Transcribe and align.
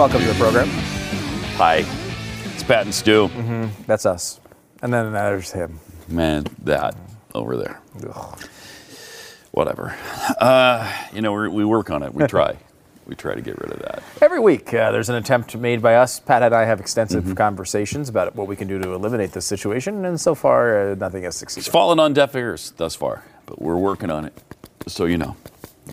Welcome 0.00 0.22
to 0.22 0.28
the 0.28 0.34
program. 0.36 0.66
Hi, 1.58 1.84
it's 2.54 2.62
Pat 2.62 2.86
and 2.86 2.94
Stu. 2.94 3.28
That's 3.86 4.06
us. 4.06 4.40
And 4.80 4.94
then 4.94 5.12
there's 5.12 5.52
him. 5.52 5.78
Man, 6.08 6.46
that 6.62 6.96
over 7.34 7.58
there. 7.58 7.82
Whatever. 9.50 9.94
Uh, 10.40 10.90
you 11.12 11.20
know, 11.20 11.34
we 11.34 11.48
we 11.48 11.64
work 11.66 11.90
on 11.90 12.02
it. 12.02 12.14
We 12.14 12.26
try. 12.28 12.56
we 13.04 13.14
try 13.14 13.34
to 13.34 13.42
get 13.42 13.58
rid 13.60 13.72
of 13.72 13.80
that. 13.80 14.02
Every 14.22 14.40
week, 14.40 14.72
uh, 14.72 14.90
there's 14.90 15.10
an 15.10 15.16
attempt 15.16 15.54
made 15.54 15.82
by 15.82 15.96
us. 15.96 16.18
Pat 16.18 16.42
and 16.42 16.54
I 16.54 16.64
have 16.64 16.80
extensive 16.80 17.34
conversations 17.36 18.08
about 18.08 18.34
what 18.34 18.46
we 18.46 18.56
can 18.56 18.68
do 18.68 18.78
to 18.78 18.94
eliminate 18.94 19.32
this 19.32 19.44
situation, 19.44 20.06
and 20.06 20.18
so 20.18 20.34
far, 20.34 20.92
uh, 20.92 20.94
nothing 20.94 21.24
has 21.24 21.36
succeeded. 21.36 21.66
It's 21.66 21.70
fallen 21.70 22.00
on 22.00 22.14
deaf 22.14 22.34
ears 22.34 22.72
thus 22.78 22.94
far, 22.94 23.22
but 23.44 23.60
we're 23.60 23.76
working 23.76 24.08
on 24.08 24.24
it. 24.24 24.32
So 24.86 25.04
you 25.04 25.18
know, 25.18 25.36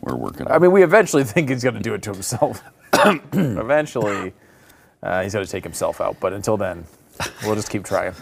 we're 0.01 0.15
working 0.15 0.47
on 0.47 0.53
I 0.53 0.59
mean, 0.59 0.71
we 0.71 0.81
eventually 0.81 1.23
think 1.25 1.49
he's 1.49 1.61
going 1.61 1.75
to 1.75 1.81
do 1.81 1.93
it 1.93 2.03
to 2.03 2.13
himself. 2.13 2.63
eventually, 3.33 4.33
uh, 5.03 5.23
he's 5.23 5.33
going 5.33 5.45
to 5.45 5.51
take 5.51 5.63
himself 5.63 6.01
out. 6.01 6.19
But 6.19 6.33
until 6.33 6.57
then, 6.57 6.85
we'll 7.43 7.55
just 7.55 7.69
keep 7.69 7.83
trying. 7.83 8.13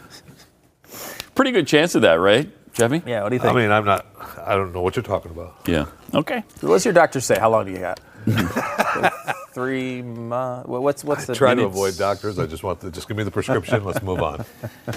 Pretty 1.34 1.52
good 1.52 1.68
chance 1.68 1.96
of 1.96 2.02
that, 2.04 2.14
right, 2.16 2.50
Jeffy? 2.74 3.02
Yeah, 3.06 3.24
what 3.24 3.30
do 3.30 3.36
you 3.36 3.42
think? 3.42 3.54
I 3.54 3.58
mean, 3.58 3.72
I'm 3.72 3.86
not. 3.86 4.06
I 4.46 4.56
don't 4.56 4.74
know 4.74 4.82
what 4.82 4.96
you're 4.96 5.04
talking 5.04 5.32
about. 5.32 5.56
Yeah. 5.68 5.86
Okay. 6.14 6.44
What's 6.62 6.86
your 6.86 6.94
doctor 6.94 7.20
say? 7.20 7.38
How 7.40 7.50
long 7.50 7.66
do 7.66 7.72
you 7.72 7.80
got? 7.80 8.00
Three 9.56 10.02
months. 10.02 10.68
What's 10.68 11.02
what's 11.06 11.28
the 11.28 11.34
Try 11.34 11.56
to 11.56 11.64
avoid 11.64 11.98
doctors. 11.98 12.38
I 12.38 12.46
just 12.46 12.62
want 12.62 12.82
to 12.82 12.92
just 12.92 13.08
give 13.08 13.16
me 13.16 13.24
the 13.24 13.32
prescription. 13.32 13.86
Let's 13.86 14.02
move 14.02 14.22
on. 14.22 14.44
I 14.88 14.92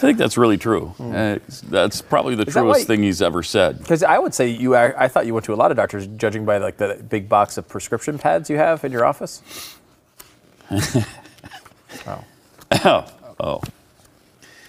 think 0.00 0.18
that's 0.18 0.38
really 0.38 0.56
true. 0.56 0.94
Uh, 1.00 1.40
that's 1.64 2.00
probably 2.00 2.36
the. 2.36 2.44
Is 2.44 2.52
truest 2.52 2.82
why- 2.82 2.84
thing 2.84 3.02
he's 3.02 3.20
ever 3.20 3.42
said. 3.42 3.80
Because 3.80 4.04
I 4.04 4.20
would 4.20 4.34
say 4.34 4.46
you, 4.46 4.76
I, 4.76 5.06
I 5.06 5.08
thought 5.08 5.26
you 5.26 5.34
went 5.34 5.46
to 5.46 5.52
a 5.52 5.56
lot 5.56 5.72
of 5.72 5.76
doctors, 5.76 6.06
judging 6.06 6.44
by 6.44 6.58
like 6.58 6.76
the 6.76 7.04
big 7.08 7.28
box 7.28 7.58
of 7.58 7.66
prescription 7.66 8.20
pads 8.20 8.48
you 8.48 8.56
have 8.56 8.84
in 8.84 8.92
your 8.92 9.04
office. 9.04 9.42
oh. 10.70 12.24
Oh. 12.70 13.06
Oh. 13.40 13.62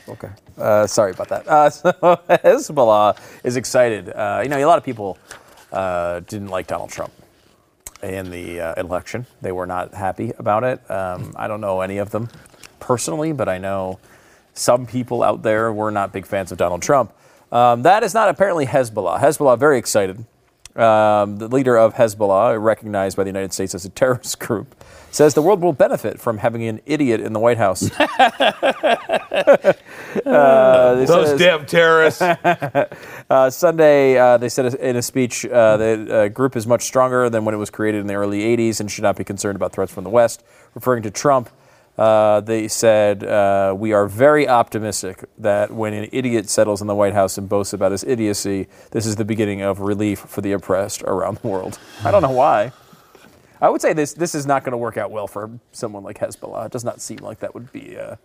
Okay. 0.08 0.30
Uh, 0.58 0.88
sorry 0.88 1.12
about 1.12 1.30
that. 1.30 1.48
Uh, 1.48 1.70
so 1.70 1.92
Hezbollah 2.30 3.16
is 3.44 3.58
excited. 3.58 4.10
Uh, 4.10 4.40
you 4.42 4.50
know, 4.50 4.58
a 4.58 4.66
lot 4.66 4.80
of 4.80 4.84
people 4.84 5.20
uh, 5.72 6.22
didn't 6.22 6.48
like 6.48 6.66
Donald 6.66 6.90
Trump 6.90 7.14
in 8.02 8.32
the 8.32 8.62
uh, 8.62 8.74
election. 8.76 9.26
They 9.42 9.52
were 9.52 9.66
not 9.66 9.94
happy 9.94 10.32
about 10.38 10.64
it. 10.64 10.90
Um, 10.90 11.34
I 11.36 11.48
don't 11.48 11.62
know 11.62 11.82
any 11.82 11.98
of 11.98 12.12
them 12.12 12.30
personally, 12.80 13.32
but 13.32 13.50
I 13.50 13.58
know 13.58 14.00
some 14.54 14.86
people 14.86 15.24
out 15.24 15.44
there 15.44 15.72
were 15.72 15.92
not 15.92 16.12
big 16.12 16.26
fans 16.26 16.52
of 16.52 16.58
Donald 16.58 16.82
Trump. 16.82 17.14
Um, 17.52 17.82
that 17.84 18.04
is 18.04 18.14
not 18.14 18.30
apparently 18.30 18.66
Hezbollah. 18.66 19.20
Hezbollah 19.20 19.58
very 19.58 19.78
excited. 19.78 20.26
Um, 20.76 21.38
the 21.38 21.48
leader 21.48 21.76
of 21.78 21.96
Hezbollah, 21.96 22.62
recognized 22.62 23.18
by 23.18 23.24
the 23.24 23.30
United 23.30 23.52
States 23.54 23.74
as 23.76 23.86
a 23.86 23.90
terrorist 23.90 24.40
group, 24.46 24.76
says 25.12 25.34
the 25.34 25.42
world 25.42 25.62
will 25.62 25.74
benefit 25.74 26.20
from 26.22 26.38
having 26.38 26.64
an 26.64 26.80
idiot 26.86 27.20
in 27.22 27.34
the 27.34 27.40
White 27.40 27.58
House. 27.58 27.90
Uh, 30.26 31.06
Those 31.06 31.30
said- 31.30 31.40
damn 31.40 31.66
terrorists. 31.68 32.22
uh, 33.30 33.50
Sunday, 33.52 34.18
uh, 34.18 34.38
they 34.38 34.50
said 34.50 34.74
in 34.76 34.96
a 34.96 35.02
speech, 35.04 35.46
uh, 35.46 35.78
the 35.78 36.16
uh, 36.16 36.28
group 36.30 36.56
is 36.56 36.66
much 36.66 36.82
stronger 36.84 37.30
than 37.30 37.46
when 37.46 37.54
it 37.54 37.60
was 37.60 37.70
created 37.70 38.02
in 38.02 38.08
the 38.08 38.16
early 38.16 38.42
80s 38.42 38.80
and 38.80 38.90
should 38.90 39.04
not 39.04 39.16
be 39.18 39.24
concerned 39.24 39.56
about 39.56 39.72
threats 39.72 39.94
from 39.94 40.04
the 40.04 40.10
West. 40.10 40.44
Referring 40.74 41.04
to 41.04 41.12
Trump, 41.12 41.50
uh, 42.00 42.40
they 42.40 42.70
said, 42.70 43.26
uh, 43.26 43.76
We 43.78 43.92
are 43.92 44.08
very 44.08 44.48
optimistic 44.48 45.26
that 45.38 45.70
when 45.70 45.94
an 45.94 46.08
idiot 46.14 46.50
settles 46.50 46.80
in 46.80 46.88
the 46.88 46.96
White 46.96 47.12
House 47.12 47.38
and 47.38 47.50
boasts 47.50 47.74
about 47.74 47.92
his 47.92 48.06
idiocy, 48.06 48.68
this 48.92 49.06
is 49.06 49.18
the 49.18 49.26
beginning 49.26 49.62
of 49.62 49.82
relief 49.82 50.20
for 50.20 50.40
the 50.40 50.54
oppressed 50.54 51.04
around 51.04 51.40
the 51.40 51.48
world. 51.50 51.78
I 52.06 52.12
don't 52.12 52.22
know 52.22 52.32
why. 52.32 52.72
I 53.60 53.70
would 53.70 53.82
say 53.82 53.92
this, 53.92 54.14
this 54.14 54.34
is 54.34 54.46
not 54.46 54.64
going 54.64 54.72
to 54.72 54.78
work 54.78 54.96
out 54.96 55.12
well 55.12 55.28
for 55.28 55.52
someone 55.74 56.04
like 56.04 56.18
Hezbollah. 56.20 56.68
It 56.68 56.72
does 56.72 56.86
not 56.86 57.02
seem 57.02 57.18
like 57.18 57.40
that 57.40 57.54
would 57.54 57.70
be. 57.74 57.98
Uh, 57.98 58.16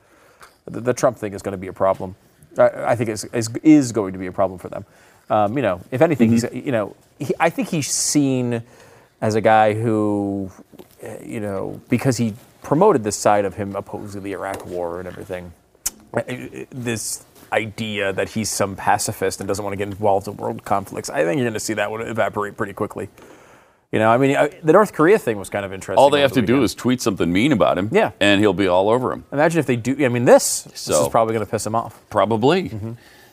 the, 0.66 0.80
the 0.80 0.94
Trump 0.94 1.18
thing 1.18 1.34
is 1.34 1.42
going 1.42 1.54
to 1.54 1.58
be 1.58 1.66
a 1.66 1.72
problem. 1.72 2.14
I, 2.56 2.92
I 2.92 2.94
think 2.94 3.10
is, 3.10 3.24
is 3.24 3.50
is 3.64 3.90
going 3.90 4.12
to 4.12 4.20
be 4.20 4.26
a 4.26 4.32
problem 4.32 4.60
for 4.60 4.68
them. 4.68 4.84
Um, 5.28 5.56
you 5.56 5.62
know, 5.62 5.80
if 5.90 6.00
anything, 6.00 6.30
he's 6.30 6.44
you 6.52 6.70
know, 6.70 6.94
he, 7.18 7.34
I 7.40 7.50
think 7.50 7.70
he's 7.70 7.90
seen 7.90 8.62
as 9.20 9.34
a 9.34 9.40
guy 9.40 9.74
who, 9.74 10.52
you 11.24 11.40
know, 11.40 11.80
because 11.88 12.16
he 12.16 12.34
promoted 12.64 13.04
this 13.04 13.16
side 13.16 13.44
of 13.44 13.54
him 13.54 13.76
opposing 13.76 14.22
the 14.22 14.32
Iraq 14.32 14.66
War 14.66 14.98
and 14.98 15.06
everything. 15.06 15.52
This 16.70 17.24
idea 17.52 18.12
that 18.12 18.30
he's 18.30 18.50
some 18.50 18.74
pacifist 18.74 19.40
and 19.40 19.46
doesn't 19.46 19.64
want 19.64 19.72
to 19.72 19.76
get 19.76 19.88
involved 19.88 20.26
in 20.26 20.36
world 20.36 20.64
conflicts. 20.64 21.08
I 21.10 21.24
think 21.24 21.36
you're 21.38 21.44
going 21.44 21.54
to 21.54 21.60
see 21.60 21.74
that 21.74 21.90
one 21.90 22.00
evaporate 22.00 22.56
pretty 22.56 22.72
quickly. 22.72 23.08
You 23.92 24.00
know, 24.00 24.10
I 24.10 24.18
mean, 24.18 24.36
the 24.64 24.72
North 24.72 24.92
Korea 24.92 25.18
thing 25.20 25.38
was 25.38 25.48
kind 25.48 25.64
of 25.64 25.72
interesting. 25.72 26.00
All 26.00 26.10
they 26.10 26.22
have 26.22 26.32
the 26.32 26.40
to 26.40 26.46
do 26.46 26.64
is 26.64 26.74
tweet 26.74 27.00
something 27.00 27.32
mean 27.32 27.52
about 27.52 27.78
him. 27.78 27.90
Yeah. 27.92 28.10
And 28.18 28.40
he'll 28.40 28.52
be 28.52 28.66
all 28.66 28.90
over 28.90 29.12
him. 29.12 29.24
imagine 29.30 29.60
if 29.60 29.66
they 29.66 29.76
do. 29.76 30.04
I 30.04 30.08
mean, 30.08 30.24
this, 30.24 30.62
this 30.62 30.88
is 30.88 31.08
probably 31.08 31.34
going 31.34 31.46
to 31.46 31.50
piss 31.50 31.64
him 31.64 31.76
off. 31.76 32.00
Probably. 32.10 32.70
Mm-hmm. 32.70 32.92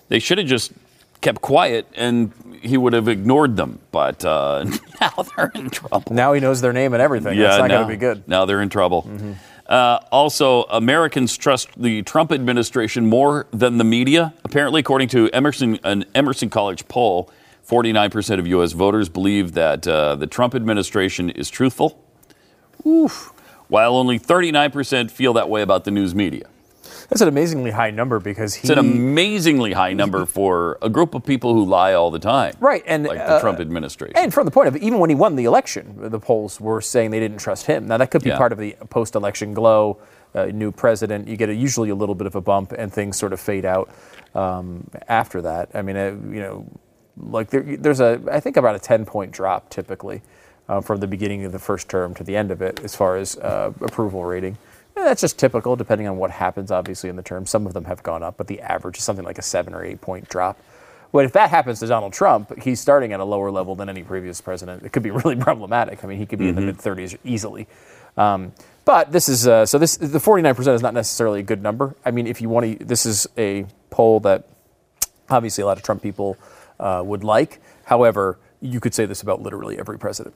They 0.10 0.20
should 0.20 0.38
have 0.38 0.46
just 0.46 0.72
kept 1.22 1.42
quiet 1.42 1.88
and 1.96 2.32
he 2.62 2.78
would 2.78 2.94
have 2.94 3.08
ignored 3.08 3.56
them. 3.56 3.80
But 3.92 4.26
uh, 4.26 4.66
now 5.02 5.24
they're 5.36 5.52
in 5.56 5.70
trouble. 5.70 6.14
Now 6.14 6.34
he 6.34 6.40
knows 6.40 6.62
their 6.62 6.74
name 6.74 6.94
and 6.94 7.02
everything. 7.02 7.38
yeah, 7.38 7.48
That's 7.48 7.60
not 7.60 7.68
now, 7.68 7.76
going 7.78 7.88
to 7.88 7.94
be 7.94 8.00
good. 8.00 8.28
Now 8.28 8.46
they're 8.46 8.62
in 8.62 8.70
trouble. 8.70 9.10
Uh, 9.68 10.00
also, 10.12 10.64
Americans 10.64 11.38
trust 11.38 11.70
the 11.82 12.02
Trump 12.02 12.32
administration 12.32 13.06
more 13.06 13.48
than 13.52 13.78
the 13.78 13.86
media. 13.86 14.34
Apparently, 14.44 14.82
according 14.82 15.08
to 15.10 15.30
Emerson, 15.30 15.80
an 15.86 16.04
Emerson 16.14 16.50
College 16.50 16.86
poll, 16.90 17.32
49% 17.66 18.40
of 18.40 18.48
U.S. 18.48 18.74
voters 18.74 19.08
believe 19.08 19.54
that 19.54 19.88
uh, 19.88 20.16
the 20.16 20.28
Trump 20.28 20.56
administration 20.56 21.30
is 21.30 21.50
truthful. 21.50 22.04
Oof. 22.86 23.32
While 23.70 23.96
only 23.96 24.20
39% 24.20 25.10
feel 25.10 25.32
that 25.34 25.48
way 25.48 25.62
about 25.62 25.86
the 25.86 25.92
news 25.92 26.14
media. 26.14 26.50
That's 27.12 27.20
an 27.20 27.28
amazingly 27.28 27.72
high 27.72 27.92
number 27.92 28.22
because 28.22 28.54
he. 28.54 28.62
It's 28.62 28.70
an 28.70 28.78
amazingly 28.78 29.74
high 29.74 29.92
number 29.92 30.26
for 30.26 30.78
a 30.82 30.90
group 30.90 31.14
of 31.14 31.26
people 31.26 31.54
who 31.54 31.66
lie 31.66 31.94
all 31.94 32.10
the 32.10 32.20
time. 32.20 32.56
Right, 32.62 32.84
and, 32.88 33.04
like 33.04 33.18
the 33.18 33.34
uh, 33.34 33.40
Trump 33.42 33.60
administration. 33.60 34.16
And 34.16 34.34
from 34.34 34.46
the 34.46 34.52
point 34.52 34.70
of 34.70 34.78
even 34.78 34.98
when 34.98 35.10
he 35.10 35.16
won 35.18 35.36
the 35.36 35.44
election, 35.44 35.94
the 35.98 36.22
polls 36.22 36.62
were 36.62 36.80
saying 36.80 37.12
they 37.12 37.20
didn't 37.20 37.40
trust 37.40 37.66
him. 37.66 37.86
Now 37.86 37.98
that 37.98 38.12
could 38.12 38.24
be 38.24 38.30
Yeah. 38.30 38.38
part 38.38 38.54
of 38.54 38.60
the 38.60 38.78
post-election 38.90 39.54
glow. 39.54 39.98
Uh, 40.34 40.46
new 40.46 40.72
president, 40.72 41.28
you 41.28 41.36
get 41.36 41.50
a, 41.50 41.54
usually 41.54 41.90
a 41.90 41.96
little 41.96 42.16
bit 42.16 42.28
of 42.28 42.36
a 42.36 42.42
bump, 42.42 42.72
and 42.72 42.94
things 42.94 43.18
sort 43.18 43.34
of 43.34 43.42
fade 43.42 43.66
out 43.66 43.90
um, 44.34 44.90
after 45.10 45.42
that. 45.42 45.70
I 45.74 45.82
mean, 45.82 45.98
uh, 45.98 46.16
you 46.32 46.40
know, 46.40 46.66
like 47.18 47.50
there, 47.50 47.62
there's 47.62 48.00
a 48.00 48.22
I 48.32 48.40
think 48.40 48.56
about 48.56 48.74
a 48.76 48.80
10-point 48.80 49.34
drop 49.34 49.70
typically 49.70 50.22
uh, 50.70 50.80
from 50.80 51.02
the 51.02 51.08
beginning 51.08 51.44
of 51.44 51.52
the 51.52 51.60
first 51.60 51.90
term 51.90 52.14
to 52.14 52.24
the 52.24 52.38
end 52.38 52.52
of 52.52 52.62
it 52.62 52.80
as 52.86 52.96
far 52.96 53.18
as 53.18 53.36
uh, 53.40 53.74
approval 53.82 54.24
rating. 54.24 54.58
And 54.96 55.06
that's 55.06 55.22
just 55.22 55.40
typical, 55.40 55.76
depending 55.76 56.08
on 56.08 56.18
what 56.18 56.32
happens, 56.32 56.72
obviously, 56.72 57.10
in 57.10 57.16
the 57.16 57.24
term. 57.24 57.46
Some 57.46 57.66
of 57.66 57.74
them 57.74 57.86
have 57.86 58.04
gone 58.04 58.24
up, 58.24 58.38
but 58.38 58.48
the 58.48 58.62
average 58.62 58.98
is 58.98 59.04
something 59.04 59.26
like 59.26 59.38
a 59.38 59.42
seven 59.42 59.74
or 59.74 59.84
eight 59.84 60.02
point 60.02 60.28
drop. 60.28 60.60
But 61.12 61.26
if 61.26 61.34
that 61.34 61.50
happens 61.50 61.80
to 61.80 61.88
Donald 61.88 62.14
Trump, 62.14 62.62
he's 62.62 62.80
starting 62.80 63.12
at 63.12 63.20
a 63.20 63.26
lower 63.26 63.52
level 63.52 63.76
than 63.76 63.90
any 63.90 64.04
previous 64.04 64.40
president. 64.40 64.84
It 64.84 64.92
could 64.92 65.04
be 65.04 65.12
really 65.12 65.36
problematic. 65.36 66.04
I 66.04 66.08
mean, 66.08 66.18
he 66.18 66.26
could 66.26 66.40
be 66.40 66.50
in 66.50 66.56
the 66.56 66.62
mid 66.62 66.78
30s 66.78 67.18
easily. 67.24 67.68
Um, 68.18 68.54
but 68.84 69.12
this 69.12 69.30
is 69.30 69.48
uh, 69.48 69.66
so 69.66 69.78
this 69.78 69.98
the 69.98 70.20
49% 70.20 70.74
is 70.74 70.82
not 70.82 70.94
necessarily 70.94 71.40
a 71.40 71.44
good 71.44 71.62
number. 71.62 71.96
I 72.04 72.12
mean, 72.12 72.28
if 72.28 72.42
you 72.42 72.50
want 72.50 72.80
to, 72.80 72.86
this 72.86 73.06
is 73.06 73.28
a 73.38 73.66
poll 73.90 74.20
that 74.22 74.48
obviously 75.30 75.62
a 75.62 75.66
lot 75.66 75.78
of 75.78 75.84
Trump 75.84 76.02
people 76.02 76.38
uh, 76.80 77.02
would 77.06 77.24
like. 77.24 77.62
However, 77.86 78.38
you 78.60 78.80
could 78.80 78.94
say 78.94 79.06
this 79.06 79.22
about 79.22 79.42
literally 79.42 79.80
every 79.80 79.98
president 79.98 80.36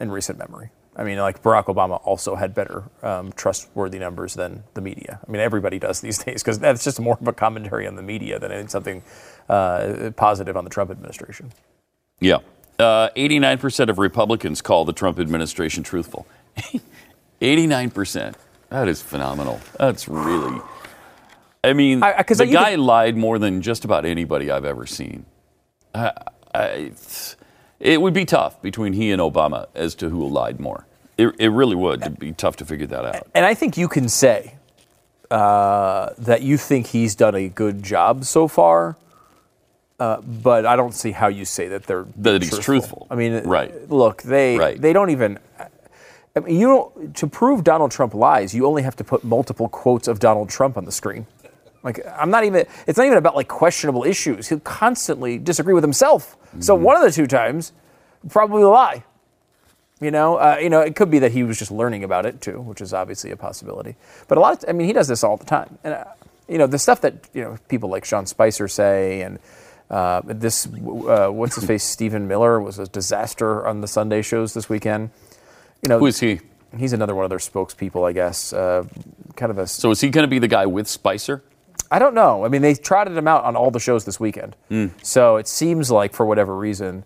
in 0.00 0.10
recent 0.10 0.38
memory. 0.38 0.70
I 0.96 1.02
mean, 1.02 1.18
like 1.18 1.42
Barack 1.42 1.64
Obama 1.66 2.00
also 2.04 2.36
had 2.36 2.54
better 2.54 2.84
um, 3.02 3.32
trustworthy 3.32 3.98
numbers 3.98 4.34
than 4.34 4.62
the 4.74 4.80
media. 4.80 5.18
I 5.26 5.30
mean, 5.30 5.40
everybody 5.40 5.78
does 5.78 6.00
these 6.00 6.18
days 6.24 6.42
because 6.42 6.58
that's 6.58 6.84
just 6.84 7.00
more 7.00 7.18
of 7.20 7.26
a 7.26 7.32
commentary 7.32 7.86
on 7.86 7.96
the 7.96 8.02
media 8.02 8.38
than 8.38 8.68
something 8.68 9.02
uh, 9.48 10.10
positive 10.16 10.56
on 10.56 10.64
the 10.64 10.70
Trump 10.70 10.90
administration. 10.90 11.52
Yeah. 12.20 12.38
Uh, 12.78 13.08
89% 13.16 13.88
of 13.88 13.98
Republicans 13.98 14.60
call 14.62 14.84
the 14.84 14.92
Trump 14.92 15.18
administration 15.18 15.82
truthful. 15.82 16.26
89%. 17.42 18.34
That 18.70 18.88
is 18.88 19.02
phenomenal. 19.02 19.60
That's 19.78 20.08
really. 20.08 20.60
I 21.62 21.72
mean, 21.72 22.02
I- 22.02 22.18
I- 22.18 22.22
the 22.22 22.46
you 22.46 22.52
guy 22.52 22.72
could- 22.72 22.80
lied 22.80 23.16
more 23.16 23.38
than 23.38 23.62
just 23.62 23.84
about 23.84 24.04
anybody 24.04 24.50
I've 24.50 24.64
ever 24.64 24.86
seen. 24.86 25.26
I, 25.94 26.12
I, 26.54 26.92
it 27.84 28.00
would 28.00 28.14
be 28.14 28.24
tough 28.24 28.60
between 28.62 28.94
he 28.94 29.12
and 29.12 29.20
Obama 29.20 29.66
as 29.74 29.94
to 29.96 30.08
who 30.08 30.26
lied 30.26 30.58
more. 30.58 30.86
It, 31.18 31.34
it 31.38 31.50
really 31.50 31.76
would. 31.76 32.00
It'd 32.02 32.18
be 32.18 32.32
tough 32.32 32.56
to 32.56 32.64
figure 32.64 32.86
that 32.88 33.04
out. 33.04 33.26
And 33.34 33.44
I 33.44 33.54
think 33.54 33.76
you 33.76 33.86
can 33.86 34.08
say 34.08 34.56
uh, 35.30 36.10
that 36.18 36.42
you 36.42 36.56
think 36.56 36.88
he's 36.88 37.14
done 37.14 37.34
a 37.34 37.48
good 37.48 37.82
job 37.82 38.24
so 38.24 38.48
far, 38.48 38.96
uh, 40.00 40.20
but 40.22 40.66
I 40.66 40.74
don't 40.76 40.94
see 40.94 41.12
how 41.12 41.28
you 41.28 41.44
say 41.44 41.68
that 41.68 41.84
they're 41.84 42.06
That 42.16 42.42
he's 42.42 42.58
truthful. 42.58 43.06
I 43.10 43.14
mean, 43.14 43.44
Right. 43.44 43.88
Look, 43.90 44.22
they 44.22 44.58
Right. 44.58 44.80
they 44.80 44.92
don't 44.92 45.10
even. 45.10 45.38
I 46.36 46.40
mean, 46.40 46.58
you 46.58 46.66
don't 46.66 47.16
to 47.16 47.26
prove 47.28 47.62
Donald 47.62 47.92
Trump 47.92 48.12
lies. 48.12 48.54
You 48.54 48.66
only 48.66 48.82
have 48.82 48.96
to 48.96 49.04
put 49.04 49.22
multiple 49.22 49.68
quotes 49.68 50.08
of 50.08 50.18
Donald 50.18 50.48
Trump 50.48 50.76
on 50.76 50.84
the 50.84 50.90
screen. 50.90 51.26
Like 51.84 52.00
I'm 52.18 52.30
not 52.30 52.44
even. 52.44 52.66
It's 52.88 52.98
not 52.98 53.04
even 53.06 53.18
about 53.18 53.36
like 53.36 53.46
questionable 53.46 54.02
issues. 54.04 54.48
He'll 54.48 54.58
constantly 54.60 55.38
disagree 55.38 55.74
with 55.74 55.84
himself. 55.84 56.36
So 56.60 56.74
Mm-hmm. 56.74 56.84
one 56.84 56.96
of 56.96 57.02
the 57.02 57.10
two 57.12 57.26
times, 57.28 57.72
probably 58.30 58.62
a 58.62 58.68
lie. 58.68 59.04
You 60.00 60.10
know, 60.10 60.36
uh, 60.36 60.56
you 60.60 60.70
know, 60.70 60.80
it 60.80 60.96
could 60.96 61.10
be 61.10 61.20
that 61.20 61.32
he 61.32 61.44
was 61.44 61.58
just 61.58 61.70
learning 61.70 62.02
about 62.02 62.26
it 62.26 62.40
too, 62.40 62.60
which 62.60 62.80
is 62.80 62.92
obviously 62.92 63.30
a 63.30 63.36
possibility. 63.36 63.94
But 64.28 64.38
a 64.38 64.40
lot 64.40 64.62
of, 64.62 64.68
I 64.68 64.72
mean, 64.72 64.86
he 64.88 64.92
does 64.92 65.06
this 65.08 65.22
all 65.22 65.36
the 65.36 65.44
time, 65.44 65.78
and 65.84 65.94
uh, 65.94 66.04
you 66.48 66.58
know, 66.58 66.66
the 66.66 66.78
stuff 66.78 67.00
that 67.02 67.28
you 67.32 67.42
know 67.42 67.58
people 67.68 67.88
like 67.90 68.04
Sean 68.04 68.26
Spicer 68.26 68.66
say, 68.66 69.20
and 69.22 69.38
uh, 69.90 70.20
this, 70.24 70.66
uh, 70.66 71.28
what's 71.28 71.54
his 71.54 71.64
face, 71.64 71.84
Stephen 71.96 72.26
Miller 72.26 72.60
was 72.60 72.78
a 72.78 72.86
disaster 72.86 73.66
on 73.66 73.82
the 73.82 73.88
Sunday 73.88 74.20
shows 74.22 74.52
this 74.52 74.68
weekend. 74.68 75.10
You 75.82 75.88
know, 75.90 75.98
Who 75.98 76.06
is 76.06 76.18
he? 76.20 76.40
He's 76.76 76.92
another 76.92 77.14
one 77.14 77.24
of 77.24 77.30
their 77.30 77.38
spokespeople, 77.38 78.06
I 78.08 78.12
guess. 78.12 78.52
Uh, 78.52 78.84
kind 79.36 79.50
of 79.50 79.58
a. 79.58 79.66
So 79.66 79.90
is 79.92 80.00
he 80.00 80.10
going 80.10 80.24
to 80.24 80.28
be 80.28 80.38
the 80.40 80.48
guy 80.48 80.66
with 80.66 80.88
Spicer? 80.88 81.42
I 81.90 81.98
don't 81.98 82.14
know. 82.14 82.44
I 82.44 82.48
mean, 82.48 82.62
they 82.62 82.74
trotted 82.74 83.16
him 83.16 83.28
out 83.28 83.44
on 83.44 83.56
all 83.56 83.70
the 83.70 83.80
shows 83.80 84.04
this 84.04 84.18
weekend. 84.18 84.56
Hmm. 84.68 84.86
So 85.02 85.36
it 85.36 85.46
seems 85.48 85.90
like, 85.90 86.12
for 86.14 86.26
whatever 86.26 86.56
reason, 86.56 87.04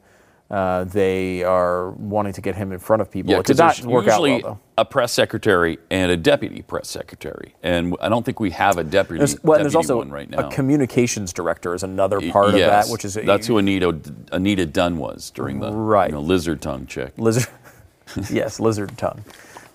uh, 0.50 0.84
they 0.84 1.42
are 1.42 1.90
wanting 1.90 2.32
to 2.32 2.40
get 2.40 2.54
him 2.56 2.72
in 2.72 2.78
front 2.78 3.02
of 3.02 3.10
people. 3.10 3.34
it 3.34 3.44
did 3.44 3.58
not 3.58 3.78
work 3.82 4.04
out 4.06 4.12
usually 4.22 4.42
well, 4.42 4.54
though. 4.54 4.60
a 4.78 4.84
press 4.84 5.12
secretary 5.12 5.78
and 5.90 6.10
a 6.10 6.16
deputy 6.16 6.62
press 6.62 6.88
secretary, 6.88 7.54
and 7.62 7.94
I 8.00 8.08
don't 8.08 8.24
think 8.24 8.40
we 8.40 8.50
have 8.52 8.78
a 8.78 8.84
deputy. 8.84 9.18
There's, 9.18 9.42
well, 9.44 9.56
and 9.58 9.64
there's 9.66 9.74
also 9.74 10.02
right 10.04 10.30
now. 10.30 10.48
a 10.48 10.50
communications 10.50 11.34
director 11.34 11.74
is 11.74 11.82
another 11.82 12.18
part 12.30 12.54
of 12.54 12.60
that, 12.60 12.86
which 12.88 13.04
is 13.04 13.12
that's 13.14 13.46
who 13.46 13.58
Anita 13.58 14.00
Anita 14.32 14.64
Dunn 14.64 14.96
was 14.96 15.28
during 15.30 15.60
the 15.60 15.70
Right. 15.70 16.08
you 16.08 16.14
know, 16.14 16.22
lizard 16.22 16.62
tongue 16.62 16.86
chick. 16.86 17.12
lizard. 17.18 17.46
yes, 18.30 18.58
lizard 18.58 18.96
tongue. 18.96 19.22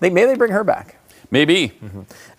They 0.00 0.10
maybe 0.10 0.26
they 0.26 0.34
bring 0.36 0.50
her 0.50 0.64
back. 0.64 0.96
Maybe 1.30 1.72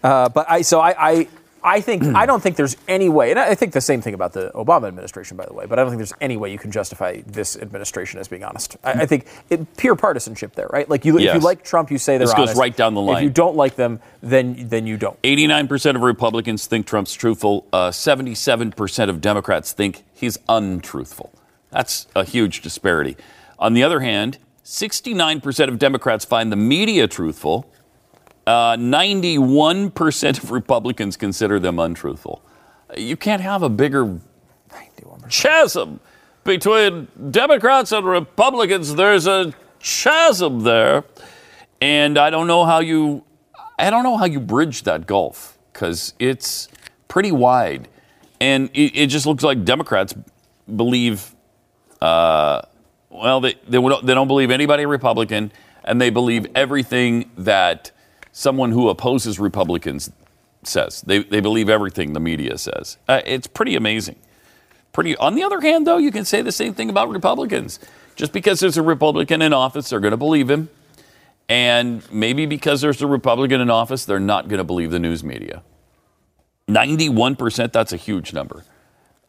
Uh, 0.03 0.27
but 0.27 0.45
I 0.50 0.62
so 0.62 0.81
I, 0.81 0.95
I 1.12 1.27
I 1.65 1.81
think 1.81 2.03
I 2.03 2.27
don't 2.27 2.44
think 2.44 2.57
there's 2.57 2.77
any 2.88 3.09
way, 3.09 3.31
and 3.31 3.39
I 3.39 3.56
think 3.56 3.73
the 3.73 3.81
same 3.81 4.00
thing 4.00 4.13
about 4.13 4.33
the 4.33 4.51
Obama 4.53 4.88
administration, 4.88 5.35
by 5.35 5.47
the 5.47 5.53
way. 5.53 5.65
But 5.65 5.79
I 5.79 5.81
don't 5.81 5.89
think 5.89 5.97
there's 5.97 6.13
any 6.21 6.38
way 6.38 6.51
you 6.51 6.59
can 6.59 6.71
justify 6.71 7.21
this 7.25 7.57
administration 7.57 8.19
as 8.19 8.27
being 8.27 8.44
honest. 8.44 8.77
I, 8.83 8.91
I 8.91 9.06
think 9.07 9.25
it, 9.50 9.75
pure 9.75 9.95
partisanship 9.95 10.53
there, 10.53 10.67
right? 10.71 10.88
Like 10.88 11.06
you, 11.06 11.17
if 11.17 11.33
you 11.33 11.39
like 11.39 11.63
Trump, 11.63 11.89
you 11.89 11.97
say 11.97 12.19
they're 12.19 12.27
This 12.27 12.35
goes 12.35 12.50
honest. 12.50 12.59
right 12.59 12.77
down 12.77 12.94
the 12.94 13.01
line. 13.01 13.17
If 13.17 13.23
you 13.23 13.29
don't 13.31 13.56
like 13.56 13.75
them, 13.75 14.00
then 14.22 14.69
then 14.69 14.86
you 14.86 14.95
don't. 14.95 15.19
89% 15.24 15.95
of 15.95 16.03
Republicans 16.03 16.67
think 16.67 16.86
Trump's 16.86 17.15
truthful. 17.15 17.65
Uh, 17.74 17.89
77% 17.89 19.10
of 19.10 19.19
Democrats 19.19 19.72
think 19.72 20.03
he's 20.13 20.38
untruthful. 20.48 21.34
That's 21.72 22.05
a 22.15 22.24
huge 22.24 22.62
disparity. 22.62 23.17
On 23.57 23.74
the 23.74 23.81
other 23.81 24.01
hand, 24.01 24.38
69% 24.63 25.67
of 25.67 25.79
Democrats 25.79 26.25
find 26.25 26.51
the 26.51 26.55
media 26.55 27.07
truthful. 27.07 27.69
Uh, 28.47 28.75
91% 28.77 30.43
of 30.43 30.51
Republicans 30.51 31.17
consider 31.17 31.59
them 31.59 31.79
untruthful. 31.79 32.43
You 32.95 33.17
can't 33.17 33.41
have 33.41 33.63
a 33.63 33.69
bigger 33.69 34.19
chasm 35.29 35.99
between 36.43 37.07
Democrats 37.31 37.91
and 37.91 38.05
Republicans. 38.05 38.93
There's 38.95 39.25
a 39.25 39.53
chasm 39.79 40.61
there. 40.61 41.03
And 41.81 42.17
I 42.17 42.29
don't 42.29 42.47
know 42.47 42.65
how 42.65 42.79
you 42.79 43.23
I 43.77 43.89
don't 43.89 44.03
know 44.03 44.17
how 44.17 44.25
you 44.25 44.39
bridge 44.39 44.83
that 44.83 45.05
gulf 45.05 45.57
because 45.71 46.13
it's 46.19 46.69
pretty 47.07 47.31
wide. 47.31 47.87
And 48.39 48.69
it, 48.73 48.95
it 48.95 49.07
just 49.07 49.25
looks 49.25 49.43
like 49.43 49.65
Democrats 49.65 50.13
believe, 50.73 51.35
uh, 52.01 52.61
well, 53.09 53.41
they, 53.41 53.55
they, 53.67 53.79
they 53.79 54.13
don't 54.13 54.27
believe 54.27 54.51
anybody 54.51 54.85
Republican, 54.85 55.51
and 55.83 55.99
they 55.99 56.09
believe 56.09 56.47
everything 56.55 57.31
that 57.37 57.91
someone 58.36 58.72
who 58.72 58.89
opposes 58.89 59.39
Republicans 59.39 60.12
says. 60.62 61.01
They, 61.08 61.24
they 61.24 61.39
believe 61.39 61.70
everything 61.70 62.12
the 62.12 62.20
media 62.20 62.58
says. 62.58 62.98
Uh, 63.08 63.22
it's 63.25 63.48
pretty 63.48 63.77
amazing. 63.77 64.18
Pretty. 64.92 65.15
On 65.15 65.36
the 65.36 65.44
other 65.44 65.62
hand, 65.62 65.88
though, 65.88 65.98
you 65.98 66.12
can 66.12 66.25
say 66.25 66.42
the 66.42 66.51
same 66.51 66.74
thing 66.74 66.89
about 66.89 67.10
Republicans. 67.10 67.80
Just 68.18 68.34
because 68.34 68.60
there's 68.60 68.75
a 68.75 68.82
Republican 68.82 69.42
in 69.42 69.54
office, 69.54 69.89
they're 69.89 70.01
going 70.01 70.12
to 70.12 70.18
believe 70.18 70.50
him. 70.50 70.68
And 71.48 72.04
maybe 72.12 72.46
because 72.46 72.82
there's 72.82 73.01
a 73.01 73.08
Republican 73.08 73.62
in 73.62 73.70
office, 73.70 74.04
they're 74.04 74.20
not 74.20 74.50
going 74.50 74.58
to 74.58 74.65
believe 74.65 74.92
the 74.92 75.00
news 75.00 75.24
media. 75.24 75.63
91%, 76.68 77.72
that's 77.72 77.94
a 77.94 77.98
huge 77.98 78.34
number. 78.34 78.65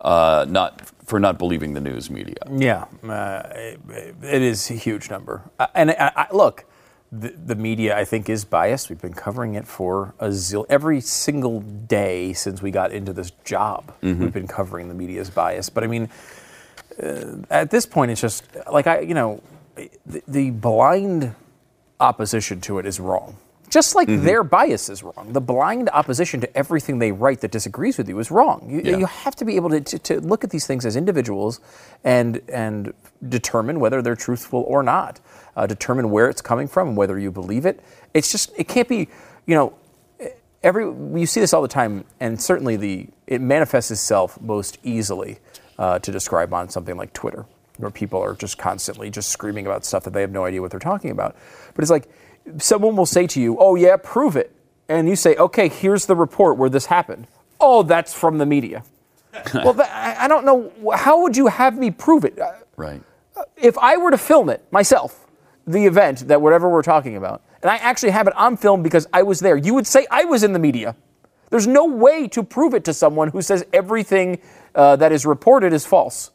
Uh, 0.00 0.46
not 0.48 0.90
for 1.04 1.20
not 1.20 1.38
believing 1.38 1.74
the 1.74 1.80
news 1.80 2.10
media. 2.10 2.38
Yeah, 2.50 2.86
uh, 3.04 3.42
it, 3.54 3.80
it 4.22 4.42
is 4.42 4.68
a 4.70 4.74
huge 4.74 5.10
number. 5.10 5.42
Uh, 5.60 5.68
and 5.74 5.92
I, 5.92 6.12
I, 6.16 6.26
look, 6.32 6.64
the, 7.12 7.30
the 7.30 7.54
media 7.54 7.96
I 7.96 8.04
think 8.04 8.28
is 8.28 8.44
biased. 8.44 8.88
We've 8.90 9.00
been 9.00 9.14
covering 9.14 9.54
it 9.54 9.66
for 9.66 10.14
a 10.18 10.32
zil 10.32 10.66
every 10.68 11.00
single 11.00 11.60
day 11.60 12.32
since 12.32 12.60
we 12.62 12.70
got 12.70 12.92
into 12.92 13.12
this 13.12 13.30
job. 13.44 13.92
We've 14.02 14.32
been 14.32 14.48
covering 14.48 14.88
the 14.88 14.94
media's 14.94 15.30
bias. 15.30 15.70
But 15.70 15.84
I 15.84 15.86
mean, 15.86 16.08
uh, 17.02 17.36
at 17.50 17.70
this 17.70 17.86
point, 17.86 18.10
it's 18.10 18.20
just 18.20 18.44
like 18.70 18.86
I, 18.86 19.00
you 19.00 19.14
know, 19.14 19.42
the, 20.06 20.22
the 20.26 20.50
blind 20.50 21.34
opposition 22.00 22.60
to 22.62 22.78
it 22.78 22.86
is 22.86 23.00
wrong. 23.00 23.36
Just 23.68 23.96
like 23.96 24.06
their 24.08 24.44
bias 24.44 24.88
is 24.88 25.02
wrong. 25.02 25.32
The 25.32 25.40
blind 25.40 25.90
opposition 25.92 26.40
to 26.40 26.56
everything 26.56 27.00
they 27.00 27.10
write 27.10 27.40
that 27.40 27.50
disagrees 27.50 27.98
with 27.98 28.08
you 28.08 28.18
is 28.20 28.30
wrong. 28.30 28.68
You, 28.70 28.80
Yeah. 28.84 28.96
you 28.98 29.06
have 29.06 29.34
to 29.36 29.44
be 29.44 29.56
able 29.56 29.70
to, 29.70 29.80
to, 29.80 29.98
to 29.98 30.20
look 30.20 30.44
at 30.44 30.50
these 30.50 30.66
things 30.68 30.86
as 30.86 30.94
individuals 30.94 31.60
and, 32.04 32.40
and 32.48 32.94
determine 33.28 33.80
whether 33.80 34.02
they're 34.02 34.14
truthful 34.14 34.60
or 34.68 34.84
not, 34.84 35.18
uh, 35.56 35.66
determine 35.66 36.10
where 36.10 36.28
it's 36.28 36.42
coming 36.42 36.68
from, 36.68 36.88
and 36.88 36.96
whether 36.96 37.18
you 37.18 37.30
believe 37.30 37.66
it. 37.66 37.80
It's 38.14 38.30
just, 38.30 38.52
it 38.56 38.68
can't 38.68 38.88
be, 38.88 39.08
you 39.46 39.54
know, 39.54 39.74
every 40.62 40.84
you 40.84 41.26
see 41.26 41.40
this 41.40 41.52
all 41.52 41.62
the 41.62 41.68
time, 41.68 42.04
and 42.20 42.40
certainly 42.40 42.76
the 42.76 43.08
it 43.26 43.40
manifests 43.40 43.90
itself 43.90 44.40
most 44.40 44.78
easily 44.84 45.38
uh, 45.78 45.98
to 46.00 46.12
describe 46.12 46.52
on 46.54 46.68
something 46.68 46.96
like 46.96 47.12
Twitter, 47.12 47.46
where 47.78 47.90
people 47.90 48.20
are 48.22 48.34
just 48.34 48.58
constantly 48.58 49.10
just 49.10 49.30
screaming 49.30 49.66
about 49.66 49.84
stuff 49.84 50.04
that 50.04 50.12
they 50.12 50.20
have 50.20 50.30
no 50.30 50.44
idea 50.44 50.60
what 50.60 50.70
they're 50.70 50.80
talking 50.80 51.10
about. 51.10 51.36
But 51.74 51.82
it's 51.82 51.90
like 51.90 52.08
someone 52.58 52.96
will 52.96 53.06
say 53.06 53.26
to 53.28 53.40
you, 53.40 53.56
"Oh 53.58 53.74
yeah, 53.74 53.96
prove 54.02 54.36
it," 54.36 54.52
and 54.88 55.08
you 55.08 55.16
say, 55.16 55.36
"Okay, 55.36 55.68
here's 55.68 56.06
the 56.06 56.16
report 56.16 56.56
where 56.58 56.68
this 56.70 56.86
happened." 56.86 57.26
Oh, 57.60 57.82
that's 57.82 58.12
from 58.12 58.38
the 58.38 58.46
media. 58.46 58.84
well, 59.54 59.72
that, 59.74 59.90
I, 59.90 60.24
I 60.24 60.28
don't 60.28 60.44
know. 60.44 60.72
How 60.94 61.22
would 61.22 61.36
you 61.36 61.46
have 61.48 61.76
me 61.78 61.90
prove 61.90 62.24
it? 62.24 62.38
Uh, 62.38 62.52
Right. 62.76 63.00
if 63.56 63.78
I 63.78 63.96
were 63.96 64.10
to 64.10 64.18
film 64.18 64.50
it 64.50 64.62
myself, 64.70 65.25
the 65.66 65.84
event 65.86 66.28
that 66.28 66.40
whatever 66.40 66.68
we're 66.68 66.82
talking 66.82 67.16
about, 67.16 67.42
and 67.62 67.70
I 67.70 67.76
actually 67.76 68.10
have 68.10 68.26
it 68.26 68.36
on 68.36 68.56
film 68.56 68.82
because 68.82 69.06
I 69.12 69.22
was 69.22 69.40
there, 69.40 69.56
you 69.56 69.74
would 69.74 69.86
say 69.86 70.06
I 70.10 70.24
was 70.24 70.42
in 70.44 70.52
the 70.52 70.58
media. 70.58 70.94
There's 71.50 71.66
no 71.66 71.84
way 71.84 72.28
to 72.28 72.42
prove 72.42 72.74
it 72.74 72.84
to 72.84 72.94
someone 72.94 73.28
who 73.28 73.40
says 73.42 73.64
everything 73.72 74.40
uh, 74.74 74.96
that 74.96 75.12
is 75.12 75.24
reported 75.26 75.72
is 75.72 75.86
false. 75.86 76.30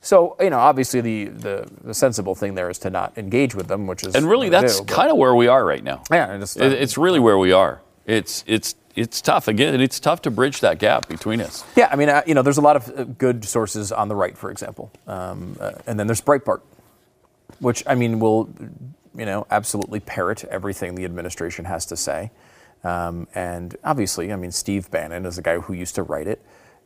So 0.00 0.36
you 0.40 0.50
know, 0.50 0.58
obviously, 0.58 1.00
the, 1.00 1.24
the 1.26 1.68
the 1.82 1.94
sensible 1.94 2.34
thing 2.34 2.54
there 2.54 2.68
is 2.68 2.78
to 2.80 2.90
not 2.90 3.16
engage 3.16 3.54
with 3.54 3.68
them, 3.68 3.86
which 3.86 4.04
is 4.04 4.14
And 4.14 4.28
really, 4.28 4.48
that's 4.50 4.80
kind 4.82 5.10
of 5.10 5.16
where 5.16 5.34
we 5.34 5.48
are 5.48 5.64
right 5.64 5.82
now. 5.82 6.02
Yeah, 6.10 6.34
I 6.34 6.38
just- 6.38 6.58
It- 6.58 6.72
it's 6.74 6.98
really 6.98 7.20
where 7.20 7.38
we 7.38 7.52
are. 7.52 7.80
It's 8.06 8.44
it's 8.46 8.74
it's 8.94 9.20
tough. 9.22 9.48
Again, 9.48 9.80
it's 9.80 9.98
tough 9.98 10.20
to 10.22 10.30
bridge 10.30 10.60
that 10.60 10.78
gap 10.78 11.08
between 11.08 11.40
us. 11.40 11.64
Yeah, 11.74 11.88
I 11.90 11.96
mean, 11.96 12.08
uh, 12.10 12.22
you 12.26 12.34
know, 12.34 12.42
there's 12.42 12.58
a 12.58 12.60
lot 12.60 12.76
of 12.76 12.88
uh, 12.96 13.04
good 13.04 13.44
sources 13.44 13.90
on 13.92 14.08
the 14.08 14.14
right, 14.14 14.36
for 14.36 14.50
example, 14.50 14.92
um, 15.06 15.56
uh, 15.58 15.72
and 15.86 15.98
then 15.98 16.06
there's 16.06 16.20
Breitbart, 16.20 16.60
which 17.60 17.82
I 17.86 17.94
mean 17.94 18.20
will, 18.20 18.48
you 19.14 19.26
know, 19.26 19.46
absolutely 19.50 20.00
parrot 20.00 20.44
everything 20.44 20.94
the 20.94 21.04
administration 21.04 21.64
has 21.64 21.86
to 21.86 21.96
say, 21.96 22.30
um, 22.82 23.26
and 23.34 23.76
obviously, 23.82 24.32
I 24.32 24.36
mean, 24.36 24.52
Steve 24.52 24.90
Bannon 24.90 25.26
is 25.26 25.36
the 25.36 25.42
guy 25.42 25.58
who 25.58 25.72
used 25.72 25.94
to 25.96 26.02
write 26.02 26.26
it. 26.26 26.40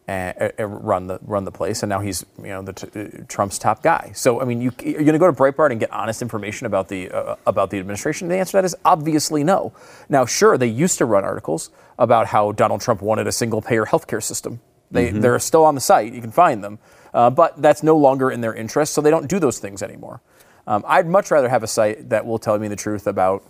And 0.06 0.54
uh, 0.58 0.64
run 0.64 1.06
the 1.06 1.18
run 1.20 1.44
the 1.44 1.52
place, 1.52 1.82
and 1.82 1.90
now 1.90 2.00
he's 2.00 2.24
you 2.38 2.48
know 2.48 2.62
the 2.62 2.72
t- 2.72 2.98
uh, 2.98 3.24
Trump's 3.28 3.58
top 3.58 3.82
guy. 3.82 4.12
So 4.14 4.40
I 4.40 4.46
mean, 4.46 4.62
you, 4.62 4.72
you're 4.82 5.04
going 5.04 5.12
to 5.12 5.18
go 5.18 5.30
to 5.30 5.34
Breitbart 5.34 5.70
and 5.70 5.78
get 5.78 5.92
honest 5.92 6.22
information 6.22 6.66
about 6.66 6.88
the 6.88 7.10
uh, 7.10 7.36
about 7.46 7.68
the 7.68 7.78
administration. 7.78 8.28
The 8.28 8.36
answer 8.36 8.52
to 8.52 8.56
that 8.56 8.64
is 8.64 8.74
obviously 8.86 9.44
no. 9.44 9.74
Now, 10.08 10.24
sure, 10.24 10.56
they 10.56 10.66
used 10.66 10.96
to 10.96 11.04
run 11.04 11.24
articles 11.24 11.68
about 11.98 12.28
how 12.28 12.52
Donald 12.52 12.80
Trump 12.80 13.02
wanted 13.02 13.26
a 13.26 13.32
single 13.32 13.60
payer 13.60 13.84
healthcare 13.84 14.22
system. 14.22 14.60
They 14.90 15.10
they're 15.10 15.38
still 15.38 15.66
on 15.66 15.74
the 15.74 15.80
site. 15.82 16.14
You 16.14 16.22
can 16.22 16.32
find 16.32 16.64
them, 16.64 16.78
uh, 17.12 17.28
but 17.28 17.60
that's 17.60 17.82
no 17.82 17.96
longer 17.96 18.30
in 18.30 18.40
their 18.40 18.54
interest, 18.54 18.94
so 18.94 19.02
they 19.02 19.10
don't 19.10 19.28
do 19.28 19.38
those 19.38 19.58
things 19.58 19.82
anymore. 19.82 20.22
Um, 20.68 20.84
I'd 20.86 21.06
much 21.06 21.30
rather 21.30 21.48
have 21.48 21.62
a 21.62 21.66
site 21.66 22.10
that 22.10 22.26
will 22.26 22.38
tell 22.38 22.58
me 22.58 22.68
the 22.68 22.76
truth 22.76 23.06
about 23.06 23.42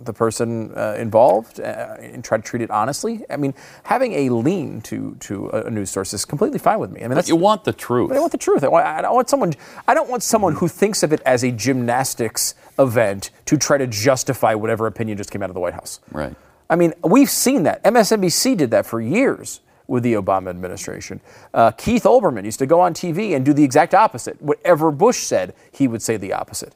the 0.00 0.12
person 0.12 0.76
uh, 0.76 0.96
involved 0.98 1.60
uh, 1.60 1.96
and 2.00 2.24
try 2.24 2.36
to 2.36 2.42
treat 2.42 2.62
it 2.62 2.70
honestly. 2.70 3.24
I 3.30 3.36
mean, 3.36 3.54
having 3.84 4.12
a 4.14 4.30
lean 4.30 4.80
to 4.82 5.14
to 5.20 5.50
a, 5.50 5.70
news 5.70 5.90
source 5.90 6.12
is 6.12 6.24
completely 6.24 6.58
fine 6.58 6.80
with 6.80 6.90
me. 6.90 7.04
I 7.04 7.08
mean, 7.08 7.14
But 7.14 7.28
you 7.28 7.36
want 7.36 7.62
the 7.62 7.72
truth. 7.72 8.10
I 8.10 8.18
want 8.18 8.32
the 8.32 8.38
truth. 8.38 8.64
I 8.64 8.68
want, 8.68 8.84
I 8.84 9.02
don't 9.02 9.14
want 9.14 9.30
someone. 9.30 9.52
I 9.86 9.94
don't 9.94 10.10
want 10.10 10.24
someone 10.24 10.54
who 10.54 10.66
thinks 10.66 11.04
of 11.04 11.12
it 11.12 11.20
as 11.24 11.44
a 11.44 11.52
gymnastics 11.52 12.56
event 12.76 13.30
to 13.46 13.56
try 13.56 13.78
to 13.78 13.86
justify 13.86 14.54
whatever 14.54 14.88
opinion 14.88 15.18
just 15.18 15.30
came 15.30 15.44
out 15.44 15.50
of 15.50 15.54
the 15.54 15.60
White 15.60 15.74
House. 15.74 16.00
Right. 16.10 16.34
I 16.68 16.74
mean, 16.74 16.92
we've 17.04 17.30
seen 17.30 17.62
that. 17.64 17.84
MSNBC 17.84 18.56
did 18.56 18.72
that 18.72 18.84
for 18.84 19.00
years 19.00 19.60
with 19.86 20.02
the 20.02 20.14
Obama 20.14 20.50
administration. 20.50 21.20
Uh, 21.52 21.70
Keith 21.72 22.04
Olbermann 22.04 22.44
used 22.44 22.58
to 22.58 22.66
go 22.66 22.80
on 22.80 22.94
TV 22.94 23.34
and 23.34 23.44
do 23.44 23.52
the 23.52 23.64
exact 23.64 23.94
opposite. 23.94 24.40
Whatever 24.40 24.90
Bush 24.90 25.18
said, 25.18 25.54
he 25.70 25.88
would 25.88 26.02
say 26.02 26.16
the 26.16 26.32
opposite. 26.32 26.74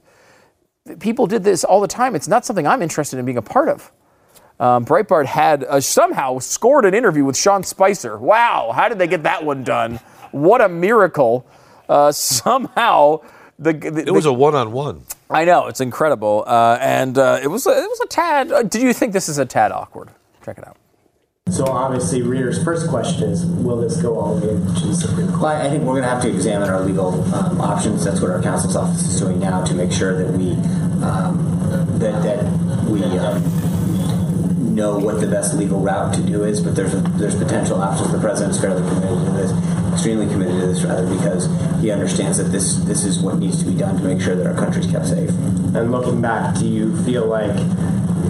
People 1.01 1.27
did 1.27 1.43
this 1.45 1.65
all 1.65 1.81
the 1.81 1.89
time. 1.89 2.15
It's 2.15 2.29
not 2.29 2.45
something 2.45 2.67
I'm 2.67 2.83
interested 2.83 3.19
in 3.19 3.25
being 3.25 3.39
a 3.39 3.43
part 3.43 3.69
of. 3.69 3.93
Um, 4.59 4.85
Breitbart 4.85 5.27
had 5.27 5.65
uh, 5.65 5.81
somehow 5.81 6.39
scored 6.39 6.85
an 6.87 6.95
interview 6.95 7.25
with 7.25 7.37
Sean 7.37 7.63
Spicer. 7.63 8.17
Wow, 8.17 8.73
how 8.75 8.89
did 8.89 8.99
they 8.99 9.07
get 9.07 9.23
that 9.25 9.45
one 9.45 9.65
done? 9.65 10.01
What 10.31 10.61
a 10.61 10.69
miracle! 10.69 11.47
Uh, 11.89 12.11
somehow, 12.13 13.21
the, 13.59 13.73
the 13.73 14.05
It 14.07 14.13
was 14.13 14.27
a 14.27 14.33
one-on-one. 14.33 15.03
I 15.29 15.45
know 15.45 15.67
it's 15.67 15.81
incredible, 15.81 16.45
uh, 16.47 16.79
and 16.81 17.19
uh, 17.19 17.41
it 17.43 17.49
was 17.49 17.67
a, 17.67 17.71
it 17.71 17.89
was 17.89 18.01
a 18.01 18.07
tad. 18.07 18.53
Uh, 18.53 18.63
did 18.63 18.81
you 18.81 18.93
think 18.93 19.13
this 19.13 19.29
is 19.29 19.39
a 19.39 19.45
tad 19.45 19.73
awkward? 19.73 20.11
Check 20.45 20.59
it 20.59 20.67
out. 20.67 20.77
So 21.49 21.65
obviously, 21.65 22.23
reader's 22.23 22.61
first 22.65 22.89
question 22.89 23.31
is, 23.31 23.47
will 23.47 23.77
this 23.77 24.03
go 24.03 24.19
all 24.19 24.35
the 24.35 24.49
way 24.49 24.81
to 24.81 24.87
the 24.89 24.95
Supreme 24.97 25.29
Court? 25.29 25.55
I 25.55 25.71
think 25.71 25.85
we're 25.85 25.93
going 25.93 26.03
to 26.03 26.09
have 26.09 26.23
to 26.23 26.29
examine 26.29 26.69
our 26.69 26.81
legal 26.81 27.23
um, 27.33 27.61
options. 27.61 28.05
That's 28.05 28.21
what 28.21 28.33
our 28.33 28.43
counsel's 28.43 28.75
office 28.75 29.07
is 29.07 29.21
doing 29.21 29.39
now 29.39 29.65
to 29.65 29.73
make 29.73 29.93
sure 29.93 30.21
that 30.21 30.37
we 30.37 30.55
um, 31.05 31.39
that 32.01 32.21
that 32.25 32.45
we 32.91 33.01
um, 33.05 34.75
know 34.75 34.99
what 34.99 35.21
the 35.21 35.29
best 35.29 35.55
legal 35.55 35.79
route 35.79 36.13
to 36.15 36.23
do 36.23 36.43
is. 36.43 36.61
But 36.61 36.75
there's 36.75 36.95
a, 36.95 37.01
there's 37.15 37.37
potential 37.37 37.81
options. 37.81 38.11
The 38.11 38.19
president's 38.19 38.61
fairly 38.61 38.83
committed 38.89 39.25
to 39.27 39.31
this, 39.31 39.53
extremely 39.97 40.27
committed 40.27 40.61
to 40.61 40.67
this, 40.67 40.85
rather, 40.85 41.09
because 41.09 41.47
he 41.81 41.91
understands 41.91 42.37
that 42.39 42.45
this 42.53 42.77
this 42.85 43.05
is 43.05 43.19
what 43.21 43.39
needs 43.39 43.59
to 43.65 43.71
be 43.71 43.77
done 43.77 43.97
to 43.97 44.03
make 44.05 44.21
sure 44.21 44.37
that 44.37 44.47
our 44.47 44.55
country's 44.55 44.87
kept 44.87 45.07
safe. 45.07 45.31
And 45.75 45.91
looking 45.91 46.21
back, 46.21 46.55
do 46.59 46.67
you 46.67 46.95
feel 47.05 47.27
like 47.27 47.57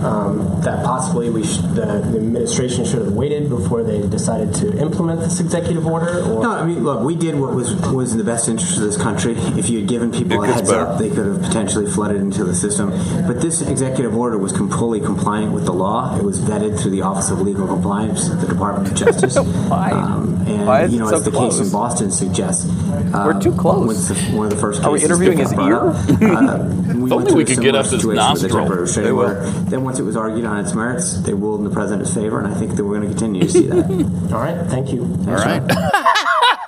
um, 0.02 0.60
that 0.62 0.84
possibly 0.84 1.30
we 1.30 1.42
sh- 1.44 1.56
the, 1.74 1.86
the 2.12 2.18
administration 2.18 2.84
should 2.84 3.00
have 3.02 3.12
waited 3.12 3.48
before 3.48 3.82
they 3.82 4.06
decided 4.08 4.52
to 4.54 4.78
implement 4.78 5.20
this 5.20 5.40
executive 5.40 5.86
order? 5.86 6.20
Or 6.22 6.42
No, 6.42 6.50
I 6.52 6.64
mean, 6.64 6.84
look, 6.84 7.02
we 7.02 7.16
did 7.16 7.34
what 7.40 7.54
was 7.54 7.74
was 7.90 8.12
in 8.12 8.18
the 8.18 8.24
best 8.24 8.48
interest 8.48 8.76
of 8.76 8.82
this 8.84 8.96
country. 8.96 9.32
If 9.58 9.68
you 9.70 9.80
had 9.80 9.88
given 9.88 10.12
people 10.12 10.40
a 10.40 10.44
It 10.44 10.46
gets 10.48 10.56
heads 10.60 10.70
better. 10.70 10.86
up, 10.86 10.98
they 10.98 11.08
could 11.08 11.26
have 11.26 11.42
potentially 11.42 11.90
flooded 11.90 12.20
into 12.20 12.44
the 12.44 12.54
system. 12.54 12.90
But 13.26 13.40
this 13.40 13.62
executive 13.62 14.14
order 14.16 14.38
was 14.38 14.52
completely 14.52 15.00
compliant 15.00 15.52
with 15.52 15.64
the 15.64 15.72
law. 15.72 16.16
It 16.16 16.22
was 16.22 16.40
vetted 16.40 16.78
through 16.80 16.92
the 16.92 17.02
Office 17.02 17.30
of 17.30 17.40
Legal 17.40 17.66
Compliance, 17.66 18.28
at 18.30 18.40
the 18.40 18.46
Department 18.46 18.88
of 18.88 18.94
Justice. 18.94 19.36
Why? 19.68 19.90
Um, 19.90 20.34
and 20.46 20.66
Why 20.66 20.82
is 20.82 20.92
you 20.92 20.98
it 20.98 21.00
know, 21.04 21.10
so 21.10 21.16
as 21.16 21.24
the 21.24 21.30
close? 21.56 21.58
case 21.58 21.66
in 21.66 21.72
Boston 21.72 22.10
suggests, 22.10 22.66
We're 23.12 23.40
too 23.40 23.52
close. 23.52 23.86
was 23.86 24.08
the- 24.08 24.14
one 24.36 24.46
of 24.46 24.52
the 24.54 24.58
first 24.58 24.82
Are 24.84 24.90
we 24.90 25.02
interviewing 25.02 25.38
his 25.38 25.52
got 25.52 25.56
brought 25.68 25.72
up. 25.72 25.96
Uh, 25.96 26.94
we 26.94 27.10
only 27.10 27.32
we 27.34 27.44
could 27.44 27.60
get 27.60 27.74
similar 27.74 27.78
up 27.80 27.86
his 27.86 28.02
situation 28.02 28.02
with 28.02 28.02
the 28.02 28.14
nostril. 28.14 28.54
temporary 28.58 28.82
restraining 28.82 29.08
They 29.08 29.12
will. 29.12 29.28
order. 29.28 29.46
Then 29.70 29.84
once 29.84 29.98
it 29.98 30.02
was 30.02 30.16
argued 30.16 30.44
on 30.44 30.58
its 30.58 30.74
merits, 30.74 31.20
they 31.22 31.34
ruled 31.34 31.60
in 31.60 31.64
the 31.68 31.74
president's 31.74 32.12
favor, 32.14 32.38
and 32.40 32.52
I 32.52 32.58
think 32.58 32.76
that 32.76 32.84
we're 32.84 32.96
going 33.00 33.08
to 33.08 33.14
continue 33.14 33.42
to 33.42 33.48
see 33.48 33.66
that. 33.66 33.84
all 34.32 34.40
right, 34.40 34.66
thank 34.66 34.92
you. 34.92 35.02
All 35.02 35.34
right. 35.34 35.62
that 35.66 36.58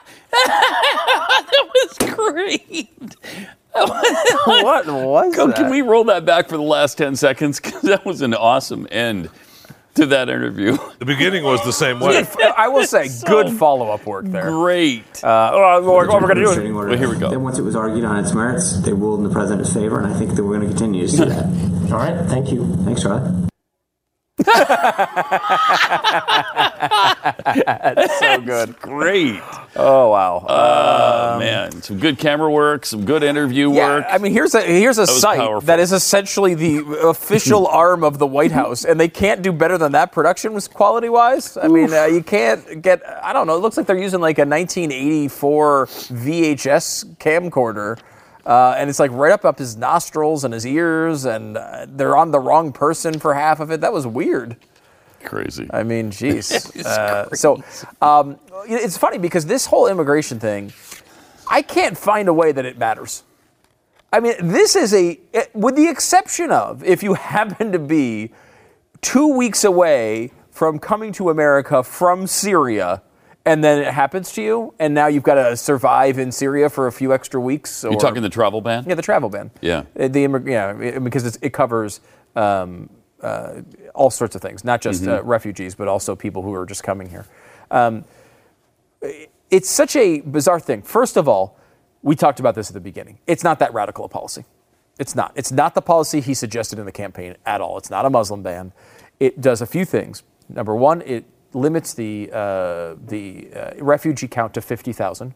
was 1.75 1.99
great. 2.15 2.89
what 3.73 4.87
was 4.87 5.37
Go, 5.37 5.53
can 5.53 5.71
we 5.71 5.83
roll 5.83 6.05
that 6.05 6.25
back 6.25 6.49
for 6.49 6.57
the 6.57 6.63
last 6.63 6.99
10 6.99 7.17
seconds? 7.17 7.61
Because 7.61 7.83
that 7.83 8.05
was 8.05 8.23
an 8.23 8.35
awesome 8.35 8.87
end 8.91 9.31
to 9.99 10.07
that 10.07 10.29
interview. 10.29 10.77
The 10.99 11.05
beginning 11.05 11.45
was 11.45 11.63
the 11.65 11.73
same 11.73 12.01
way. 12.01 12.27
I 12.57 12.69
will 12.69 12.85
say, 12.85 13.09
good 13.27 13.51
follow-up 13.59 14.07
work 14.07 14.25
there. 14.27 14.51
Great. 14.51 15.23
Uh, 15.23 15.51
well, 15.55 15.83
what 15.83 15.95
we're 15.95 16.07
going 16.07 16.29
to 16.29 16.35
do 16.35 16.51
is 16.51 16.73
Well, 16.73 16.97
here 16.97 17.09
we 17.09 17.19
go. 17.19 17.31
Then 17.31 17.43
once 17.43 17.59
it 17.59 17.63
was 17.63 17.77
argued 17.77 18.05
on 18.05 18.19
its 18.19 18.33
merits, 18.35 18.81
they 18.81 18.93
ruled 18.93 19.21
in 19.21 19.25
the 19.25 19.33
president's 19.33 19.73
favor, 19.73 19.99
and 20.01 20.13
I 20.13 20.19
think 20.19 20.35
that 20.35 20.45
we're 20.45 20.57
going 20.59 20.69
to 20.69 20.75
continue 20.75 21.07
to 21.07 21.09
see 21.09 21.19
that. 21.25 21.45
All 21.93 21.99
right, 21.99 22.27
thank 22.27 22.51
you. 22.51 22.75
Thanks, 22.85 23.03
Charlie. 23.03 23.49
So 28.19 28.41
good. 28.45 28.79
Great. 28.81 29.41
Oh 29.77 30.11
wow. 30.11 30.45
Oh, 30.49 31.39
man. 31.39 31.73
Some 31.83 31.99
good 31.99 32.19
camera 32.19 32.51
work, 32.51 32.85
some 32.87 33.05
good 33.05 33.23
interview 33.23 33.73
Yeah, 33.73 33.89
work. 33.97 34.07
I 34.09 34.19
mean, 34.19 34.33
here's 34.33 34.55
a 34.55 34.63
here's 34.63 34.99
a 34.99 35.03
was 35.03 35.21
site 35.21 35.39
powerful. 35.39 35.67
that 35.67 35.79
is 35.79 35.93
essentially 35.93 36.55
the 36.55 36.79
official 37.05 37.67
arm 37.69 38.03
of 38.05 38.19
the 38.19 38.27
White 38.27 38.53
House, 38.53 38.85
and 38.85 38.99
they 38.99 39.09
can't 39.09 39.43
do 39.43 39.53
better 39.53 39.79
than 39.79 39.93
that 39.93 40.13
production 40.13 40.53
was 40.53 40.69
quality 40.69 41.09
wise. 41.09 41.57
I 41.57 41.69
mean, 41.69 41.93
uh, 41.93 42.05
you 42.07 42.23
can't 42.23 42.83
get. 42.83 43.03
I 43.23 43.33
don't 43.33 43.47
know. 43.47 43.57
It 43.57 43.61
looks 43.61 43.77
like 43.77 43.87
they're 43.87 43.97
using 43.99 44.21
like 44.21 44.39
a 44.39 44.45
1984 44.47 45.87
VHS 45.87 47.17
camcorder. 47.17 47.99
Uh, 48.49 48.75
and 48.79 48.89
it's 48.89 48.99
like 48.99 49.11
right 49.11 49.31
up 49.31 49.45
up 49.45 49.59
his 49.59 49.77
nostrils 49.77 50.43
and 50.43 50.55
his 50.55 50.67
ears, 50.67 51.27
and 51.27 51.59
uh, 51.59 51.85
they're 51.87 52.17
on 52.17 52.31
the 52.31 52.41
wrong 52.41 52.73
person 52.73 53.21
for 53.21 53.35
half 53.35 53.61
of 53.61 53.71
it. 53.71 53.83
That 53.83 53.93
was 53.93 54.07
weird. 54.07 54.57
Crazy. 55.23 55.69
I 55.71 55.83
mean, 55.83 56.11
jeez. 56.11 56.49
Uh, 56.87 57.29
so 57.35 57.63
um, 58.01 58.39
it's 58.67 58.97
funny 58.97 59.19
because 59.19 59.45
this 59.45 59.67
whole 59.67 59.87
immigration 59.87 60.41
thing, 60.41 60.73
I 61.51 61.61
can't 61.61 61.99
find 61.99 62.29
a 62.29 62.33
way 62.33 62.53
that 62.53 62.65
it 62.65 62.79
matters. 62.79 63.23
I 64.11 64.21
mean, 64.21 64.35
this 64.41 64.75
is 64.77 64.95
a, 64.95 65.21
eh, 65.35 65.45
with 65.53 65.77
the 65.77 65.87
exception 65.87 66.51
of 66.51 66.83
if 66.83 67.03
you 67.03 67.15
happen 67.35 67.73
to 67.73 67.79
be 67.79 68.33
two 69.03 69.37
weeks 69.37 69.65
away 69.65 70.33
from 70.51 70.79
coming 70.79 71.13
to 71.13 71.29
America 71.29 71.83
from 71.83 72.27
Syria 72.27 73.03
and 73.49 73.65
then 73.65 73.79
it 73.83 73.93
happens 73.95 74.33
to 74.33 74.43
you, 74.43 74.75
and 74.79 74.93
now 74.93 75.07
you've 75.07 75.23
got 75.23 75.35
to 75.37 75.57
survive 75.57 76.19
in 76.19 76.31
Syria 76.31 76.69
for 76.69 76.87
a 76.87 76.93
few 76.93 77.15
extra 77.15 77.41
weeks. 77.41 77.83
Or, 77.85 77.93
You 77.93 77.99
talking 77.99 78.23
the 78.23 78.29
travel 78.29 78.61
ban? 78.61 78.85
yeah, 78.87 78.95
the 78.95 79.03
travel 79.03 79.31
ban. 79.31 79.51
Yeah. 79.63 79.85
Uh, 79.99 80.09
The 80.09 80.21
yeah, 80.47 80.79
it- 80.79 81.03
because 81.03 81.25
it's, 81.25 81.39
it 81.41 81.53
covers 81.55 82.01
um, 82.37 82.91
uh, 83.23 83.63
all 83.95 84.11
sorts 84.11 84.37
of 84.37 84.43
things, 84.43 84.65
not 84.65 84.83
just 84.83 85.07
uh, 85.09 85.23
refugees, 85.25 85.75
but 85.75 85.89
also 85.89 86.15
people 86.15 86.43
who 86.43 86.53
are 86.55 86.67
just 86.67 86.83
coming 86.85 87.09
here. 87.09 87.27
Um, 87.71 88.05
it's 89.51 89.71
such 89.71 89.97
a 89.97 90.21
bizarre 90.21 90.61
thing. 90.61 90.83
First 90.83 91.17
of 91.17 91.27
all, 91.29 91.57
we 92.03 92.15
talked 92.15 92.41
about 92.41 92.55
this 92.55 92.69
at 92.69 92.75
the 92.75 92.81
beginning. 92.81 93.19
It's 93.27 93.43
not 93.43 93.59
that 93.61 93.73
radical 93.73 94.05
a 94.05 94.09
policy. 94.09 94.45
It's 94.99 95.15
not. 95.15 95.33
It's 95.37 95.53
not 95.53 95.75
the 95.75 95.83
policy 95.83 96.21
he 96.21 96.35
suggested 96.35 96.79
in 96.79 96.85
the 96.85 96.93
campaign 96.93 97.37
at 97.47 97.61
all. 97.61 97.79
It's 97.79 97.91
not 97.91 98.05
a 98.05 98.11
Muslim 98.11 98.43
ban. 98.43 98.73
It 99.19 99.41
does 99.41 99.63
a 99.63 99.67
few 99.67 99.85
things. 99.85 100.23
Number 100.49 100.75
one, 100.75 101.03
it 101.03 101.25
limits 101.53 101.95
the 101.95 102.31
uh, 102.33 102.95
the 103.07 103.49
uh, 103.55 103.71
refugee 103.85 104.29
count 104.29 104.55
to 104.55 104.61
fifty 104.61 104.93
thousand, 104.93 105.35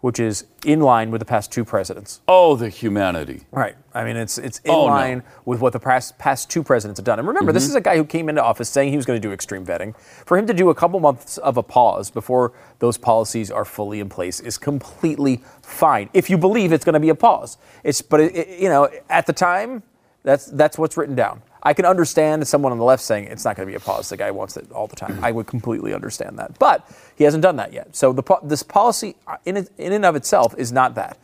which 0.00 0.18
is 0.18 0.44
in 0.64 0.80
line 0.80 1.10
with 1.10 1.20
the 1.20 1.24
past 1.24 1.52
two 1.52 1.64
presidents. 1.64 2.20
Oh, 2.28 2.56
the 2.56 2.68
humanity. 2.68 3.42
Right. 3.52 3.76
I 3.94 4.04
mean, 4.04 4.16
it's 4.16 4.38
it's 4.38 4.58
in 4.60 4.70
Oh, 4.70 4.74
no. 4.74 4.80
Mm-hmm. 4.86 4.90
line 4.94 5.22
with 5.44 5.60
what 5.60 5.72
the 5.72 5.78
past, 5.80 6.18
past 6.18 6.50
two 6.50 6.62
presidents 6.62 6.98
have 6.98 7.04
done. 7.04 7.18
And 7.18 7.28
remember, 7.28 7.52
this 7.52 7.66
is 7.68 7.74
a 7.74 7.80
guy 7.80 7.96
who 7.96 8.04
came 8.04 8.28
into 8.28 8.42
office 8.42 8.68
saying 8.68 8.90
he 8.90 8.96
was 8.96 9.06
going 9.06 9.20
to 9.20 9.28
do 9.28 9.32
extreme 9.32 9.64
vetting. 9.66 9.94
For 10.26 10.36
him 10.38 10.46
to 10.46 10.54
do 10.54 10.70
a 10.70 10.74
couple 10.74 10.98
months 10.98 11.38
of 11.38 11.56
a 11.56 11.62
pause 11.62 12.10
before 12.10 12.52
those 12.78 12.96
policies 12.98 13.50
are 13.50 13.64
fully 13.64 14.00
in 14.00 14.08
place 14.08 14.40
is 14.40 14.58
completely 14.58 15.42
fine. 15.62 16.08
If 16.14 16.30
you 16.30 16.38
believe 16.38 16.72
it's 16.72 16.84
going 16.84 16.94
to 16.94 17.00
be 17.00 17.10
a 17.10 17.14
pause, 17.14 17.58
it's 17.84 18.02
but 18.02 18.20
it, 18.20 18.34
it- 18.34 18.60
you 18.60 18.68
know 18.68 18.88
at 19.10 19.26
the 19.26 19.32
time 19.32 19.82
that's 20.24 20.46
that's 20.46 20.78
what's 20.78 20.96
written 20.96 21.14
down. 21.14 21.42
I 21.62 21.74
can 21.74 21.84
understand 21.84 22.46
someone 22.46 22.72
on 22.72 22.78
the 22.78 22.84
left 22.84 23.02
saying 23.02 23.26
it's 23.26 23.44
not 23.44 23.56
going 23.56 23.66
to 23.66 23.70
be 23.70 23.76
a 23.76 23.80
pause. 23.80 24.08
The 24.08 24.16
guy 24.16 24.30
wants 24.30 24.56
it 24.56 24.70
all 24.72 24.86
the 24.88 24.96
time. 24.96 25.22
I 25.22 25.30
would 25.30 25.46
completely 25.46 25.94
understand 25.94 26.38
that, 26.38 26.58
but 26.58 26.88
he 27.16 27.24
hasn't 27.24 27.42
done 27.42 27.56
that 27.56 27.72
yet. 27.72 27.94
So 27.94 28.12
the 28.12 28.22
this 28.42 28.62
policy 28.62 29.16
uh, 29.26 29.36
in 29.44 29.68
in 29.78 29.92
and 29.92 30.04
of 30.04 30.16
itself 30.16 30.54
is 30.58 30.72
not 30.72 30.96
that 30.96 31.18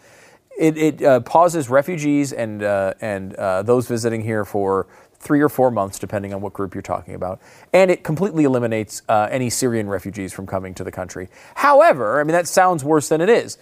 it, 0.59 0.77
it 0.77 1.03
uh, 1.03 1.21
pauses 1.21 1.71
refugees 1.71 2.33
and 2.33 2.63
uh, 2.63 2.95
and 3.01 3.35
uh, 3.37 3.63
those 3.63 3.87
visiting 3.87 4.23
here 4.23 4.45
for 4.45 4.87
three 5.21 5.41
or 5.41 5.49
four 5.49 5.71
months, 5.71 5.99
depending 5.99 6.35
on 6.35 6.41
what 6.41 6.53
group 6.53 6.75
you're 6.75 6.83
talking 6.83 7.15
about, 7.15 7.41
and 7.73 7.91
it 7.91 8.05
completely 8.05 8.45
eliminates 8.45 9.03
uh, 9.09 9.29
any 9.31 9.51
Syrian 9.51 9.89
refugees 9.89 10.33
from 10.33 10.47
coming 10.47 10.75
to 10.75 10.85
the 10.85 10.93
country. 10.93 11.29
However, 11.55 12.21
I 12.21 12.25
mean 12.25 12.33
that 12.33 12.49
sounds 12.49 12.85
worse 12.85 13.09
than 13.09 13.21
it 13.21 13.29
is. 13.29 13.57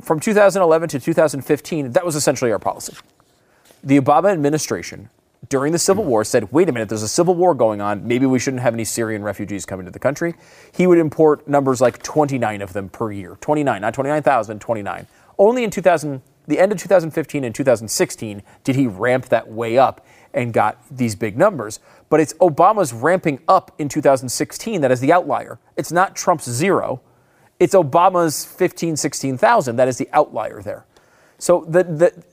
From 0.00 0.20
2011 0.20 0.88
to 0.90 1.00
2015, 1.00 1.92
that 1.92 2.04
was 2.04 2.16
essentially 2.16 2.52
our 2.52 2.58
policy. 2.58 2.96
The 3.82 4.00
Obama 4.00 4.32
administration 4.32 5.10
during 5.48 5.72
the 5.72 5.78
Civil 5.78 6.04
hmm. 6.04 6.10
War 6.10 6.24
said, 6.24 6.52
wait 6.52 6.68
a 6.68 6.72
minute, 6.72 6.88
there's 6.88 7.02
a 7.02 7.08
civil 7.08 7.34
war 7.34 7.54
going 7.54 7.80
on. 7.80 8.06
Maybe 8.06 8.26
we 8.26 8.38
shouldn't 8.38 8.62
have 8.62 8.74
any 8.74 8.84
Syrian 8.84 9.22
refugees 9.22 9.64
coming 9.64 9.86
to 9.86 9.92
the 9.92 9.98
country. 9.98 10.34
He 10.72 10.86
would 10.86 10.98
import 10.98 11.46
numbers 11.48 11.80
like 11.80 12.02
29 12.02 12.62
of 12.62 12.72
them 12.72 12.88
per 12.88 13.12
year. 13.12 13.36
29, 13.40 13.80
not 13.80 13.94
29,000, 13.94 14.60
29. 14.60 15.06
Only 15.38 15.64
in 15.64 15.70
2000, 15.70 16.22
the 16.46 16.58
end 16.58 16.72
of 16.72 16.78
2015 16.78 17.44
and 17.44 17.54
2016 17.54 18.42
did 18.64 18.76
he 18.76 18.86
ramp 18.86 19.26
that 19.26 19.48
way 19.48 19.78
up 19.78 20.04
and 20.34 20.52
got 20.52 20.82
these 20.90 21.14
big 21.14 21.36
numbers. 21.36 21.80
But 22.08 22.20
it's 22.20 22.32
Obama's 22.34 22.92
ramping 22.92 23.40
up 23.46 23.74
in 23.78 23.88
2016 23.88 24.80
that 24.80 24.90
is 24.90 25.00
the 25.00 25.12
outlier. 25.12 25.58
It's 25.76 25.92
not 25.92 26.16
Trump's 26.16 26.48
zero. 26.50 27.00
It's 27.60 27.74
Obama's 27.74 28.44
15, 28.44 28.96
16,000 28.96 29.76
that 29.76 29.88
is 29.88 29.98
the 29.98 30.08
outlier 30.12 30.62
there. 30.62 30.86
So 31.38 31.64
the, 31.68 31.84
the, 31.84 32.24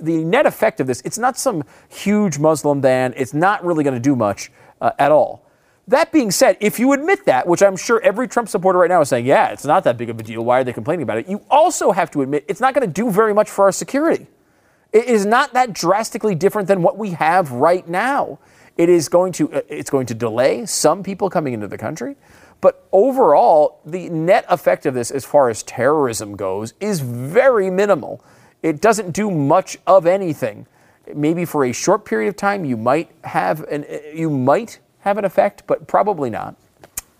the 0.00 0.24
net 0.24 0.46
effect 0.46 0.80
of 0.80 0.86
this, 0.86 1.00
it's 1.04 1.18
not 1.18 1.38
some 1.38 1.64
huge 1.88 2.38
Muslim 2.38 2.80
ban. 2.80 3.14
It's 3.16 3.34
not 3.34 3.64
really 3.64 3.84
going 3.84 3.94
to 3.94 4.00
do 4.00 4.16
much 4.16 4.50
uh, 4.80 4.92
at 4.98 5.12
all. 5.12 5.44
That 5.86 6.12
being 6.12 6.30
said, 6.30 6.56
if 6.60 6.78
you 6.78 6.92
admit 6.94 7.26
that, 7.26 7.46
which 7.46 7.62
I'm 7.62 7.76
sure 7.76 8.00
every 8.02 8.26
Trump 8.26 8.48
supporter 8.48 8.78
right 8.78 8.88
now 8.88 9.02
is 9.02 9.10
saying, 9.10 9.26
yeah, 9.26 9.48
it's 9.48 9.66
not 9.66 9.84
that 9.84 9.98
big 9.98 10.08
of 10.08 10.18
a 10.18 10.22
deal. 10.22 10.42
Why 10.42 10.60
are 10.60 10.64
they 10.64 10.72
complaining 10.72 11.02
about 11.02 11.18
it? 11.18 11.28
You 11.28 11.42
also 11.50 11.92
have 11.92 12.10
to 12.12 12.22
admit 12.22 12.44
it's 12.48 12.60
not 12.60 12.72
going 12.74 12.86
to 12.86 12.92
do 12.92 13.10
very 13.10 13.34
much 13.34 13.50
for 13.50 13.66
our 13.66 13.72
security. 13.72 14.26
It 14.92 15.06
is 15.06 15.26
not 15.26 15.52
that 15.52 15.72
drastically 15.72 16.34
different 16.34 16.68
than 16.68 16.80
what 16.80 16.96
we 16.96 17.10
have 17.10 17.50
right 17.52 17.86
now. 17.86 18.38
It 18.76 18.88
is 18.88 19.08
going 19.08 19.32
to 19.34 19.52
uh, 19.52 19.60
it's 19.68 19.90
going 19.90 20.06
to 20.06 20.14
delay 20.14 20.66
some 20.66 21.02
people 21.02 21.28
coming 21.28 21.52
into 21.52 21.68
the 21.68 21.78
country, 21.78 22.16
but 22.60 22.88
overall, 22.92 23.80
the 23.84 24.08
net 24.08 24.46
effect 24.48 24.86
of 24.86 24.94
this, 24.94 25.10
as 25.10 25.24
far 25.24 25.48
as 25.50 25.62
terrorism 25.62 26.34
goes, 26.34 26.74
is 26.80 27.00
very 27.00 27.70
minimal. 27.70 28.24
It 28.64 28.80
doesn't 28.80 29.12
do 29.12 29.30
much 29.30 29.76
of 29.86 30.06
anything. 30.06 30.66
Maybe 31.14 31.44
for 31.44 31.66
a 31.66 31.72
short 31.72 32.06
period 32.06 32.30
of 32.30 32.36
time, 32.36 32.64
you 32.64 32.78
might 32.78 33.10
have 33.22 33.60
an 33.64 33.84
you 34.14 34.30
might 34.30 34.78
have 35.00 35.18
an 35.18 35.26
effect, 35.26 35.64
but 35.66 35.86
probably 35.86 36.30
not. 36.30 36.56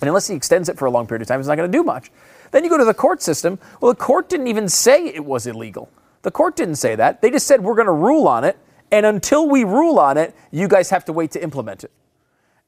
And 0.00 0.08
unless 0.08 0.26
he 0.26 0.34
extends 0.34 0.70
it 0.70 0.78
for 0.78 0.86
a 0.86 0.90
long 0.90 1.06
period 1.06 1.20
of 1.20 1.28
time, 1.28 1.40
it's 1.40 1.48
not 1.48 1.56
going 1.56 1.70
to 1.70 1.78
do 1.78 1.84
much. 1.84 2.10
Then 2.50 2.64
you 2.64 2.70
go 2.70 2.78
to 2.78 2.84
the 2.84 2.94
court 2.94 3.20
system. 3.20 3.58
Well, 3.82 3.92
the 3.92 4.00
court 4.00 4.30
didn't 4.30 4.46
even 4.46 4.70
say 4.70 5.08
it 5.08 5.22
was 5.22 5.46
illegal. 5.46 5.90
The 6.22 6.30
court 6.30 6.56
didn't 6.56 6.76
say 6.76 6.94
that. 6.94 7.20
They 7.20 7.30
just 7.30 7.46
said 7.46 7.62
we're 7.62 7.74
going 7.74 7.88
to 7.88 7.92
rule 7.92 8.26
on 8.26 8.42
it, 8.44 8.56
and 8.90 9.04
until 9.04 9.46
we 9.46 9.64
rule 9.64 9.98
on 9.98 10.16
it, 10.16 10.34
you 10.50 10.66
guys 10.66 10.88
have 10.88 11.04
to 11.04 11.12
wait 11.12 11.32
to 11.32 11.42
implement 11.42 11.84
it. 11.84 11.90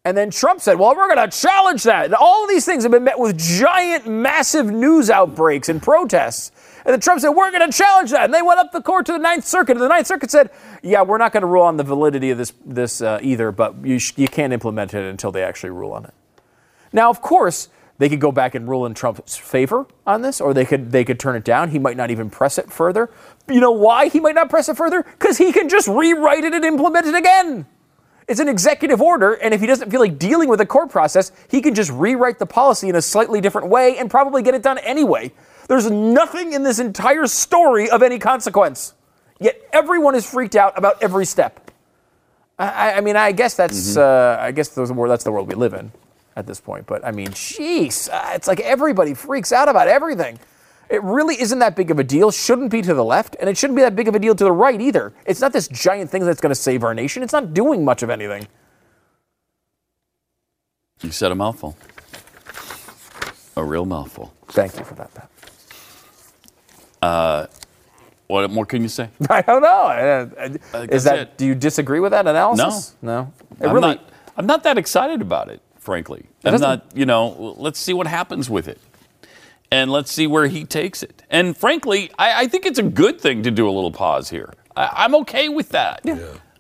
And 0.05 0.17
then 0.17 0.31
Trump 0.31 0.61
said, 0.61 0.79
well, 0.79 0.95
we're 0.95 1.13
going 1.13 1.31
to 1.31 1.37
challenge 1.37 1.83
that. 1.85 2.05
And 2.05 2.15
all 2.15 2.45
of 2.45 2.51
these 2.51 2.65
things 2.67 2.85
have 2.85 2.93
been 2.93 3.05
met 3.05 3.19
with 3.19 3.39
giant, 3.39 4.07
massive 4.07 4.67
news 4.67 5.11
outbreaks 5.11 5.69
and 5.69 5.83
protests. 5.83 6.53
And 6.87 6.93
then 6.93 7.01
Trump 7.01 7.21
said, 7.21 7.31
we're 7.31 7.51
going 7.51 7.69
to 7.69 7.77
challenge 7.77 8.13
that. 8.13 8.27
And 8.27 8.33
they 8.33 8.43
went 8.43 8.61
up 8.61 8.71
the 8.71 8.81
court 8.81 9.07
to 9.07 9.13
the 9.13 9.19
Ninth 9.19 9.45
Circuit. 9.45 9.73
And 9.73 9.81
the 9.81 9.89
Ninth 9.89 10.07
Circuit 10.07 10.31
said, 10.31 10.51
yeah, 10.85 11.03
we're 11.03 11.19
not 11.19 11.33
going 11.33 11.41
to 11.41 11.49
rule 11.49 11.65
on 11.65 11.77
the 11.77 11.83
validity 11.83 12.31
of 12.31 12.39
this, 12.39 12.53
this 12.65 13.03
uh, 13.03 13.19
either, 13.21 13.51
but 13.51 13.85
you, 13.85 13.99
sh- 13.99 14.13
you 14.15 14.29
can't 14.29 14.53
implement 14.53 14.95
it 14.95 15.05
until 15.05 15.33
they 15.33 15.43
actually 15.43 15.71
rule 15.71 15.91
on 15.91 16.05
it. 16.05 16.15
Now, 16.93 17.11
of 17.11 17.21
course, 17.21 17.69
they 17.99 18.09
could 18.09 18.21
go 18.21 18.31
back 18.31 18.55
and 18.55 18.69
rule 18.69 18.87
in 18.87 18.95
Trump's 18.95 19.37
favor 19.37 19.87
on 20.07 20.23
this, 20.23 20.41
or 20.41 20.55
they 20.55 20.65
could 20.65 20.93
they 20.93 21.05
could 21.05 21.19
turn 21.19 21.35
it 21.35 21.45
down. 21.45 21.71
He 21.71 21.79
might 21.79 21.97
not 21.97 22.11
even 22.11 22.31
press 22.31 22.59
it 22.59 22.71
further. 22.71 23.11
You 23.49 23.61
know 23.61 23.73
why 23.73 24.09
he 24.09 24.21
might 24.21 24.35
not 24.35 24.51
press 24.51 24.69
it 24.69 24.77
further? 24.77 25.03
Because 25.03 25.39
he 25.39 25.53
can 25.53 25.69
just 25.69 25.89
rewrite 25.89 26.45
it 26.45 26.53
and 26.53 26.65
implement 26.65 27.07
it 27.07 27.15
again. 27.15 27.67
It's 28.29 28.41
an 28.41 28.49
executive 28.49 29.01
order, 29.01 29.35
and 29.35 29.55
if 29.55 29.61
he 29.61 29.67
doesn't 29.67 29.91
feel 29.91 30.01
like 30.01 30.19
dealing 30.19 30.49
with 30.49 30.59
the 30.59 30.67
court 30.67 30.91
process, 30.91 31.33
he 31.49 31.63
can 31.63 31.75
just 31.75 31.91
rewrite 31.91 32.39
the 32.39 32.47
policy 32.47 32.89
in 32.89 32.97
a 32.97 33.03
slightly 33.03 33.41
different 33.41 33.69
way 33.69 33.97
and 33.99 34.11
probably 34.11 34.43
get 34.43 34.55
it 34.55 34.63
done 34.63 34.79
anyway. 34.79 35.33
There's 35.69 35.91
nothing 35.91 36.53
in 36.53 36.63
this 36.63 36.79
entire 36.79 37.27
story 37.27 37.91
of 37.91 38.03
any 38.03 38.19
consequence. 38.19 38.95
Yet 39.41 39.61
everyone 39.73 40.15
is 40.15 40.29
freaked 40.29 40.57
out 40.57 40.79
about 40.79 41.03
every 41.03 41.27
step. 41.27 41.71
I, 42.59 42.95
I 42.95 43.01
mean, 43.03 43.17
I 43.17 43.33
guess 43.33 43.55
that's 43.55 43.97
uh, 43.97 44.39
I 44.41 44.51
guess 44.53 44.69
those 44.69 44.89
that's 44.89 45.25
the 45.25 45.33
world 45.33 45.49
we 45.49 45.55
live 45.55 45.75
in 45.75 45.93
at 46.37 46.47
this 46.47 46.61
point. 46.61 46.87
But 46.87 47.05
I 47.05 47.11
mean, 47.11 47.29
jeez, 47.29 48.09
uh, 48.11 48.33
it's 48.35 48.49
like 48.49 48.61
everybody 48.61 49.13
freaks 49.13 49.53
out 49.53 49.69
about 49.69 49.89
everything. 49.89 50.39
It 50.89 51.03
really 51.03 51.39
isn't 51.41 51.59
that 51.59 51.75
big 51.75 51.91
of 51.91 51.99
a 51.99 52.05
deal. 52.05 52.31
Shouldn't 52.31 52.71
be 52.71 52.81
to 52.81 52.95
the 52.95 53.05
left, 53.05 53.37
and 53.41 53.51
it 53.51 53.59
shouldn't 53.59 53.77
be 53.77 53.83
that 53.83 53.97
big 53.97 54.09
of 54.09 54.15
a 54.15 54.19
deal 54.19 54.35
to 54.35 54.45
the 54.45 54.53
right 54.53 54.81
either. 54.81 55.13
It's 55.27 55.41
not 55.41 55.53
this 55.53 55.69
giant 55.69 56.11
thing 56.11 56.25
that's 56.25 56.41
going 56.41 56.51
to 56.51 56.55
save 56.61 56.85
our 56.85 56.95
nation. 56.95 57.23
It's 57.23 57.33
not 57.33 57.53
doing 57.53 57.85
much 57.85 58.03
of 58.03 58.09
anything. 58.09 58.47
You 61.03 61.11
said 61.11 61.33
a 61.33 61.35
mouthful. 61.35 61.77
A 63.57 63.65
real 63.65 63.85
mouthful. 63.85 64.33
Thank 64.49 64.79
you 64.79 64.85
for 64.85 64.95
that, 64.95 65.13
Pat. 65.13 65.31
What 68.29 68.51
more 68.51 68.67
can 68.67 68.83
you 68.83 68.89
say? 68.89 69.09
I 69.31 69.41
don't 69.43 69.63
know. 69.63 69.69
Uh, 69.69 70.29
uh, 70.75 70.79
Is 70.91 71.05
that? 71.05 71.19
it. 71.19 71.39
Do 71.39 71.47
you 71.47 71.55
disagree 71.55 72.01
with 72.01 72.11
that 72.11 72.27
analysis? 72.27 72.97
No. 73.01 73.33
It 73.61 73.67
I'm 73.67 73.75
really. 73.75 73.81
not. 73.95 74.11
I'm 74.37 74.47
not 74.47 74.65
that 74.65 74.77
excited 74.79 75.23
about 75.23 75.49
it, 75.49 75.61
frankly. 75.79 76.27
I'm 76.45 76.53
doesn't- 76.53 76.83
You 76.95 77.07
know, 77.07 77.55
let's 77.57 77.79
see 77.79 77.95
what 77.95 78.07
happens 78.07 78.51
with 78.51 78.67
it, 78.69 78.81
and 79.71 79.91
let's 79.93 80.11
see 80.13 80.27
where 80.27 80.47
he 80.49 80.65
takes 80.65 81.03
it. 81.03 81.23
And 81.31 81.57
frankly, 81.57 82.11
I, 82.19 82.43
I 82.43 82.49
think 82.49 82.67
it's 82.67 82.79
a 82.79 82.83
good 82.83 83.21
thing 83.21 83.43
to 83.45 83.51
do 83.51 83.69
a 83.69 83.71
little 83.73 83.93
pause 83.93 84.29
here. 84.29 84.53
I, 84.77 84.91
I'm 85.05 85.15
okay 85.23 85.49
with 85.49 85.69
that. 85.71 86.01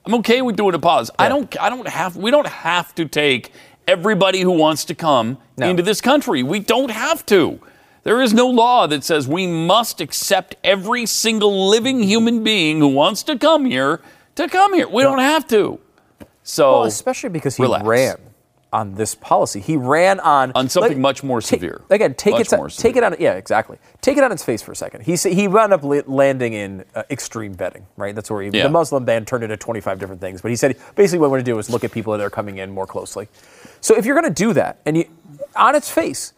I'm 0.06 0.14
okay 0.14 0.40
with 0.42 0.54
doing 0.56 0.74
a 0.74 0.78
pause. 0.78 1.10
I 1.18 1.28
don't. 1.28 1.60
I 1.60 1.68
don't 1.68 1.88
have. 1.88 2.16
We 2.16 2.30
don't 2.30 2.46
have 2.46 2.94
to 2.94 3.06
take 3.06 3.52
everybody 3.88 4.40
who 4.40 4.52
wants 4.52 4.84
to 4.86 4.94
come 4.94 5.38
No. 5.58 5.68
into 5.68 5.82
this 5.82 6.00
country. 6.00 6.42
We 6.44 6.60
don't 6.60 6.90
have 6.92 7.26
to. 7.26 7.60
There 8.06 8.22
is 8.22 8.32
no 8.32 8.46
law 8.46 8.86
that 8.86 9.02
says 9.02 9.26
we 9.26 9.48
must 9.48 10.00
accept 10.00 10.54
every 10.62 11.06
single 11.06 11.68
living 11.68 12.00
human 12.04 12.44
being 12.44 12.78
who 12.78 12.86
wants 12.86 13.24
to 13.24 13.36
come 13.36 13.64
here 13.64 14.00
to 14.36 14.46
come 14.48 14.74
here. 14.74 14.86
We 14.88 15.02
don't 15.02 15.18
have 15.18 15.44
to. 15.48 15.80
So 16.44 16.70
Well, 16.70 16.84
especially 16.84 17.30
because 17.30 17.56
he 17.56 17.64
relax. 17.64 17.84
ran 17.84 18.16
on 18.72 18.94
this 18.94 19.16
policy. 19.16 19.58
He 19.58 19.76
ran 19.76 20.20
on 20.20 20.52
On 20.54 20.68
something 20.68 20.92
like, 20.92 20.98
much 21.00 21.24
more 21.24 21.40
ta- 21.40 21.48
severe. 21.48 21.80
Again, 21.90 22.14
take 22.14 22.34
Much 22.34 22.52
it 22.52 22.56
more 22.56 22.68
take 22.68 22.94
it 22.94 23.02
on 23.02 23.16
yeah 23.18 23.32
exactly. 23.32 23.76
Take 24.02 24.18
it 24.18 24.22
on 24.22 24.30
its 24.30 24.44
face 24.44 24.62
for 24.62 24.70
a 24.70 24.76
second. 24.76 25.02
He 25.02 25.16
he 25.16 25.48
wound 25.48 25.72
up 25.72 25.82
landing 25.82 26.52
in 26.52 26.84
uh, 26.94 27.02
extreme 27.10 27.56
vetting, 27.56 27.82
right? 27.96 28.14
That's 28.14 28.30
where 28.30 28.40
he, 28.40 28.50
Yeah. 28.50 28.62
the 28.62 28.68
Muslim 28.68 29.04
ban 29.04 29.24
turned 29.24 29.42
into 29.42 29.56
25 29.56 29.98
different 29.98 30.20
things. 30.20 30.40
But 30.42 30.52
he 30.52 30.56
said 30.56 30.76
basically 30.94 31.18
what 31.18 31.30
we're 31.32 31.38
going 31.38 31.46
to 31.46 31.50
do 31.50 31.58
is 31.58 31.70
look 31.70 31.82
at 31.82 31.90
people 31.90 32.12
that 32.16 32.22
are 32.22 32.30
coming 32.30 32.58
in 32.58 32.70
more 32.70 32.86
closely. 32.86 33.26
So 33.80 33.96
if 33.96 34.06
you're 34.06 34.14
going 34.20 34.32
to 34.32 34.44
do 34.44 34.52
that, 34.52 34.78
and 34.86 34.96
you 34.96 35.06
on 35.56 35.74
its 35.74 35.90
face, 35.90 36.32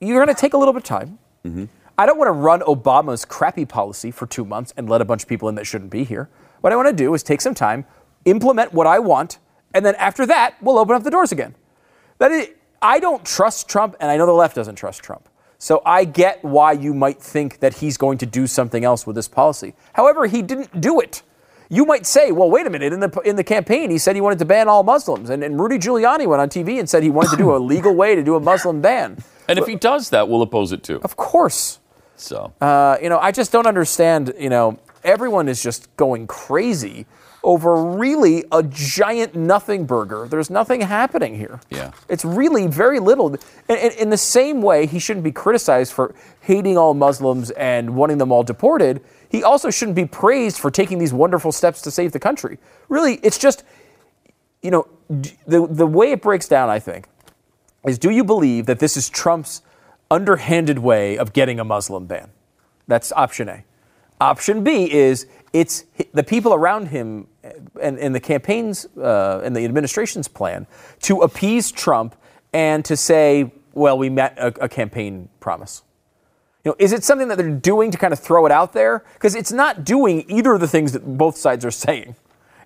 you're 0.00 0.24
going 0.24 0.34
to 0.34 0.40
take 0.40 0.54
a 0.54 0.56
little 0.56 0.72
bit 0.72 0.82
of 0.82 0.84
time. 0.84 1.18
Mm-hmm. 1.44 1.64
I 1.96 2.06
don't 2.06 2.18
want 2.18 2.28
to 2.28 2.32
run 2.32 2.60
Obama's 2.60 3.24
crappy 3.24 3.64
policy 3.64 4.10
for 4.10 4.26
two 4.26 4.44
months 4.44 4.72
and 4.76 4.88
let 4.88 5.00
a 5.00 5.04
bunch 5.04 5.22
of 5.24 5.28
people 5.28 5.48
in 5.48 5.56
that 5.56 5.66
shouldn't 5.66 5.90
be 5.90 6.04
here. 6.04 6.28
What 6.60 6.72
I 6.72 6.76
want 6.76 6.88
to 6.88 6.94
do 6.94 7.12
is 7.14 7.22
take 7.22 7.40
some 7.40 7.54
time, 7.54 7.84
implement 8.24 8.72
what 8.72 8.86
I 8.86 9.00
want, 9.00 9.38
and 9.74 9.84
then 9.84 9.94
after 9.96 10.24
that, 10.26 10.56
we'll 10.62 10.78
open 10.78 10.94
up 10.94 11.02
the 11.02 11.10
doors 11.10 11.32
again. 11.32 11.54
That 12.18 12.30
is, 12.30 12.50
I 12.80 13.00
don't 13.00 13.24
trust 13.24 13.68
Trump, 13.68 13.96
and 14.00 14.10
I 14.10 14.16
know 14.16 14.26
the 14.26 14.32
left 14.32 14.54
doesn't 14.54 14.76
trust 14.76 15.02
Trump. 15.02 15.28
So 15.58 15.82
I 15.84 16.04
get 16.04 16.44
why 16.44 16.72
you 16.72 16.94
might 16.94 17.20
think 17.20 17.58
that 17.58 17.74
he's 17.74 17.96
going 17.96 18.18
to 18.18 18.26
do 18.26 18.46
something 18.46 18.84
else 18.84 19.06
with 19.06 19.16
this 19.16 19.26
policy. 19.26 19.74
However, 19.92 20.26
he 20.26 20.40
didn't 20.40 20.80
do 20.80 21.00
it. 21.00 21.22
You 21.70 21.84
might 21.84 22.06
say, 22.06 22.32
well, 22.32 22.50
wait 22.50 22.66
a 22.66 22.70
minute. 22.70 22.92
In 22.92 23.00
the 23.00 23.10
in 23.24 23.36
the 23.36 23.44
campaign, 23.44 23.90
he 23.90 23.98
said 23.98 24.14
he 24.14 24.22
wanted 24.22 24.38
to 24.38 24.44
ban 24.46 24.68
all 24.68 24.82
Muslims, 24.82 25.28
and, 25.28 25.44
and 25.44 25.60
Rudy 25.60 25.78
Giuliani 25.78 26.26
went 26.26 26.40
on 26.40 26.48
TV 26.48 26.78
and 26.78 26.88
said 26.88 27.02
he 27.02 27.10
wanted 27.10 27.32
to 27.32 27.36
do 27.36 27.54
a 27.54 27.58
legal 27.74 27.94
way 27.94 28.14
to 28.14 28.22
do 28.22 28.36
a 28.36 28.40
Muslim 28.40 28.80
ban. 28.80 29.22
And 29.48 29.58
if 29.58 29.66
he 29.66 29.76
does 29.76 30.10
that, 30.10 30.28
we'll 30.28 30.42
oppose 30.42 30.72
it 30.72 30.82
too. 30.82 31.00
Of 31.02 31.16
course. 31.16 31.78
So 32.16 32.52
Uh, 32.60 32.96
you 33.02 33.08
know, 33.08 33.18
I 33.18 33.32
just 33.32 33.52
don't 33.52 33.66
understand. 33.66 34.32
You 34.38 34.48
know, 34.48 34.78
everyone 35.04 35.48
is 35.48 35.62
just 35.62 35.94
going 35.96 36.26
crazy 36.26 37.06
over 37.44 37.76
really 37.76 38.44
a 38.50 38.62
giant 38.62 39.34
nothing 39.34 39.86
burger. 39.86 40.26
There's 40.28 40.50
nothing 40.50 40.80
happening 40.80 41.36
here. 41.36 41.60
Yeah. 41.70 41.92
It's 42.08 42.24
really 42.24 42.66
very 42.66 42.98
little. 42.98 43.32
In, 43.68 43.76
in, 43.78 43.92
in 43.92 44.10
the 44.10 44.16
same 44.16 44.60
way, 44.60 44.86
he 44.86 44.98
shouldn't 44.98 45.24
be 45.24 45.32
criticized 45.32 45.92
for 45.92 46.14
hating 46.40 46.76
all 46.76 46.94
Muslims 46.94 47.50
and 47.52 47.94
wanting 47.94 48.18
them 48.18 48.32
all 48.32 48.42
deported. 48.42 49.00
He 49.28 49.42
also 49.42 49.70
shouldn't 49.70 49.96
be 49.96 50.06
praised 50.06 50.58
for 50.58 50.70
taking 50.70 50.98
these 50.98 51.12
wonderful 51.12 51.52
steps 51.52 51.82
to 51.82 51.90
save 51.90 52.12
the 52.12 52.18
country. 52.18 52.58
Really, 52.88 53.14
it's 53.22 53.38
just, 53.38 53.62
you 54.62 54.70
know, 54.70 54.88
the, 55.08 55.66
the 55.66 55.86
way 55.86 56.12
it 56.12 56.22
breaks 56.22 56.48
down, 56.48 56.70
I 56.70 56.78
think, 56.78 57.08
is 57.86 57.98
do 57.98 58.10
you 58.10 58.24
believe 58.24 58.66
that 58.66 58.78
this 58.78 58.96
is 58.96 59.08
Trump's 59.08 59.62
underhanded 60.10 60.78
way 60.78 61.18
of 61.18 61.32
getting 61.32 61.60
a 61.60 61.64
Muslim 61.64 62.06
ban? 62.06 62.30
That's 62.86 63.12
option 63.12 63.48
A. 63.48 63.64
Option 64.20 64.64
B 64.64 64.90
is 64.90 65.26
it's 65.52 65.84
the 66.12 66.24
people 66.24 66.52
around 66.52 66.86
him 66.86 67.26
uh, 67.44 67.50
and, 67.80 67.98
and 67.98 68.14
the 68.14 68.20
campaigns 68.20 68.86
uh, 68.96 69.40
and 69.44 69.54
the 69.54 69.64
administration's 69.64 70.28
plan 70.28 70.66
to 71.02 71.22
appease 71.22 71.70
Trump 71.70 72.16
and 72.52 72.84
to 72.84 72.96
say, 72.96 73.52
well, 73.74 73.96
we 73.96 74.10
met 74.10 74.36
a, 74.38 74.64
a 74.64 74.68
campaign 74.68 75.28
promise. 75.40 75.82
You 76.64 76.72
know, 76.72 76.76
is 76.78 76.92
it 76.92 77.04
something 77.04 77.28
that 77.28 77.38
they're 77.38 77.50
doing 77.50 77.90
to 77.90 77.98
kind 77.98 78.12
of 78.12 78.18
throw 78.18 78.44
it 78.46 78.52
out 78.52 78.72
there? 78.72 79.04
Because 79.14 79.34
it's 79.34 79.52
not 79.52 79.84
doing 79.84 80.24
either 80.28 80.54
of 80.54 80.60
the 80.60 80.68
things 80.68 80.92
that 80.92 81.16
both 81.16 81.36
sides 81.36 81.64
are 81.64 81.70
saying. 81.70 82.16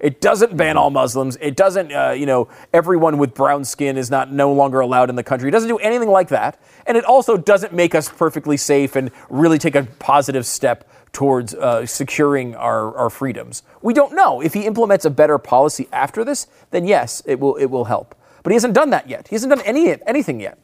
It 0.00 0.20
doesn't 0.20 0.56
ban 0.56 0.76
all 0.76 0.90
Muslims. 0.90 1.38
It 1.40 1.54
doesn't, 1.54 1.92
uh, 1.92 2.10
you 2.10 2.26
know, 2.26 2.48
everyone 2.72 3.18
with 3.18 3.34
brown 3.34 3.64
skin 3.64 3.96
is 3.96 4.10
not 4.10 4.32
no 4.32 4.52
longer 4.52 4.80
allowed 4.80 5.10
in 5.10 5.14
the 5.14 5.22
country. 5.22 5.48
It 5.48 5.52
doesn't 5.52 5.68
do 5.68 5.78
anything 5.78 6.08
like 6.08 6.28
that. 6.28 6.58
And 6.86 6.96
it 6.96 7.04
also 7.04 7.36
doesn't 7.36 7.72
make 7.72 7.94
us 7.94 8.08
perfectly 8.08 8.56
safe 8.56 8.96
and 8.96 9.12
really 9.30 9.58
take 9.58 9.76
a 9.76 9.84
positive 10.00 10.44
step 10.44 10.90
towards 11.12 11.54
uh, 11.54 11.86
securing 11.86 12.56
our, 12.56 12.96
our 12.96 13.10
freedoms. 13.10 13.62
We 13.80 13.94
don't 13.94 14.14
know. 14.14 14.40
If 14.40 14.54
he 14.54 14.66
implements 14.66 15.04
a 15.04 15.10
better 15.10 15.38
policy 15.38 15.86
after 15.92 16.24
this, 16.24 16.48
then 16.72 16.84
yes, 16.84 17.22
it 17.24 17.38
will, 17.38 17.54
it 17.56 17.66
will 17.66 17.84
help. 17.84 18.16
But 18.42 18.50
he 18.50 18.54
hasn't 18.54 18.74
done 18.74 18.90
that 18.90 19.08
yet. 19.08 19.28
He 19.28 19.36
hasn't 19.36 19.50
done 19.50 19.64
any, 19.64 19.94
anything 20.04 20.40
yet. 20.40 20.58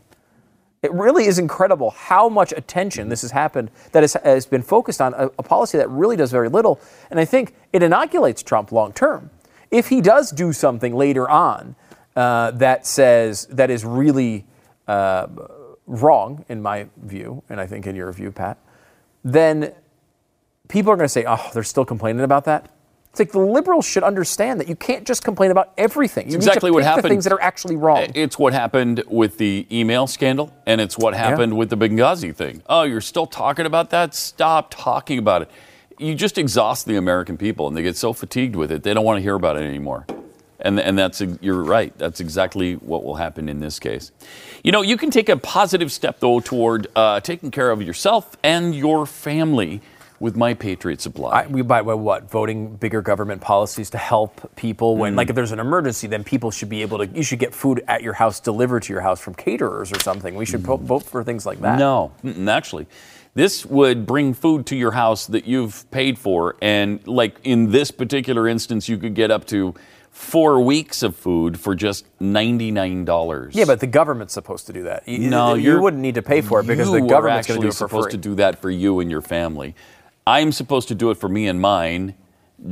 It 0.83 0.93
really 0.93 1.27
is 1.27 1.39
incredible 1.39 1.91
how 1.91 2.29
much 2.29 2.53
attention 2.57 3.09
this 3.09 3.23
has 3.23 3.33
happened 3.33 3.71
that 3.93 4.03
has, 4.03 4.15
has 4.25 4.47
been 4.47 4.63
focused 4.63 5.01
on 5.01 5.13
a, 5.15 5.27
a 5.39 5.43
policy 5.43 5.77
that 5.79 5.89
really 5.91 6.17
does 6.17 6.31
very 6.31 6.49
little. 6.49 6.81
And 7.11 7.19
I 7.19 7.25
think 7.25 7.55
it 7.73 7.83
inoculates 7.83 8.43
Trump 8.43 8.71
long 8.71 8.93
term. 8.93 9.31
If 9.71 9.89
he 9.89 10.01
does 10.01 10.31
do 10.31 10.53
something 10.53 10.95
later 10.95 11.29
on 11.29 11.75
uh, 12.15 12.53
that 12.53 12.87
says 12.87 13.47
that 13.47 13.71
is 13.71 13.85
really 13.85 14.47
uh, 14.87 15.27
wrong, 15.87 16.45
in 16.49 16.63
my 16.63 16.87
view, 16.97 17.43
and 17.49 17.61
I 17.61 17.67
think 17.67 17.87
in 17.87 17.97
your 17.97 18.13
view, 18.13 18.31
Pat, 18.31 18.59
then 19.25 19.73
people 20.69 20.93
are 20.93 20.97
going 20.97 21.05
to 21.05 21.09
say, 21.09 21.25
oh, 21.27 21.51
they're 21.53 21.65
still 21.65 21.85
complaining 21.85 22.23
about 22.23 22.45
that. 22.45 22.71
It's 23.11 23.19
like 23.19 23.33
the 23.33 23.41
liberals 23.41 23.87
should 23.87 24.03
understand 24.03 24.61
that 24.61 24.69
you 24.69 24.77
can't 24.77 25.07
just 25.07 25.25
complain 25.25 25.51
about 25.51 25.73
everything. 25.79 26.31
You 26.31 26.37
exactly 26.37 26.71
to 26.71 26.75
what 26.75 26.85
happened. 26.85 27.05
The 27.05 27.09
things 27.09 27.25
that 27.25 27.33
are 27.33 27.41
actually 27.41 27.77
wrong. 27.77 28.07
It's 28.15 28.39
what 28.39 28.53
happened 28.53 29.03
with 29.09 29.39
the 29.39 29.67
email 29.73 30.07
scandal, 30.07 30.55
and 30.67 30.81
it's 30.81 30.97
what 30.99 31.15
happened 31.15 31.57
with 31.57 31.71
the 31.71 31.77
Benghazi 31.77 32.35
thing. 32.35 32.63
Oh, 32.69 32.83
you're 32.83 33.01
still 33.01 33.27
talking 33.27 33.67
about 33.67 33.91
that? 33.91 34.15
Stop 34.15 34.69
talking 34.71 35.19
about 35.19 35.43
it. 35.43 35.51
You 35.99 36.15
just 36.15 36.39
exhaust 36.39 36.87
the 36.87 36.97
American 36.97 37.37
people, 37.37 37.67
and 37.67 37.77
they 37.77 37.83
get 37.83 37.97
so 37.97 38.13
fatigued 38.13 38.55
with 38.55 38.71
it, 38.71 38.85
they 38.85 38.95
don't 38.95 39.05
want 39.05 39.17
to 39.17 39.23
hear 39.23 39.35
about 39.35 39.57
it 39.57 39.63
anymore. 39.63 40.07
And, 40.61 40.81
and 40.81 40.99
that's 40.99 41.23
you're 41.41 41.63
right. 41.63 41.97
That's 41.99 42.21
exactly 42.21 42.75
what 42.75 43.05
will 43.05 43.15
happen 43.15 43.49
in 43.49 43.61
this 43.61 43.79
case. 43.79 44.11
You 44.65 44.73
know, 44.73 44.83
you 44.83 44.97
can 44.97 45.11
take 45.11 45.29
a 45.29 45.37
positive 45.37 45.93
step 45.93 46.19
though 46.19 46.41
toward 46.41 46.89
uh, 46.97 47.21
taking 47.21 47.51
care 47.51 47.71
of 47.71 47.81
yourself 47.81 48.37
and 48.43 48.75
your 48.75 49.07
family 49.07 49.81
with 50.21 50.37
My 50.37 50.55
Patriot 50.55 51.01
Supply. 51.01 51.43
I, 51.43 51.47
we 51.47 51.63
buy 51.63 51.83
by 51.83 51.95
what? 51.95 52.31
Voting 52.31 52.77
bigger 52.77 53.03
government 53.03 53.41
policies 53.41 53.91
to 53.91 53.99
help 53.99 54.55
people 54.57 54.97
when, 54.97 55.13
mm-hmm. 55.13 55.19
like, 55.19 55.31
if 55.31 55.37
there's 55.37 55.53
an 55.53 55.61
emergency, 55.61 56.07
then 56.07 56.25
people 56.25 56.51
should 56.51 56.69
be 56.69 56.83
able 56.83 56.99
to. 56.99 57.07
You 57.07 57.23
should 57.23 57.39
get 57.39 57.55
food 57.55 57.85
at 57.87 58.03
your 58.03 58.15
house 58.15 58.41
delivered 58.41 58.83
to 58.85 58.93
your 58.93 59.03
house 59.03 59.21
from 59.21 59.35
caterers 59.35 59.93
or 59.93 60.01
something. 60.01 60.35
We 60.35 60.47
should 60.47 60.65
po- 60.65 60.79
mm. 60.79 60.83
vote 60.83 61.05
for 61.05 61.23
things 61.23 61.47
like 61.47 61.61
that. 61.61 61.79
No, 61.79 62.13
actually, 62.49 62.87
this 63.35 63.65
would 63.67 64.07
bring 64.07 64.35
food 64.35 64.67
to 64.67 64.77
your 64.77 64.93
house 64.93 65.27
that 65.27 65.47
you've 65.47 65.89
paid 65.91 66.19
for, 66.19 66.57
and 66.61 67.07
like 67.07 67.37
in 67.45 67.71
this 67.71 67.91
particular 67.91 68.49
instance, 68.49 68.89
you 68.89 68.99
could 68.99 69.15
get 69.15 69.31
up 69.31 69.45
to 69.47 69.75
four 70.11 70.61
weeks 70.61 71.05
of 71.05 71.15
food 71.15 71.61
for 71.61 71.77
just 71.77 72.05
ninety 72.19 72.73
nine 72.73 73.05
dollars. 73.05 73.55
Yeah, 73.55 73.67
but 73.67 73.79
the 73.79 73.87
government's 73.87 74.35
supposed 74.35 74.67
to 74.67 74.73
do 74.73 74.83
that. 74.85 75.07
You, 75.07 75.31
no, 75.31 75.55
you 75.55 75.81
wouldn't 75.81 76.03
need 76.03 76.17
to 76.17 76.23
pay 76.23 76.41
for 76.41 76.59
it 76.59 76.67
because 76.67 76.91
the 76.91 77.01
government's 77.01 77.47
going 77.47 77.57
actually 77.57 77.57
to 77.57 77.61
do 77.61 77.69
it 77.69 77.71
for 77.71 77.89
supposed 77.89 78.05
free. 78.07 78.13
to 78.13 78.19
do 78.19 78.35
that 78.37 78.61
for 78.61 78.69
you 78.69 78.99
and 78.99 79.11
your 79.11 79.23
family. 79.23 79.77
I'm 80.29 80.53
supposed 80.53 80.89
to 80.89 80.95
do 80.95 81.11
it 81.11 81.15
for 81.17 81.29
me 81.29 81.47
and 81.49 81.59
mine. 81.59 82.15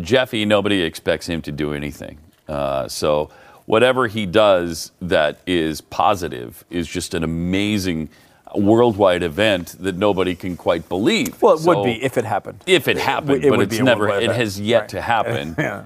Jeffy, 0.02 0.44
nobody 0.44 0.82
expects 0.82 1.26
him 1.26 1.40
to 1.42 1.52
do 1.52 1.72
anything. 1.72 2.18
Uh, 2.46 2.86
so 2.86 3.30
whatever 3.64 4.08
he 4.08 4.26
does 4.26 4.92
that 5.00 5.40
is 5.46 5.80
positive 5.80 6.64
is 6.68 6.86
just 6.86 7.14
an 7.14 7.24
amazing 7.24 8.10
worldwide 8.54 9.22
event 9.22 9.74
that 9.80 9.96
nobody 9.96 10.34
can 10.34 10.56
quite 10.56 10.86
believe. 10.90 11.40
well, 11.40 11.54
it 11.54 11.60
So- 11.60 11.74
would 11.78 11.84
be 11.84 12.02
if 12.02 12.18
it 12.18 12.24
happened. 12.26 12.62
if 12.66 12.88
it 12.88 12.98
happened, 12.98 13.42
it 13.44 13.48
but 13.48 13.58
would 13.58 13.68
be 13.70 13.76
it's 13.76 13.84
never. 13.84 14.08
It 14.10 14.30
has 14.30 14.60
yet 14.60 14.80
Right. 14.80 14.88
to 14.90 15.00
happen. 15.00 15.54
Yeah. 15.58 15.84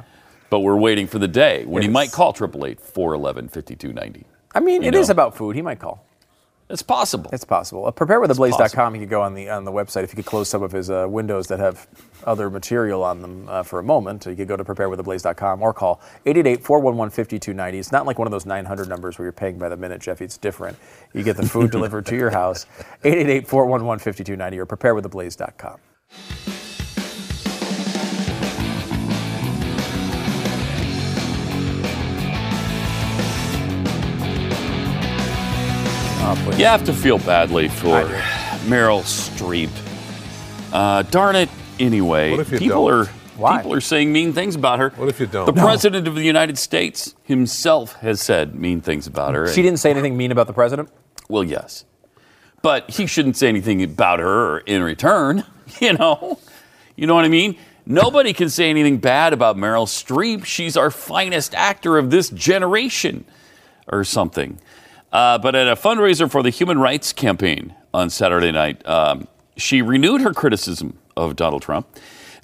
But 0.50 0.61
we're 0.61 0.76
waiting 0.76 1.06
for 1.06 1.20
the 1.20 1.28
day 1.28 1.64
when 1.66 1.83
he 1.83 1.88
Yes. 1.88 1.92
might 1.94 2.11
call 2.12 2.30
888 2.35 2.80
411 2.80 3.46
5290. 3.48 4.24
I 4.52 4.59
mean, 4.59 4.83
You 4.83 4.88
it 4.88 4.94
is 4.96 5.06
know. 5.09 5.12
about 5.12 5.37
food. 5.37 5.54
He 5.54 5.62
might 5.62 5.78
call. 5.78 6.04
It's 6.70 6.83
possible. 6.83 7.30
It's 7.33 7.44
possible. 7.44 7.87
Uh, 7.87 7.92
preparewiththeblaze.com. 7.92 8.94
You 8.94 9.00
could 9.00 9.11
go 9.11 9.22
on 9.22 9.35
the 9.35 9.50
on 9.50 9.64
the 9.64 9.72
website. 9.72 10.04
If 10.04 10.12
you 10.12 10.16
could 10.16 10.26
close 10.26 10.48
some 10.48 10.62
of 10.62 10.72
his 10.72 10.88
uh, 10.88 11.06
windows 11.09 11.48
that 11.48 11.59
have 11.59 11.88
other 12.24 12.48
material 12.48 13.02
on 13.02 13.22
them 13.22 13.48
uh, 13.48 13.62
for 13.62 13.80
a 13.80 13.83
moment, 13.83 14.24
you 14.26 14.37
could 14.37 14.48
go 14.48 14.56
to 14.56 14.64
preparewiththeblaze.com 14.64 15.62
or 15.62 15.74
call 15.74 16.00
888-411-5290. 16.26 17.74
It's 17.74 17.92
not 17.92 18.06
like 18.06 18.18
one 18.18 18.28
of 18.28 18.33
those 18.33 18.46
900 18.46 18.88
numbers 18.88 19.18
where 19.18 19.26
you're 19.26 19.33
paying 19.33 19.59
by 19.59 19.68
the 19.68 19.76
minute, 19.76 20.00
Jeffy. 20.00 20.24
It's 20.24 20.38
different. 20.38 20.78
You 21.12 21.22
get 21.24 21.37
the 21.37 21.46
food 21.46 21.70
delivered 21.72 22.06
to 22.06 22.16
your 22.16 22.30
house. 22.30 22.66
888-411-5290 23.04 24.56
or 24.59 24.66
preparewiththeblaze.com. 24.66 26.49
Oh, 36.22 36.40
please. 36.44 36.59
You 36.59 36.66
have 36.66 36.85
to 36.85 36.92
feel 36.92 37.18
badly 37.18 37.68
for 37.68 38.02
Meryl 38.66 39.02
Streep. 39.02 39.70
Uh, 40.72 41.02
darn 41.02 41.35
it. 41.37 41.48
Anyway, 41.78 42.30
What 42.33 42.40
if 42.40 42.52
you 42.52 42.59
people 42.59 42.87
don't? 42.88 43.06
are 43.06 43.11
Why? 43.37 43.56
people 43.59 43.72
are 43.72 43.80
saying 43.80 44.12
mean 44.12 44.33
things 44.35 44.54
about 44.54 44.78
her. 44.80 44.90
What 44.90 45.09
if 45.09 45.18
you 45.18 45.26
don't? 45.26 45.46
The 45.46 45.52
No. 45.52 45.62
president 45.62 46.06
of 46.06 46.14
the 46.14 46.22
United 46.22 46.59
States 46.59 47.14
himself 47.24 47.94
has 47.96 48.20
said 48.20 48.54
mean 48.54 48.80
things 48.83 49.06
about 49.06 49.35
her. 49.35 49.48
She 49.48 49.62
didn't 49.62 49.78
say 49.78 49.90
anything 49.90 50.16
mean 50.16 50.30
about 50.30 50.46
the 50.46 50.52
president? 50.52 50.90
Well, 51.28 51.42
yes. 51.42 51.85
But 52.61 52.90
he 52.90 53.06
shouldn't 53.06 53.37
say 53.38 53.48
anything 53.48 53.83
about 53.83 54.18
her 54.20 54.59
in 54.59 54.83
return, 54.83 55.44
you 55.80 55.94
know? 55.94 56.38
You 56.96 57.06
know 57.06 57.14
what 57.14 57.24
I 57.24 57.28
mean? 57.28 57.56
Nobody 57.87 58.35
can 58.35 58.50
say 58.50 58.68
anything 58.68 58.98
bad 58.98 59.33
about 59.33 59.56
Meryl 59.56 59.87
Streep. 59.87 60.44
She's 60.44 60.76
our 60.76 60.90
finest 60.90 61.54
actor 61.54 61.96
of 61.96 62.11
this 62.11 62.28
generation 62.28 63.24
or 63.88 64.04
something. 64.04 64.59
Uh, 65.12 65.38
but 65.38 65.54
at 65.54 65.66
a 65.66 65.74
fundraiser 65.74 66.30
for 66.30 66.42
the 66.42 66.50
Human 66.50 66.78
Rights 66.78 67.12
Campaign 67.12 67.74
on 67.92 68.10
Saturday 68.10 68.52
night, 68.52 68.86
um, 68.86 69.26
she 69.56 69.82
renewed 69.82 70.20
her 70.20 70.32
criticism 70.32 70.98
of 71.16 71.36
Donald 71.36 71.62
Trump, 71.62 71.88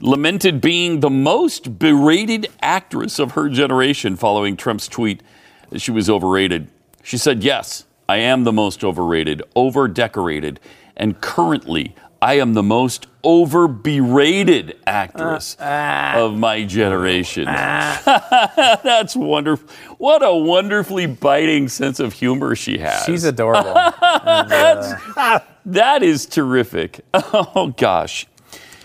lamented 0.00 0.60
being 0.60 1.00
the 1.00 1.10
most 1.10 1.78
berated 1.78 2.48
actress 2.60 3.18
of 3.18 3.32
her 3.32 3.48
generation 3.48 4.16
following 4.16 4.56
Trump's 4.56 4.88
tweet 4.88 5.22
that 5.70 5.80
she 5.80 5.90
was 5.90 6.10
overrated. 6.10 6.68
She 7.02 7.16
said, 7.16 7.44
Yes, 7.44 7.84
I 8.08 8.16
am 8.16 8.44
the 8.44 8.52
most 8.52 8.82
overrated, 8.84 9.42
overdecorated, 9.54 10.58
and 10.96 11.20
currently 11.20 11.94
I 12.22 12.34
am 12.34 12.54
the 12.54 12.62
most 12.62 13.06
over 13.22 13.68
berated 13.68 14.78
actress 14.86 15.56
uh, 15.58 15.64
ah. 15.64 16.20
of 16.20 16.36
my 16.36 16.64
generation. 16.64 17.44
Ah. 17.48 18.80
That's 18.84 19.14
wonderful. 19.14 19.68
What 19.98 20.22
a 20.24 20.34
wonderfully 20.34 21.06
biting 21.06 21.68
sense 21.68 22.00
of 22.00 22.12
humor 22.12 22.54
she 22.54 22.78
has. 22.78 23.04
She's 23.04 23.24
adorable. 23.24 23.74
That 25.66 26.04
is 26.04 26.26
terrific. 26.26 27.00
Oh, 27.14 27.74
gosh. 27.76 28.26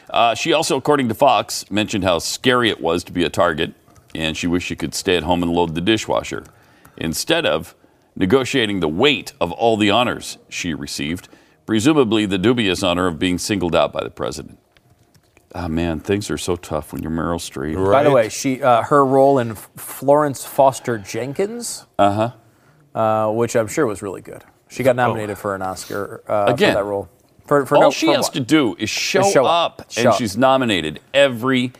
Uh, 0.09 0.33
she 0.33 0.51
also, 0.51 0.75
according 0.77 1.07
to 1.09 1.13
Fox, 1.13 1.69
mentioned 1.69 2.03
how 2.03 2.17
scary 2.19 2.69
it 2.69 2.81
was 2.81 3.03
to 3.05 3.11
be 3.11 3.23
a 3.23 3.29
target, 3.29 3.73
and 4.15 4.35
she 4.35 4.47
wished 4.47 4.67
she 4.67 4.75
could 4.75 4.95
stay 4.95 5.15
at 5.15 5.23
home 5.23 5.43
and 5.43 5.51
load 5.53 5.75
the 5.75 5.81
dishwasher 5.81 6.43
instead 6.97 7.45
of 7.45 7.75
negotiating 8.15 8.79
the 8.79 8.87
weight 8.87 9.33
of 9.39 9.51
all 9.51 9.77
the 9.77 9.89
honors 9.89 10.37
she 10.49 10.73
received. 10.73 11.29
Presumably 11.71 12.25
the 12.25 12.37
dubious 12.37 12.83
honor 12.83 13.07
of 13.07 13.17
being 13.17 13.37
singled 13.37 13.73
out 13.73 13.93
by 13.93 14.03
the 14.03 14.09
president. 14.09 14.59
Ah, 15.55 15.69
man, 15.69 16.01
things 16.01 16.29
are 16.29 16.37
so 16.37 16.57
tough 16.57 16.91
when 16.91 17.01
you're 17.01 17.09
Meryl 17.11 17.37
Streep. 17.39 17.75
By 17.89 18.03
the 18.03 18.11
way, 18.11 18.27
she 18.27 18.61
uh, 18.61 18.81
her 18.83 19.05
role 19.05 19.39
in 19.39 19.55
Florence 19.55 20.43
Foster 20.45 20.97
Jenkins, 20.97 21.85
Uh-huh. 21.97 22.31
uh, 22.93 23.31
which 23.31 23.55
I'm 23.55 23.67
sure 23.69 23.85
was 23.85 24.01
really 24.01 24.19
good. 24.19 24.43
She 24.69 24.83
got 24.83 24.97
nominated 24.97 25.37
for 25.37 25.55
an 25.55 25.61
Oscar 25.61 26.21
uh, 26.27 26.51
Again, 26.51 26.73
for 26.73 26.79
that 26.79 26.83
role. 26.83 27.09
For, 27.45 27.65
for 27.65 27.75
All 27.77 27.83
no, 27.83 27.89
she 27.91 28.07
for 28.07 28.15
has 28.15 28.25
what? 28.25 28.33
to 28.33 28.39
do 28.41 28.75
is 28.77 28.89
show, 28.89 29.23
show 29.31 29.45
up, 29.45 29.79
up. 29.79 29.91
Show 29.93 30.01
and 30.01 30.09
up. 30.09 30.15
she's 30.17 30.35
nominated 30.35 30.99
every. 31.13 31.71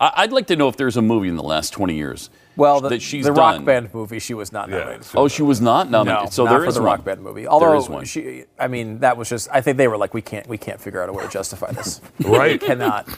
I- 0.00 0.12
I'd 0.16 0.32
like 0.32 0.48
to 0.48 0.56
know 0.56 0.66
if 0.66 0.76
there's 0.76 0.96
a 0.96 1.02
movie 1.02 1.28
in 1.28 1.36
the 1.36 1.44
last 1.44 1.70
20 1.70 1.94
years 1.94 2.30
Well, 2.56 2.80
the, 2.80 2.88
that 2.90 3.02
she's 3.02 3.24
the 3.24 3.32
done. 3.32 3.56
Rock 3.58 3.64
Band 3.64 3.94
movie, 3.94 4.18
she 4.18 4.34
was 4.34 4.52
not 4.52 4.68
nominated 4.70 5.04
for. 5.04 5.18
Oh, 5.20 5.28
she 5.28 5.42
was 5.42 5.60
not 5.60 5.90
nominated. 5.90 6.24
No, 6.24 6.30
so 6.30 6.44
not 6.44 6.50
there 6.50 6.60
for 6.60 6.66
is 6.66 6.74
the 6.74 6.80
one. 6.80 6.86
Rock 6.86 7.04
Band 7.04 7.22
movie. 7.22 7.46
Although 7.46 7.70
there 7.70 7.76
is 7.76 7.88
one. 7.88 8.04
she, 8.04 8.44
I 8.58 8.68
mean, 8.68 8.98
that 9.00 9.16
was 9.16 9.28
just. 9.28 9.48
I 9.52 9.60
think 9.60 9.76
they 9.76 9.88
were 9.88 9.96
like, 9.96 10.14
we 10.14 10.22
can't, 10.22 10.46
we 10.48 10.58
can't 10.58 10.80
figure 10.80 11.02
out 11.02 11.08
a 11.08 11.12
way 11.12 11.24
to 11.24 11.30
justify 11.30 11.70
this. 11.72 12.00
Right. 12.26 12.60
We 12.60 12.66
cannot. 12.66 13.08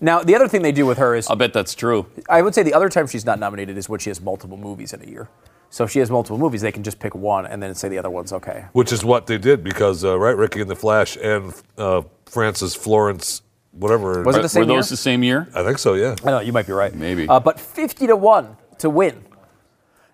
Now, 0.00 0.22
the 0.22 0.34
other 0.34 0.46
thing 0.48 0.62
they 0.62 0.72
do 0.72 0.84
with 0.84 0.98
her 0.98 1.14
is, 1.14 1.28
I'll 1.28 1.36
bet 1.36 1.52
that's 1.52 1.74
true. 1.74 2.06
I 2.28 2.42
would 2.42 2.54
say 2.54 2.62
the 2.62 2.74
other 2.74 2.88
time 2.88 3.06
she's 3.06 3.24
not 3.24 3.38
nominated 3.38 3.78
is 3.78 3.88
when 3.88 4.00
she 4.00 4.10
has 4.10 4.20
multiple 4.20 4.56
movies 4.56 4.92
in 4.92 5.02
a 5.02 5.06
year. 5.06 5.28
So 5.70 5.84
if 5.84 5.90
she 5.90 6.00
has 6.00 6.10
multiple 6.10 6.36
movies, 6.38 6.60
they 6.62 6.72
can 6.72 6.82
just 6.82 6.98
pick 6.98 7.14
one 7.14 7.46
and 7.46 7.62
then 7.62 7.74
say 7.74 7.88
the 7.88 7.98
other 7.98 8.10
one's 8.10 8.32
okay. 8.32 8.64
Which 8.72 8.92
is 8.92 9.04
what 9.04 9.26
they 9.26 9.38
did 9.38 9.62
because, 9.62 10.04
uh, 10.04 10.18
right, 10.18 10.36
Ricky 10.36 10.60
and 10.60 10.68
the 10.68 10.74
Flash 10.74 11.16
and 11.16 11.54
uh, 11.78 12.02
Francis 12.26 12.74
Florence, 12.74 13.42
whatever. 13.72 14.22
Was 14.22 14.36
it 14.36 14.38
the 14.38 14.42
Were 14.44 14.48
same 14.48 14.68
year? 14.68 14.78
those 14.78 14.88
the 14.90 14.96
same 14.96 15.22
year? 15.22 15.48
I 15.54 15.62
think 15.64 15.78
so, 15.78 15.94
yeah. 15.94 16.16
I 16.24 16.30
know 16.30 16.40
you 16.40 16.52
might 16.52 16.66
be 16.66 16.72
right. 16.72 16.94
Maybe. 16.94 17.28
uh, 17.28 17.40
but 17.40 17.58
fifty 17.60 18.06
to 18.06 18.16
one 18.16 18.56
to 18.78 18.90
win. 18.90 19.24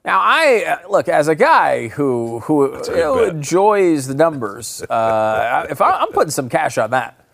Now 0.05 0.21
I 0.23 0.65
uh, 0.85 0.89
look 0.89 1.09
as 1.09 1.27
a 1.29 1.35
guy 1.35 1.89
who 1.89 2.41
who 2.41 2.77
you 2.87 2.97
know, 2.97 3.25
enjoys 3.25 4.07
the 4.07 4.15
numbers. 4.15 4.83
Uh, 4.83 5.67
if 5.69 5.81
I, 5.81 5.91
I'm 6.01 6.13
putting 6.13 6.31
some 6.31 6.49
cash 6.49 6.79
on 6.79 6.91
that, 6.91 7.25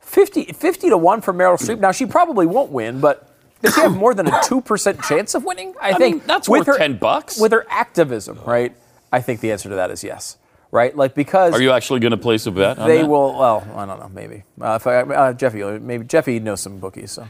50, 0.00 0.44
50 0.52 0.90
to 0.90 0.98
one 0.98 1.22
for 1.22 1.32
Meryl 1.32 1.58
Streep. 1.58 1.78
Now 1.80 1.90
she 1.92 2.04
probably 2.04 2.44
won't 2.44 2.70
win, 2.70 3.00
but 3.00 3.28
does 3.62 3.74
she 3.74 3.80
have 3.80 3.96
more 3.96 4.12
than 4.12 4.26
a 4.26 4.40
two 4.44 4.60
percent 4.60 5.00
chance 5.02 5.34
of 5.34 5.44
winning? 5.44 5.74
I, 5.80 5.94
think 5.94 6.16
mean, 6.16 6.26
that's 6.26 6.48
with 6.48 6.66
worth 6.66 6.76
her, 6.76 6.78
10 6.78 6.98
bucks. 6.98 7.40
with 7.40 7.52
her 7.52 7.64
activism, 7.70 8.38
right? 8.44 8.76
I 9.10 9.20
think 9.22 9.40
the 9.40 9.50
answer 9.52 9.68
to 9.70 9.74
that 9.76 9.90
is 9.90 10.04
yes, 10.04 10.36
right? 10.72 10.96
Like 10.96 11.14
because 11.14 11.54
Are 11.54 11.62
you 11.62 11.70
actually 11.70 12.00
going 12.00 12.10
to 12.10 12.16
place 12.16 12.46
a 12.46 12.50
bet 12.50 12.78
on 12.78 12.88
they 12.88 13.02
that? 13.02 13.06
will. 13.06 13.38
Well, 13.38 13.64
I 13.76 13.86
don't 13.86 14.00
know. 14.00 14.08
Maybe 14.08 14.42
uh, 14.60 14.74
if 14.80 14.86
I, 14.88 15.02
uh, 15.02 15.32
Jeffy, 15.34 15.62
maybe 15.78 16.04
Jeffy 16.04 16.40
knows 16.40 16.60
some 16.60 16.80
bookies. 16.80 17.12
So, 17.12 17.28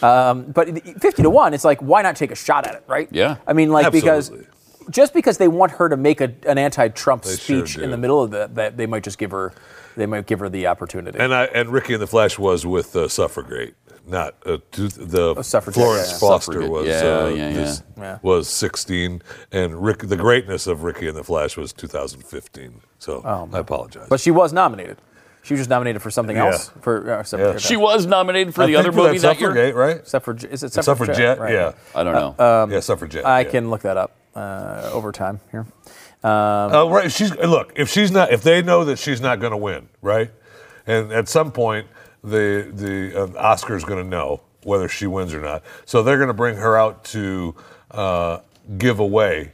um, 0.00 0.46
but 0.52 0.82
fifty 1.00 1.22
to 1.22 1.28
one, 1.28 1.52
it's 1.52 1.64
like 1.64 1.80
why 1.82 2.00
not 2.00 2.16
take 2.16 2.30
a 2.30 2.36
shot 2.36 2.66
at 2.66 2.76
it, 2.76 2.84
right? 2.86 3.08
Yeah. 3.10 3.36
I 3.46 3.52
mean, 3.52 3.70
like 3.70 3.84
Absolutely. 3.84 4.00
because 4.00 4.46
just 4.88 5.12
because 5.12 5.36
they 5.36 5.48
want 5.48 5.72
her 5.72 5.88
to 5.88 5.96
make 5.96 6.20
a, 6.20 6.32
an 6.46 6.58
anti-Trump 6.58 7.24
sure 7.24 7.32
speech 7.32 7.74
do. 7.74 7.82
in 7.82 7.90
the 7.90 7.96
middle 7.96 8.22
of 8.22 8.30
that, 8.30 8.54
that 8.54 8.76
they 8.76 8.86
might 8.86 9.02
just 9.02 9.18
give 9.18 9.32
her, 9.32 9.52
they 9.96 10.06
might 10.06 10.26
give 10.26 10.38
her 10.38 10.48
the 10.48 10.68
opportunity. 10.68 11.18
And 11.18 11.34
I 11.34 11.46
and 11.46 11.70
Ricky 11.70 11.94
and 11.94 12.02
the 12.02 12.06
Flash 12.06 12.38
was 12.38 12.64
with 12.64 12.94
uh, 12.94 13.08
Suffragate, 13.08 13.74
not 14.06 14.34
uh, 14.46 14.58
to, 14.72 14.88
the 14.88 15.42
Suffragette, 15.42 15.82
Florence 15.82 16.06
yeah, 16.08 16.12
yeah. 16.14 16.18
Foster 16.18 16.68
was 16.70 16.86
yeah, 16.86 16.94
uh, 17.00 17.26
yeah, 17.28 17.34
yeah. 17.34 17.58
is- 17.60 17.82
Yeah. 17.98 18.18
was 18.22 18.48
16, 18.48 19.22
and 19.52 19.82
Rick 19.84 19.98
the 20.08 20.16
greatness 20.16 20.66
of 20.66 20.82
Ricky 20.84 21.08
and 21.08 21.16
the 21.16 21.24
Flash 21.24 21.56
was 21.56 21.72
2015. 21.72 22.80
So 22.98 23.22
I 23.52 23.58
apologize. 23.58 24.06
but 24.08 24.20
she 24.20 24.30
was 24.30 24.52
nominated. 24.52 24.98
She 25.42 25.54
was 25.54 25.60
just 25.60 25.70
nominated 25.70 26.02
for 26.02 26.10
something 26.10 26.36
Yeah. 26.36 26.46
else. 26.52 26.72
For 26.80 27.14
uh, 27.16 27.20
except 27.20 27.40
Yeah. 27.40 27.56
She 27.58 27.76
was 27.76 28.04
nominated 28.06 28.54
for 28.54 28.62
I 28.62 28.66
the 28.66 28.72
think 28.72 28.80
other 28.80 28.92
for 28.92 28.98
movie 29.04 29.18
that 29.18 29.28
that 29.28 29.40
year. 29.40 29.50
Suffragate, 29.50 29.74
right? 29.76 29.96
except 29.98 30.24
for 30.24 30.34
is 30.36 30.62
it 30.64 30.72
Suffragette, 30.72 30.84
suffragette? 30.84 31.38
Right. 31.38 31.52
yeah, 31.52 31.72
I 31.94 32.02
don't 32.04 32.14
know. 32.14 32.66
yeah, 32.70 32.80
Suffragette. 32.80 33.24
I 33.24 33.40
yeah. 33.40 33.50
can 33.50 33.70
look 33.70 33.82
that 33.82 33.96
up 33.96 34.16
uh, 34.34 34.90
over 34.92 35.12
time 35.12 35.40
here. 35.52 35.66
Oh, 36.24 36.90
right. 36.90 37.10
She's 37.12 37.34
look. 37.36 37.72
If 37.76 37.88
she's 37.88 38.10
not, 38.10 38.32
if 38.32 38.42
they 38.42 38.60
know 38.62 38.84
that 38.84 38.98
she's 38.98 39.20
not 39.20 39.38
going 39.40 39.52
to 39.52 39.56
win, 39.56 39.88
right, 40.02 40.30
and 40.86 41.12
at 41.12 41.28
some 41.28 41.52
point 41.52 41.86
the 42.26 42.70
the 42.72 43.22
uh, 43.22 43.40
Oscar's 43.40 43.84
going 43.84 44.02
to 44.02 44.08
know 44.08 44.42
whether 44.64 44.88
she 44.88 45.06
wins 45.06 45.32
or 45.34 45.40
not. 45.40 45.62
So 45.86 46.02
they're 46.02 46.16
going 46.18 46.28
to 46.28 46.34
bring 46.34 46.56
her 46.56 46.76
out 46.76 47.04
to 47.06 47.54
uh, 47.92 48.40
give 48.78 48.98
away 49.00 49.52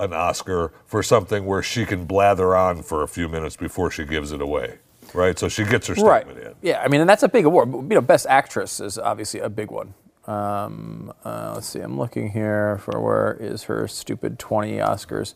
an 0.00 0.12
Oscar 0.12 0.72
for 0.86 1.02
something 1.02 1.46
where 1.46 1.62
she 1.62 1.86
can 1.86 2.04
blather 2.06 2.56
on 2.56 2.82
for 2.82 3.02
a 3.02 3.08
few 3.08 3.28
minutes 3.28 3.56
before 3.56 3.90
she 3.90 4.04
gives 4.04 4.32
it 4.32 4.40
away, 4.40 4.78
right? 5.14 5.38
So 5.38 5.48
she 5.48 5.64
gets 5.64 5.86
her 5.88 5.94
Right. 5.94 6.22
statement 6.24 6.46
in. 6.46 6.54
Yeah, 6.62 6.82
I 6.82 6.88
mean, 6.88 7.00
and 7.00 7.10
that's 7.10 7.22
a 7.24 7.28
big 7.28 7.44
award. 7.46 7.72
You 7.72 7.82
know, 7.96 8.00
Best 8.00 8.26
Actress 8.28 8.80
is 8.80 8.98
obviously 8.98 9.40
a 9.40 9.48
big 9.48 9.70
one. 9.70 9.94
Um, 10.26 11.12
uh, 11.24 11.52
let's 11.54 11.68
see, 11.68 11.80
I'm 11.80 11.98
looking 11.98 12.30
here 12.30 12.78
for 12.78 13.00
where 13.00 13.36
is 13.40 13.64
her 13.64 13.88
stupid 13.88 14.38
20 14.38 14.72
Oscars. 14.78 15.34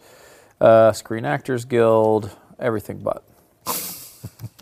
Uh, 0.61 0.93
Screen 0.93 1.25
Actors 1.25 1.65
Guild, 1.65 2.31
everything 2.61 2.99
but. 2.99 3.25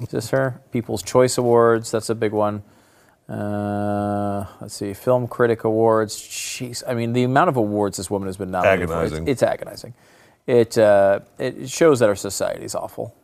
Is 0.00 0.08
this 0.08 0.30
her? 0.30 0.60
People's 0.72 1.02
Choice 1.02 1.38
Awards, 1.38 1.90
that's 1.90 2.10
a 2.10 2.14
big 2.14 2.32
one. 2.32 2.62
Uh, 3.28 4.44
let's 4.60 4.74
see, 4.74 4.92
Film 4.92 5.28
Critic 5.28 5.64
Awards. 5.64 6.16
Jeez, 6.16 6.82
I 6.86 6.94
mean, 6.94 7.12
the 7.12 7.22
amount 7.22 7.48
of 7.48 7.56
awards 7.56 7.96
this 7.96 8.10
woman 8.10 8.26
has 8.26 8.36
been 8.36 8.50
nominated 8.50 8.88
for 8.88 9.04
it's 9.04 9.28
it's 9.28 9.42
agonizing. 9.42 9.94
It, 10.46 10.76
uh, 10.76 11.20
it 11.38 11.70
shows 11.70 12.00
that 12.00 12.08
our 12.08 12.16
society 12.16 12.64
is 12.64 12.74
awful. 12.74 13.14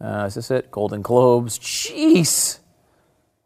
Uh, 0.00 0.24
is 0.26 0.34
this 0.34 0.50
it? 0.50 0.70
Golden 0.70 1.02
Globes. 1.02 1.58
Jeez. 1.58 2.58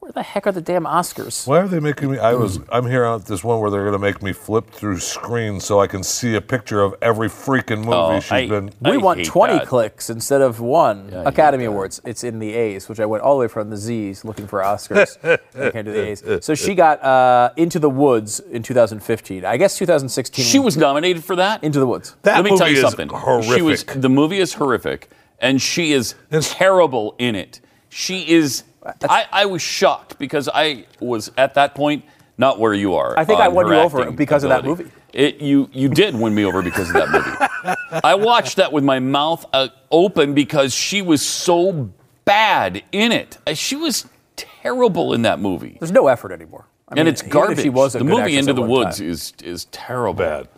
Where 0.00 0.12
the 0.12 0.22
heck 0.22 0.46
are 0.46 0.52
the 0.52 0.62
damn 0.62 0.84
Oscars? 0.84 1.46
Why 1.46 1.58
are 1.58 1.68
they 1.68 1.78
making 1.78 2.10
me? 2.10 2.18
I 2.18 2.32
was. 2.32 2.58
I'm 2.72 2.86
here 2.86 3.04
on 3.04 3.20
this 3.26 3.44
one 3.44 3.60
where 3.60 3.70
they're 3.70 3.82
going 3.82 3.92
to 3.92 3.98
make 3.98 4.22
me 4.22 4.32
flip 4.32 4.70
through 4.70 4.98
screens 4.98 5.66
so 5.66 5.78
I 5.78 5.86
can 5.88 6.02
see 6.02 6.34
a 6.34 6.40
picture 6.40 6.80
of 6.80 6.94
every 7.02 7.28
freaking 7.28 7.80
movie 7.84 7.90
Oh, 7.92 8.18
she's 8.20 8.32
I- 8.32 8.48
been. 8.48 8.72
We 8.80 8.92
I 8.92 8.96
want 8.96 9.18
hate 9.18 9.26
20 9.26 9.52
that. 9.58 9.66
clicks 9.66 10.08
instead 10.08 10.40
of 10.40 10.58
one. 10.58 11.12
I 11.12 11.24
Academy. 11.24 11.66
Awards. 11.66 12.00
It's 12.06 12.24
in 12.24 12.38
the 12.38 12.54
A's, 12.54 12.88
which 12.88 12.98
I 12.98 13.04
went 13.04 13.22
all 13.22 13.34
the 13.34 13.40
way 13.40 13.48
from 13.48 13.68
the 13.68 13.76
Z's 13.76 14.24
looking 14.24 14.46
for 14.46 14.60
Oscars. 14.60 15.18
I 15.54 15.70
can't 15.70 15.84
do 15.84 15.92
the 15.92 16.08
A's. 16.08 16.24
So 16.46 16.54
she 16.54 16.74
got 16.74 17.04
uh, 17.04 17.50
Into 17.58 17.78
the 17.78 17.90
Woods 17.90 18.40
in 18.40 18.62
2015. 18.62 19.44
I 19.44 19.58
guess 19.58 19.76
2016. 19.76 20.42
She 20.46 20.58
was 20.58 20.78
nominated 20.78 21.22
for 21.22 21.36
that. 21.36 21.62
Into 21.62 21.78
the 21.78 21.86
Woods. 21.86 22.16
That 22.22 22.36
Let 22.36 22.44
me 22.44 22.50
tell 22.56 22.60
movie 22.68 22.70
you 22.70 22.76
is 22.78 22.90
something. 22.90 23.08
horrific. 23.10 23.54
She 23.54 23.60
was 23.60 23.84
the 23.84 24.08
movie 24.08 24.38
is 24.38 24.54
horrific, 24.54 25.10
and 25.40 25.60
she 25.60 25.92
is 25.92 26.14
It's- 26.30 26.54
terrible 26.54 27.14
in 27.18 27.34
it. 27.34 27.60
She 27.90 28.22
is. 28.30 28.62
I, 29.08 29.26
I 29.30 29.46
was 29.46 29.62
shocked 29.62 30.18
because 30.18 30.48
I 30.52 30.86
was 31.00 31.30
at 31.36 31.54
that 31.54 31.74
point 31.74 32.04
not 32.38 32.58
where 32.58 32.72
you 32.72 32.94
are. 32.94 33.18
I 33.18 33.24
think 33.24 33.40
I 33.40 33.48
won 33.48 33.66
her 33.66 33.74
you 33.74 33.80
over 33.80 34.00
acting 34.00 34.16
because 34.16 34.44
of 34.44 34.50
that 34.50 34.64
movie. 34.64 34.90
It, 35.12 35.40
you 35.40 35.68
you 35.72 35.88
did 35.88 36.14
win 36.14 36.34
me 36.34 36.44
over 36.44 36.62
because 36.62 36.88
of 36.88 36.94
that 36.94 37.10
movie. 37.10 37.76
I 38.04 38.14
watched 38.14 38.56
that 38.56 38.72
with 38.72 38.84
my 38.84 38.98
mouth 39.00 39.44
uh, 39.52 39.68
open 39.90 40.34
because 40.34 40.72
she 40.72 41.02
was 41.02 41.20
so 41.26 41.90
bad 42.24 42.82
in 42.92 43.12
it. 43.12 43.38
Uh, 43.46 43.54
She 43.54 43.76
was 43.76 44.06
terrible 44.36 45.12
in 45.12 45.22
that 45.22 45.40
movie, 45.40 45.76
There's 45.80 45.92
no 45.92 46.06
effort 46.06 46.32
anymore. 46.32 46.66
I 46.88 46.92
and 46.92 46.98
mean, 47.00 47.06
it's 47.08 47.22
even 47.22 47.32
garbage. 47.32 47.60
She 47.60 47.70
was 47.70 47.92
the 47.92 48.04
movie 48.04 48.36
Into 48.36 48.52
the 48.52 48.62
Woods 48.62 48.98
time. 48.98 49.08
is 49.08 49.32
is 49.42 49.64
terrible. 49.66 50.24
Bad. 50.24 50.48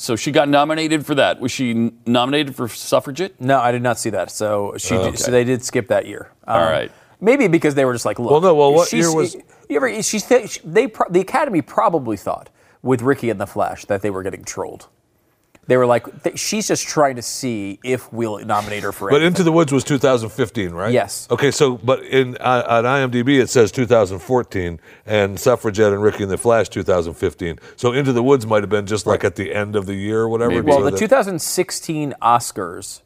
So 0.00 0.16
she 0.16 0.32
got 0.32 0.48
nominated 0.48 1.06
for 1.06 1.14
that. 1.14 1.40
Was 1.40 1.52
she 1.52 1.92
nominated 2.06 2.56
for 2.56 2.68
Suffragette? 2.68 3.40
No, 3.40 3.60
I 3.60 3.70
did 3.72 3.82
not 3.82 3.98
see 3.98 4.10
that. 4.10 4.30
So 4.30 4.74
she, 4.78 4.94
Oh, 4.96 5.10
did, 5.10 5.18
so 5.18 5.30
they 5.30 5.44
did 5.44 5.64
skip 5.64 5.88
that 5.88 6.06
year. 6.06 6.32
Um, 6.46 6.60
All 6.62 6.68
right. 6.68 6.90
Maybe 7.20 7.48
because 7.48 7.74
they 7.74 7.84
were 7.84 7.92
just 7.92 8.04
like, 8.04 8.18
look. 8.18 8.30
Well, 8.30 8.40
no, 8.40 8.54
well, 8.54 8.72
what 8.72 8.92
year 8.92 9.12
was- 9.14 9.34
You 9.68 9.76
ever? 9.76 10.02
She's 10.02 10.24
th- 10.24 10.60
they 10.64 10.86
pro- 10.86 11.08
the 11.10 11.20
Academy 11.20 11.62
probably 11.62 12.16
thought 12.16 12.48
with 12.82 13.02
Ricky 13.02 13.28
and 13.30 13.40
the 13.40 13.46
Flash 13.46 13.84
that 13.86 14.02
they 14.02 14.10
were 14.10 14.22
getting 14.22 14.44
trolled. 14.44 14.86
They 15.66 15.76
were 15.76 15.84
like, 15.84 16.22
th- 16.22 16.38
she's 16.38 16.66
just 16.68 16.86
trying 16.88 17.16
to 17.16 17.22
see 17.22 17.78
if 17.84 18.10
we'll 18.10 18.38
nominate 18.38 18.82
her 18.84 18.90
for. 18.92 19.10
It. 19.10 19.12
But 19.12 19.16
anything. 19.16 19.26
Into 19.32 19.42
the 19.42 19.52
Woods 19.52 19.70
was 19.70 19.84
2015, 19.84 20.70
right? 20.70 20.90
Yes. 20.94 21.28
Okay, 21.30 21.50
so 21.50 21.76
but 21.76 22.02
in 22.04 22.38
uh, 22.38 22.64
on 22.66 22.84
IMDb 22.84 23.38
it 23.38 23.50
says 23.50 23.70
2014, 23.72 24.80
and 25.04 25.38
Suffragette 25.38 25.92
and 25.92 26.02
Ricky 26.02 26.22
and 26.22 26.32
the 26.32 26.38
Flash 26.38 26.70
2015. 26.70 27.58
So 27.76 27.92
Into 27.92 28.14
the 28.14 28.22
Woods 28.22 28.46
might 28.46 28.62
have 28.62 28.70
been 28.70 28.86
just 28.86 29.06
like 29.06 29.24
at 29.24 29.36
the 29.36 29.52
end 29.54 29.76
of 29.76 29.84
the 29.84 29.94
year 29.94 30.20
or 30.20 30.28
whatever. 30.30 30.52
Maybe. 30.52 30.66
well, 30.68 30.80
the 30.80 30.92
that- 30.92 30.98
2016 30.98 32.14
Oscars. 32.22 33.02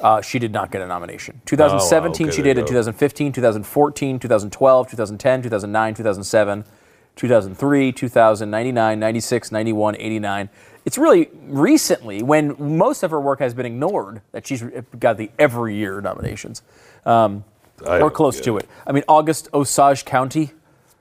Uh, 0.00 0.20
she 0.20 0.38
did 0.38 0.52
not 0.52 0.70
get 0.70 0.80
a 0.80 0.86
nomination. 0.86 1.40
2017 1.44 2.28
okay, 2.28 2.36
she 2.36 2.42
did. 2.42 2.58
In 2.58 2.66
2015, 2.66 3.32
2014, 3.32 4.18
2012, 4.18 4.90
2010, 4.90 5.42
2009, 5.42 5.94
2007, 5.94 6.64
2003, 7.16 7.92
2000, 7.92 8.50
99, 8.50 9.00
96, 9.00 9.52
91, 9.52 9.96
89. 9.96 10.48
It's 10.84 10.98
really 10.98 11.28
recently 11.46 12.22
when 12.22 12.54
most 12.58 13.02
of 13.02 13.10
her 13.10 13.20
work 13.20 13.40
has 13.40 13.54
been 13.54 13.66
ignored 13.66 14.22
that 14.32 14.46
she's 14.46 14.62
got 14.98 15.16
the 15.16 15.30
every 15.38 15.74
year 15.74 16.00
nominations, 16.00 16.62
um, 17.04 17.44
or 17.84 18.10
close 18.10 18.40
to 18.40 18.56
it. 18.56 18.64
it. 18.64 18.70
I 18.86 18.92
mean, 18.92 19.04
August 19.08 19.48
Osage 19.52 20.04
County, 20.04 20.52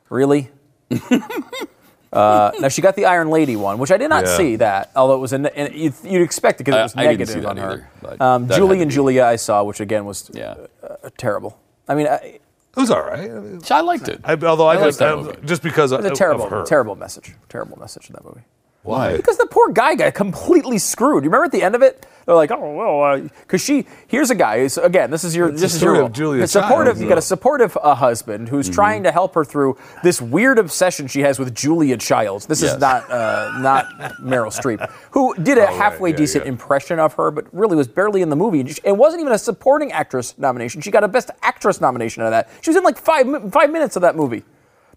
really? 0.10 0.50
uh, 2.13 2.52
now 2.60 2.67
she 2.70 2.82
got 2.82 2.96
the 2.96 3.06
Iron 3.06 3.30
Lady 3.30 3.56
one, 3.56 3.78
which 3.80 3.91
I 3.91 3.98
did 3.98 4.10
not 4.10 4.26
Yeah. 4.26 4.38
see 4.38 4.56
that, 4.58 4.91
although 4.96 5.15
it 5.15 5.20
was 5.20 5.34
a, 5.34 5.38
ne- 5.39 5.52
and 5.56 5.74
you'd, 5.76 5.93
you'd 6.04 6.22
expect 6.22 6.62
it 6.62 6.65
because 6.65 6.76
it 6.76 6.80
I- 6.80 6.84
was 6.84 6.96
I 6.96 7.02
didn't 7.04 7.12
negative 7.20 7.34
see 7.34 7.39
that 7.41 7.50
on 7.50 7.58
her. 7.58 7.72
either, 7.72 7.89
but 8.02 8.22
um, 8.22 8.50
Julie 8.50 8.82
and 8.82 8.89
Julia 8.91 9.24
I 9.26 9.36
saw, 9.36 9.63
which 9.63 9.80
again 9.80 10.06
was 10.06 10.30
Yeah. 10.34 10.56
uh, 10.84 11.10
terrible. 11.17 11.60
I 11.88 11.96
mean, 11.96 12.08
I, 12.08 12.15
it 12.15 12.41
was 12.76 12.91
all 12.91 13.02
right. 13.02 13.20
I 13.32 13.39
mean, 13.39 13.62
I 13.72 13.82
liked 13.82 14.08
it. 14.08 14.22
I, 14.24 14.34
although 14.34 14.67
I, 14.67 14.76
I 14.76 14.78
like 14.78 14.86
just 14.88 15.00
that 15.00 15.13
I- 15.13 15.15
movie. 15.15 15.38
just 15.46 15.63
because 15.63 15.91
it 15.91 15.98
was 15.98 16.06
of, 16.06 16.12
a 16.12 16.15
terrible, 16.15 16.46
of 16.46 16.52
her. 16.52 16.63
terrible 16.65 16.96
message. 16.96 17.34
Terrible 17.50 17.78
message 17.80 18.10
in 18.10 18.13
that 18.13 18.24
movie. 18.24 18.41
Why? 18.84 19.17
Because 19.17 19.38
the 19.38 19.48
poor 19.48 19.70
guy 19.74 19.96
got 19.96 20.13
completely 20.13 20.78
screwed. 20.78 21.24
You 21.26 21.30
remember 21.30 21.46
at 21.46 21.52
the 21.52 21.62
end 21.63 21.76
of 21.76 21.82
it? 21.82 22.06
They're 22.28 22.36
like, 22.36 22.52
oh 22.52 22.74
well, 22.76 23.22
because 23.22 23.62
she 23.62 23.88
here's 24.08 24.30
a 24.32 24.36
guy. 24.36 24.68
So 24.68 24.84
again, 24.84 25.10
this 25.12 25.24
is 25.24 25.34
your 25.34 25.48
It's 25.48 25.62
this 25.62 25.76
is 25.76 25.82
your 25.82 26.02
of 26.02 26.12
Julia 26.12 26.44
It's 26.44 26.52
supportive. 26.52 26.96
Childs, 26.96 27.02
you 27.02 27.08
got 27.08 27.18
a 27.18 27.22
supportive 27.22 27.78
uh, 27.82 27.96
husband 27.96 28.50
who's 28.50 28.70
trying 28.70 29.04
to 29.04 29.13
help 29.13 29.34
her 29.34 29.46
through 29.46 29.78
this 30.04 30.22
weird 30.22 30.60
obsession 30.60 31.08
she 31.08 31.22
has 31.22 31.40
with 31.40 31.56
Julia 31.56 31.96
Childs. 31.96 32.46
This 32.46 32.62
Yes. 32.62 32.74
is 32.74 32.82
not 32.82 33.10
uh, 33.10 33.58
not 33.62 33.86
Meryl 34.22 34.52
Streep, 34.54 34.92
who 35.12 35.36
did 35.36 35.58
a 35.58 35.62
right, 35.62 35.74
halfway 35.74 36.10
yeah, 36.12 36.18
decent 36.18 36.44
yeah. 36.44 36.50
impression 36.50 37.00
of 37.00 37.13
her, 37.13 37.32
but 37.32 37.46
really 37.54 37.78
was 37.78 37.88
barely 37.88 38.22
in 38.22 38.30
the 38.30 38.36
movie. 38.36 38.60
And 38.60 38.78
It 38.84 38.98
wasn't 38.98 39.22
even 39.22 39.32
a 39.32 39.38
supporting 39.38 39.94
actress 39.94 40.38
nomination. 40.38 40.82
She 40.82 40.92
got 40.92 41.06
a 41.06 41.08
Best 41.08 41.32
Actress 41.44 41.80
nomination 41.80 42.24
out 42.24 42.26
of 42.26 42.32
that. 42.32 42.50
She 42.62 42.70
was 42.70 42.76
in 42.76 42.84
like 42.84 42.98
five 42.98 43.54
five 43.54 43.72
minutes 43.72 43.96
of 43.96 44.02
that 44.02 44.18
movie. 44.18 44.44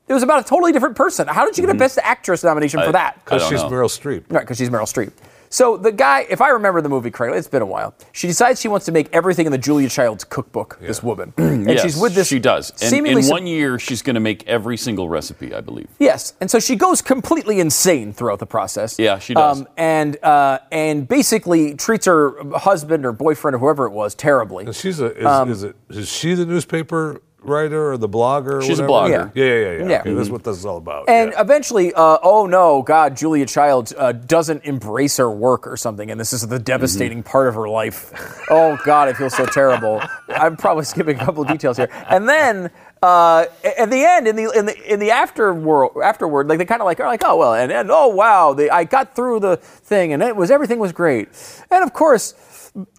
It 0.08 0.12
was 0.14 0.24
about 0.24 0.44
a 0.44 0.48
totally 0.48 0.72
different 0.72 0.96
person. 0.96 1.28
How 1.28 1.44
did 1.44 1.54
she 1.54 1.60
get 1.62 1.70
a 1.70 1.74
Best 1.74 1.96
Actress 2.02 2.42
nomination 2.42 2.80
for 2.80 2.88
I- 2.88 2.92
that? 2.92 3.24
Because 3.24 3.46
she's 3.46 3.62
know. 3.62 3.70
Meryl 3.70 3.86
Streep. 3.88 4.24
Right, 4.28 4.40
because 4.40 4.58
she's 4.58 4.68
Meryl 4.68 4.82
Streep. 4.92 5.12
So 5.52 5.76
the 5.76 5.90
guy, 5.90 6.26
if 6.30 6.40
I 6.40 6.50
remember 6.50 6.80
the 6.80 6.88
movie 6.88 7.10
correctly, 7.10 7.36
it's 7.36 7.48
been 7.48 7.60
a 7.60 7.66
while. 7.66 7.92
She 8.12 8.28
decides 8.28 8.60
she 8.60 8.68
wants 8.68 8.86
to 8.86 8.92
make 8.92 9.08
everything 9.12 9.46
in 9.46 9.52
the 9.52 9.58
Julia 9.58 9.88
Childs 9.88 10.22
cookbook. 10.22 10.78
This 10.80 11.02
woman, 11.02 11.34
and 11.38 11.68
yes, 11.68 11.82
she's 11.82 11.96
with 11.96 12.14
this. 12.14 12.28
She 12.28 12.38
does. 12.38 12.70
And 12.80 13.06
in 13.06 13.20
sup- 13.24 13.32
one 13.32 13.48
year, 13.48 13.76
she's 13.80 14.00
going 14.00 14.14
to 14.14 14.20
make 14.20 14.46
every 14.46 14.76
single 14.76 15.08
recipe, 15.08 15.52
I 15.52 15.60
believe. 15.60 15.88
Yes, 15.98 16.34
and 16.40 16.48
so 16.48 16.60
she 16.60 16.76
goes 16.76 17.02
completely 17.02 17.58
insane 17.58 18.12
throughout 18.12 18.38
the 18.38 18.46
process. 18.46 18.96
Um, 18.98 19.04
Yeah, 19.04 19.18
she 19.18 19.34
does. 19.34 19.64
and 19.76 20.22
uh, 20.22 20.60
and 20.70 21.08
basically 21.08 21.74
treats 21.74 22.06
her 22.06 22.36
husband 22.56 23.04
or 23.04 23.10
boyfriend 23.10 23.56
or 23.56 23.58
whoever 23.58 23.86
it 23.86 23.90
was 23.92 24.14
terribly. 24.14 24.66
And 24.66 24.74
she's 24.76 25.00
a 25.00 25.16
is, 25.18 25.26
Um, 25.26 25.50
is 25.50 25.64
it 25.64 25.74
is 25.88 26.08
she 26.08 26.34
the 26.34 26.46
newspaper 26.46 27.22
writer 27.42 27.92
or 27.92 27.96
the 27.96 28.08
blogger? 28.08 28.58
Or 28.58 28.62
She's 28.62 28.78
a 28.78 28.84
blogger. 28.84 29.32
Yeah, 29.34 29.44
yeah, 29.44 29.54
yeah. 29.54 29.70
yeah. 29.70 29.88
Yeah. 29.88 30.00
Okay, 30.00 30.14
that's 30.14 30.28
what 30.28 30.44
this 30.44 30.56
is 30.56 30.66
all 30.66 30.76
about. 30.76 31.08
And 31.08 31.32
yeah. 31.32 31.40
eventually, 31.40 31.92
uh, 31.94 32.18
oh 32.22 32.46
no, 32.46 32.82
God, 32.82 33.16
Julia 33.16 33.46
Childs 33.46 33.92
uh, 33.96 34.12
doesn't 34.12 34.64
embrace 34.64 35.16
her 35.16 35.30
work 35.30 35.66
or 35.66 35.76
something, 35.76 36.10
and 36.10 36.20
this 36.20 36.32
is 36.32 36.46
the 36.46 36.58
devastating 36.58 37.22
part 37.22 37.48
of 37.48 37.54
her 37.54 37.68
life. 37.68 38.12
Oh 38.50 38.78
God, 38.84 39.08
I 39.08 39.12
feel 39.12 39.30
so 39.30 39.46
terrible. 39.46 40.02
I'm 40.28 40.56
probably 40.56 40.84
skipping 40.84 41.16
a 41.16 41.24
couple 41.24 41.42
of 41.42 41.48
details 41.48 41.76
here. 41.76 41.88
And 42.08 42.28
then 42.28 42.70
uh, 43.02 43.46
at 43.64 43.90
the 43.90 44.04
end, 44.04 44.28
in 44.28 44.36
the 44.36 44.50
in 44.50 44.66
the 44.66 44.92
in 44.92 45.00
the 45.00 45.10
afterward, 45.10 46.02
afterward, 46.02 46.48
like 46.48 46.58
they 46.58 46.64
kind 46.64 46.82
of 46.82 46.86
like 46.86 47.00
are 47.00 47.06
like, 47.06 47.22
oh 47.24 47.36
well, 47.36 47.54
and, 47.54 47.72
and 47.72 47.90
oh 47.90 48.08
wow, 48.08 48.52
they, 48.52 48.68
I 48.68 48.84
got 48.84 49.16
through 49.16 49.40
the 49.40 49.56
thing, 49.56 50.12
and 50.12 50.22
it 50.22 50.36
was 50.36 50.50
everything 50.50 50.78
was 50.78 50.92
great. 50.92 51.28
And 51.70 51.82
of 51.82 51.92
course. 51.92 52.34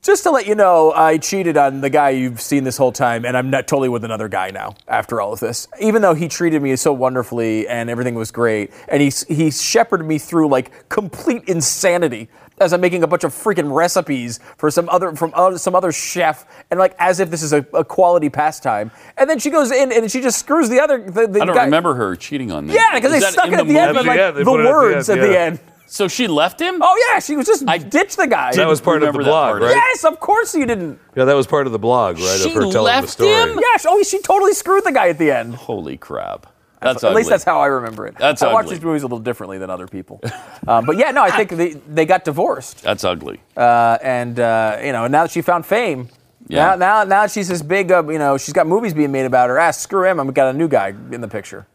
Just 0.02 0.24
to 0.24 0.32
let 0.32 0.48
you 0.48 0.56
know, 0.56 0.92
I 0.92 1.18
cheated 1.18 1.56
on 1.56 1.80
the 1.80 1.90
guy 1.90 2.10
you've 2.10 2.42
seen 2.42 2.66
this 2.66 2.76
whole 2.76 2.92
time, 2.92 3.26
and 3.26 3.38
I'm 3.38 3.50
not 3.50 3.68
totally 3.68 3.88
with 3.88 4.04
another 4.04 4.28
guy 4.28 4.50
now 4.52 4.76
after 4.88 5.22
all 5.22 5.32
of 5.32 5.40
this. 5.40 5.68
Even 5.80 6.02
though 6.02 6.14
he 6.14 6.28
treated 6.28 6.62
me 6.62 6.76
so 6.76 6.92
wonderfully 6.92 7.68
and 7.68 7.90
everything 7.90 8.16
was 8.16 8.32
great, 8.32 8.72
and 8.90 9.02
he 9.02 9.12
he 9.34 9.50
shepherded 9.50 10.06
me 10.06 10.18
through 10.18 10.50
like 10.50 10.90
complete 10.90 11.44
insanity 11.48 12.28
as 12.60 12.74
I'm 12.74 12.82
making 12.82 13.04
a 13.04 13.08
bunch 13.08 13.24
of 13.24 13.34
freaking 13.34 13.74
recipes 13.74 14.40
for 14.58 14.70
some 14.70 14.90
other 14.90 15.16
from 15.16 15.32
other, 15.34 15.58
some 15.58 15.74
other 15.74 15.92
chef, 15.92 16.46
and 16.70 16.80
like 16.80 16.96
as 17.00 17.20
if 17.20 17.30
this 17.30 17.42
is 17.42 17.54
a, 17.54 17.66
a 17.74 17.86
quality 17.86 18.30
pastime. 18.30 18.92
And 19.18 19.30
then 19.30 19.40
she 19.40 19.50
goes 19.50 19.72
in 19.72 19.92
and 19.92 20.12
she 20.12 20.22
just 20.22 20.40
screws 20.40 20.70
the 20.70 20.80
other. 20.80 21.00
The, 21.00 21.28
the 21.28 21.42
I 21.42 21.46
don't 21.46 21.56
guy. 21.56 21.66
remember 21.66 21.96
her 21.96 22.16
cheating 22.16 22.52
on 22.52 22.68
me. 22.68 22.76
Yeah, 22.76 22.96
because 22.96 23.12
they 23.12 23.20
stuck 23.22 23.48
it 23.48 23.54
at 23.54 23.68
the, 23.68 23.78
end 23.78 23.96
like 23.96 24.06
the 24.06 24.12
end, 24.12 24.38
they 24.38 24.44
the 24.44 24.52
at 24.52 24.58
the 24.58 24.70
words 24.70 25.10
end, 25.10 25.22
at 25.22 25.28
the 25.28 25.40
end. 25.40 25.60
So 25.94 26.08
she 26.08 26.26
left 26.28 26.62
him? 26.62 26.80
Oh 26.82 27.08
yeah, 27.12 27.20
she 27.20 27.36
was 27.36 27.46
just 27.46 27.68
I 27.68 27.78
ditched 27.78 28.16
the 28.16 28.26
guy. 28.26 28.54
that 28.54 28.66
was 28.66 28.80
part 28.80 28.98
of 28.98 29.02
the 29.02 29.08
remember 29.08 29.24
blog, 29.26 29.50
part. 29.60 29.62
right? 29.64 29.76
Yes, 29.76 30.06
of 30.06 30.22
course 30.22 30.56
you 30.56 30.66
didn't. 30.66 30.98
Yeah, 31.18 31.26
that 31.26 31.34
was 31.34 31.48
part 31.48 31.66
of 31.68 31.74
the 31.74 31.80
blog, 31.80 32.18
right? 32.18 32.40
She 32.42 32.48
of 32.48 32.56
her 32.56 32.62
telling 32.62 32.72
the 32.72 32.82
left 32.82 33.10
story. 33.10 33.30
him? 33.30 33.60
Yes. 33.60 33.86
Oh, 33.88 34.02
she 34.04 34.22
totally 34.22 34.54
screwed 34.54 34.86
the 34.86 34.94
guy 34.94 35.10
at 35.10 35.18
the 35.18 35.30
end. 35.32 35.54
Holy 35.54 35.98
crap. 35.98 36.48
That's 36.80 37.04
At 37.04 37.10
ugly. 37.10 37.18
least 37.20 37.30
that's 37.30 37.44
how 37.44 37.60
I 37.60 37.66
remember 37.66 38.08
it. 38.08 38.16
That's 38.18 38.42
ugly. 38.42 38.52
I 38.52 38.54
watch 38.56 38.70
these 38.70 38.82
movies 38.82 39.04
a 39.04 39.06
little 39.06 39.20
differently 39.20 39.58
than 39.58 39.70
other 39.70 39.86
people. 39.86 40.22
um, 40.66 40.86
but 40.88 40.96
yeah, 40.98 41.12
no, 41.12 41.24
I 41.24 41.32
think 41.32 41.50
they, 41.50 41.74
they 41.74 42.06
got 42.06 42.24
divorced, 42.24 42.82
That's 42.82 43.04
ugly. 43.04 43.42
uh, 43.58 43.98
and 44.02 44.40
uh, 44.40 44.80
you 44.82 44.94
know, 44.94 45.08
now 45.08 45.24
that 45.24 45.32
she 45.32 45.42
found 45.42 45.66
fame, 45.66 46.08
Yeah. 46.48 46.76
now 46.76 46.76
now 46.76 47.04
now 47.04 47.28
she's 47.28 47.50
this 47.50 47.62
big, 47.62 47.92
uh, 47.92 48.02
you 48.08 48.18
know, 48.18 48.38
she's 48.38 48.54
got 48.54 48.66
movies 48.66 48.94
being 48.94 49.12
made 49.12 49.26
about 49.26 49.50
her. 49.50 49.60
Ah, 49.60 49.72
screw 49.72 50.06
him! 50.10 50.22
I've 50.22 50.34
got 50.34 50.56
a 50.56 50.58
new 50.58 50.70
guy 50.70 50.94
in 51.12 51.20
the 51.20 51.28
picture. 51.28 51.68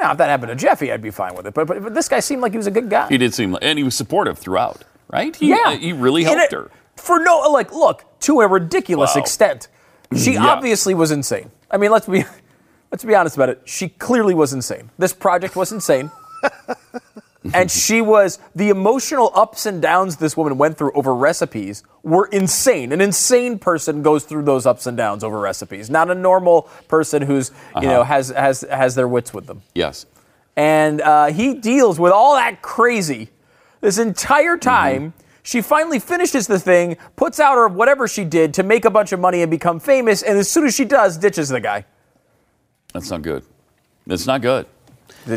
Now, 0.00 0.12
if 0.12 0.18
that 0.18 0.28
happened 0.30 0.48
to 0.50 0.56
Jeffy, 0.56 0.90
I'd 0.90 1.02
be 1.02 1.10
fine 1.10 1.34
with 1.34 1.46
it. 1.46 1.54
But 1.54 1.66
but, 1.66 1.82
but 1.82 1.94
this 1.94 2.08
guy 2.08 2.20
seemed 2.20 2.40
like 2.42 2.52
he 2.52 2.58
was 2.58 2.66
a 2.66 2.70
good 2.70 2.88
guy. 2.88 3.08
He 3.08 3.18
did 3.18 3.34
seem 3.34 3.52
like, 3.52 3.62
and 3.62 3.78
he 3.78 3.84
was 3.84 3.94
supportive 3.94 4.38
throughout, 4.38 4.82
right? 5.12 5.34
He, 5.36 5.50
yeah, 5.50 5.74
he 5.76 5.92
really 5.92 6.24
helped 6.24 6.40
it- 6.40 6.52
her. 6.52 6.70
for 6.96 7.20
no 7.22 7.40
like 7.50 7.72
look 7.72 8.04
to 8.20 8.40
a 8.40 8.46
ridiculous 8.48 9.14
Wow. 9.14 9.20
extent. 9.22 9.68
She 10.16 10.32
Yeah. 10.34 10.46
obviously 10.46 10.94
was 10.94 11.10
insane. 11.10 11.50
I 11.70 11.76
mean, 11.76 11.90
let's 11.90 12.06
be 12.06 12.24
let's 12.90 13.04
be 13.04 13.14
honest 13.14 13.36
about 13.36 13.50
it. 13.50 13.60
She 13.66 13.88
clearly 13.90 14.34
was 14.34 14.52
insane. 14.52 14.90
This 14.98 15.12
project 15.12 15.54
was 15.54 15.70
insane. 15.70 16.10
and 17.54 17.70
she 17.70 18.02
was 18.02 18.38
the 18.54 18.68
emotional 18.68 19.32
ups 19.34 19.64
and 19.64 19.80
downs 19.80 20.16
this 20.16 20.36
woman 20.36 20.58
went 20.58 20.76
through 20.76 20.92
over 20.92 21.14
recipes 21.14 21.82
were 22.02 22.26
insane. 22.26 22.92
An 22.92 23.00
insane 23.00 23.58
person 23.58 24.02
goes 24.02 24.24
through 24.24 24.42
those 24.44 24.66
ups 24.66 24.86
and 24.86 24.96
downs 24.96 25.24
over 25.24 25.38
recipes, 25.40 25.88
not 25.88 26.10
a 26.10 26.14
normal 26.14 26.62
person 26.88 27.22
who's 27.22 27.50
you 27.76 27.88
know 27.88 28.02
has 28.02 28.28
has 28.28 28.60
has 28.70 28.94
their 28.94 29.08
wits 29.08 29.32
with 29.32 29.46
them 29.46 29.62
Yes. 29.74 30.04
and 30.56 31.00
uh, 31.00 31.26
he 31.26 31.54
deals 31.54 31.98
with 31.98 32.12
all 32.12 32.34
that 32.36 32.60
crazy 32.62 33.30
this 33.80 33.96
entire 33.98 34.58
time. 34.58 35.14
She 35.42 35.62
finally 35.62 35.98
finishes 35.98 36.46
the 36.46 36.58
thing, 36.58 36.98
puts 37.16 37.40
out 37.40 37.54
her 37.54 37.66
whatever 37.66 38.06
she 38.06 38.24
did 38.26 38.52
to 38.54 38.62
make 38.62 38.84
a 38.84 38.90
bunch 38.90 39.12
of 39.12 39.18
money 39.20 39.40
and 39.40 39.50
become 39.50 39.80
famous, 39.80 40.22
and 40.22 40.36
as 40.36 40.50
soon 40.50 40.66
as 40.66 40.74
she 40.74 40.84
does, 40.84 41.16
ditches 41.16 41.48
the 41.48 41.60
guy. 41.60 41.86
That's 42.92 43.10
not 43.10 43.22
good. 43.22 43.42
That's 44.06 44.26
not 44.26 44.42
good. 44.42 44.66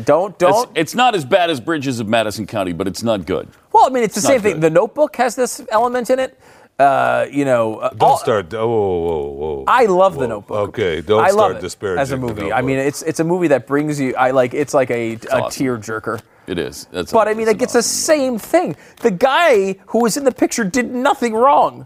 Don't 0.06 0.38
don't. 0.40 0.70
it's 0.76 0.96
not 0.96 1.16
as 1.16 1.26
bad 1.26 1.50
as 1.50 1.60
Bridges 1.60 2.00
of 2.00 2.08
Madison 2.08 2.46
County, 2.48 2.74
but 2.74 2.88
it's 2.88 3.04
not 3.04 3.26
good. 3.26 3.48
well, 3.72 3.86
I 3.86 3.90
mean, 3.90 4.04
it's 4.04 4.16
the 4.16 4.22
same 4.22 4.36
not 4.38 4.44
thing. 4.44 4.54
good. 4.54 4.62
The 4.62 4.70
Notebook 4.70 5.16
has 5.18 5.36
this 5.36 5.62
element 5.72 6.10
in 6.10 6.20
it. 6.20 6.40
Uh, 6.80 7.28
you 7.32 7.46
know, 7.46 7.78
uh, 7.78 7.90
Don't 7.90 8.02
all- 8.02 8.18
start. 8.18 8.52
Oh, 8.54 8.68
whoa, 8.68 9.00
whoa, 9.00 9.30
whoa. 9.32 9.64
I 9.68 9.86
love 9.86 10.18
The 10.18 10.28
Notebook. 10.28 10.70
Okay, 10.70 11.02
don't 11.02 11.24
I 11.24 11.30
start 11.30 11.58
it 11.58 11.62
disparaging 11.62 12.02
as 12.02 12.12
a 12.12 12.16
The 12.16 12.22
movie. 12.22 12.52
I 12.52 12.62
mean, 12.62 12.80
it's 12.80 13.04
it's 13.04 13.20
a 13.20 13.24
movie 13.24 13.48
that 13.50 13.68
brings 13.68 14.00
you. 14.00 14.16
I 14.16 14.32
like. 14.32 14.54
It's 14.56 14.74
like 14.74 14.90
a, 14.90 15.14
a 15.14 15.18
awesome. 15.44 15.52
tear 15.52 15.78
jerker. 15.78 16.20
It 16.48 16.58
is. 16.58 16.88
That's 16.92 17.12
But 17.12 17.28
I 17.28 17.36
mean, 17.36 17.48
like, 17.48 17.62
it's 17.62 17.74
the 17.74 17.84
same 17.84 18.38
thing. 18.40 18.76
The 19.02 19.12
guy 19.12 19.76
who 19.88 20.00
was 20.02 20.18
in 20.18 20.24
the 20.26 20.32
picture 20.32 20.64
did 20.66 20.92
nothing 20.92 21.34
wrong, 21.36 21.86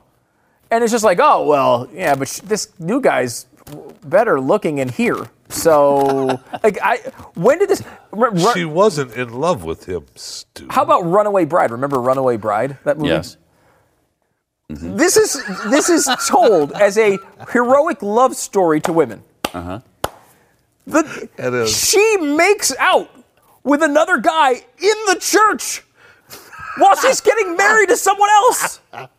and 0.72 0.84
it's 0.84 0.92
just 0.92 1.04
like, 1.04 1.20
oh 1.22 1.46
well, 1.46 1.90
yeah, 1.94 2.16
but 2.16 2.28
sh- 2.30 2.40
this 2.40 2.72
new 2.80 3.02
guy's 3.02 3.46
better 4.06 4.40
looking 4.40 4.78
in 4.80 4.88
here. 4.90 5.28
So, 5.58 6.40
like, 6.64 6.78
I 6.84 6.98
when 7.36 7.60
did 7.60 7.70
this? 7.70 7.82
r- 8.14 8.28
r- 8.30 8.54
she 8.54 8.66
wasn't 8.66 9.14
in 9.14 9.34
love 9.34 9.64
with 9.64 9.86
him. 9.86 10.06
Stupid. 10.16 10.72
how 10.72 10.84
about 10.84 11.02
Runaway 11.06 11.46
Bride? 11.46 11.72
Remember 11.72 12.00
Runaway 12.00 12.38
Bride? 12.38 12.78
That 12.84 12.98
movie. 12.98 13.10
Yes. 13.10 13.38
This 14.70 15.16
is 15.16 15.42
this 15.70 15.90
is 15.90 16.10
told 16.28 16.74
as 16.74 16.98
a 16.98 17.18
heroic 17.52 18.02
love 18.02 18.36
story 18.36 18.82
to 18.82 18.92
women. 18.94 19.24
Uh-huh. 19.54 19.80
The, 20.86 21.30
It 21.38 21.54
is. 21.54 21.76
She 21.78 22.18
makes 22.18 22.76
out 22.78 23.10
with 23.64 23.82
another 23.82 24.18
guy 24.20 24.52
in 24.52 24.96
the 25.08 25.18
church 25.20 25.84
while 26.78 26.96
she's 26.96 27.22
getting 27.22 27.56
married 27.58 27.90
to 27.90 27.98
someone 27.98 28.30
else. 28.30 28.80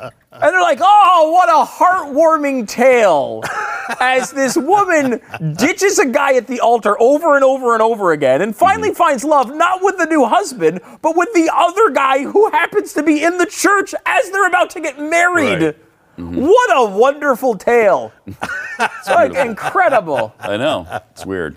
And 0.00 0.42
they're 0.42 0.60
like, 0.62 0.78
oh, 0.80 1.30
what 1.32 1.48
a 1.48 1.68
heartwarming 1.68 2.68
tale. 2.68 3.42
As 4.00 4.30
this 4.32 4.56
woman 4.56 5.20
ditches 5.56 5.98
a 5.98 6.06
guy 6.06 6.34
at 6.34 6.46
the 6.46 6.60
altar 6.60 7.00
over 7.00 7.34
and 7.36 7.44
over 7.44 7.72
and 7.72 7.82
over 7.82 8.12
again 8.12 8.42
and 8.42 8.54
finally 8.54 8.92
finds 8.94 9.24
love, 9.24 9.54
not 9.54 9.82
with 9.82 9.96
the 9.98 10.04
new 10.06 10.24
husband, 10.26 10.80
but 11.02 11.16
with 11.16 11.32
the 11.32 11.50
other 11.52 11.90
guy 11.90 12.22
who 12.22 12.50
happens 12.50 12.92
to 12.94 13.02
be 13.02 13.22
in 13.24 13.38
the 13.38 13.46
church 13.46 13.94
as 14.04 14.30
they're 14.30 14.46
about 14.46 14.70
to 14.70 14.80
get 14.80 14.98
married. 14.98 15.62
Right. 15.62 15.76
What 16.18 16.70
a 16.76 16.84
wonderful 16.96 17.56
tale. 17.56 18.12
It's 18.80 19.08
like 19.08 19.34
incredible. 19.34 20.32
I 20.38 20.56
know. 20.56 20.86
It's 21.10 21.26
weird. 21.26 21.56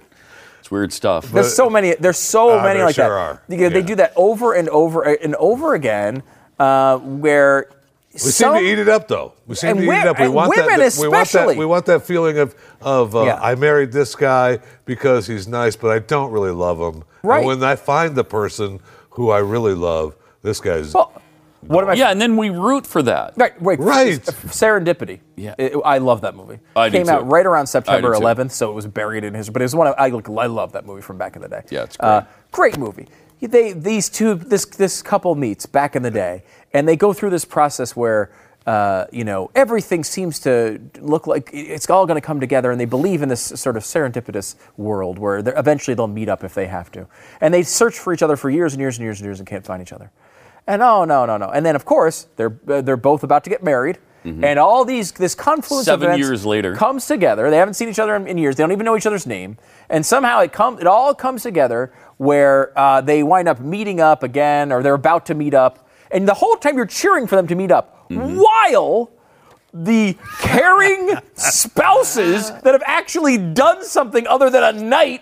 It's 0.59 0.71
weird 0.71 0.91
stuff. 0.91 1.31
There's 1.31 1.53
so 1.55 1.69
many. 1.69 1.93
There's 1.93 2.17
so 2.17 2.57
Uh, 2.59 2.63
many 2.63 2.77
there 2.79 2.85
like 2.87 2.95
sure 2.95 3.05
that. 3.09 3.11
are. 3.11 3.41
They, 3.47 3.57
they 3.57 3.79
Yeah. 3.81 3.85
do 3.85 3.95
that 3.95 4.13
over 4.15 4.53
and 4.53 4.67
over 4.69 5.03
and 5.03 5.35
over 5.35 5.75
again, 5.75 6.23
uh, 6.57 6.97
where 6.97 7.67
We 8.13 8.19
seem 8.19 8.53
to 8.53 8.59
eat 8.59 8.77
it 8.79 8.89
up, 8.89 9.07
though. 9.07 9.33
We 9.47 9.55
seem 9.55 9.77
to 9.77 9.83
eat 9.83 9.87
it 9.89 10.07
up. 10.07 10.19
We 10.19 10.27
want 10.27 10.49
women 10.49 10.79
that. 10.79 10.97
We 10.99 11.07
want 11.07 11.13
that. 11.13 11.21
especially. 11.27 11.57
We 11.57 11.65
want 11.65 11.85
that 11.85 12.03
feeling 12.05 12.37
of 12.39 12.55
of 12.81 13.15
uh, 13.15 13.23
Yeah. 13.23 13.39
I 13.41 13.55
married 13.55 13.91
this 13.91 14.15
guy 14.15 14.59
because 14.85 15.27
he's 15.27 15.47
nice, 15.47 15.75
but 15.77 15.91
I 15.91 15.99
don't 15.99 16.31
really 16.31 16.51
love 16.51 16.79
him. 16.79 17.03
Right. 17.23 17.37
And 17.37 17.47
when 17.47 17.63
I 17.63 17.75
find 17.75 18.15
the 18.15 18.23
person 18.25 18.79
who 19.11 19.29
I 19.29 19.39
really 19.39 19.75
love, 19.75 20.15
this 20.41 20.59
guy's. 20.59 20.93
Well, 20.93 21.13
what 21.61 21.83
am 21.83 21.91
I? 21.91 21.93
yeah, 21.93 22.09
and 22.09 22.19
then 22.19 22.37
we 22.37 22.49
root 22.49 22.87
for 22.87 23.03
that. 23.03 23.33
Right, 23.37 23.61
wait, 23.61 23.79
Right. 23.79 24.19
Serendipity. 24.23 25.19
Yeah. 25.35 25.53
It- 25.59 25.73
I 25.85 25.99
love 25.99 26.21
that 26.21 26.35
movie. 26.35 26.57
I 26.75 26.89
do 26.89 26.97
Came 26.97 27.05
too. 27.05 27.11
out 27.13 27.29
right 27.31 27.45
around 27.45 27.67
September 27.67 28.15
I 28.15 28.17
do 28.17 28.19
too. 28.19 28.25
11th, 28.25 28.51
so 28.51 28.71
it 28.71 28.73
was 28.73 28.87
buried 28.87 29.23
in 29.23 29.35
history. 29.35 29.53
But 29.53 29.61
it 29.61 29.65
was 29.65 29.75
one 29.75 29.85
of, 29.87 29.95
I, 29.97 30.09
look, 30.09 30.27
I 30.27 30.47
love 30.47 30.71
that 30.71 30.85
movie 30.87 31.01
from 31.03 31.17
back 31.19 31.35
in 31.35 31.41
the 31.43 31.47
day. 31.47 31.61
Yeah, 31.69 31.83
it's 31.83 31.97
Uh, 31.99 32.21
great. 32.51 32.73
great 32.73 32.77
movie. 32.79 33.07
They 33.41 33.73
these 33.73 34.09
two 34.09 34.35
this 34.35 34.65
this 34.65 35.01
couple 35.01 35.33
meets 35.35 35.65
back 35.65 35.95
in 35.95 36.03
the 36.03 36.11
day, 36.11 36.43
and 36.73 36.87
they 36.87 36.95
go 36.95 37.11
through 37.11 37.31
this 37.31 37.45
process 37.45 37.95
where 37.95 38.31
uh, 38.65 39.05
you 39.11 39.23
know, 39.23 39.49
everything 39.55 40.03
seems 40.03 40.39
to 40.39 40.79
look 40.99 41.25
like 41.25 41.49
it's 41.51 41.89
all 41.89 42.05
going 42.05 42.19
to 42.19 42.25
come 42.25 42.39
together, 42.39 42.69
and 42.69 42.79
they 42.79 42.85
believe 42.85 43.23
in 43.23 43.29
this 43.29 43.41
sort 43.41 43.75
of 43.75 43.83
serendipitous 43.83 44.55
world 44.77 45.17
where 45.17 45.39
eventually 45.57 45.95
they'll 45.95 46.07
meet 46.07 46.29
up 46.29 46.43
if 46.43 46.53
they 46.53 46.67
have 46.67 46.91
to. 46.91 47.07
And 47.39 47.53
they 47.53 47.63
search 47.63 47.97
for 47.97 48.13
each 48.13 48.21
other 48.21 48.35
for 48.35 48.49
years 48.51 48.73
and 48.73 48.79
years 48.79 48.97
and 48.97 49.03
years 49.03 49.19
and 49.19 49.25
years 49.25 49.39
and 49.39 49.47
can't 49.47 49.65
find 49.65 49.81
each 49.81 49.91
other. 49.91 50.11
And 50.67 50.83
oh 50.83 51.05
no 51.05 51.25
no 51.25 51.37
no! 51.37 51.49
And 51.49 51.65
then 51.65 51.75
of 51.75 51.85
course 51.85 52.27
they're 52.35 52.55
uh, 52.67 52.81
they're 52.81 52.97
both 52.97 53.23
about 53.23 53.43
to 53.45 53.49
get 53.49 53.63
married, 53.63 53.97
and 54.23 54.59
all 54.59 54.85
these 54.85 55.11
this 55.13 55.33
confluence 55.33 55.87
Mm-hmm. 55.87 55.91
Seven 56.01 56.07
of 56.09 56.13
events 56.15 56.27
years 56.27 56.45
later. 56.45 56.75
comes 56.75 57.07
together. 57.07 57.49
They 57.49 57.57
haven't 57.57 57.73
seen 57.73 57.89
each 57.89 57.97
other 57.99 58.15
in, 58.15 58.27
in 58.27 58.37
years. 58.37 58.55
They 58.55 58.63
don't 58.63 58.71
even 58.71 58.85
know 58.85 58.95
each 58.95 59.07
other's 59.07 59.25
name, 59.25 59.57
and 59.89 60.05
somehow 60.05 60.41
it 60.41 60.51
comes. 60.53 60.79
It 60.79 60.87
all 60.87 61.15
comes 61.15 61.41
together 61.43 61.91
where 62.17 62.77
uh, 62.77 63.01
they 63.01 63.23
wind 63.23 63.47
up 63.47 63.59
meeting 63.59 63.99
up 63.99 64.21
again, 64.23 64.71
or 64.71 64.83
they're 64.83 64.93
about 64.93 65.25
to 65.27 65.33
meet 65.33 65.53
up, 65.55 65.89
and 66.11 66.27
the 66.27 66.35
whole 66.35 66.55
time 66.55 66.77
you're 66.77 66.85
cheering 66.85 67.25
for 67.25 67.35
them 67.35 67.47
to 67.47 67.55
meet 67.55 67.71
up, 67.71 67.97
Mm-hmm. 68.11 68.37
while 68.37 69.09
the 69.73 70.17
caring 70.41 71.11
spouses 71.35 72.51
that 72.51 72.73
have 72.73 72.83
actually 72.85 73.37
done 73.37 73.83
something 73.85 74.27
other 74.27 74.49
than 74.49 74.63
a 74.63 74.73
night 74.81 75.21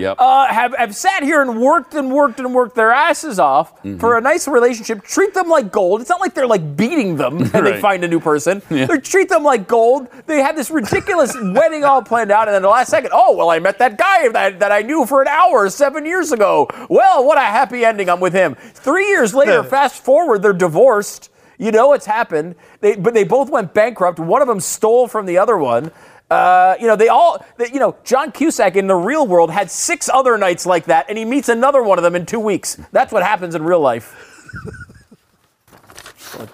Yep. 0.00 0.16
uh, 0.18 0.46
have, 0.48 0.74
have 0.76 0.94
sat 0.96 1.22
here 1.22 1.42
and 1.42 1.60
worked 1.60 1.94
and 1.94 2.10
worked 2.12 2.40
and 2.40 2.54
worked 2.54 2.74
their 2.74 2.90
asses 2.92 3.38
off 3.38 3.70
Mm-hmm. 3.80 3.98
for 3.98 4.18
a 4.18 4.20
nice 4.20 4.46
relationship. 4.48 5.02
Treat 5.04 5.32
them 5.34 5.48
like 5.48 5.70
gold. 5.72 6.00
It's 6.00 6.10
not 6.10 6.20
like 6.20 6.34
they're 6.34 6.46
like 6.46 6.76
beating 6.76 7.16
them 7.16 7.38
and 7.54 7.66
they 7.66 7.80
find 7.80 8.02
a 8.04 8.08
new 8.08 8.20
person. 8.20 8.60
They 8.70 8.98
treat 8.98 9.28
them 9.28 9.42
like 9.44 9.66
gold. 9.68 10.08
They 10.26 10.40
have 10.42 10.56
this 10.56 10.70
ridiculous 10.70 11.34
wedding 11.40 11.84
all 11.84 12.02
planned 12.02 12.30
out, 12.30 12.48
and 12.48 12.54
then 12.54 12.62
the 12.62 12.68
last 12.68 12.88
second, 12.90 13.10
oh 13.12 13.36
well, 13.36 13.50
I 13.50 13.58
met 13.58 13.78
that 13.78 13.96
guy 13.98 14.28
that, 14.28 14.58
that 14.60 14.72
I 14.72 14.82
knew 14.82 15.06
for 15.06 15.22
an 15.22 15.28
hour 15.28 15.68
seven 15.70 16.04
years 16.06 16.32
ago. 16.32 16.68
Well, 16.88 17.24
what 17.26 17.38
a 17.38 17.42
happy 17.42 17.84
ending! 17.84 18.08
I'm 18.10 18.20
with 18.20 18.32
him. 18.32 18.54
Three 18.54 19.08
years 19.08 19.34
later, 19.34 19.62
fast 19.62 20.02
forward, 20.04 20.42
they're 20.42 20.52
divorced. 20.52 21.30
You 21.58 21.70
know 21.72 21.92
it's 21.92 22.06
happened. 22.06 22.54
They, 22.80 22.96
but 22.96 23.12
they 23.12 23.24
both 23.24 23.50
went 23.50 23.74
bankrupt. 23.74 24.18
One 24.18 24.40
of 24.40 24.48
them 24.48 24.60
stole 24.60 25.08
from 25.08 25.26
the 25.26 25.36
other 25.38 25.58
one. 25.58 25.90
Uh, 26.30 26.76
you 26.80 26.86
know, 26.86 26.94
they 26.94 27.08
all, 27.08 27.44
they, 27.56 27.68
you 27.72 27.80
know, 27.80 27.96
John 28.04 28.30
Cusack 28.30 28.76
in 28.76 28.86
the 28.86 28.94
real 28.94 29.26
world 29.26 29.50
had 29.50 29.70
six 29.70 30.08
other 30.08 30.38
nights 30.38 30.64
like 30.64 30.84
that, 30.84 31.06
and 31.08 31.18
he 31.18 31.24
meets 31.24 31.48
another 31.48 31.82
one 31.82 31.98
of 31.98 32.04
them 32.04 32.14
in 32.14 32.24
two 32.24 32.38
weeks. 32.38 32.76
That's 32.92 33.12
what 33.12 33.24
happens 33.24 33.54
in 33.54 33.64
real 33.64 33.80
life. 33.80 34.14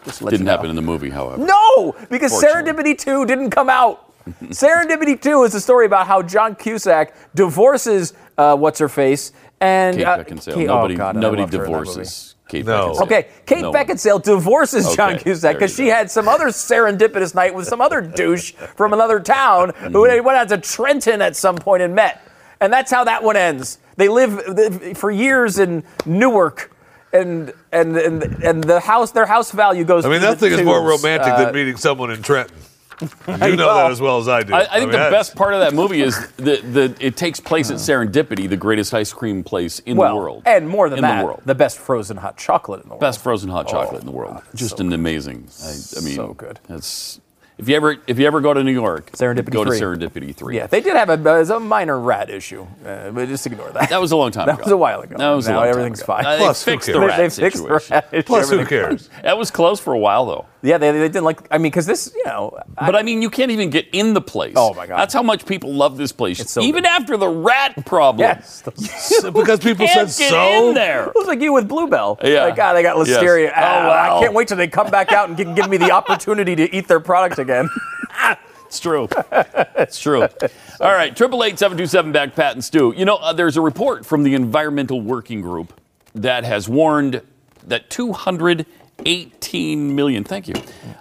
Just 0.05 0.22
let 0.22 0.33
you 0.33 0.39
Didn't 0.39 0.47
know. 0.47 0.53
happen 0.53 0.70
in 0.70 0.77
the 0.77 0.83
movie, 0.83 1.11
however. 1.11 1.45
No, 1.45 1.95
because 2.11 2.33
Serendipity 2.33 2.97
2 2.97 3.27
didn't 3.27 3.51
come 3.51 3.68
out. 3.68 4.14
Serendipity 4.45 5.20
2 5.20 5.45
is 5.45 5.55
a 5.55 5.61
story 5.61 5.85
about 5.85 6.07
how 6.07 6.22
John 6.22 6.55
Cusack 6.55 7.14
divorces 7.35 8.14
uh, 8.39 8.57
what's 8.57 8.79
her 8.79 8.89
face 8.89 9.33
and 9.61 9.97
Kate 9.97 10.05
uh, 10.05 10.18
Beckinsale. 10.24 10.55
Kate- 10.55 10.66
nobody 10.66 10.95
oh 10.95 10.99
God, 10.99 11.16
nobody 11.16 11.43
loved 11.43 11.53
her 11.53 11.64
in 11.66 11.72
that 11.72 11.79
divorces 11.79 12.36
Kate 12.49 12.64
No. 12.64 12.90
Beckinsale. 12.92 13.03
Okay, 13.03 13.28
Kate 13.44 13.62
No. 13.62 13.72
Beckinsale 13.72 14.22
divorces 14.22 14.94
John 14.94 15.18
Cusack 15.18 15.57
because 15.57 15.74
she 15.74 15.86
go. 15.86 15.94
had 15.94 16.11
some 16.11 16.28
other 16.28 16.47
serendipitous 16.47 17.34
night 17.34 17.55
with 17.55 17.66
some 17.66 17.80
other 17.80 18.01
douche 18.01 18.53
from 18.76 18.92
another 18.92 19.18
town 19.20 19.70
who 19.92 20.07
they 20.07 20.20
went 20.20 20.38
out 20.38 20.49
to 20.51 20.59
Trenton 20.59 21.20
at 21.22 21.34
some 21.36 21.57
point 21.57 21.82
and 21.82 21.94
met. 21.94 22.22
And 22.61 22.72
that's 22.72 22.90
how 22.90 23.05
that 23.05 23.22
one 23.22 23.36
ends. 23.36 23.78
They 23.97 24.09
live 24.09 24.97
for 24.97 25.11
years 25.11 25.59
in 25.59 25.82
Newark. 26.05 26.72
And, 27.12 27.53
and 27.72 27.97
and 27.97 28.22
and 28.44 28.62
the 28.64 28.78
house, 28.80 29.12
their 29.12 29.24
house 29.26 29.51
value 29.51 29.84
goes. 29.84 30.05
I 30.05 30.09
mean, 30.09 30.18
through 30.20 30.26
the 30.28 30.34
nothing 30.34 30.53
is 30.53 30.62
more 30.62 30.82
romantic 30.82 31.32
Uh, 31.32 31.44
than 31.47 31.55
meeting 31.55 31.76
someone 31.76 32.11
in 32.11 32.20
Trenton. 32.20 32.55
You 33.28 33.57
know 33.57 33.74
that 33.74 33.90
as 33.90 34.01
well 34.01 34.18
as 34.18 34.28
I 34.28 34.42
do. 34.42 34.55
I, 34.55 34.61
I 34.61 34.64
think 34.64 34.72
mean, 34.80 34.86
the 34.92 34.97
that's- 34.97 35.12
best 35.12 35.36
part 35.36 35.53
of 35.55 35.61
that 35.61 35.74
movie 35.74 36.01
is 36.01 36.18
that 36.38 36.72
the, 36.72 36.97
it 37.01 37.16
takes 37.16 37.40
place 37.40 37.70
at 37.70 37.76
Serendipity, 37.76 38.49
the 38.49 38.57
greatest 38.57 38.94
ice 38.94 39.12
cream 39.12 39.42
place 39.44 39.80
in 39.80 39.97
well, 39.97 40.14
the 40.14 40.20
world. 40.20 40.42
and 40.47 40.68
more 40.68 40.88
than 40.88 40.99
in 40.99 41.03
that, 41.03 41.20
the 41.20 41.26
world. 41.26 41.42
best 41.59 41.78
frozen 41.78 42.16
hot 42.16 42.36
chocolate 42.38 42.82
in 42.82 42.88
the 42.88 42.94
world. 42.94 43.01
best 43.01 43.22
frozen 43.22 43.51
hot 43.51 43.68
chocolate 43.68 43.97
oh, 43.97 44.01
in 44.01 44.07
the 44.07 44.12
Oh, 44.12 44.14
world. 44.14 44.34
God, 44.34 44.42
Just 44.55 44.78
so 44.78 44.84
an 44.84 44.92
amazing. 44.92 45.49
I, 45.62 45.68
I 45.68 46.01
mean, 46.01 46.14
So 46.16 46.34
good. 46.34 46.59
It's 46.68 47.20
if 47.59 47.68
you 47.68 47.76
ever 47.76 47.96
if 48.07 48.18
you 48.18 48.26
ever 48.26 48.40
go 48.40 48.52
to 48.54 48.62
New 48.62 48.72
York, 48.72 49.12
Serendipity 49.12 49.50
go 49.50 49.64
three. 49.64 49.78
to 49.78 49.84
Serendipity 49.84 50.34
Three. 50.34 50.57
Yeah, 50.57 50.66
they 50.66 50.80
did 50.80 50.94
have 50.96 51.09
a, 51.11 51.42
a 51.54 51.61
minor 51.61 51.98
rat 51.98 52.28
issue, 52.30 52.66
uh, 52.84 53.11
but 53.11 53.28
just 53.28 53.46
ignore 53.46 53.70
that. 53.70 53.90
That 53.90 54.00
was 54.00 54.12
a 54.12 54.16
long 54.16 54.30
time 54.30 54.48
ago. 54.48 54.57
That 54.57 54.61
ago. 54.61 54.64
was 54.64 54.72
a 54.72 54.76
while 54.76 55.00
ago. 55.00 55.16
That 55.16 55.30
was 55.30 55.46
a 55.46 55.50
Now 55.50 55.57
long 55.57 55.64
time 55.64 55.70
everything's 55.70 56.00
ago. 56.00 56.07
fine. 56.07 56.26
Uh, 56.26 56.36
Plus, 56.38 56.64
they 56.64 56.72
fixed 56.72 56.86
the 56.86 56.92
cares? 56.92 57.00
They- 57.02 57.07
rat 57.07 57.16
they 57.16 57.28
fixed 57.50 57.62
the 57.62 57.94
rat 57.94 58.09
issue. 58.12 58.22
Plus, 58.24 58.50
who 58.50 58.64
cares? 58.66 59.09
That 59.22 59.38
was 59.38 59.50
closed 59.50 59.82
for 59.82 59.92
a 59.94 59.98
while 59.98 60.26
though. 60.26 60.46
Yeah, 60.62 60.78
they, 60.78 60.90
they 60.90 61.09
didn't 61.09 61.24
like. 61.24 61.46
I 61.50 61.59
mean, 61.59 61.70
because 61.70 61.86
this, 61.86 62.12
you 62.16 62.24
know, 62.24 62.59
I- 62.76 62.86
But 62.86 62.96
I 62.96 63.02
mean, 63.02 63.22
you 63.22 63.30
can't 63.30 63.50
even 63.52 63.70
get 63.70 63.86
in 63.92 64.14
the 64.14 64.20
place. 64.20 64.54
Oh, 64.57 64.74
my 64.74 64.86
God. 64.86 64.98
That's 64.98 65.14
how 65.14 65.22
much 65.22 65.46
people 65.46 65.72
love 65.72 65.96
this 65.96 66.11
place. 66.12 66.40
It's 66.40 66.50
so 66.50 66.61
even 66.62 66.82
good. 66.82 66.88
after 66.90 67.16
the 67.16 67.28
rat 67.28 67.84
problem. 67.86 68.20
yes, 68.28 68.62
because 69.32 69.61
people 69.61 69.86
Can't 69.86 70.11
said 70.11 70.24
get 70.24 70.30
so. 70.30 70.68
in 70.68 70.74
there. 70.74 71.07
It 71.07 71.14
was 71.14 71.26
like 71.28 71.40
you 71.40 71.52
with 71.52 71.68
Bluebell. 71.68 72.18
Yeah. 72.24 72.44
Like, 72.46 72.57
God, 72.57 72.72
they 72.72 72.82
got 72.82 72.96
Yes. 73.07 73.16
listeria. 73.18 73.48
Oh, 73.50 73.52
Ah, 73.54 73.86
wow. 73.86 74.16
I 74.18 74.20
can't 74.22 74.34
wait 74.34 74.48
till 74.48 74.57
they 74.57 74.66
come 74.66 74.90
back 74.90 75.12
out 75.12 75.28
and 75.28 75.36
give, 75.36 75.54
give 75.54 75.68
me 75.68 75.76
the 75.76 75.90
opportunity 76.00 76.57
to 76.57 76.74
eat 76.74 76.88
their 76.88 77.00
product 77.00 77.38
again. 77.38 77.45
It's 78.66 78.80
true. 78.80 79.09
it's 79.32 80.01
true. 80.01 80.22
All 80.80 80.92
right, 80.92 81.16
triple 81.16 81.44
eight 81.44 81.59
seven 81.59 81.78
two 81.78 81.86
seven 81.86 82.12
Beck 82.12 82.34
Pat 82.34 82.55
and 82.55 82.64
Stu. 82.64 82.92
You 82.97 83.05
know, 83.05 83.16
uh, 83.16 83.32
there's 83.32 83.57
a 83.57 83.61
report 83.61 84.05
from 84.05 84.22
the 84.24 84.34
Environmental 84.34 85.01
Working 85.01 85.40
Group 85.40 85.72
that 86.14 86.44
has 86.44 86.68
warned 86.68 87.22
that 87.68 87.88
218 87.90 89.94
million, 89.94 90.24
thank 90.24 90.49
you, 90.49 90.55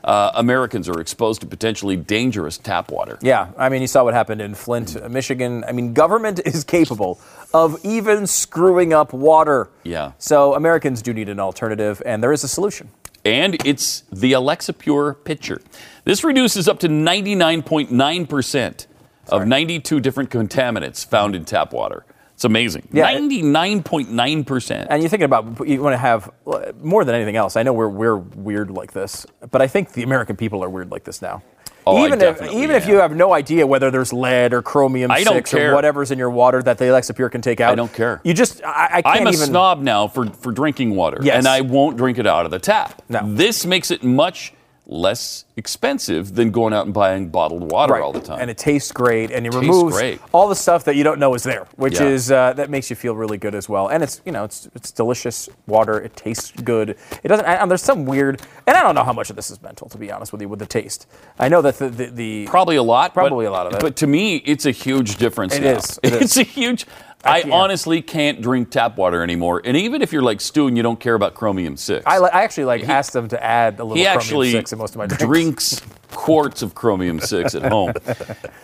uh, 0.04 0.32
Americans 0.36 0.88
are 0.88 1.02
exposed 1.02 1.42
to 1.42 1.48
potentially 1.48 1.96
dangerous 1.96 2.58
tap 2.58 2.92
water. 2.92 3.18
yeah, 3.22 3.50
I 3.58 3.70
mean, 3.70 3.82
you 3.82 3.88
saw 3.88 4.04
what 4.04 4.14
happened 4.14 4.42
in 4.42 4.54
Flint, 4.56 5.10
Michigan. 5.10 5.64
I 5.68 5.72
mean, 5.72 5.94
government 5.94 6.40
is 6.46 6.64
capable 6.64 7.20
of 7.54 7.84
even 7.84 8.28
screwing 8.28 8.94
up 8.94 9.12
water. 9.12 9.70
Yeah. 9.84 10.12
So 10.20 10.54
Americans 10.54 11.02
do 11.02 11.14
need 11.14 11.30
an 11.30 11.40
alternative, 11.40 12.02
and 12.06 12.22
there 12.22 12.32
is 12.32 12.44
a 12.44 12.48
solution. 12.48 12.90
And 13.26 13.66
it's 13.66 14.04
the 14.12 14.34
Alexa 14.34 14.74
Pure 14.74 15.16
pitcher. 15.16 15.60
This 16.04 16.24
reduces 16.24 16.68
up 16.68 16.80
to 16.80 16.88
99.9% 16.88 18.88
of 19.30 19.48
92 19.48 20.00
different 20.00 20.30
contaminants 20.30 21.06
found 21.06 21.36
in 21.36 21.44
tap 21.44 21.74
water. 21.74 22.06
It's 22.36 22.44
amazing. 22.44 22.90
Yeah. 22.92 23.14
99.9%. 23.14 24.88
And 24.90 25.02
you're 25.02 25.10
thinking 25.10 25.26
about 25.26 25.68
you 25.68 25.82
want 25.82 25.94
to 25.94 25.98
have 25.98 26.32
uh, 26.46 26.74
more 26.82 27.06
than 27.06 27.16
anything 27.16 27.38
else. 27.38 27.56
I 27.56 27.64
know 27.64 27.72
we're 27.72 27.88
we're 27.88 28.18
weird 28.18 28.70
like 28.70 28.92
this, 28.92 29.26
but 29.52 29.62
I 29.62 29.68
think 29.68 29.94
the 29.94 30.04
American 30.04 30.36
people 30.36 30.64
are 30.64 30.70
weird 30.70 30.92
like 30.92 31.06
this 31.06 31.22
now. 31.22 31.42
Oh, 31.88 32.04
even 32.06 32.20
if 32.22 32.42
even 32.52 32.76
if 32.76 32.88
you 32.88 32.96
have 32.96 33.16
no 33.16 33.32
idea 33.34 33.68
whether 33.68 33.92
there's 33.92 34.12
lead 34.12 34.54
or 34.54 34.64
chromium 34.64 35.12
I 35.12 35.22
six 35.24 35.54
or 35.54 35.74
whatever's 35.76 36.10
in 36.10 36.18
your 36.18 36.32
water 36.32 36.64
that 36.64 36.80
the 36.80 36.90
Alexa 36.90 37.14
Pure 37.14 37.30
can 37.30 37.42
take 37.42 37.62
out, 37.62 37.72
I 37.72 37.76
don't 37.76 37.94
care. 37.94 38.22
You 38.24 38.34
just 38.34 38.64
I, 38.64 38.88
I 38.92 39.02
can't 39.04 39.18
I'm 39.22 39.28
a 39.28 39.30
even. 39.30 39.46
snob 39.48 39.82
now 39.82 40.08
for, 40.08 40.26
for 40.26 40.52
drinking 40.52 40.96
water, 40.96 41.20
Yes. 41.22 41.38
and 41.38 41.48
I 41.48 41.62
won't 41.62 41.96
drink 41.98 42.18
it 42.18 42.26
out 42.26 42.46
of 42.46 42.52
the 42.52 42.58
tap. 42.60 43.04
No. 43.08 43.22
This 43.24 43.68
makes 43.68 43.92
it 43.92 44.04
much 44.04 44.54
less 44.88 45.46
expensive 45.58 46.36
than 46.36 46.52
going 46.52 46.74
out 46.74 46.86
and 46.86 46.94
buying 46.94 47.28
bottled 47.30 47.72
water 47.72 47.94
Right. 47.94 48.02
all 48.04 48.14
the 48.14 48.20
time. 48.20 48.40
And 48.40 48.50
it 48.52 48.58
tastes 48.58 48.92
great, 48.92 49.32
and 49.32 49.46
it 49.48 49.52
Tastes 49.52 49.66
removes 49.68 49.96
great. 49.96 50.20
all 50.32 50.48
the 50.48 50.56
stuff 50.56 50.84
that 50.86 50.96
you 50.96 51.04
don't 51.04 51.20
know 51.20 51.34
is 51.34 51.44
there, 51.44 51.66
which 51.76 52.00
Yeah. 52.00 52.08
is 52.08 52.32
uh, 52.32 52.54
that 52.54 52.70
makes 52.70 52.90
you 52.90 52.96
feel 52.96 53.16
really 53.16 53.38
good 53.38 53.56
as 53.56 53.68
well. 53.68 53.88
And 53.88 54.04
it's 54.04 54.22
you 54.26 54.32
know 54.32 54.44
it's 54.44 54.68
it's 54.76 54.92
delicious 54.92 55.50
water. 55.68 56.00
It 56.00 56.16
tastes 56.16 56.52
good. 56.52 56.98
It 57.24 57.28
doesn't. 57.30 57.46
And 57.46 57.70
there's 57.72 57.82
some 57.82 58.06
weird, 58.06 58.42
and 58.68 58.78
I 58.78 58.82
don't 58.84 58.96
know 58.96 59.04
how 59.04 59.14
much 59.14 59.30
of 59.30 59.36
this 59.36 59.50
is 59.50 59.62
mental, 59.62 59.90
to 59.90 59.98
be 59.98 60.12
honest 60.12 60.32
with 60.32 60.42
you, 60.42 60.50
with 60.50 60.60
the 60.60 60.66
taste. 60.68 61.08
I 61.40 61.50
know 61.50 61.62
that 61.64 61.78
the 61.80 61.90
the, 61.90 62.06
the 62.08 62.46
Probably 62.48 62.76
a 62.76 62.84
lot. 62.84 63.14
but- 63.14 63.22
Probably 63.22 63.46
a 63.46 63.52
lot 63.52 63.68
of 63.68 63.74
it. 63.74 63.80
But 63.82 63.96
to 63.98 64.08
me, 64.08 64.36
it's 64.38 64.66
a 64.66 64.72
huge 64.72 65.16
difference. 65.18 65.56
It 65.56 65.64
now. 65.64 65.72
is, 65.78 66.00
it 66.04 66.14
it's 66.14 66.38
is. 66.38 66.38
a 66.38 66.44
huge. 66.44 66.86
I 67.24 67.42
can't. 67.42 67.54
honestly 67.54 68.02
can't 68.02 68.42
drink 68.42 68.70
tap 68.70 68.98
water 68.98 69.24
anymore. 69.24 69.62
And 69.66 69.76
even 69.76 70.02
if 70.02 70.14
you're 70.14 70.22
like 70.22 70.42
Stu 70.42 70.68
and 70.68 70.78
you 70.78 70.84
don't 70.84 71.00
care 71.00 71.16
about 71.16 71.34
chromium 71.34 71.76
six, 71.78 72.04
I, 72.06 72.20
li- 72.20 72.30
I 72.32 72.44
actually 72.44 72.66
like 72.66 72.88
asked 72.88 73.14
them 73.14 73.28
to 73.30 73.44
add 73.44 73.80
a 73.80 73.84
little 73.84 73.96
he 73.96 74.04
chromium 74.04 74.20
actually 74.20 74.52
six 74.52 74.74
in 74.74 74.80
most 74.80 74.92
of 74.96 74.98
my 74.98 75.08
drinks. 75.08 75.24
drinks 75.26 75.82
quarts 76.10 76.62
of 76.62 76.76
chromium 76.76 77.20
six 77.20 77.56
at 77.56 77.64
home. 77.72 77.94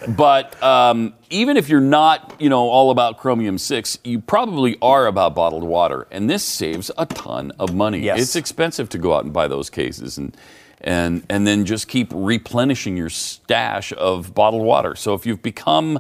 But 0.08 0.62
um, 0.64 1.14
even 1.30 1.58
if 1.58 1.70
you're 1.70 1.80
not, 1.80 2.36
you 2.40 2.50
know, 2.50 2.68
all 2.70 2.90
about 2.90 3.18
chromium 3.18 3.58
six, 3.60 4.00
you 4.04 4.20
probably 4.20 4.78
are 4.82 5.06
about 5.06 5.36
bottled 5.36 5.64
water, 5.64 6.08
and 6.12 6.28
this 6.30 6.44
saves 6.44 6.90
a 6.98 7.06
ton 7.06 7.52
of 7.60 7.74
money. 7.74 8.00
Yes. 8.00 8.20
It's 8.20 8.36
expensive 8.36 8.90
to 8.90 8.98
go 8.98 9.14
out 9.14 9.24
and 9.24 9.32
buy 9.34 9.48
those 9.48 9.70
cases 9.70 10.18
and. 10.18 10.36
And, 10.84 11.24
and 11.30 11.46
then 11.46 11.66
just 11.66 11.88
keep 11.88 12.12
replenishing 12.12 12.98
your 12.98 13.12
stash 13.12 13.94
of 13.96 14.34
bottled 14.34 14.64
water. 14.64 14.96
So 14.96 15.14
if 15.14 15.28
you've 15.28 15.44
become, 15.44 16.00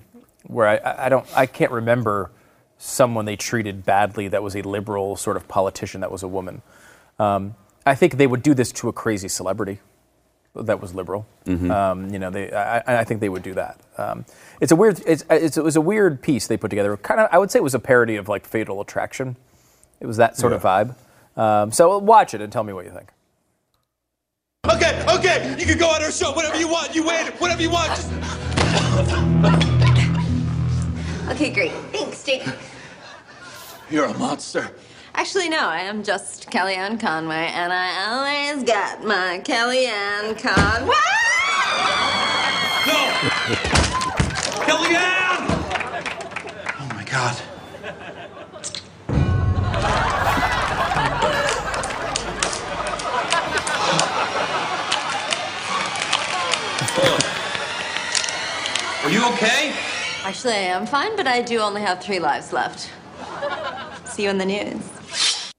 where 0.46 0.66
I- 0.68 0.76
I, 0.76 1.06
I 1.06 1.08
don't, 1.08 1.26
I 1.36 1.46
can't 1.46 1.72
remember 1.72 2.30
someone 2.78 3.24
they 3.26 3.36
treated 3.36 3.84
badly 3.84 4.28
that 4.28 4.42
was 4.42 4.56
a 4.56 4.62
liberal 4.62 5.16
sort 5.16 5.36
of 5.36 5.46
politician 5.48 6.00
that 6.00 6.10
was 6.10 6.22
a 6.22 6.28
woman. 6.28 6.62
Um, 7.18 7.54
I 7.84 7.94
think 7.94 8.16
they 8.16 8.26
would 8.26 8.42
do 8.42 8.54
this 8.54 8.72
to 8.72 8.88
a 8.88 8.92
crazy 8.92 9.28
celebrity 9.28 9.80
that 10.54 10.80
was 10.80 10.94
liberal. 10.94 11.26
Um, 11.46 12.10
you 12.10 12.18
know, 12.18 12.30
they, 12.30 12.50
I, 12.52 13.00
I 13.00 13.04
think 13.04 13.20
they 13.20 13.28
would 13.28 13.42
do 13.42 13.54
that. 13.54 13.78
Um, 13.98 14.24
it's 14.60 14.72
a 14.72 14.76
weird, 14.76 15.00
it's, 15.06 15.24
it's, 15.30 15.56
it 15.56 15.62
was 15.64 15.76
a 15.76 15.80
weird 15.80 16.22
piece 16.22 16.46
they 16.46 16.56
put 16.56 16.70
together. 16.70 16.96
Kind 16.96 17.20
of, 17.20 17.28
I 17.30 17.38
would 17.38 17.50
say 17.50 17.58
it 17.58 17.62
was 17.62 17.74
a 17.74 17.78
parody 17.78 18.16
of 18.16 18.28
like 18.28 18.46
Fatal 18.46 18.80
Attraction. 18.80 19.36
It 20.00 20.06
was 20.06 20.16
that 20.16 20.36
sort 20.36 20.52
of 20.52 20.62
vibe. 20.62 20.96
Um, 21.36 21.70
so 21.72 21.98
watch 21.98 22.34
it 22.34 22.40
and 22.40 22.52
tell 22.52 22.64
me 22.64 22.72
what 22.72 22.84
you 22.84 22.90
think. 22.90 23.10
Okay, 24.70 25.04
okay, 25.16 25.56
you 25.58 25.66
can 25.66 25.78
go 25.78 25.88
on 25.88 26.02
our 26.02 26.10
show, 26.10 26.32
whatever 26.32 26.56
you 26.58 26.68
want, 26.68 26.94
you 26.94 27.04
win, 27.06 27.26
whatever 27.38 27.62
you 27.62 27.70
want. 27.70 27.88
Just... 27.90 28.10
Okay, 31.30 31.50
great. 31.50 31.70
Thanks, 31.92 32.24
Jake. 32.24 32.42
You're 33.88 34.06
a 34.06 34.18
monster. 34.18 34.68
Actually, 35.14 35.48
no, 35.48 35.60
I 35.60 35.80
am 35.80 36.02
just 36.02 36.50
Kellyanne 36.50 36.98
Conway, 36.98 37.50
and 37.54 37.72
I 37.72 38.52
always 38.54 38.64
got 38.64 39.04
my 39.04 39.40
Kellyanne 39.44 40.36
Conway. 40.40 40.92
No! 42.86 43.20
Kellyanne! 44.66 45.46
Oh 46.80 46.88
my 46.94 47.04
god. 47.04 47.36
Are 59.04 59.10
you 59.10 59.24
okay? 59.34 59.79
Actually, 60.30 60.54
I 60.54 60.58
am 60.58 60.86
fine, 60.86 61.16
but 61.16 61.26
I 61.26 61.42
do 61.42 61.58
only 61.58 61.82
have 61.82 62.00
three 62.00 62.20
lives 62.20 62.52
left. 62.52 62.88
See 64.04 64.22
you 64.22 64.30
in 64.30 64.38
the 64.38 64.46
news. 64.46 65.52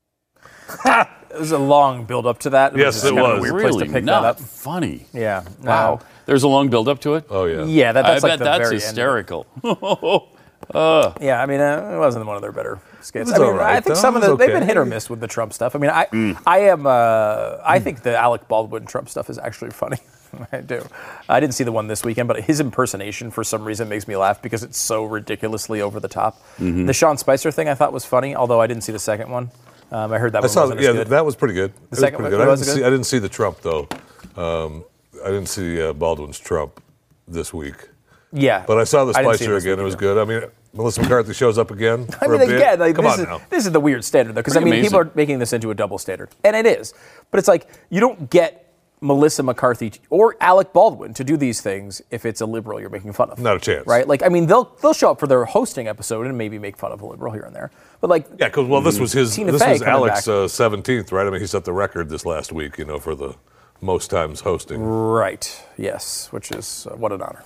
It 1.33 1.39
was 1.39 1.51
a 1.53 1.57
long 1.57 2.03
build 2.03 2.25
up 2.27 2.39
to 2.39 2.49
that. 2.49 2.75
Yes, 2.75 2.95
just 2.95 3.05
it 3.05 3.15
kind 3.15 3.19
of 3.19 3.39
was. 3.39 3.41
weird 3.41 3.53
really 3.55 3.71
place 3.71 3.87
to 3.87 3.93
pick 3.93 4.03
not 4.03 4.21
that 4.23 4.29
up. 4.31 4.39
funny. 4.41 5.05
Yeah. 5.13 5.45
Wow. 5.61 5.95
no. 5.95 6.01
There's 6.25 6.43
a 6.43 6.49
long 6.49 6.69
build 6.69 6.89
up 6.89 6.99
to 7.01 7.15
it. 7.15 7.25
Oh 7.29 7.45
yeah. 7.45 7.63
Yeah, 7.63 7.93
that, 7.93 8.01
that's 8.01 8.21
I 8.23 8.27
like 8.27 8.31
bet 8.33 8.39
the 8.39 8.45
that's 8.45 8.59
very 8.59 8.75
end. 8.75 8.83
hysterical. 8.83 9.47
Yeah, 10.73 11.41
I 11.41 11.45
mean, 11.47 11.59
uh, 11.61 11.91
it 11.95 11.97
wasn't 11.97 12.25
one 12.25 12.35
of 12.35 12.41
their 12.41 12.51
better 12.51 12.79
skits. 13.01 13.29
was 13.29 13.39
I 13.39 13.43
mean, 13.43 13.47
all 13.47 13.53
right, 13.57 13.75
I 13.77 13.79
think 13.81 13.95
though. 13.95 14.01
some 14.01 14.15
of 14.15 14.21
the 14.21 14.31
was 14.31 14.39
they've 14.39 14.51
been 14.51 14.63
hit 14.63 14.77
or 14.77 14.85
miss 14.85 15.09
with 15.09 15.19
the 15.19 15.27
Trump 15.27 15.53
stuff. 15.53 15.75
I 15.75 15.79
mean, 15.79 15.89
I 15.91 16.35
I 16.45 16.59
am 16.59 16.85
uh, 16.85 17.57
I 17.63 17.79
think 17.79 18.03
the 18.03 18.15
Alec 18.17 18.47
Baldwin 18.47 18.85
Trump 18.85 19.09
stuff 19.09 19.29
is 19.29 19.37
actually 19.37 19.71
funny. 19.71 19.97
I 20.51 20.61
do. 20.61 20.85
I 21.29 21.39
didn't 21.39 21.53
see 21.53 21.63
the 21.63 21.71
one 21.71 21.87
this 21.87 22.03
weekend, 22.03 22.27
but 22.27 22.41
his 22.41 22.59
impersonation 22.59 23.31
for 23.31 23.43
some 23.43 23.63
reason 23.63 23.89
makes 23.89 24.07
me 24.07 24.15
laugh 24.15 24.41
because 24.41 24.63
it's 24.63 24.77
so 24.77 25.03
ridiculously 25.05 25.81
over 25.81 25.99
the 25.99 26.07
top. 26.07 26.41
Mm-hmm. 26.57 26.85
The 26.85 26.93
Sean 26.93 27.17
Spicer 27.17 27.51
thing 27.51 27.67
I 27.69 27.73
thought 27.75 27.93
was 27.93 28.05
funny, 28.05 28.35
although 28.35 28.61
I 28.61 28.67
didn't 28.67 28.83
see 28.83 28.91
the 28.91 28.99
second 28.99 29.29
one. 29.29 29.51
Um, 29.91 30.13
I 30.13 30.19
heard 30.19 30.33
that 30.33 30.43
I 30.43 30.47
saw. 30.47 30.73
Yeah, 30.75 31.03
that 31.03 31.25
was 31.25 31.35
pretty 31.35 31.53
good. 31.53 31.73
It 31.91 31.97
second 31.97 32.21
one- 32.21 32.31
good. 32.31 32.41
I 32.41 32.47
was 32.47 32.61
didn't 32.61 32.73
see. 32.73 32.79
good? 32.79 32.87
I 32.87 32.89
didn't 32.89 33.05
see 33.05 33.19
the 33.19 33.29
Trump 33.29 33.59
though. 33.61 33.87
Um, 34.37 34.85
I 35.23 35.27
didn't 35.27 35.47
see 35.49 35.81
uh, 35.81 35.93
Baldwin's 35.93 36.39
Trump 36.39 36.81
this 37.27 37.53
week, 37.53 37.89
yeah, 38.31 38.63
but 38.65 38.77
I 38.77 38.85
saw 38.85 39.03
the 39.05 39.13
I 39.17 39.21
didn't 39.21 39.37
see 39.37 39.45
Spicer 39.45 39.57
again. 39.57 39.79
It 39.79 39.83
was 39.83 39.95
good. 39.95 40.17
I 40.17 40.23
mean, 40.23 40.49
Melissa 40.73 41.01
McCarthy 41.01 41.33
shows 41.33 41.57
up 41.57 41.69
again 41.71 42.07
I 42.21 42.27
mean, 42.27 42.41
a 42.41 42.45
bit. 42.45 42.55
again, 42.55 42.79
like, 42.79 42.95
Come 42.95 43.03
this, 43.05 43.13
on 43.15 43.19
is, 43.19 43.25
now. 43.27 43.41
this 43.49 43.65
is 43.65 43.71
the 43.73 43.79
weird 43.81 44.05
standard, 44.05 44.33
though, 44.35 44.41
because 44.41 44.55
I 44.55 44.61
mean, 44.61 44.81
people 44.81 44.99
are 44.99 45.11
making 45.15 45.39
this 45.39 45.51
into 45.51 45.69
a 45.71 45.75
double 45.75 45.97
standard, 45.97 46.29
and 46.45 46.55
it 46.55 46.65
is. 46.65 46.93
But 47.29 47.39
it's 47.39 47.47
like 47.49 47.67
you 47.89 47.99
don't 47.99 48.29
get 48.29 48.70
Melissa 49.01 49.41
McCarthy 49.41 49.91
or 50.11 50.37
Alec 50.39 50.73
Baldwin 50.73 51.13
to 51.15 51.23
do 51.23 51.35
these 51.35 51.59
things 51.59 52.01
if 52.11 52.23
it's 52.23 52.39
a 52.39 52.45
liberal 52.45 52.79
you're 52.79 52.89
making 52.91 53.13
fun 53.13 53.31
of. 53.31 53.39
Not 53.39 53.57
a 53.57 53.59
chance. 53.59 53.87
right? 53.87 54.07
Like, 54.07 54.21
I 54.23 54.29
mean, 54.29 54.45
they'll 54.45 54.65
they'll 54.81 54.93
show 54.93 55.09
up 55.11 55.19
for 55.19 55.25
their 55.27 55.43
hosting 55.45 55.87
episode 55.87 56.27
and 56.27 56.37
maybe 56.37 56.59
make 56.59 56.77
fun 56.77 56.91
of 56.91 57.01
a 57.01 57.05
liberal 57.07 57.33
here 57.33 57.41
and 57.41 57.55
there, 57.55 57.71
but 57.99 58.09
like, 58.11 58.27
Yeah, 58.37 58.47
because 58.47 58.67
well, 58.67 58.81
this 58.81 58.99
was 58.99 59.11
his. 59.11 59.35
Tina 59.35 59.51
this 59.51 59.63
Fey 59.63 59.73
was 59.73 59.81
Alex 59.81 60.27
uh, 60.27 60.47
seventeenth, 60.47 61.11
right? 61.11 61.25
I 61.25 61.31
mean, 61.31 61.41
he 61.41 61.47
set 61.47 61.65
the 61.65 61.73
record 61.73 62.09
this 62.09 62.25
last 62.25 62.51
week. 62.51 62.77
You 62.77 62.85
know, 62.85 62.99
for 62.99 63.15
the 63.15 63.35
most 63.81 64.09
times 64.11 64.41
hosting. 64.41 64.79
right? 64.81 65.63
Yes, 65.77 66.27
which 66.31 66.51
is 66.51 66.85
uh, 66.89 66.95
what 66.95 67.11
an 67.11 67.23
honor. 67.23 67.43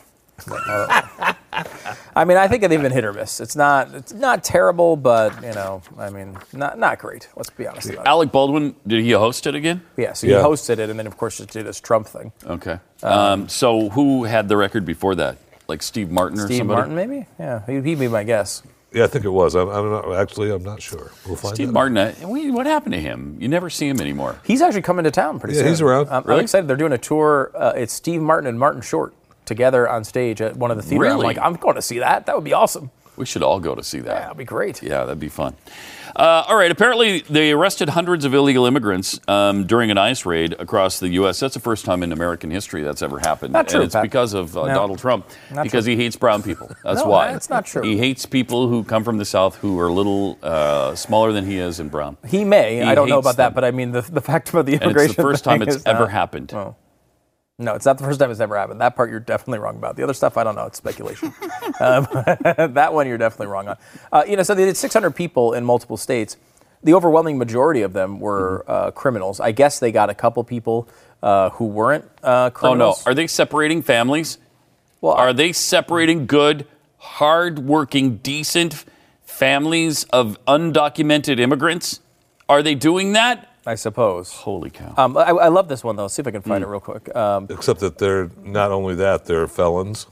I 2.17 2.25
mean, 2.25 2.37
I 2.37 2.47
think 2.47 2.61
they've 2.67 2.81
been 2.81 2.91
hit 2.91 3.05
or 3.05 3.13
miss. 3.13 3.39
It's 3.39 3.55
not 3.55 3.93
it's 3.93 4.13
not 4.13 4.43
terrible, 4.43 4.95
but 4.95 5.33
you 5.43 5.53
know, 5.53 5.81
I 5.97 6.09
mean, 6.09 6.37
not 6.53 6.77
not 6.79 6.99
great. 6.99 7.27
Let's 7.35 7.49
be 7.49 7.67
honest 7.67 7.89
about 7.89 8.05
it. 8.05 8.07
Alec 8.09 8.31
Baldwin, 8.31 8.75
did 8.85 9.03
he 9.03 9.11
host 9.11 9.47
it 9.47 9.55
again? 9.55 9.81
Yeah, 9.97 10.13
so 10.13 10.27
Yeah. 10.27 10.39
he 10.39 10.43
hosted 10.43 10.79
it, 10.79 10.89
and 10.89 10.97
then 10.99 11.07
of 11.07 11.17
course 11.17 11.37
just 11.37 11.49
did 11.51 11.65
this 11.65 11.79
Trump 11.79 12.07
thing. 12.07 12.31
Okay. 12.45 12.79
Um, 13.03 13.47
so 13.49 13.89
who 13.89 14.23
had 14.25 14.47
the 14.49 14.57
record 14.57 14.85
before 14.85 15.15
that? 15.15 15.37
Like 15.67 15.81
Steve 15.81 16.11
Martin 16.11 16.39
or 16.39 16.45
Steve 16.45 16.59
somebody? 16.59 16.77
Martin, 16.91 16.95
maybe? 16.95 17.25
Yeah, 17.39 17.65
he, 17.65 17.81
he'd 17.81 17.99
be 17.99 18.07
my 18.07 18.23
guess. 18.23 18.61
Yeah, 18.93 19.03
I 19.03 19.07
think 19.07 19.25
it 19.25 19.29
was. 19.29 19.55
I'm, 19.55 19.67
I'm 19.69 19.89
not 19.89 20.13
actually. 20.15 20.51
I'm 20.51 20.63
not 20.63 20.81
sure. 20.81 21.11
We'll 21.25 21.35
find 21.35 21.55
Steve 21.55 21.69
out. 21.69 21.73
Martin. 21.73 21.97
uh, 21.97 22.13
we- 22.27 22.49
What 22.51 22.65
happened 22.65 22.93
to 22.93 22.99
him? 23.01 23.35
You 23.41 23.47
never 23.49 23.69
see 23.69 23.87
him 23.87 23.99
anymore. 23.99 24.39
He's 24.45 24.61
actually 24.61 24.83
coming 24.83 25.03
to 25.05 25.11
town 25.11 25.39
pretty 25.39 25.55
soon. 25.55 25.63
Yeah, 25.63 25.65
soon. 25.67 25.71
he's 25.73 25.81
around. 25.81 26.07
I'm, 26.07 26.13
I'm 26.17 26.23
Really? 26.23 26.43
excited. 26.43 26.67
They're 26.67 26.77
doing 26.77 26.93
a 26.93 26.97
tour. 26.97 27.51
Uh, 27.55 27.73
it's 27.75 27.91
Steve 27.93 28.21
Martin 28.21 28.47
and 28.47 28.57
Martin 28.59 28.81
Short 28.81 29.13
together 29.45 29.87
on 29.89 30.03
stage 30.03 30.41
at 30.41 30.55
one 30.57 30.71
of 30.71 30.77
the 30.77 30.83
theaters. 30.83 31.13
I'm 31.13 31.19
like, 31.19 31.37
I'm 31.37 31.53
going 31.53 31.75
to 31.75 31.81
see 31.81 31.99
that. 31.99 32.25
That 32.25 32.35
would 32.35 32.43
be 32.45 32.53
awesome. 32.53 32.91
We 33.17 33.25
should 33.25 33.43
all 33.43 33.61
go 33.61 33.75
to 33.75 33.83
see 33.83 33.99
that. 33.99 34.13
Yeah, 34.13 34.19
that'd 34.23 34.37
be 34.37 34.43
great. 34.43 34.83
Yeah, 34.83 35.05
that'd 35.05 35.19
be 35.21 35.29
fun. 35.29 35.55
Uh, 36.17 36.43
all 36.47 36.57
right. 36.57 36.69
Apparently, 36.69 37.21
they 37.21 37.51
arrested 37.53 37.87
hundreds 37.89 38.25
of 38.25 38.33
illegal 38.33 38.65
immigrants 38.65 39.19
um, 39.29 39.65
during 39.65 39.89
an 39.89 39.97
ICE 39.97 40.25
raid 40.25 40.53
across 40.59 40.99
the 40.99 41.07
U.S. 41.09 41.39
That's 41.39 41.53
the 41.53 41.59
first 41.61 41.85
time 41.85 42.03
in 42.03 42.11
American 42.11 42.51
history 42.51 42.83
that's 42.83 43.01
ever 43.01 43.19
happened. 43.19 43.53
Not 43.53 43.69
true, 43.69 43.79
and 43.79 43.85
it's 43.85 43.95
Pat. 43.95 44.03
because 44.03 44.33
of 44.33 44.57
uh, 44.57 44.67
No. 44.67 44.73
Donald 44.73 44.99
Trump, 44.99 45.27
Not 45.53 45.63
because 45.63 45.85
true. 45.85 45.95
he 45.95 46.01
hates 46.03 46.17
brown 46.17 46.43
people. 46.43 46.67
That's 46.83 47.01
No, 47.03 47.07
why. 47.07 47.31
that's 47.31 47.49
not 47.49 47.65
true. 47.65 47.83
He 47.83 47.97
hates 47.97 48.25
people 48.25 48.67
who 48.67 48.83
come 48.83 49.03
from 49.05 49.17
the 49.17 49.25
South 49.25 49.55
who 49.57 49.79
are 49.79 49.87
a 49.87 49.93
little 49.93 50.37
uh, 50.43 50.93
smaller 50.95 51.31
than 51.31 51.45
he 51.45 51.57
is 51.57 51.79
and 51.79 51.89
brown. 51.89 52.17
He 52.27 52.43
may. 52.43 52.77
He 52.77 52.81
I 52.81 52.95
don't 52.95 53.07
know 53.09 53.19
about 53.19 53.37
that, 53.37 53.55
but 53.55 53.63
I 53.63 53.71
mean, 53.71 53.91
the, 53.91 54.01
the 54.01 54.21
fact 54.21 54.49
about 54.49 54.65
the 54.65 54.73
immigration. 54.73 54.97
And 54.99 55.05
it's 55.09 55.15
the 55.15 55.21
first 55.23 55.43
time 55.45 55.61
it's 55.61 55.85
ever 55.85 56.01
not- 56.01 56.11
happened. 56.11 56.53
Oh. 56.53 56.75
No, 57.57 57.73
it's 57.73 57.85
not 57.85 57.97
the 57.97 58.03
first 58.03 58.19
time 58.19 58.31
it's 58.31 58.41
ever 58.41 58.57
happened. 58.57 58.81
That 58.81 58.97
part 58.97 59.09
you're 59.09 59.21
definitely 59.21 59.59
wrong 59.59 59.77
about. 59.77 59.95
The 59.95 60.03
other 60.03 60.13
stuff, 60.13 60.35
I 60.35 60.43
don't 60.43 60.55
know. 60.55 60.65
It's 60.65 60.77
speculation. 60.77 61.33
um, 61.79 62.05
that 62.73 62.89
one 62.93 63.07
you're 63.07 63.17
definitely 63.17 63.47
wrong 63.47 63.69
on. 63.69 63.77
Uh, 64.11 64.23
you 64.27 64.35
know, 64.35 64.43
so 64.43 64.53
they 64.53 64.65
did 64.65 64.75
600 64.75 65.11
people 65.11 65.53
in 65.53 65.63
multiple 65.63 65.95
states. 65.95 66.35
The 66.83 66.93
overwhelming 66.93 67.37
majority 67.37 67.81
of 67.81 67.93
them 67.93 68.19
were 68.19 68.65
uh, 68.67 68.91
criminals. 68.91 69.39
I 69.39 69.53
guess 69.53 69.79
they 69.79 69.91
got 69.93 70.09
a 70.09 70.13
couple 70.13 70.43
people 70.43 70.87
uh, 71.23 71.49
who 71.51 71.65
weren't 71.65 72.05
uh, 72.21 72.51
Oh 72.61 72.73
no! 72.75 72.95
Are 73.05 73.13
they 73.13 73.25
separating 73.25 73.81
families? 73.81 74.37
well, 75.01 75.13
Are 75.13 75.33
they 75.33 75.51
separating 75.51 76.27
good, 76.27 76.67
hard-working, 76.97 78.17
decent 78.17 78.85
families 79.23 80.03
of 80.05 80.37
undocumented 80.45 81.39
immigrants? 81.39 82.01
Are 82.49 82.61
they 82.61 82.75
doing 82.75 83.13
that? 83.13 83.54
I 83.65 83.75
suppose. 83.75 84.31
Holy 84.31 84.69
cow! 84.69 84.93
Um, 84.97 85.17
I, 85.17 85.29
I 85.31 85.47
love 85.47 85.67
this 85.67 85.83
one 85.83 85.95
though. 85.95 86.07
See 86.07 86.21
if 86.21 86.27
I 86.27 86.31
can 86.31 86.41
find 86.41 86.63
Hmm. 86.63 86.69
it 86.69 86.71
real 86.71 86.79
quick. 86.79 87.15
Um, 87.15 87.47
Except 87.49 87.79
that 87.79 87.97
they're 87.97 88.29
not 88.43 88.71
only 88.71 88.95
that, 88.95 89.25
they're 89.25 89.47
felons. 89.47 90.07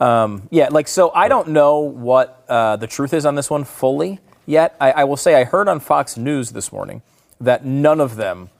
Yeah, 0.00 0.68
like 0.70 0.88
so. 0.88 1.10
I 1.14 1.28
don't 1.28 1.48
know 1.48 1.78
what 1.80 2.44
uh, 2.48 2.76
the 2.76 2.86
truth 2.86 3.12
is 3.12 3.26
on 3.26 3.34
this 3.34 3.50
one 3.50 3.64
fully 3.64 4.20
yet. 4.46 4.76
I, 4.80 4.92
I 4.92 5.04
will 5.04 5.16
say 5.16 5.34
I 5.34 5.44
heard 5.44 5.68
on 5.68 5.80
Fox 5.80 6.16
News 6.16 6.52
this 6.52 6.72
morning 6.72 7.02
that 7.40 7.64
none 7.64 8.00
of 8.00 8.16
them 8.16 8.50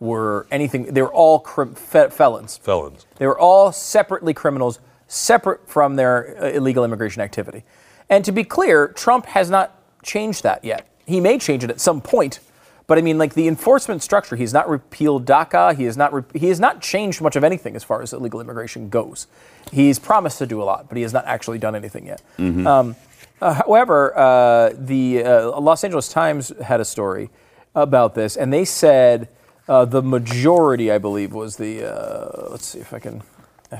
were 0.00 0.46
anything. 0.50 0.84
They 0.94 1.02
were 1.02 1.12
all 1.12 1.38
crim- 1.38 1.74
fe- 1.74 2.08
felons. 2.10 2.56
Felons. 2.58 3.06
They 3.16 3.26
were 3.26 3.38
all 3.38 3.72
separately 3.72 4.34
criminals, 4.34 4.80
separate 5.06 5.68
from 5.68 5.96
their 5.96 6.36
uh, 6.42 6.48
illegal 6.48 6.84
immigration 6.84 7.22
activity. 7.22 7.62
And 8.08 8.24
to 8.24 8.32
be 8.32 8.42
clear, 8.44 8.88
Trump 8.88 9.26
has 9.26 9.48
not 9.50 9.78
changed 10.02 10.42
that 10.42 10.64
yet. 10.64 10.88
He 11.06 11.20
may 11.20 11.38
change 11.38 11.62
it 11.64 11.70
at 11.70 11.80
some 11.80 12.00
point, 12.00 12.40
but 12.86 12.98
I 12.98 13.00
mean, 13.02 13.18
like 13.18 13.34
the 13.34 13.48
enforcement 13.48 14.02
structure, 14.02 14.36
he's 14.36 14.52
not 14.52 14.68
repealed 14.68 15.24
DACA. 15.26 15.76
He 15.76 15.84
has 15.84 15.96
not. 15.96 16.12
Re- 16.12 16.22
he 16.34 16.48
has 16.48 16.60
not 16.60 16.80
changed 16.80 17.20
much 17.20 17.36
of 17.36 17.44
anything 17.44 17.76
as 17.76 17.84
far 17.84 18.02
as 18.02 18.12
illegal 18.12 18.40
immigration 18.40 18.88
goes. 18.88 19.26
He's 19.70 19.98
promised 19.98 20.38
to 20.38 20.46
do 20.46 20.60
a 20.62 20.64
lot, 20.64 20.88
but 20.88 20.96
he 20.96 21.02
has 21.02 21.12
not 21.12 21.24
actually 21.26 21.58
done 21.58 21.74
anything 21.74 22.06
yet. 22.06 22.22
Um, 22.66 22.96
uh, 23.40 23.54
however, 23.54 24.16
uh, 24.16 24.70
the 24.76 25.24
uh, 25.24 25.60
Los 25.60 25.84
Angeles 25.84 26.08
Times 26.08 26.52
had 26.62 26.80
a 26.80 26.84
story 26.84 27.30
about 27.74 28.14
this, 28.14 28.36
and 28.36 28.52
they 28.52 28.64
said 28.64 29.28
uh, 29.68 29.84
the 29.84 30.02
majority, 30.02 30.90
I 30.90 30.98
believe, 30.98 31.32
was 31.32 31.56
the. 31.56 31.84
Uh, 31.84 32.48
let's 32.50 32.66
see 32.66 32.80
if 32.80 32.92
I 32.92 32.98
can. 32.98 33.22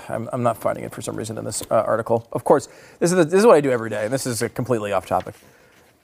I'm, 0.08 0.28
I'm 0.32 0.42
not 0.42 0.56
finding 0.56 0.84
it 0.84 0.92
for 0.92 1.02
some 1.02 1.16
reason 1.16 1.36
in 1.36 1.44
this 1.44 1.62
uh, 1.70 1.74
article. 1.74 2.26
Of 2.32 2.44
course, 2.44 2.66
this 2.98 3.10
is, 3.12 3.16
the, 3.18 3.24
this 3.24 3.34
is 3.40 3.46
what 3.46 3.56
I 3.56 3.60
do 3.60 3.70
every 3.70 3.90
day, 3.90 4.04
and 4.04 4.12
this 4.12 4.26
is 4.26 4.42
uh, 4.42 4.48
completely 4.48 4.90
off 4.92 5.06
topic. 5.06 5.34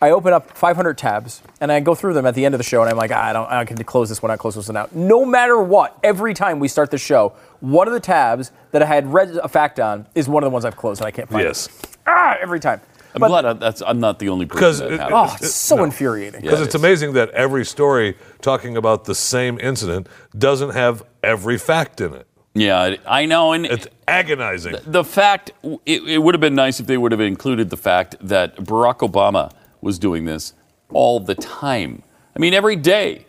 I 0.00 0.10
open 0.10 0.32
up 0.32 0.56
500 0.56 0.96
tabs 0.96 1.42
and 1.60 1.72
I 1.72 1.80
go 1.80 1.94
through 1.94 2.14
them 2.14 2.24
at 2.24 2.34
the 2.36 2.44
end 2.44 2.54
of 2.54 2.58
the 2.58 2.64
show, 2.64 2.82
and 2.82 2.90
I'm 2.90 2.96
like, 2.96 3.10
ah, 3.12 3.20
I 3.20 3.32
don't, 3.32 3.50
I 3.50 3.64
can 3.64 3.82
close 3.84 4.08
this 4.08 4.22
one 4.22 4.30
out, 4.30 4.38
close 4.38 4.54
this 4.54 4.68
one 4.68 4.76
out. 4.76 4.94
No 4.94 5.24
matter 5.24 5.58
what, 5.60 5.98
every 6.04 6.34
time 6.34 6.60
we 6.60 6.68
start 6.68 6.90
the 6.92 6.98
show, 6.98 7.32
one 7.60 7.88
of 7.88 7.94
the 7.94 8.00
tabs 8.00 8.52
that 8.70 8.80
I 8.80 8.86
had 8.86 9.12
read 9.12 9.30
a 9.42 9.48
fact 9.48 9.80
on 9.80 10.06
is 10.14 10.28
one 10.28 10.44
of 10.44 10.46
the 10.46 10.52
ones 10.52 10.64
I've 10.64 10.76
closed, 10.76 11.00
and 11.00 11.08
I 11.08 11.10
can't 11.10 11.28
find 11.28 11.42
Yes. 11.44 11.66
it. 11.66 11.96
Ah, 12.06 12.36
every 12.40 12.60
time. 12.60 12.80
I'm 13.14 13.20
But- 13.20 13.28
glad 13.28 13.44
I, 13.46 13.52
that's, 13.54 13.82
I'm 13.84 13.98
not 13.98 14.20
the 14.20 14.28
only 14.28 14.46
person 14.46 14.86
that 14.86 14.94
it- 14.94 15.00
happens. 15.00 15.30
Oh, 15.32 15.36
it's 15.40 15.54
so 15.54 15.82
infuriating. 15.82 16.42
Because 16.42 16.60
Yeah, 16.60 16.64
it's 16.66 16.74
is. 16.76 16.80
amazing 16.80 17.14
that 17.14 17.30
every 17.30 17.64
story 17.64 18.16
talking 18.40 18.76
about 18.76 19.04
the 19.06 19.14
same 19.16 19.58
incident 19.58 20.08
doesn't 20.36 20.70
have 20.70 21.02
every 21.24 21.58
fact 21.58 22.00
in 22.00 22.14
it. 22.14 22.26
Yeah, 22.54 22.94
I 23.06 23.26
know. 23.26 23.52
And 23.52 23.66
It's 23.66 23.88
agonizing. 24.06 24.76
the 24.86 25.02
fact, 25.04 25.50
it, 25.86 26.02
it 26.06 26.18
would 26.18 26.34
have 26.34 26.40
been 26.40 26.54
nice 26.54 26.78
if 26.78 26.86
they 26.86 26.96
would 26.98 27.10
have 27.12 27.20
included 27.20 27.70
the 27.70 27.76
fact 27.76 28.14
that 28.20 28.56
Barack 28.56 28.98
Obama 28.98 29.50
was 29.80 29.98
doing 29.98 30.24
this 30.24 30.54
all 30.92 31.20
the 31.20 31.34
time. 31.34 32.02
I 32.34 32.38
mean, 32.38 32.54
every 32.54 32.76
day 32.76 33.26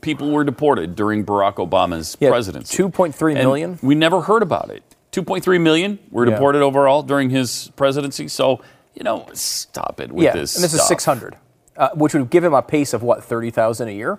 people 0.00 0.30
were 0.30 0.44
deported 0.44 0.94
during 0.94 1.24
Barack 1.24 1.54
Obama's 1.56 2.16
Yeah, 2.20 2.30
presidency. 2.30 2.76
2.3 2.82 3.34
million? 3.34 3.70
And? 3.72 3.82
We 3.82 3.94
never 3.94 4.20
heard 4.22 4.42
about 4.42 4.70
it. 4.70 4.82
2.3 5.12 5.58
million 5.60 5.98
were 6.10 6.24
Yeah. 6.26 6.32
deported 6.32 6.62
overall 6.62 7.02
during 7.02 7.30
his 7.30 7.70
presidency. 7.76 8.28
So, 8.28 8.60
you 8.94 9.02
know, 9.02 9.26
stop 9.32 10.00
it 10.00 10.12
with 10.12 10.24
yeah, 10.24 10.32
this. 10.32 10.56
and 10.56 10.64
this 10.64 10.74
is 10.74 10.86
600, 10.86 11.36
uh, 11.76 11.90
which 11.94 12.14
would 12.14 12.30
give 12.30 12.44
him 12.44 12.54
a 12.54 12.62
pace 12.62 12.92
of 12.92 13.02
what 13.02 13.22
30,000 13.24 13.88
a 13.88 13.92
year. 13.92 14.18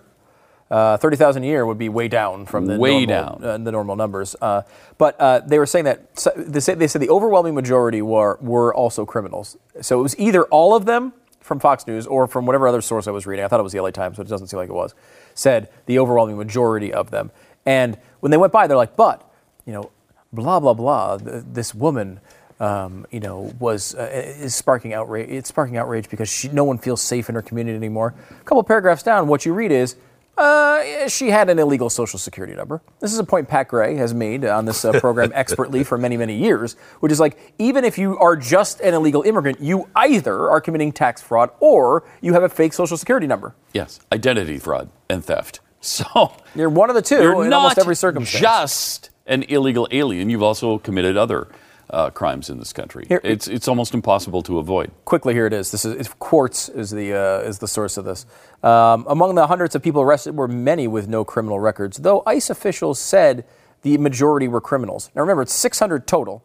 Uh, 0.71 0.97
30,000 0.97 1.43
a 1.43 1.45
year 1.45 1.63
would 1.63 1.77
be 1.77 1.89
way 1.89 2.07
down 2.07 2.45
from 2.47 2.65
the 2.65 2.75
Way 2.77 3.05
normal, 3.05 3.39
down. 3.39 3.43
uh, 3.43 3.57
the 3.63 3.71
normal 3.71 3.95
numbers. 3.95 4.35
Uh, 4.41 4.63
but 4.97 5.15
uh, 5.21 5.39
they 5.45 5.59
were 5.59 5.67
saying 5.67 5.85
that 5.85 6.07
so 6.19 6.31
they, 6.35 6.59
said, 6.59 6.79
they 6.79 6.87
said 6.87 7.01
the 7.01 7.09
overwhelming 7.11 7.53
majority 7.53 8.01
were 8.01 8.39
were 8.41 8.73
also 8.73 9.05
criminals. 9.05 9.57
So 9.81 9.99
it 9.99 10.03
was 10.03 10.17
either 10.17 10.45
all 10.45 10.75
of 10.75 10.85
them 10.85 11.13
from 11.45 11.59
Fox 11.59 11.85
News 11.87 12.07
or 12.07 12.27
from 12.27 12.45
whatever 12.45 12.67
other 12.67 12.81
source 12.81 13.07
I 13.07 13.11
was 13.11 13.25
reading. 13.27 13.45
I 13.45 13.47
thought 13.47 13.59
it 13.59 13.63
was 13.63 13.71
the 13.73 13.79
LA 13.79 13.91
Times, 13.91 14.17
but 14.17 14.25
it 14.25 14.29
doesn't 14.29 14.47
seem 14.47 14.57
like 14.57 14.69
it 14.69 14.73
was. 14.73 14.95
Said 15.35 15.69
the 15.85 15.99
overwhelming 15.99 16.37
majority 16.37 16.91
of 16.91 17.11
them. 17.11 17.31
And 17.65 17.97
when 18.19 18.31
they 18.31 18.37
went 18.37 18.51
by, 18.51 18.67
they're 18.67 18.75
like, 18.77 18.95
but 18.95 19.21
you 19.65 19.73
know, 19.73 19.91
blah 20.33 20.59
blah 20.59 20.73
blah. 20.73 21.17
th- 21.17 21.43
This 21.51 21.73
woman, 21.75 22.19
um, 22.59 23.05
you 23.11 23.19
know, 23.19 23.53
was 23.59 23.93
uh, 23.95 24.09
is 24.11 24.55
sparking 24.55 24.93
outrage. 24.93 25.29
It's 25.29 25.49
sparking 25.49 25.77
outrage 25.77 26.09
because 26.09 26.29
she, 26.29 26.49
no 26.49 26.63
one 26.63 26.77
feels 26.79 27.01
safe 27.01 27.29
in 27.29 27.35
her 27.35 27.41
community 27.43 27.75
anymore. 27.77 28.15
A 28.31 28.43
couple 28.43 28.63
paragraphs 28.63 29.03
down, 29.03 29.27
what 29.27 29.45
you 29.45 29.53
read 29.53 29.71
is. 29.71 29.95
Uh, 30.37 31.07
she 31.07 31.29
had 31.29 31.49
an 31.49 31.59
illegal 31.59 31.89
social 31.89 32.19
security 32.19 32.53
number. 32.53 32.81
This 32.99 33.13
is 33.13 33.19
a 33.19 33.23
point 33.23 33.47
Pat 33.47 33.69
Gray 33.69 33.95
has 33.95 34.13
made 34.13 34.43
on 34.43 34.65
this 34.65 34.83
uh, 34.83 34.99
program 34.99 35.31
expertly 35.35 35.83
for 35.83 35.97
many, 35.97 36.17
many 36.17 36.35
years, 36.35 36.73
which 36.99 37.11
is 37.11 37.19
like 37.19 37.37
even 37.57 37.85
if 37.85 37.97
you 37.97 38.17
are 38.17 38.35
just 38.35 38.81
an 38.81 38.93
illegal 38.93 39.21
immigrant, 39.21 39.61
you 39.61 39.87
either 39.95 40.49
are 40.49 40.59
committing 40.59 40.91
tax 40.91 41.21
fraud 41.21 41.51
or 41.59 42.03
you 42.21 42.33
have 42.33 42.43
a 42.43 42.49
fake 42.49 42.73
social 42.73 42.97
security 42.97 43.27
number. 43.27 43.55
Yes, 43.73 43.99
identity 44.11 44.57
fraud 44.59 44.89
and 45.09 45.23
theft. 45.23 45.59
So 45.85 46.33
You're 46.55 46.69
one 46.69 46.89
of 46.89 46.95
the 46.95 47.01
2 47.03 47.15
you're 47.21 47.45
in 47.45 47.53
almost 47.53 47.77
every 47.77 47.95
circumstance. 47.95 48.41
just 48.41 49.11
an 49.27 49.43
illegal 49.43 49.87
alien. 49.91 50.31
You've 50.31 50.41
also 50.41 50.79
committed 50.79 51.15
other 51.15 51.47
uh, 51.95 52.09
crimes 52.09 52.49
in 52.49 52.59
this 52.59 52.73
country. 52.73 53.05
Here- 53.07 53.21
it's 53.23 53.47
it's 53.47 53.67
almost 53.67 53.93
impossible 53.93 54.41
to 54.43 54.59
avoid. 54.59 54.91
quickly 55.05 55.33
here 55.33 55.47
it 55.47 55.53
is. 55.53 55.71
This 55.71 55.85
is 55.85 56.09
Quartz 56.19 56.67
is 56.69 56.91
the 56.91 57.13
uh, 57.13 57.49
is 57.49 57.59
the 57.59 57.67
source 57.67 57.97
of 57.97 58.03
this. 58.05 58.25
Um, 58.61 59.05
among 59.07 59.35
the 59.35 59.47
hundreds 59.47 59.75
of 59.75 59.81
people 59.81 60.01
arrested 60.01 60.35
were 60.35 60.47
many 60.49 60.87
with 60.87 61.07
no 61.07 61.23
criminal 61.23 61.59
records, 61.59 61.97
though 61.97 62.21
ICE 62.27 62.49
officials 62.49 62.99
said 62.99 63.45
the 63.83 63.97
majority 63.97 64.47
were 64.47 64.61
criminals. 64.61 65.09
Now 65.15 65.21
remember, 65.21 65.43
it's 65.43 65.53
600 65.53 66.05
total. 66.07 66.43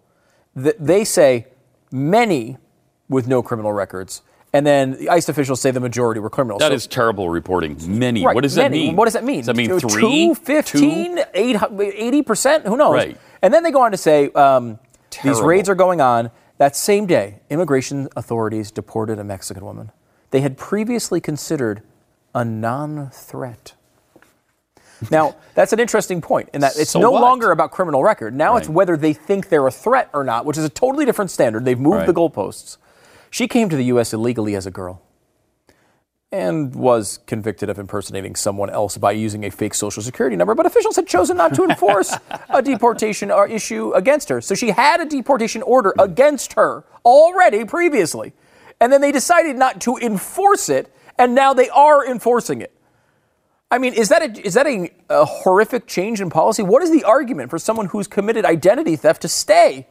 Th- 0.55 0.77
they 0.79 1.05
say 1.05 1.47
many 1.91 2.59
with 3.09 3.27
no 3.27 3.43
criminal 3.43 3.73
records, 3.73 4.23
and 4.53 4.65
then 4.67 4.93
the 4.93 5.09
ICE 5.09 5.29
officials 5.29 5.61
say 5.61 5.71
the 5.73 5.81
majority 5.81 6.21
were 6.21 6.31
criminals. 6.31 6.61
That 6.61 6.69
So- 6.71 6.75
is 6.75 6.87
terrible 6.87 7.29
reporting. 7.29 7.77
Many. 7.89 8.25
Right, 8.25 8.35
What 8.35 8.43
does 8.43 8.55
that 8.55 8.71
mean? 8.71 8.95
What 8.95 9.07
does 9.07 9.15
that 9.15 9.25
mean? 9.25 9.39
Does 9.39 9.47
that 9.47 9.57
mean 9.57 9.81
three? 9.81 10.29
Two, 10.29 10.35
15, 10.37 11.17
Two? 11.17 11.23
80%? 11.35 12.67
Who 12.67 12.77
knows? 12.77 12.95
Right. 12.95 13.17
And 13.43 13.53
then 13.55 13.63
they 13.65 13.71
go 13.73 13.81
on 13.83 13.91
to 13.93 13.97
say 13.97 14.31
um, 14.33 14.79
these 15.23 15.41
raids 15.41 15.69
are 15.69 15.75
going 15.75 16.01
on. 16.01 16.31
That 16.59 16.77
same 16.77 17.07
day, 17.07 17.41
immigration 17.49 18.09
authorities 18.17 18.71
deported 18.71 19.19
a 19.19 19.25
Mexican 19.25 19.65
woman. 19.65 19.93
They 20.31 20.41
had 20.43 20.59
previously 20.59 21.21
considered 21.21 21.83
a 22.35 22.45
non 22.45 23.11
threat. 23.11 23.75
Now, 25.11 25.37
that's 25.55 25.73
an 25.73 25.81
interesting 25.81 26.21
point 26.21 26.51
in 26.53 26.61
that 26.61 26.77
it's 26.77 26.91
So 26.91 27.01
no 27.01 27.11
what? 27.11 27.23
longer 27.23 27.51
about 27.51 27.71
criminal 27.71 28.03
record. 28.03 28.35
Now 28.35 28.57
it's 28.57 28.69
whether 28.69 28.97
they 28.97 29.13
think 29.13 29.49
they're 29.49 29.67
a 29.67 29.73
threat 29.73 30.11
or 30.13 30.23
not, 30.23 30.45
which 30.45 30.59
is 30.59 30.65
a 30.65 30.69
totally 30.69 31.05
different 31.05 31.31
standard. 31.31 31.65
They've 31.65 31.79
moved 31.79 32.07
the 32.07 32.13
goalposts. 32.13 32.77
She 33.31 33.49
came 33.49 33.69
to 33.69 33.77
the 33.77 33.85
U.S. 33.85 34.13
illegally 34.13 34.55
as 34.55 34.67
a 34.67 34.71
girl 34.71 35.03
and 36.33 36.73
was 36.77 37.19
convicted 37.27 37.69
of 37.69 37.79
impersonating 37.79 38.37
someone 38.37 38.71
else 38.71 38.97
by 38.97 39.11
using 39.11 39.45
a 39.45 39.51
fake 39.51 39.75
social 39.75 40.03
security 40.03 40.37
number, 40.37 40.55
but 40.55 40.65
officials 40.65 40.95
had 40.95 41.07
chosen 41.07 41.37
not 41.37 41.55
to 41.55 41.65
enforce 41.65 42.15
a 42.51 42.63
deportation 42.63 43.31
or 43.31 43.49
issue 43.49 43.93
against 43.93 44.29
her. 44.29 44.41
So 44.41 44.55
she 44.55 44.71
had 44.71 45.01
a 45.01 45.07
deportation 45.07 45.63
order 45.63 45.93
against 45.99 46.53
her 46.53 46.85
already 47.05 47.65
previously. 47.65 48.33
And 48.81 48.93
then 48.93 49.01
they 49.01 49.13
decided 49.13 49.57
not 49.57 49.81
to 49.83 49.97
enforce 49.97 50.69
it, 50.69 50.95
and 51.19 51.35
now 51.35 51.53
they 51.53 51.69
are 51.69 52.07
enforcing 52.07 52.63
it. 52.63 52.73
I 53.71 53.79
mean, 53.79 53.95
is 53.95 54.09
that 54.09 54.23
a, 54.23 54.47
is 54.47 54.55
that 54.55 54.67
a, 54.67 54.91
a 55.09 55.25
horrific 55.25 55.87
change 55.87 56.21
in 56.21 56.31
policy? 56.31 56.63
What 56.63 56.83
is 56.83 56.91
the 56.91 57.05
argument 57.05 57.51
for 57.51 57.59
someone 57.59 57.87
who's 57.87 58.07
committed 58.07 58.45
identity 58.45 58.97
theft 58.97 59.23
to 59.23 59.29
stay? 59.29 59.87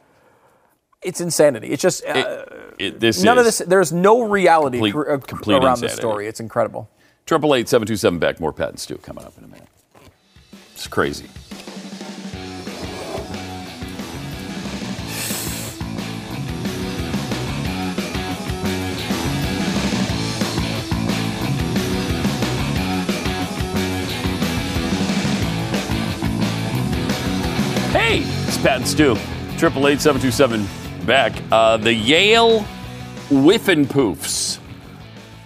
It's 1.01 1.21
insanity. 1.21 1.69
It's 1.69 1.81
just 1.81 2.03
uh, 2.05 2.43
It- 2.77 3.01
it- 3.01 3.23
none 3.23 3.37
of 3.37 3.45
this. 3.45 3.59
There's 3.59 3.93
no 3.93 4.23
reality 4.23 4.77
complete- 4.79 4.93
cr- 4.93 5.11
uh, 5.11 5.17
complete 5.19 5.53
around 5.55 5.79
the 5.79 5.85
insanity. 5.85 5.95
story. 5.95 6.27
It's 6.27 6.39
incredible. 6.41 6.89
Triple 7.25 7.55
eight 7.55 7.69
seven 7.69 7.87
two 7.87 7.95
seven 7.95 8.19
Beck. 8.19 8.39
More 8.39 8.51
Pat 8.51 8.69
and 8.69 8.79
Stu 8.79 8.97
coming 8.97 9.23
up 9.23 9.37
in 9.37 9.45
a 9.45 9.47
minute. 9.47 9.67
It's 10.73 10.87
crazy. 10.87 11.27
Hey, 27.91 28.19
it's 28.47 28.57
Pat 28.57 28.77
and 28.77 28.87
Stu. 28.87 29.15
Triple 29.57 29.87
eight 29.87 29.99
seven 29.99 30.21
two 30.21 30.31
seven 30.31 30.67
Beck. 31.09 31.33
Uh, 31.51 31.75
the 31.77 31.91
Yale 31.91 32.59
Whiffenpoofs 33.29 34.59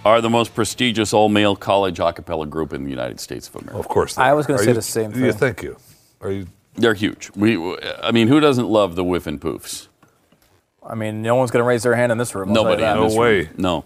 are 0.04 0.20
the 0.20 0.28
most 0.28 0.54
prestigious 0.54 1.14
all-male 1.14 1.56
college 1.56 1.98
a 2.00 2.12
cappella 2.12 2.44
group 2.46 2.74
in 2.74 2.84
the 2.84 2.90
United 2.90 3.18
States 3.18 3.48
of 3.48 3.56
America. 3.56 3.78
Of 3.78 3.88
course. 3.88 4.14
they 4.16 4.22
I 4.22 4.34
was 4.34 4.46
gonna 4.46 4.58
say 4.58 4.68
you- 4.68 4.74
the 4.74 4.82
same 4.82 5.12
You 5.14 5.32
thing. 5.32 5.38
think 5.38 5.62
you? 5.62 5.76
Are 6.20 6.30
you? 6.30 6.46
They're 6.74 6.92
huge. 6.92 7.30
We, 7.34 7.56
I 8.02 8.10
mean, 8.12 8.28
who 8.28 8.40
doesn't 8.40 8.68
love 8.68 8.94
the 8.94 9.04
Whiffenpoofs? 9.04 9.88
I 10.86 10.94
mean, 10.96 11.22
no 11.22 11.34
one's 11.36 11.50
going 11.50 11.62
to 11.62 11.66
raise 11.66 11.82
their 11.82 11.94
hand 11.94 12.12
in 12.12 12.18
this 12.18 12.34
room. 12.34 12.50
I'll 12.50 12.54
Nobody. 12.56 12.82
that. 12.82 12.96
in 12.98 13.02
No 13.02 13.08
this 13.08 13.16
way. 13.16 13.38
room. 13.44 13.48
No. 13.56 13.84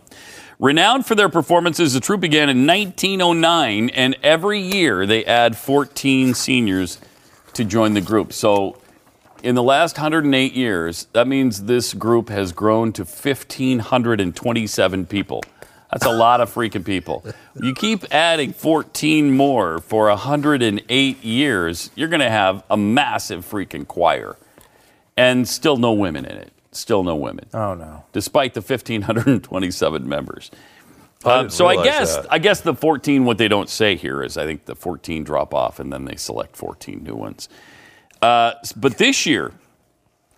Renowned 0.59 1.07
for 1.07 1.15
their 1.15 1.29
performances, 1.29 1.93
the 1.95 2.01
troupe 2.01 2.23
began 2.23 2.49
in 2.49 2.67
1909, 2.67 3.91
and 3.91 4.17
every 4.25 4.59
year 4.59 5.07
they 5.07 5.25
add 5.25 5.57
14 5.57 6.35
seniors 6.35 6.99
to 7.53 7.65
join 7.65 7.95
the 7.95 8.01
group. 8.01 8.33
So, 8.33 8.79
in 9.43 9.55
the 9.55 9.63
last 9.63 9.97
108 9.97 10.53
years, 10.53 11.07
that 11.13 11.27
means 11.29 11.65
this 11.65 11.95
group 11.95 12.29
has 12.29 12.53
grown 12.53 12.93
to 12.95 13.05
1,527 13.05 15.07
people. 15.07 15.43
That's 15.91 16.05
a 16.05 16.11
lot 16.13 16.41
of 16.43 16.53
freaking 16.53 16.85
people. 16.85 17.25
You 17.61 17.73
keep 17.75 18.05
adding 18.13 18.53
14 18.53 19.31
more 19.35 19.79
for 19.79 20.09
108 20.09 21.25
years, 21.25 21.91
you're 21.95 22.09
going 22.09 22.21
to 22.21 22.29
have 22.31 22.63
a 22.69 22.77
massive 22.77 23.49
freaking 23.49 23.87
choir. 23.89 24.37
And 25.17 25.49
still 25.49 25.77
no 25.79 25.93
women 25.93 26.25
in 26.27 26.37
it. 26.37 26.53
Still 26.71 27.03
no 27.03 27.17
women 27.17 27.47
Oh 27.55 27.73
no. 27.75 28.05
despite 28.13 28.53
the 28.55 28.61
1,527 28.61 30.07
members. 30.09 30.51
I 31.25 31.31
Um, 31.31 31.45
didn't 31.45 31.53
so 31.55 31.67
I 31.67 31.83
guess 31.83 32.17
that. 32.17 32.27
I 32.33 32.39
guess 32.39 32.61
the 32.61 32.75
14. 32.75 33.25
What 33.25 33.39
they 33.39 33.49
don't 33.49 33.69
say 33.71 33.97
here 33.97 34.23
is 34.23 34.37
I 34.37 34.45
think 34.45 34.67
the 34.67 34.77
14 34.77 35.25
drop 35.25 35.55
off 35.55 35.81
and 35.81 35.91
then 35.93 36.05
they 36.05 36.15
select 36.17 36.55
14 36.57 37.03
new 37.03 37.15
ones. 37.17 37.49
Uh, 38.23 38.53
but 38.77 38.99
this 38.99 39.27
year, 39.27 39.53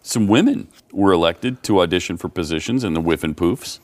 some 0.02 0.26
women 0.28 0.68
were 0.92 1.12
elected 1.12 1.62
to 1.64 1.80
audition 1.80 2.16
for 2.16 2.28
positions 2.28 2.84
in 2.84 2.94
the 2.94 3.00
Whiffenpoofs. 3.00 3.78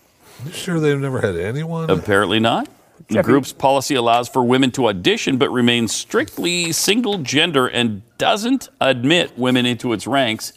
You 0.45 0.53
sure 0.53 0.81
they've 0.81 0.99
never 0.99 1.21
had 1.21 1.37
anyone? 1.37 1.89
Apparently 1.91 2.41
not. 2.41 2.69
The 3.09 3.23
group's 3.23 3.53
policy 3.53 3.95
allows 3.95 4.29
for 4.29 4.43
women 4.43 4.71
to 4.73 4.89
audition, 4.89 5.37
but 5.39 5.51
remains 5.51 5.95
strictly 5.95 6.73
single 6.73 7.19
gender 7.19 7.67
and 7.67 8.03
doesn't 8.19 8.69
admit 8.81 9.39
women 9.39 9.65
into 9.67 9.93
its 9.93 10.07
ranks. 10.07 10.53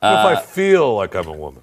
What 0.00 0.12
if 0.12 0.18
Uh, 0.18 0.28
I 0.28 0.42
feel 0.42 0.94
like 0.94 1.14
I'm 1.14 1.28
a 1.28 1.32
woman? 1.32 1.62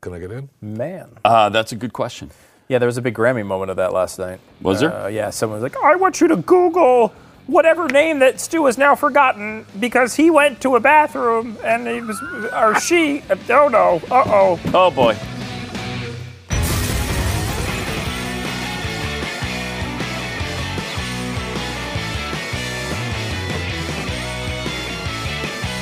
Can 0.00 0.14
I 0.14 0.18
get 0.18 0.32
in? 0.32 0.48
Man. 0.60 1.10
Uh, 1.24 1.50
that's 1.50 1.72
a 1.72 1.76
good 1.76 1.92
question. 1.92 2.30
Yeah, 2.68 2.78
there 2.78 2.86
was 2.86 2.96
a 2.96 3.02
big 3.02 3.14
Grammy 3.14 3.44
moment 3.46 3.70
of 3.70 3.76
that 3.76 3.92
last 3.92 4.18
night. 4.18 4.40
Was 4.62 4.80
there? 4.80 4.92
Uh, 4.94 5.06
yeah, 5.08 5.30
someone 5.30 5.60
was 5.60 5.72
like, 5.72 5.80
I 5.84 5.96
want 5.96 6.20
you 6.20 6.28
to 6.28 6.36
Google 6.36 7.12
whatever 7.50 7.88
name 7.88 8.20
that 8.20 8.38
Stu 8.40 8.66
has 8.66 8.78
now 8.78 8.94
forgotten 8.94 9.66
because 9.78 10.14
he 10.14 10.30
went 10.30 10.60
to 10.62 10.76
a 10.76 10.80
bathroom 10.80 11.58
and 11.64 11.86
he 11.86 12.00
was, 12.00 12.20
or 12.52 12.78
she, 12.80 13.22
oh 13.50 13.68
no, 13.68 14.00
uh 14.10 14.22
oh. 14.26 14.60
Oh 14.72 14.90
boy. 14.90 15.14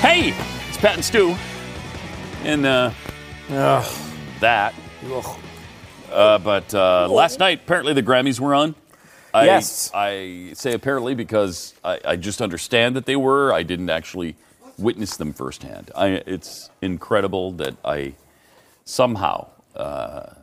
Hey, 0.00 0.32
it's 0.68 0.78
Pat 0.78 0.94
and 0.94 1.04
Stu. 1.04 1.34
And 2.44 2.64
uh, 2.64 2.92
that. 4.40 4.74
Uh, 6.10 6.38
but 6.38 6.72
uh, 6.72 7.08
last 7.10 7.40
night, 7.40 7.60
apparently 7.64 7.92
the 7.92 8.02
Grammys 8.02 8.40
were 8.40 8.54
on. 8.54 8.74
I, 9.34 9.44
Yes. 9.44 9.90
I 9.94 10.50
say 10.54 10.72
apparently 10.72 11.14
because 11.14 11.74
I, 11.84 12.00
I 12.04 12.16
just 12.16 12.40
understand 12.40 12.96
that 12.96 13.06
they 13.06 13.16
were. 13.16 13.52
I 13.52 13.62
didn't 13.62 13.90
actually 13.90 14.36
witness 14.78 15.16
them 15.16 15.32
firsthand. 15.32 15.90
I, 15.94 16.22
it's 16.26 16.70
incredible 16.80 17.52
that 17.52 17.76
I 17.84 18.14
somehow 18.84 19.48
uh, 19.76 20.34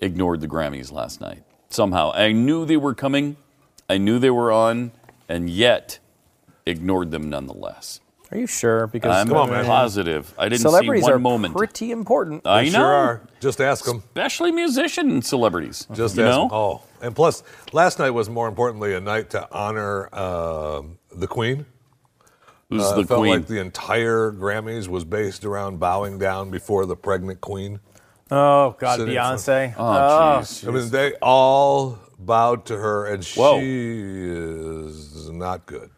ignored 0.00 0.40
the 0.40 0.48
Grammys 0.48 0.92
last 0.92 1.20
night. 1.20 1.42
Somehow. 1.68 2.12
I 2.12 2.32
knew 2.32 2.64
they 2.64 2.76
were 2.76 2.94
coming, 2.94 3.36
I 3.88 3.98
knew 3.98 4.18
they 4.18 4.30
were 4.30 4.52
on, 4.52 4.92
and 5.28 5.50
yet 5.50 5.98
ignored 6.66 7.10
them 7.10 7.28
nonetheless. 7.28 8.00
Are 8.32 8.38
you 8.38 8.46
sure? 8.46 8.86
Because 8.86 9.14
I'm 9.14 9.28
positive. 9.28 10.32
I 10.38 10.44
didn't 10.48 10.60
see 10.60 10.62
celebrities 10.62 11.02
one 11.02 11.12
are 11.12 11.18
moment. 11.18 11.54
pretty 11.54 11.90
important. 11.90 12.46
I 12.46 12.64
They 12.64 12.70
know. 12.70 12.78
sure 12.78 12.86
are. 12.92 13.20
Just 13.40 13.60
ask 13.60 13.84
them. 13.84 13.98
Especially 13.98 14.50
musician 14.50 15.20
celebrities. 15.20 15.86
Just 15.92 16.16
you 16.16 16.24
ask 16.24 16.30
know? 16.38 16.42
them. 16.44 16.50
Oh, 16.52 16.82
and 17.02 17.14
plus, 17.14 17.42
last 17.74 17.98
night 17.98 18.10
was 18.10 18.30
more 18.30 18.48
importantly 18.48 18.94
a 18.94 19.00
night 19.00 19.28
to 19.30 19.46
honor 19.52 20.08
um 20.18 20.98
the 21.14 21.26
Queen. 21.26 21.66
Who's 22.70 22.82
Uh, 22.84 22.94
the 22.94 23.00
it 23.02 23.08
felt 23.08 23.20
Queen? 23.20 23.32
like 23.34 23.46
the 23.48 23.58
entire 23.60 24.32
Grammys 24.32 24.88
was 24.88 25.04
based 25.04 25.44
around 25.44 25.78
bowing 25.78 26.18
down 26.18 26.50
before 26.50 26.86
the 26.86 26.96
pregnant 26.96 27.42
Queen. 27.42 27.80
Oh, 28.30 28.76
God, 28.78 28.98
Sitting 28.98 29.14
in 29.14 29.20
Beyonce. 29.20 29.74
Oh, 29.76 29.82
jeez. 30.40 30.66
I 30.66 30.70
mean, 30.70 30.88
they 30.88 31.12
all 31.20 31.98
bowed 32.18 32.64
to 32.66 32.78
her, 32.78 33.04
and 33.04 33.22
Whoa. 33.22 33.60
she 33.60 33.66
is 33.66 35.28
not 35.28 35.66
good. 35.66 35.90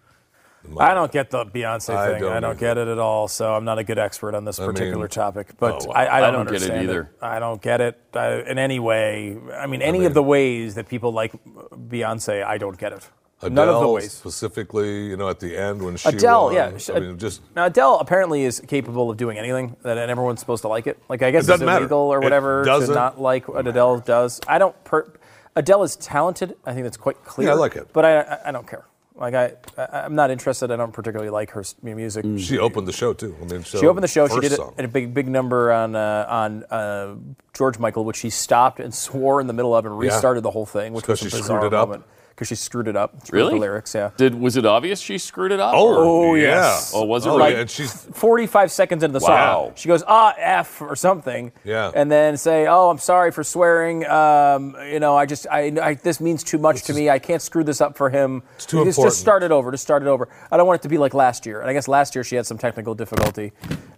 I 0.79 0.95
don't 0.95 1.13
get 1.13 1.31
the 1.31 1.45
Beyonce 1.45 1.95
I 1.95 2.13
thing. 2.13 2.21
don't 2.23 2.33
I 2.33 2.41
don't 2.41 2.51
either. 2.53 2.61
get 2.61 2.79
it 2.79 2.89
at 2.89 2.99
all. 2.99 3.29
So 3.29 3.55
I'm 3.55 3.65
not 3.65 3.79
a 3.79 3.85
good 3.85 3.99
expert 3.99 4.35
on 4.35 4.45
this 4.45 4.59
I 4.59 4.63
mean- 4.67 4.73
particular 4.75 5.09
topic. 5.09 5.53
But 5.59 5.87
Oh. 5.87 5.93
I, 5.93 6.07
I 6.07 6.17
I 6.19 6.21
don't, 6.21 6.33
don't 6.33 6.45
get 6.47 6.63
it 6.63 6.71
understand 6.71 6.83
either. 6.83 7.11
I 7.21 7.39
don't 7.39 7.61
get 7.63 7.81
it 7.81 8.01
uh, 8.15 8.43
in 8.47 8.59
any 8.59 8.79
way. 8.81 9.37
I 9.57 9.67
mean, 9.67 9.83
any 9.83 10.05
of 10.05 10.15
the 10.15 10.23
ways 10.23 10.75
that 10.77 10.89
people 10.89 11.13
like 11.13 11.33
Beyonce, 11.73 12.45
I 12.45 12.59
don't 12.59 12.79
get 12.79 12.93
it. 12.93 13.09
Adele 13.43 13.67
None 13.67 13.69
of 13.69 13.81
the 13.83 13.89
ways. 13.89 14.13
specifically, 14.13 15.07
you 15.09 15.17
know, 15.17 15.29
at 15.29 15.39
the 15.41 15.55
end 15.57 15.83
when 15.83 15.97
she 15.97 16.09
Adele, 16.09 16.45
won, 16.47 16.55
yeah. 16.55 16.79
She- 16.79 16.93
I 16.95 17.01
mean, 17.01 17.19
just 17.19 17.43
Now 17.55 17.67
Adele 17.67 17.99
apparently 17.99 18.45
is 18.45 18.61
capable 18.61 19.11
of 19.11 19.17
doing 19.19 19.37
anything 19.39 19.77
that 19.83 19.99
and 19.99 20.11
everyone's 20.11 20.41
supposed 20.41 20.63
to 20.63 20.69
like 20.69 20.87
it. 20.87 20.99
Like 21.09 21.23
I 21.23 21.31
guess 21.31 21.45
It 21.45 21.49
doesn't 21.49 21.65
it's 21.65 21.73
matter. 21.73 21.81
illegal 21.85 21.99
or 21.99 22.21
whatever 22.21 22.63
to 22.65 22.71
doesn't- 22.71 23.21
like 23.21 23.49
what 23.49 23.67
Adele 23.67 23.99
does. 24.01 24.41
I 24.49 24.59
don't. 24.59 24.75
Per- 24.85 25.13
Adele 25.57 25.83
is 25.83 25.97
talented. 25.97 26.57
I 26.65 26.73
think 26.73 26.85
that's 26.85 26.97
quite 26.97 27.23
clear. 27.25 27.49
Yeah, 27.49 27.55
I 27.55 27.57
like 27.59 27.77
it. 27.77 27.93
But 27.93 28.05
I, 28.05 28.21
I, 28.21 28.39
I 28.49 28.53
don't 28.53 28.67
care. 28.67 28.87
Like 29.17 29.35
I, 29.35 29.53
I, 29.79 30.01
I'm 30.03 30.17
not 30.17 30.31
interested. 30.33 30.73
I 30.73 30.77
don't 30.77 30.93
particularly 30.93 31.31
like 31.31 31.51
her 31.53 31.61
s- 31.61 31.77
music. 31.83 32.25
she 32.39 32.59
opened 32.59 32.89
the 32.89 32.93
show 32.93 33.13
too. 33.13 33.37
I 33.41 33.45
mean, 33.45 33.63
so 33.65 33.79
She 33.79 33.87
opened 33.87 34.03
the 34.03 34.09
show. 34.09 34.27
She 34.27 34.41
did 34.41 34.51
it 34.53 34.57
song. 34.57 34.75
at 34.77 34.85
a 34.85 34.89
big, 34.89 35.15
big 35.15 35.29
number 35.29 35.71
on 35.73 35.95
uh, 35.95 36.27
on 36.29 36.65
uh, 36.65 37.15
George 37.53 37.79
Michael, 37.79 38.05
which 38.05 38.17
she 38.17 38.29
stopped 38.31 38.81
and 38.81 38.93
swore 38.93 39.41
in 39.41 39.47
the 39.47 39.53
middle 39.53 39.75
of 39.75 39.87
and 39.87 39.95
Yeah. 40.03 40.09
restarted 40.11 40.43
the 40.43 40.51
whole 40.51 40.67
thing, 40.67 40.93
which 40.95 41.07
was 41.07 41.21
'cause 41.21 41.29
a 41.29 41.31
she 41.31 41.37
bizarre 41.43 41.61
screwed 41.61 41.73
it 41.73 41.77
up? 41.77 42.03
Moment 42.35 42.37
because 42.37 42.49
she 42.49 42.55
screwed 42.55 42.89
it 42.89 42.97
up. 42.97 43.27
Screwed 43.27 43.39
Really? 43.39 43.55
The 43.55 43.61
lyrics, 43.61 43.95
yeah. 43.95 44.11
Did 44.17 44.35
was 44.35 44.57
it 44.57 44.67
obvious 44.67 45.01
she 45.01 45.19
screwed 45.19 45.53
it 45.53 45.61
up? 45.61 45.75
Oh, 45.75 46.29
or- 46.31 46.39
yeah. 46.39 46.45
yes. 46.45 46.93
Oh, 46.95 47.05
was 47.05 47.27
it 47.27 47.31
Oh, 47.31 47.39
really? 47.39 47.53
yeah, 47.53 47.61
and 47.61 47.71
she's 47.71 47.93
45 47.93 48.71
seconds 48.73 49.03
into 49.03 49.19
the 49.19 49.25
Wow. 49.25 49.67
song, 49.67 49.73
she 49.77 49.89
goes, 49.89 50.03
ah, 50.07 50.35
F 50.39 50.83
or 50.83 50.97
something. 50.97 51.53
Yeah. 51.65 51.91
And 51.95 52.11
then 52.11 52.37
say, 52.37 52.67
oh, 52.67 52.91
I'm 52.91 52.99
sorry 52.99 53.31
for 53.31 53.45
swearing. 53.45 54.05
Um, 54.07 54.77
you 54.91 55.01
know, 55.01 55.17
I 55.17 55.27
just, 55.27 55.47
I, 55.51 55.73
I, 55.81 55.95
this 55.95 56.21
means 56.21 56.43
too 56.43 56.59
much 56.59 56.83
to 56.85 56.95
me. 56.95 57.09
I 57.11 57.19
can't 57.19 57.43
screw 57.43 57.65
this 57.65 57.81
up 57.81 57.97
for 57.97 58.11
him. 58.11 58.43
It's 58.57 58.67
too 58.67 58.85
just, 58.85 58.99
important. 58.99 59.13
Just 59.13 59.21
start 59.21 59.43
it 59.43 59.53
over. 59.53 59.71
Just 59.71 59.83
start 59.85 60.03
it 60.03 60.09
over. 60.09 60.29
I 60.51 60.57
don't 60.57 60.67
want 60.67 60.81
it 60.81 60.83
to 60.83 60.89
be 60.89 60.99
like 60.99 61.15
last 61.15 61.47
year. 61.47 61.61
And 61.61 61.71
I 61.71 61.73
guess 61.73 61.89
last 61.89 62.15
year 62.15 62.25
she 62.25 62.37
had 62.37 62.47
some 62.47 62.59
technical 62.59 62.95
difficulty. 62.95 63.53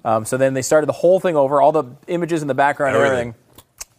Um, 0.05 0.25
so 0.25 0.37
then 0.37 0.55
they 0.55 0.63
started 0.63 0.87
the 0.87 0.93
whole 0.93 1.19
thing 1.21 1.37
over, 1.37 1.61
all 1.61 1.73
the 1.73 1.85
images 2.07 2.43
in 2.43 2.49
the 2.49 2.55
background 2.55 2.95
and 2.95 3.05
Everything. 3.05 3.29
everything. 3.31 3.43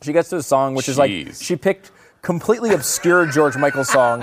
She 0.04 0.14
gets 0.14 0.30
to 0.30 0.36
the 0.36 0.44
song, 0.44 0.76
which 0.76 0.88
is 0.90 0.98
like, 1.00 1.10
she 1.34 1.56
picked 1.56 1.92
completely 2.28 2.74
obscure 2.74 3.26
George 3.26 3.56
Michael 3.56 3.86
song 3.86 4.22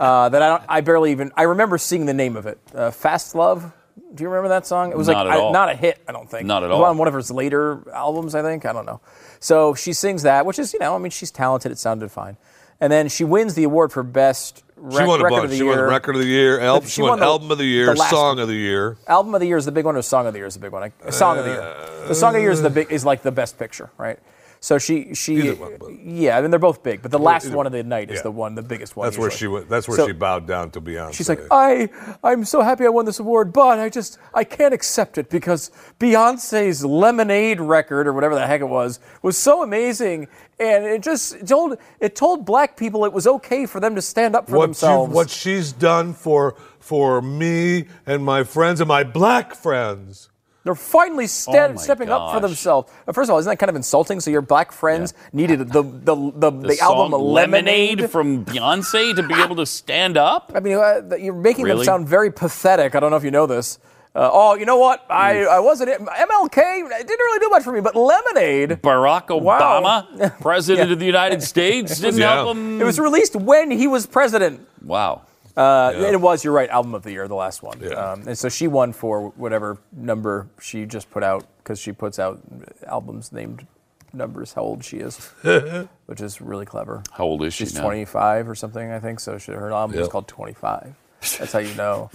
uh, 0.00 0.30
that 0.30 0.40
I, 0.40 0.48
don't, 0.48 0.62
I 0.66 0.80
barely 0.80 1.10
even, 1.10 1.30
I 1.36 1.42
remember 1.42 1.76
seeing 1.76 2.06
the 2.06 2.14
name 2.14 2.36
of 2.36 2.46
it. 2.46 2.58
Uh, 2.74 2.90
Fastlove. 2.90 3.70
Do 4.14 4.22
you 4.24 4.30
remember 4.30 4.48
that 4.48 4.66
song? 4.66 4.90
It 4.90 4.96
was 4.96 5.08
Not 5.08 5.26
like 5.26 5.34
at 5.34 5.38
I- 5.38 5.42
all. 5.42 5.52
not 5.52 5.68
a 5.68 5.74
hit, 5.74 6.00
I 6.08 6.12
don't 6.12 6.28
think. 6.30 6.46
Not 6.46 6.62
at 6.62 6.66
It 6.66 6.72
was 6.72 6.78
all. 6.78 6.84
on 6.86 6.96
one 6.96 7.06
of 7.06 7.12
her 7.12 7.20
later 7.34 7.82
albums, 7.92 8.34
I 8.34 8.40
think. 8.40 8.64
I 8.64 8.72
don't 8.72 8.86
know. 8.86 9.00
So 9.40 9.74
she 9.74 9.92
sings 9.92 10.22
that, 10.22 10.46
which 10.46 10.58
is, 10.58 10.72
you 10.72 10.78
know, 10.78 10.94
I 10.94 10.98
mean, 10.98 11.10
she's 11.10 11.30
talented. 11.30 11.70
It 11.70 11.78
sounded 11.78 12.10
fine. 12.10 12.38
And 12.80 12.90
then 12.90 13.08
she 13.10 13.24
wins 13.24 13.54
the 13.54 13.64
award 13.64 13.92
for 13.92 14.02
best 14.02 14.62
she 14.76 15.04
won 15.04 15.20
a 15.20 15.24
record 15.24 15.30
bunch. 15.30 15.44
of 15.44 15.50
the 15.50 15.56
She 15.58 15.64
year. 15.64 15.76
won 15.82 15.90
record 15.90 16.14
of 16.16 16.22
the 16.22 16.26
year. 16.28 16.60
Al- 16.60 16.80
She 16.80 16.88
she, 16.88 17.02
won 17.02 17.10
won, 17.10 17.18
the- 17.20 17.26
album 17.26 17.50
of 17.50 17.58
the 17.58 17.64
year, 17.66 17.86
the 17.86 17.94
last- 17.94 18.10
song 18.10 18.38
of 18.38 18.48
the 18.48 18.54
year. 18.54 18.96
Album 19.06 19.34
of 19.34 19.40
the 19.40 19.46
year 19.46 19.56
is 19.58 19.66
the 19.66 19.72
big 19.72 19.84
one, 19.84 19.96
or 19.96 20.02
song 20.02 20.26
of 20.26 20.32
the 20.32 20.38
year 20.38 20.46
is 20.46 20.54
the 20.54 20.60
big 20.60 20.72
one. 20.72 20.82
I, 21.06 21.10
song 21.10 21.38
of 21.38 21.44
the 21.44 21.50
year. 21.52 21.74
The 22.08 22.14
song 22.14 22.30
of 22.30 22.34
the 22.34 22.40
year 22.40 22.50
is 22.50 22.62
the 22.62 22.70
big 22.70 22.90
is 22.90 23.04
like 23.04 23.22
the 23.22 23.32
best 23.32 23.58
picture, 23.58 23.90
right? 23.98 24.18
So 24.64 24.78
she 24.78 25.12
she 25.12 25.52
one, 25.52 25.76
but- 25.78 25.92
yeah, 26.02 26.38
I 26.38 26.40
mean 26.40 26.50
they're 26.50 26.58
both 26.58 26.82
big, 26.82 27.02
but 27.02 27.10
the 27.10 27.18
last 27.18 27.50
one 27.50 27.66
of 27.66 27.72
the 27.72 27.82
night 27.82 28.10
is 28.10 28.20
Yeah. 28.20 28.22
the 28.22 28.30
one, 28.30 28.54
the 28.54 28.62
biggest 28.62 28.96
one. 28.96 29.04
That's 29.04 29.18
where 29.18 29.30
she 29.30 29.46
went. 29.46 29.68
That's 29.68 29.86
where 29.86 29.98
So- 29.98 30.06
she 30.06 30.14
bowed 30.14 30.46
down 30.46 30.70
to 30.70 30.80
Beyonce. 30.80 31.12
She's 31.12 31.28
like, 31.28 31.42
I, 31.50 31.90
I'm 32.22 32.46
so 32.46 32.62
happy 32.62 32.86
I 32.86 32.88
won 32.88 33.04
this 33.04 33.18
award, 33.18 33.52
but 33.52 33.78
I 33.78 33.90
just, 33.90 34.16
I 34.32 34.42
can't 34.42 34.72
accept 34.72 35.18
it 35.18 35.28
because 35.28 35.70
Beyonce's 36.00 36.82
Lemonade 36.82 37.60
record 37.60 38.06
or 38.08 38.14
whatever 38.14 38.34
the 38.34 38.46
heck 38.46 38.62
it 38.62 38.68
was 38.70 39.00
was 39.20 39.36
so 39.36 39.62
amazing, 39.62 40.28
and 40.58 40.86
it 40.86 41.02
just 41.02 41.46
told, 41.46 41.76
it 42.00 42.16
told 42.16 42.46
black 42.46 42.78
people 42.78 43.04
it 43.04 43.12
was 43.12 43.26
okay 43.26 43.66
for 43.66 43.80
them 43.80 43.94
to 43.94 44.00
stand 44.00 44.34
up 44.34 44.48
for 44.48 44.56
what, 44.56 44.66
themselves. 44.68 45.12
what 45.12 45.28
she's 45.28 45.72
done 45.72 46.14
for 46.14 46.54
for 46.80 47.20
me 47.20 47.84
and 48.06 48.24
my 48.24 48.44
friends 48.44 48.80
and 48.80 48.88
my 48.88 49.04
black 49.04 49.54
friends. 49.54 50.30
They're 50.64 50.74
finally 50.74 51.26
sta- 51.26 51.66
Oh 51.66 51.68
my 51.74 51.76
stepping 51.76 52.08
up 52.08 52.32
for 52.32 52.40
themselves. 52.40 52.90
First 53.12 53.28
of 53.28 53.34
all, 53.34 53.38
isn't 53.38 53.50
that 53.50 53.58
kind 53.58 53.68
of 53.70 53.76
insulting? 53.76 54.18
So 54.20 54.30
your 54.30 54.40
black 54.40 54.72
friends 54.72 55.12
needed 55.32 55.58
the 55.58 55.64
the 55.66 55.82
the, 55.82 56.14
the, 56.16 56.50
the 56.50 56.80
album 56.80 57.12
song 57.12 57.22
Lemonade. 57.32 58.10
from 58.10 58.44
Beyonce 58.46 59.14
to 59.14 59.22
be 59.22 59.34
able 59.34 59.56
to 59.56 59.66
stand 59.66 60.16
up. 60.16 60.52
I 60.54 60.60
mean, 60.60 60.76
uh, 60.76 61.16
you're 61.18 61.34
making 61.34 61.66
them 61.66 61.84
sound 61.84 62.08
very 62.08 62.32
pathetic. 62.32 62.94
I 62.94 63.00
don't 63.00 63.10
know 63.10 63.16
if 63.18 63.24
you 63.24 63.30
know 63.30 63.46
this. 63.46 63.78
Uh, 64.16 64.30
oh, 64.32 64.54
you 64.54 64.64
know 64.64 64.78
what? 64.78 65.04
I, 65.10 65.44
I 65.44 65.58
wasn't 65.58 65.90
MLK. 65.90 66.56
It 66.56 67.06
didn't 67.08 67.18
really 67.18 67.38
do 67.40 67.48
much 67.50 67.64
for 67.64 67.72
me, 67.72 67.80
but 67.80 67.96
Lemonade. 67.96 68.70
Barack 68.80 69.28
Wow. 69.42 69.82
Obama, 69.82 70.40
president 70.40 70.86
Yeah. 70.88 70.92
of 70.92 70.98
the 71.00 71.04
United 71.06 71.42
States, 71.42 71.98
didn't 71.98 72.20
Yeah. 72.20 72.34
help 72.36 72.56
him. 72.56 72.80
It 72.80 72.84
was 72.84 73.00
released 73.00 73.34
when 73.34 73.72
he 73.72 73.86
was 73.88 74.06
president. 74.06 74.66
wow. 74.82 75.22
Uh, 75.56 75.92
It 75.94 76.20
was, 76.20 76.42
you're 76.44 76.52
right, 76.52 76.68
album 76.68 76.94
of 76.94 77.02
the 77.02 77.12
year, 77.12 77.28
the 77.28 77.34
last 77.34 77.62
one. 77.62 77.78
Yeah. 77.80 77.90
Um, 77.90 78.26
and 78.26 78.36
so 78.36 78.48
she 78.48 78.66
won 78.66 78.92
for 78.92 79.28
whatever 79.36 79.78
number 79.92 80.48
she 80.60 80.84
just 80.86 81.10
put 81.10 81.22
out 81.22 81.44
because 81.58 81.78
she 81.78 81.92
puts 81.92 82.18
out 82.18 82.40
albums 82.86 83.32
named 83.32 83.66
numbers 84.12 84.52
how 84.52 84.62
old 84.62 84.84
she 84.84 84.98
is, 84.98 85.16
which 86.06 86.20
is 86.20 86.40
really 86.40 86.66
clever. 86.66 87.02
How 87.12 87.24
old 87.24 87.42
is 87.44 87.54
she 87.54 87.64
She's 87.64 87.74
25 87.74 88.48
or 88.48 88.54
something, 88.54 88.90
I 88.90 88.98
think. 89.00 89.20
So 89.20 89.38
she, 89.38 89.52
her 89.52 89.72
album 89.72 89.98
is 89.98 90.08
called 90.08 90.28
25. 90.28 90.94
That's 91.38 91.52
how 91.52 91.58
you 91.60 91.74
know 91.76 92.10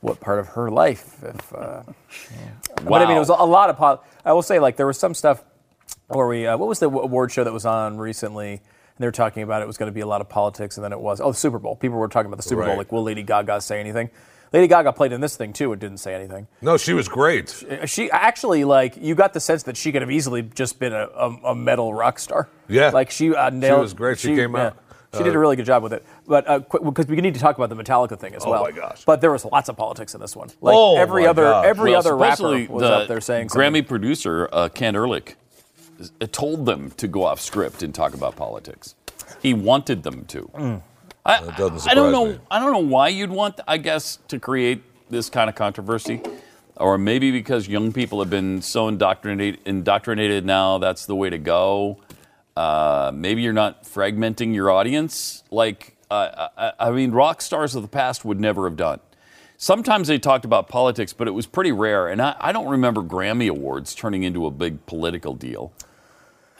what 0.00 0.20
part 0.20 0.38
of 0.38 0.48
her 0.48 0.70
life. 0.70 1.22
If, 1.22 1.52
uh, 1.54 1.82
But 2.84 3.02
I 3.02 3.06
mean, 3.06 3.16
it 3.16 3.20
was 3.20 3.28
a 3.28 3.34
lot 3.34 3.70
of 3.70 3.76
pop. 3.76 4.06
I 4.24 4.32
will 4.32 4.42
say, 4.42 4.58
like, 4.58 4.76
there 4.76 4.86
was 4.86 4.98
some 4.98 5.14
stuff 5.14 5.42
where 6.08 6.26
we, 6.26 6.46
uh, 6.46 6.56
what 6.56 6.68
was 6.68 6.78
the 6.78 6.86
award 6.90 7.32
show 7.32 7.44
that 7.44 7.52
was 7.52 7.66
on 7.66 7.98
recently? 7.98 8.60
And 9.00 9.04
they're 9.04 9.12
talking 9.12 9.42
about 9.42 9.62
it 9.62 9.66
was 9.66 9.78
going 9.78 9.86
to 9.86 9.94
be 9.94 10.02
a 10.02 10.06
lot 10.06 10.20
of 10.20 10.28
politics, 10.28 10.76
and 10.76 10.84
then 10.84 10.92
it 10.92 11.00
was, 11.00 11.22
oh, 11.22 11.30
the 11.32 11.38
Super 11.38 11.58
Bowl. 11.58 11.74
People 11.74 11.96
were 11.96 12.06
talking 12.06 12.26
about 12.26 12.36
the 12.36 12.42
Super 12.46 12.66
Bowl, 12.66 12.76
like, 12.76 12.92
will 12.92 13.02
Lady 13.02 13.22
Gaga 13.22 13.62
say 13.62 13.80
anything? 13.80 14.10
Lady 14.52 14.66
Gaga 14.68 14.92
played 14.92 15.12
in 15.12 15.22
this 15.22 15.38
thing 15.38 15.54
too 15.54 15.72
and 15.72 15.80
didn't 15.80 15.96
say 16.00 16.14
anything. 16.14 16.48
No, 16.60 16.76
she 16.76 16.92
was 16.92 17.08
great. 17.08 17.64
She 17.86 18.10
actually 18.10 18.64
like 18.64 18.98
you 18.98 19.14
got 19.14 19.32
the 19.32 19.40
sense 19.40 19.62
that 19.62 19.78
she 19.78 19.90
could 19.90 20.02
have 20.02 20.10
easily 20.10 20.42
just 20.42 20.78
been 20.78 20.92
a, 20.92 21.06
a, 21.16 21.30
a 21.46 21.54
metal 21.54 21.94
rock 21.94 22.18
star. 22.18 22.48
Yeah. 22.68 22.90
like 22.90 23.10
she 23.10 23.34
uh, 23.34 23.48
nailed. 23.48 23.80
was 23.80 23.94
great. 23.94 24.18
She 24.18 24.34
came 24.34 24.54
out, 24.56 24.76
She 25.14 25.20
uh, 25.20 25.22
did 25.22 25.34
a 25.34 25.38
really 25.38 25.54
good 25.56 25.66
job 25.66 25.82
with 25.84 25.92
it. 25.94 26.04
But 26.26 26.68
because 26.82 27.06
we 27.06 27.16
need 27.20 27.34
to 27.34 27.40
talk 27.40 27.56
about 27.56 27.68
the 27.70 27.76
Metallica 27.76 28.18
thing 28.18 28.34
as 28.34 28.44
Oh 28.44 28.50
well. 28.50 28.60
Oh 28.62 28.64
my 28.64 28.72
gosh. 28.72 29.04
But 29.06 29.20
there 29.22 29.30
was 29.30 29.44
lots 29.46 29.68
of 29.70 29.76
politics 29.76 30.14
in 30.14 30.20
this 30.20 30.34
one. 30.36 30.48
Like 30.60 30.74
Oh 30.76 30.96
every 30.98 31.22
my 31.22 31.28
other 31.30 31.44
gosh. 31.44 31.64
every 31.66 31.92
Well, 31.92 32.00
other 32.00 32.16
rapper 32.16 32.66
was 32.68 32.82
the 32.82 32.92
up 32.92 33.08
there 33.08 33.20
saying 33.20 33.46
Grammy 33.48 33.66
something. 33.66 33.84
producer 33.84 34.48
uh, 34.52 34.68
Ken 34.68 34.94
Ehrlich 34.96 35.30
uh, 35.32 35.34
told 36.32 36.66
them 36.66 36.90
to 36.92 37.08
go 37.08 37.24
off 37.24 37.40
script 37.40 37.82
and 37.82 37.94
talk 37.94 38.14
about 38.14 38.36
politics. 38.36 38.94
He 39.40 39.54
wanted 39.54 40.02
them 40.02 40.24
to. 40.26 40.50
Mm. 40.54 40.82
I, 41.24 41.36
I 41.86 41.94
don't 41.94 42.12
know. 42.12 42.26
me. 42.26 42.38
I 42.50 42.58
don't 42.58 42.72
know 42.72 42.78
why 42.78 43.08
you'd 43.08 43.30
want, 43.30 43.60
I 43.68 43.76
guess, 43.76 44.18
to 44.28 44.38
create 44.38 44.82
this 45.10 45.28
kind 45.28 45.50
of 45.50 45.54
controversy, 45.54 46.22
or 46.76 46.96
maybe 46.96 47.30
because 47.30 47.68
young 47.68 47.92
people 47.92 48.20
have 48.20 48.30
been 48.30 48.62
so 48.62 48.88
indoctrinated. 48.88 49.60
Indoctrinated 49.66 50.46
now, 50.46 50.78
that's 50.78 51.06
the 51.06 51.14
way 51.14 51.30
to 51.30 51.38
go. 51.38 51.98
Uh, 52.56 53.12
maybe 53.14 53.42
you're 53.42 53.52
not 53.52 53.84
fragmenting 53.84 54.54
your 54.54 54.70
audience. 54.70 55.44
Like, 55.50 55.96
uh, 56.10 56.48
I, 56.56 56.72
I 56.78 56.90
mean, 56.90 57.12
rock 57.12 57.42
stars 57.42 57.74
of 57.74 57.82
the 57.82 57.88
past 57.88 58.24
would 58.24 58.40
never 58.40 58.64
have 58.64 58.76
done. 58.76 59.00
Sometimes 59.56 60.08
they 60.08 60.18
talked 60.18 60.46
about 60.46 60.68
politics, 60.68 61.12
but 61.12 61.28
it 61.28 61.32
was 61.32 61.46
pretty 61.46 61.70
rare. 61.70 62.08
And 62.08 62.22
I, 62.22 62.34
I 62.40 62.50
don't 62.50 62.68
remember 62.68 63.02
Grammy 63.02 63.48
Awards 63.50 63.94
turning 63.94 64.22
into 64.22 64.46
a 64.46 64.50
big 64.50 64.86
political 64.86 65.34
deal. 65.34 65.72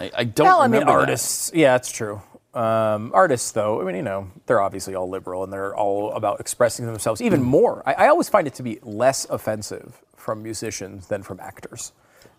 I, 0.00 0.10
I 0.16 0.24
don't 0.24 0.46
Well, 0.46 0.60
I 0.60 0.66
mean, 0.66 0.80
remember 0.80 0.92
that. 0.92 0.98
artists. 1.00 1.52
Yeah, 1.54 1.76
it's 1.76 1.92
true. 1.92 2.22
Um, 2.54 3.12
artists, 3.14 3.52
though, 3.52 3.80
I 3.80 3.84
mean, 3.84 3.94
you 3.94 4.02
know, 4.02 4.28
they're 4.46 4.60
obviously 4.60 4.94
all 4.94 5.08
liberal 5.08 5.44
and 5.44 5.52
they're 5.52 5.76
all 5.76 6.12
about 6.14 6.40
expressing 6.40 6.86
themselves 6.86 7.20
even 7.20 7.42
more. 7.42 7.82
I, 7.86 7.92
I 7.92 8.08
always 8.08 8.28
find 8.28 8.46
it 8.46 8.54
to 8.54 8.62
be 8.64 8.80
less 8.82 9.24
offensive 9.30 10.00
from 10.16 10.42
musicians 10.42 11.06
than 11.06 11.22
from 11.22 11.38
actors. 11.40 11.92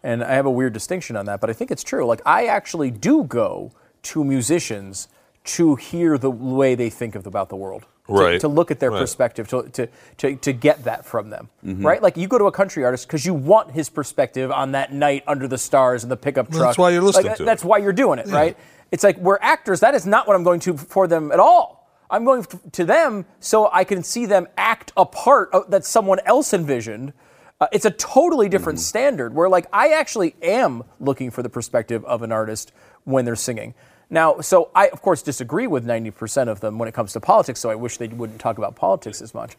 And 0.04 0.24
I 0.24 0.34
have 0.34 0.46
a 0.46 0.52
weird 0.52 0.74
distinction 0.74 1.16
on 1.16 1.26
that, 1.28 1.40
but 1.40 1.50
I 1.50 1.54
think 1.54 1.72
it's 1.72 1.84
true. 1.84 2.06
Like, 2.06 2.22
I 2.26 2.48
actually 2.48 2.92
do 2.92 3.24
go 3.24 3.72
to 4.04 4.24
musicians 4.24 5.08
to 5.44 5.76
hear 5.76 6.18
the 6.18 6.32
way 6.32 6.76
they 6.76 6.90
think 6.90 7.16
of, 7.16 7.26
about 7.26 7.50
the 7.50 7.56
world. 7.56 7.86
To- 8.12 8.22
Right. 8.24 8.40
To, 8.42 8.48
look 8.48 8.72
at 8.72 8.80
their 8.80 8.92
Right. 8.92 9.00
perspective, 9.00 9.48
to, 9.50 9.64
to, 9.70 9.88
to, 10.18 10.36
to 10.36 10.54
get 10.54 10.84
that 10.84 11.06
from 11.06 11.30
them. 11.30 11.50
Mm-hmm. 11.66 11.86
Right? 11.86 12.02
Like, 12.02 12.18
you 12.18 12.28
go 12.28 12.38
to 12.38 12.46
a 12.46 12.52
country 12.52 12.84
artist 12.86 13.08
because 13.08 13.26
you 13.26 13.34
want 13.34 13.72
his 13.72 13.90
perspective 13.90 14.52
on 14.52 14.74
that 14.74 14.94
night 14.94 15.24
under 15.28 15.48
the 15.48 15.58
stars 15.58 16.04
in 16.04 16.10
the 16.10 16.18
pickup 16.18 16.50
truck. 16.52 16.62
That's 16.62 16.78
why 16.78 16.90
you're 16.92 17.02
listening 17.02 17.28
Like, 17.28 17.38
to 17.38 17.44
it. 17.44 17.46
That's 17.46 17.64
why 17.66 17.78
you're 17.80 17.94
doing 17.94 18.20
it, 18.20 18.28
right? 18.28 18.58
It's 18.92 19.04
like 19.04 19.18
we're 19.18 19.40
actors. 19.42 19.80
That 19.80 19.96
is 19.96 20.06
not 20.06 20.28
what 20.28 20.36
I'm 20.36 20.44
going 20.44 20.60
to 20.62 20.76
for 20.78 21.08
them 21.08 21.32
at 21.32 21.40
all. 21.40 21.90
I'm 22.10 22.26
going 22.26 22.46
to 22.74 22.84
them 22.84 23.26
so 23.40 23.70
I 23.72 23.86
can 23.86 24.04
see 24.04 24.26
them 24.26 24.48
act 24.58 24.92
a 24.98 25.06
part 25.06 25.50
of, 25.54 25.72
that 25.72 25.86
someone 25.86 26.20
else 26.26 26.54
envisioned. 26.54 27.14
Uh, 27.62 27.68
it's 27.72 27.86
a 27.86 27.92
totally 27.92 28.50
different 28.50 28.80
Mm-hmm. 28.80 28.84
standard 28.84 29.34
where, 29.34 29.48
like, 29.48 29.68
I 29.72 29.90
actually 29.94 30.36
am 30.42 30.84
looking 31.00 31.32
for 31.32 31.42
the 31.42 31.50
perspective 31.50 32.04
of 32.06 32.22
an 32.22 32.32
artist 32.34 32.74
when 33.06 33.24
they're 33.24 33.36
singing. 33.38 33.76
Now, 34.12 34.42
so 34.42 34.70
I, 34.76 34.90
of 34.90 35.02
course, 35.02 35.22
disagree 35.22 35.66
with 35.68 35.86
90% 35.86 36.50
of 36.50 36.60
them 36.60 36.78
when 36.78 36.90
it 36.90 36.94
comes 36.94 37.14
to 37.14 37.22
politics, 37.22 37.62
so 37.62 37.70
I 37.70 37.76
wish 37.76 37.98
they 37.98 38.10
wouldn't 38.10 38.40
talk 38.40 38.58
about 38.58 38.76
politics 38.76 39.22
as 39.22 39.34
much. 39.34 39.56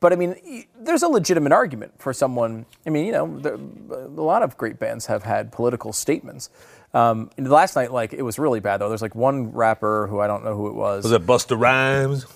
But 0.00 0.12
I 0.12 0.16
mean, 0.16 0.64
there's 0.80 1.02
a 1.02 1.08
legitimate 1.08 1.50
argument 1.50 1.92
for 1.98 2.12
someone. 2.12 2.64
I 2.86 2.90
mean, 2.90 3.04
you 3.06 3.12
know, 3.12 3.38
there, 3.40 3.54
a 3.54 4.06
lot 4.06 4.44
of 4.44 4.56
great 4.56 4.78
bands 4.78 5.06
have 5.06 5.24
had 5.24 5.50
political 5.50 5.92
statements. 5.92 6.48
Um, 6.94 7.30
and 7.36 7.50
last 7.50 7.74
night, 7.74 7.92
like, 7.92 8.12
it 8.12 8.22
was 8.22 8.38
really 8.38 8.60
bad 8.60 8.76
though. 8.76 8.88
There's 8.88 9.02
like 9.02 9.16
one 9.16 9.50
rapper 9.50 10.06
who 10.06 10.20
I 10.20 10.28
don't 10.28 10.44
know 10.44 10.54
who 10.56 10.68
it 10.68 10.74
was. 10.74 11.02
Was 11.02 11.12
it 11.12 11.26
Busta 11.26 11.60
Rhymes? 11.60 12.26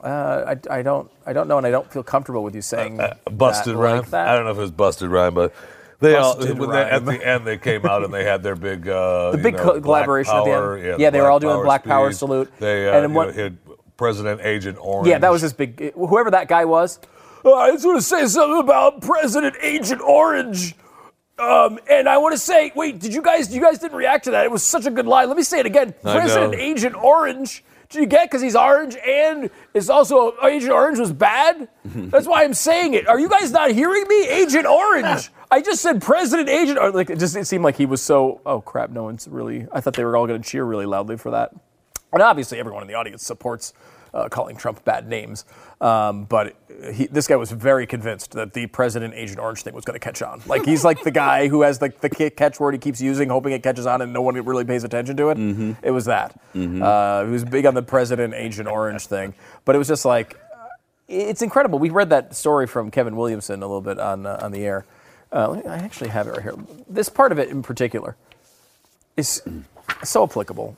Uh, 0.00 0.54
I, 0.70 0.78
I 0.78 0.82
don't, 0.82 1.10
I 1.26 1.32
don't 1.32 1.48
know, 1.48 1.58
and 1.58 1.66
I 1.66 1.72
don't 1.72 1.92
feel 1.92 2.04
comfortable 2.04 2.44
with 2.44 2.54
you 2.54 2.62
saying 2.62 3.00
Uh, 3.00 3.14
Busted 3.28 3.74
that, 3.74 3.78
Rhyme? 3.78 3.98
Like 3.98 4.10
that. 4.10 4.28
I 4.28 4.36
don't 4.36 4.44
know 4.44 4.52
if 4.52 4.58
it 4.58 4.60
was 4.60 4.70
Busted 4.70 5.10
Rhyme, 5.10 5.34
but 5.34 5.52
they 6.00 6.14
all 6.14 6.36
they, 6.36 6.50
at 6.82 7.04
the 7.04 7.26
end 7.26 7.46
they 7.46 7.58
came 7.58 7.84
out 7.86 8.04
and 8.04 8.12
they 8.14 8.24
had 8.24 8.42
their 8.42 8.54
big 8.56 8.88
uh, 8.88 9.30
The 9.32 9.38
you 9.38 9.42
big 9.42 9.54
know, 9.54 9.62
co- 9.62 9.72
Black 9.80 10.04
collaboration 10.04 10.34
at 10.34 10.44
the 10.44 10.50
end. 10.50 10.58
Power, 10.60 10.78
Yeah, 10.78 10.96
the 10.96 11.10
they 11.10 11.20
were 11.20 11.30
all 11.30 11.40
doing 11.40 11.62
Black 11.62 11.84
Power 11.84 12.12
salute. 12.12 12.50
They 12.58 12.88
uh, 12.88 13.02
And 13.02 13.14
what- 13.14 13.28
know, 13.28 13.32
hit 13.34 13.54
President 13.96 14.40
Agent 14.42 14.78
Orange. 14.80 15.08
Yeah, 15.08 15.18
that 15.18 15.32
was 15.32 15.42
his 15.42 15.52
big. 15.52 15.92
Whoever 15.94 16.30
that 16.30 16.46
guy 16.48 16.64
was. 16.64 17.00
"Oh, 17.44 17.54
I 17.54 17.72
just 17.72 17.84
want 17.84 17.98
to 17.98 18.02
say 18.02 18.26
something 18.26 18.60
about 18.60 19.00
President 19.02 19.56
Agent 19.60 20.00
Orange. 20.00 20.74
Um, 21.38 21.78
and 21.88 22.08
I 22.08 22.18
want 22.18 22.32
to 22.32 22.38
say, 22.38 22.72
wait, 22.74 22.98
did 22.98 23.14
you 23.14 23.22
guys? 23.22 23.54
You 23.54 23.60
guys 23.60 23.78
didn't 23.78 23.96
react 23.96 24.24
to 24.24 24.32
that. 24.32 24.44
It 24.44 24.50
was 24.50 24.62
such 24.62 24.86
a 24.86 24.90
good 24.90 25.06
line. 25.06 25.28
Let 25.28 25.36
me 25.36 25.42
say 25.44 25.60
it 25.60 25.66
again. 25.66 25.94
I 26.04 26.18
President 26.18 26.52
know. 26.52 26.58
Agent 26.58 26.94
Orange. 26.96 27.64
Did 27.90 28.00
you 28.00 28.06
get? 28.06 28.28
Because 28.28 28.42
he's 28.42 28.54
orange, 28.54 28.96
and 28.96 29.48
it's 29.72 29.88
also 29.88 30.34
Agent 30.44 30.72
Orange 30.72 30.98
was 30.98 31.12
bad. 31.12 31.68
That's 31.84 32.26
why 32.26 32.44
I'm 32.44 32.52
saying 32.52 32.92
it. 32.94 33.08
Are 33.08 33.18
you 33.18 33.30
guys 33.30 33.50
not 33.50 33.70
hearing 33.70 34.06
me? 34.08 34.28
Agent 34.28 34.66
Orange. 34.66 35.30
I 35.50 35.62
just 35.62 35.80
said 35.80 36.02
President 36.02 36.50
Agent. 36.50 36.78
Or 36.78 36.90
like 36.90 37.08
it 37.08 37.18
just 37.18 37.34
it 37.34 37.46
seemed 37.46 37.64
like 37.64 37.76
he 37.76 37.86
was 37.86 38.02
so. 38.02 38.42
Oh 38.44 38.60
crap! 38.60 38.90
No 38.90 39.04
one's 39.04 39.26
really. 39.26 39.66
I 39.72 39.80
thought 39.80 39.94
they 39.94 40.04
were 40.04 40.16
all 40.16 40.26
going 40.26 40.42
to 40.42 40.48
cheer 40.48 40.64
really 40.64 40.84
loudly 40.84 41.16
for 41.16 41.30
that. 41.30 41.52
And 42.12 42.22
obviously, 42.22 42.58
everyone 42.58 42.82
in 42.82 42.88
the 42.88 42.94
audience 42.94 43.22
supports 43.24 43.72
uh, 44.14 44.28
calling 44.28 44.56
Trump 44.56 44.84
bad 44.84 45.08
names. 45.08 45.44
Um, 45.80 46.24
but 46.24 46.56
he, 46.92 47.06
this 47.06 47.26
guy 47.26 47.36
was 47.36 47.50
very 47.52 47.86
convinced 47.86 48.32
that 48.32 48.52
the 48.52 48.66
President 48.66 49.14
Agent 49.14 49.38
Orange 49.38 49.62
thing 49.62 49.74
was 49.74 49.84
going 49.84 49.94
to 49.98 50.04
catch 50.04 50.22
on. 50.22 50.42
Like 50.46 50.64
he's 50.64 50.84
like 50.84 51.02
the 51.02 51.10
guy 51.10 51.48
who 51.48 51.62
has 51.62 51.80
like 51.80 52.00
the 52.00 52.08
ki- 52.10 52.30
catchword 52.30 52.72
he 52.72 52.78
keeps 52.78 53.00
using, 53.00 53.28
hoping 53.28 53.52
it 53.52 53.62
catches 53.62 53.86
on, 53.86 54.02
and 54.02 54.12
no 54.12 54.20
one 54.22 54.34
really 54.34 54.64
pays 54.64 54.82
attention 54.84 55.16
to 55.18 55.30
it. 55.30 55.76
It 55.82 55.90
was 55.92 56.06
that. 56.06 56.38
Uh, 56.54 57.24
he 57.26 57.30
was 57.30 57.44
big 57.44 57.64
on 57.66 57.74
the 57.74 57.82
President 57.82 58.34
Agent 58.34 58.68
Orange 58.68 59.06
thing, 59.06 59.34
but 59.64 59.74
it 59.74 59.78
was 59.78 59.88
just 59.88 60.04
like 60.04 60.36
it's 61.06 61.40
incredible. 61.42 61.78
We 61.78 61.90
read 61.90 62.10
that 62.10 62.34
story 62.36 62.66
from 62.66 62.90
Kevin 62.90 63.16
Williamson 63.16 63.62
a 63.62 63.66
little 63.66 63.80
bit 63.80 63.98
on 63.98 64.26
uh, 64.26 64.40
on 64.42 64.52
the 64.52 64.64
air. 64.64 64.84
Uh, 65.30 65.54
me- 65.54 65.64
I 65.68 65.76
actually 65.76 66.10
have 66.10 66.26
it 66.26 66.30
right 66.32 66.42
here. 66.42 66.54
This 66.88 67.08
part 67.08 67.32
of 67.32 67.38
it 67.38 67.50
in 67.50 67.62
particular 67.62 68.16
is 69.16 69.42
so 70.02 70.24
applicable 70.24 70.76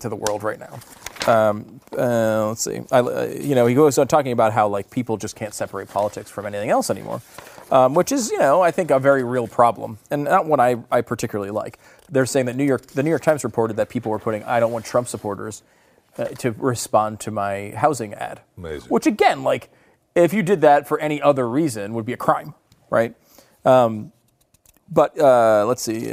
to 0.00 0.08
the 0.08 0.16
world 0.16 0.42
right 0.42 0.58
now. 0.58 0.78
Um, 1.26 1.80
uh, 1.96 2.48
let's 2.48 2.62
see. 2.62 2.80
I, 2.92 3.00
uh, 3.00 3.34
you 3.40 3.54
know, 3.54 3.66
he 3.66 3.74
goes 3.74 3.98
on 3.98 4.06
talking 4.08 4.32
about 4.32 4.52
how 4.52 4.68
like 4.68 4.90
people 4.90 5.16
just 5.16 5.34
can't 5.36 5.54
separate 5.54 5.88
politics 5.88 6.30
from 6.30 6.46
anything 6.46 6.70
else 6.70 6.90
anymore, 6.90 7.20
um, 7.70 7.94
which 7.94 8.12
is 8.12 8.30
you 8.30 8.38
know 8.38 8.62
I 8.62 8.70
think 8.70 8.90
a 8.90 8.98
very 8.98 9.24
real 9.24 9.48
problem 9.48 9.98
and 10.10 10.24
not 10.24 10.46
one 10.46 10.60
I, 10.60 10.76
I 10.90 11.00
particularly 11.00 11.50
like. 11.50 11.78
They're 12.10 12.26
saying 12.26 12.46
that 12.46 12.56
New 12.56 12.64
York, 12.64 12.86
the 12.88 13.02
New 13.02 13.10
York 13.10 13.22
Times 13.22 13.42
reported 13.42 13.76
that 13.78 13.88
people 13.88 14.10
were 14.10 14.18
putting 14.20 14.44
I 14.44 14.60
don't 14.60 14.72
want 14.72 14.84
Trump 14.84 15.08
supporters 15.08 15.62
uh, 16.18 16.26
to 16.26 16.52
respond 16.52 17.20
to 17.20 17.30
my 17.30 17.70
housing 17.70 18.14
ad, 18.14 18.40
Amazing. 18.56 18.88
which 18.88 19.06
again 19.06 19.42
like 19.42 19.70
if 20.14 20.32
you 20.32 20.42
did 20.42 20.60
that 20.60 20.86
for 20.86 21.00
any 21.00 21.20
other 21.20 21.48
reason 21.48 21.92
would 21.94 22.06
be 22.06 22.12
a 22.12 22.16
crime, 22.16 22.54
right? 22.90 23.14
Um, 23.64 24.12
but 24.88 25.18
uh, 25.18 25.64
let's 25.66 25.82
see. 25.82 26.12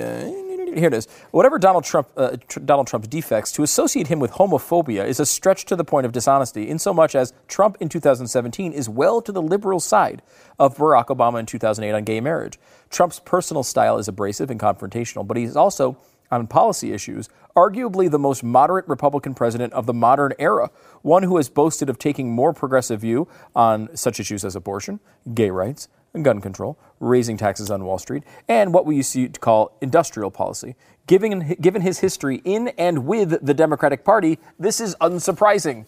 Here 0.75 0.87
it 0.87 0.93
is. 0.93 1.07
Whatever 1.31 1.59
Donald 1.59 1.83
Trump, 1.83 2.09
uh, 2.17 2.37
tr- 2.47 2.59
Donald 2.59 2.87
Trump's 2.87 3.07
defects, 3.07 3.51
to 3.53 3.63
associate 3.63 4.07
him 4.07 4.19
with 4.19 4.31
homophobia 4.31 5.05
is 5.05 5.19
a 5.19 5.25
stretch 5.25 5.65
to 5.65 5.75
the 5.75 5.83
point 5.83 6.05
of 6.05 6.11
dishonesty. 6.11 6.67
In 6.67 6.79
so 6.79 6.93
much 6.93 7.15
as 7.15 7.33
Trump 7.47 7.77
in 7.79 7.89
2017 7.89 8.73
is 8.73 8.89
well 8.89 9.21
to 9.21 9.31
the 9.31 9.41
liberal 9.41 9.79
side 9.79 10.21
of 10.57 10.77
Barack 10.77 11.07
Obama 11.07 11.39
in 11.39 11.45
2008 11.45 11.95
on 11.95 12.03
gay 12.03 12.19
marriage. 12.19 12.57
Trump's 12.89 13.19
personal 13.19 13.63
style 13.63 13.97
is 13.97 14.07
abrasive 14.07 14.49
and 14.49 14.59
confrontational, 14.59 15.25
but 15.25 15.37
he's 15.37 15.55
also 15.55 15.97
on 16.31 16.47
policy 16.47 16.91
issues, 16.91 17.29
arguably 17.55 18.09
the 18.09 18.17
most 18.17 18.43
moderate 18.43 18.87
Republican 18.87 19.35
president 19.35 19.71
of 19.73 19.85
the 19.85 19.93
modern 19.93 20.33
era, 20.39 20.71
one 21.03 21.23
who 21.23 21.37
has 21.37 21.49
boasted 21.49 21.89
of 21.89 21.99
taking 21.99 22.31
more 22.31 22.53
progressive 22.53 22.99
view 22.99 23.27
on 23.55 23.95
such 23.95 24.19
issues 24.19 24.43
as 24.43 24.55
abortion, 24.55 24.99
gay 25.35 25.51
rights, 25.51 25.87
gun 26.21 26.39
control, 26.41 26.77
raising 26.99 27.37
taxes 27.37 27.71
on 27.71 27.83
Wall 27.85 27.97
Street, 27.97 28.23
and 28.47 28.73
what 28.73 28.85
we 28.85 28.95
used 28.95 29.13
to 29.13 29.29
call 29.29 29.75
industrial 29.81 30.29
policy. 30.29 30.75
Given, 31.07 31.55
given 31.59 31.81
his 31.81 31.99
history 31.99 32.41
in 32.45 32.69
and 32.77 33.05
with 33.05 33.45
the 33.45 33.53
Democratic 33.53 34.05
Party, 34.05 34.37
this 34.59 34.79
is 34.79 34.95
unsurprising. 35.01 35.85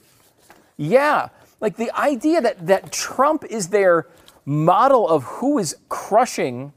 Yeah, 0.77 1.29
like 1.61 1.77
the 1.77 1.91
idea 1.97 2.41
that, 2.41 2.67
that 2.67 2.91
Trump 2.91 3.45
is 3.45 3.69
their 3.69 4.07
model 4.45 5.07
of 5.07 5.23
who 5.23 5.57
is 5.57 5.77
crushing 5.89 6.73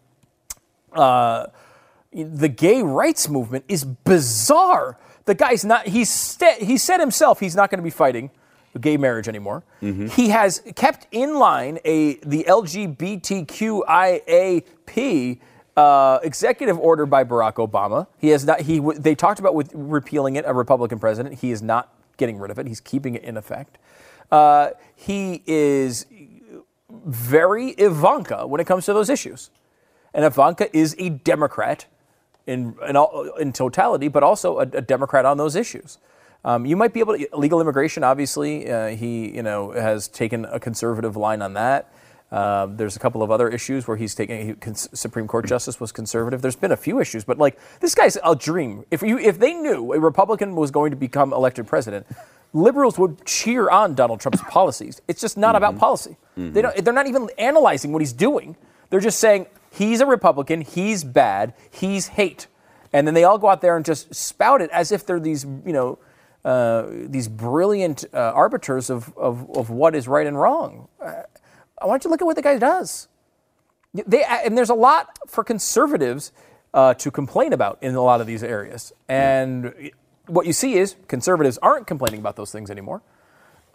uh, 0.92 1.46
the 2.12 2.48
gay 2.48 2.82
rights 2.82 3.28
movement 3.28 3.64
is 3.68 3.84
bizarre. 3.84 4.98
The 5.24 5.34
guy's 5.34 5.64
not, 5.64 5.86
he's 5.86 6.10
sta- 6.10 6.64
he 6.64 6.78
said 6.78 7.00
himself 7.00 7.40
he's 7.40 7.54
not 7.54 7.70
going 7.70 7.78
to 7.78 7.84
be 7.84 7.90
fighting 7.90 8.30
gay 8.80 8.96
marriage 8.96 9.28
anymore. 9.28 9.62
He 9.80 10.28
has 10.30 10.62
kept 10.76 11.06
in 11.10 11.38
line 11.38 11.78
a 11.84 12.14
the 12.16 12.44
LGBTQIAP 12.48 15.38
uh, 15.76 16.18
executive 16.22 16.78
order 16.78 17.06
by 17.06 17.24
Barack 17.24 17.54
Obama. 17.54 18.06
He 18.18 18.28
has 18.30 18.44
not. 18.44 18.60
He 18.62 18.80
they 18.98 19.14
talked 19.14 19.40
about 19.40 19.54
with 19.54 19.70
repealing 19.74 20.36
it. 20.36 20.44
A 20.46 20.52
Republican 20.52 20.98
president. 20.98 21.36
He 21.36 21.50
is 21.52 21.62
not 21.62 21.94
getting 22.16 22.38
rid 22.38 22.50
of 22.50 22.58
it. 22.58 22.66
He's 22.66 22.80
keeping 22.80 23.14
it 23.14 23.22
in 23.22 23.36
effect. 23.36 23.78
Uh, 24.30 24.70
he 24.94 25.42
is 25.46 26.06
very 27.06 27.70
Ivanka 27.70 28.46
when 28.46 28.60
it 28.60 28.66
comes 28.66 28.84
to 28.86 28.92
those 28.92 29.08
issues, 29.08 29.50
and 30.12 30.24
Ivanka 30.24 30.74
is 30.76 30.94
a 30.98 31.10
Democrat 31.10 31.86
in 32.46 32.74
in, 32.86 32.96
all, 32.96 33.30
in 33.38 33.52
totality, 33.52 34.08
but 34.08 34.22
also 34.22 34.58
a, 34.58 34.62
a 34.62 34.80
Democrat 34.80 35.24
on 35.24 35.36
those 35.36 35.54
issues. 35.54 35.98
Um, 36.48 36.64
you 36.64 36.76
might 36.76 36.94
be 36.94 37.00
able 37.00 37.18
to 37.18 37.28
legal 37.36 37.60
immigration. 37.60 38.02
Obviously, 38.02 38.70
uh, 38.70 38.88
he 38.88 39.36
you 39.36 39.42
know 39.42 39.70
has 39.72 40.08
taken 40.08 40.46
a 40.46 40.58
conservative 40.58 41.14
line 41.14 41.42
on 41.42 41.52
that. 41.52 41.92
Um, 42.32 42.76
there's 42.78 42.96
a 42.96 42.98
couple 42.98 43.22
of 43.22 43.30
other 43.30 43.48
issues 43.50 43.86
where 43.86 43.98
he's 43.98 44.14
taking 44.14 44.46
he, 44.46 44.54
cons- 44.54 44.88
Supreme 44.98 45.26
Court 45.26 45.46
justice 45.46 45.78
was 45.78 45.92
conservative. 45.92 46.40
There's 46.40 46.56
been 46.56 46.72
a 46.72 46.76
few 46.76 47.00
issues, 47.00 47.22
but 47.24 47.36
like 47.36 47.58
this 47.80 47.94
guy's 47.94 48.16
a 48.24 48.34
dream. 48.34 48.86
If 48.90 49.02
you 49.02 49.18
if 49.18 49.38
they 49.38 49.52
knew 49.52 49.92
a 49.92 50.00
Republican 50.00 50.56
was 50.56 50.70
going 50.70 50.90
to 50.90 50.96
become 50.96 51.34
elected 51.34 51.66
president, 51.66 52.06
liberals 52.54 52.98
would 52.98 53.26
cheer 53.26 53.68
on 53.68 53.94
Donald 53.94 54.20
Trump's 54.20 54.42
policies. 54.48 55.02
It's 55.06 55.20
just 55.20 55.36
not 55.36 55.54
about 55.54 55.76
policy. 55.78 56.16
They 56.54 56.62
don't. 56.62 56.74
They're 56.82 56.94
not 56.94 57.06
even 57.06 57.28
analyzing 57.36 57.92
what 57.92 58.00
he's 58.00 58.14
doing. 58.14 58.56
They're 58.88 59.00
just 59.00 59.18
saying 59.18 59.48
he's 59.70 60.00
a 60.00 60.06
Republican, 60.06 60.62
he's 60.62 61.04
bad, 61.04 61.52
he's 61.70 62.08
hate, 62.08 62.46
and 62.90 63.06
then 63.06 63.12
they 63.12 63.24
all 63.24 63.36
go 63.36 63.48
out 63.48 63.60
there 63.60 63.76
and 63.76 63.84
just 63.84 64.14
spout 64.14 64.62
it 64.62 64.70
as 64.70 64.92
if 64.92 65.04
they're 65.04 65.20
these 65.20 65.44
you 65.44 65.74
know. 65.74 65.98
Uh, 66.44 66.86
these 66.88 67.28
brilliant 67.28 68.04
uh, 68.14 68.32
arbiters 68.34 68.90
of, 68.90 69.12
of, 69.16 69.50
of 69.56 69.70
what 69.70 69.94
is 69.94 70.06
right 70.06 70.26
and 70.26 70.40
wrong. 70.40 70.88
Uh, 71.00 71.22
why 71.82 71.88
don't 71.88 72.04
you 72.04 72.10
look 72.10 72.22
at 72.22 72.24
what 72.24 72.36
the 72.36 72.42
guy 72.42 72.58
does? 72.58 73.08
They, 73.92 74.22
and 74.24 74.56
there's 74.56 74.70
a 74.70 74.74
lot 74.74 75.18
for 75.26 75.42
conservatives 75.42 76.32
uh, 76.74 76.94
to 76.94 77.10
complain 77.10 77.52
about 77.52 77.78
in 77.82 77.94
a 77.94 78.02
lot 78.02 78.20
of 78.20 78.26
these 78.26 78.42
areas. 78.42 78.92
And 79.08 79.90
what 80.26 80.46
you 80.46 80.52
see 80.52 80.74
is 80.74 80.96
conservatives 81.08 81.58
aren't 81.58 81.86
complaining 81.86 82.20
about 82.20 82.36
those 82.36 82.52
things 82.52 82.70
anymore. 82.70 83.02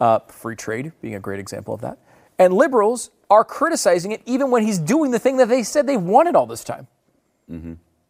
Uh, 0.00 0.20
free 0.20 0.56
trade 0.56 0.92
being 1.00 1.14
a 1.14 1.20
great 1.20 1.40
example 1.40 1.74
of 1.74 1.80
that. 1.82 1.98
And 2.38 2.54
liberals 2.54 3.10
are 3.30 3.44
criticizing 3.44 4.12
it 4.12 4.22
even 4.26 4.50
when 4.50 4.64
he's 4.64 4.78
doing 4.78 5.10
the 5.10 5.18
thing 5.18 5.36
that 5.36 5.48
they 5.48 5.62
said 5.62 5.86
they 5.86 5.96
wanted 5.96 6.34
all 6.34 6.46
this 6.46 6.64
time. 6.64 6.86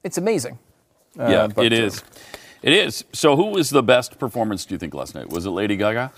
It's 0.03 0.19
amazing. 0.19 0.59
Uh, 1.19 1.29
yeah, 1.29 1.47
but, 1.47 1.67
it 1.67 1.73
uh, 1.73 1.87
is. 1.87 2.03
It 2.65 2.73
is. 2.73 3.05
So, 3.13 3.37
who 3.37 3.47
was 3.51 3.69
the 3.71 3.83
best 3.83 4.19
performance? 4.19 4.65
Do 4.65 4.75
you 4.75 4.79
think 4.79 4.95
last 4.95 5.15
night 5.15 5.29
was 5.29 5.45
it 5.45 5.51
Lady 5.51 5.77
Gaga? 5.77 6.11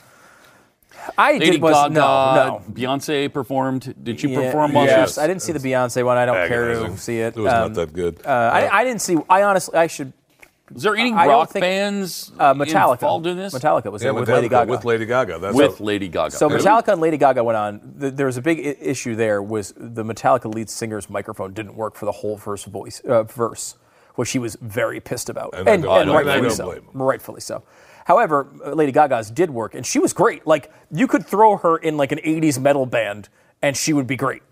I 1.19 1.33
Lady 1.35 1.51
did 1.53 1.63
was 1.63 1.75
Gaga. 1.75 1.95
no, 1.95 2.01
no. 2.01 2.63
Beyonce 2.73 3.33
performed. 3.33 3.95
Did 4.03 4.21
she 4.21 4.29
Yeah, 4.29 4.43
perform 4.47 4.73
while 4.73 4.87
she 4.87 4.91
yes, 4.91 5.09
was? 5.11 5.19
I 5.19 5.27
didn't 5.27 5.43
see 5.43 5.53
the 5.53 5.59
Beyonce 5.59 6.05
one. 6.05 6.17
I 6.17 6.25
don't 6.27 6.49
care 6.49 6.75
to 6.75 6.97
see 6.97 7.19
it. 7.19 7.37
It 7.37 7.41
was 7.41 7.53
not 7.53 7.63
Um, 7.67 7.75
that 7.75 7.93
good. 7.93 8.21
Uh, 8.25 8.31
I, 8.31 8.81
I 8.81 8.85
didn't 8.85 9.03
see. 9.03 9.17
I 9.29 9.43
honestly, 9.43 9.77
I 9.79 9.87
should. 9.89 10.13
Was 10.73 10.83
there 10.83 10.97
any 10.97 11.13
I 11.13 11.27
rock 11.29 11.51
think- 11.51 11.63
bands 11.63 12.33
Uh, 12.39 12.53
Metallica. 12.55 12.93
involved 12.95 13.27
in 13.29 13.37
this? 13.37 13.55
Metallica 13.55 13.91
was 13.93 14.03
yeah, 14.03 14.07
there 14.07 14.15
with 14.15 14.29
Metallica 14.29 14.35
Lady 14.35 14.49
Gaga. 14.49 14.71
With 14.71 14.85
Lady 14.85 15.07
Gaga. 15.07 15.39
That's 15.39 15.55
With 15.57 15.81
it. 15.81 15.85
Lady 15.85 16.09
Gaga. 16.09 16.31
So 16.33 16.49
Metallica 16.49 16.89
and 16.93 17.01
Lady 17.01 17.17
Gaga 17.19 17.43
went 17.45 17.57
on. 17.57 17.81
Th- 18.01 18.13
There 18.15 18.27
was 18.27 18.37
a 18.37 18.43
big 18.43 18.59
issue 18.81 19.15
there. 19.15 19.41
Was 19.43 19.75
the 19.77 20.03
Metallica 20.05 20.53
lead 20.53 20.69
singer's 20.69 21.09
microphone 21.09 21.53
didn't 21.53 21.77
work 21.77 21.95
for 21.95 22.05
the 22.05 22.13
whole 22.13 22.37
first 22.37 22.67
voice 22.67 23.01
uh, 23.09 23.23
verse, 23.23 23.77
which 24.17 24.29
she 24.29 24.39
was 24.39 24.57
very 24.61 25.01
pissed 25.01 25.29
about, 25.29 25.55
And 25.55 25.69
I 25.69 25.73
and, 25.73 25.83
don't- 25.83 26.01
and 26.03 26.11
I 26.11 26.23
don't 26.23 26.27
rightfully 26.27 26.41
blame 26.41 26.51
so. 26.51 26.71
him. 26.73 26.85
Rightfully 26.93 27.41
so. 27.41 27.63
However, 28.05 28.47
Lady 28.75 28.93
Gaga's 28.93 29.31
did 29.31 29.51
work, 29.51 29.75
and 29.75 29.85
she 29.85 29.99
was 29.99 30.13
great. 30.13 30.47
Like 30.47 30.73
you 30.91 31.07
could 31.07 31.27
throw 31.27 31.57
her 31.57 31.77
in 31.77 31.97
like 31.97 32.13
an 32.13 32.19
'80s 32.19 32.59
metal 32.59 32.87
band, 32.87 33.29
and 33.63 33.77
she 33.77 33.93
would 33.93 34.07
be 34.07 34.17
great. 34.17 34.43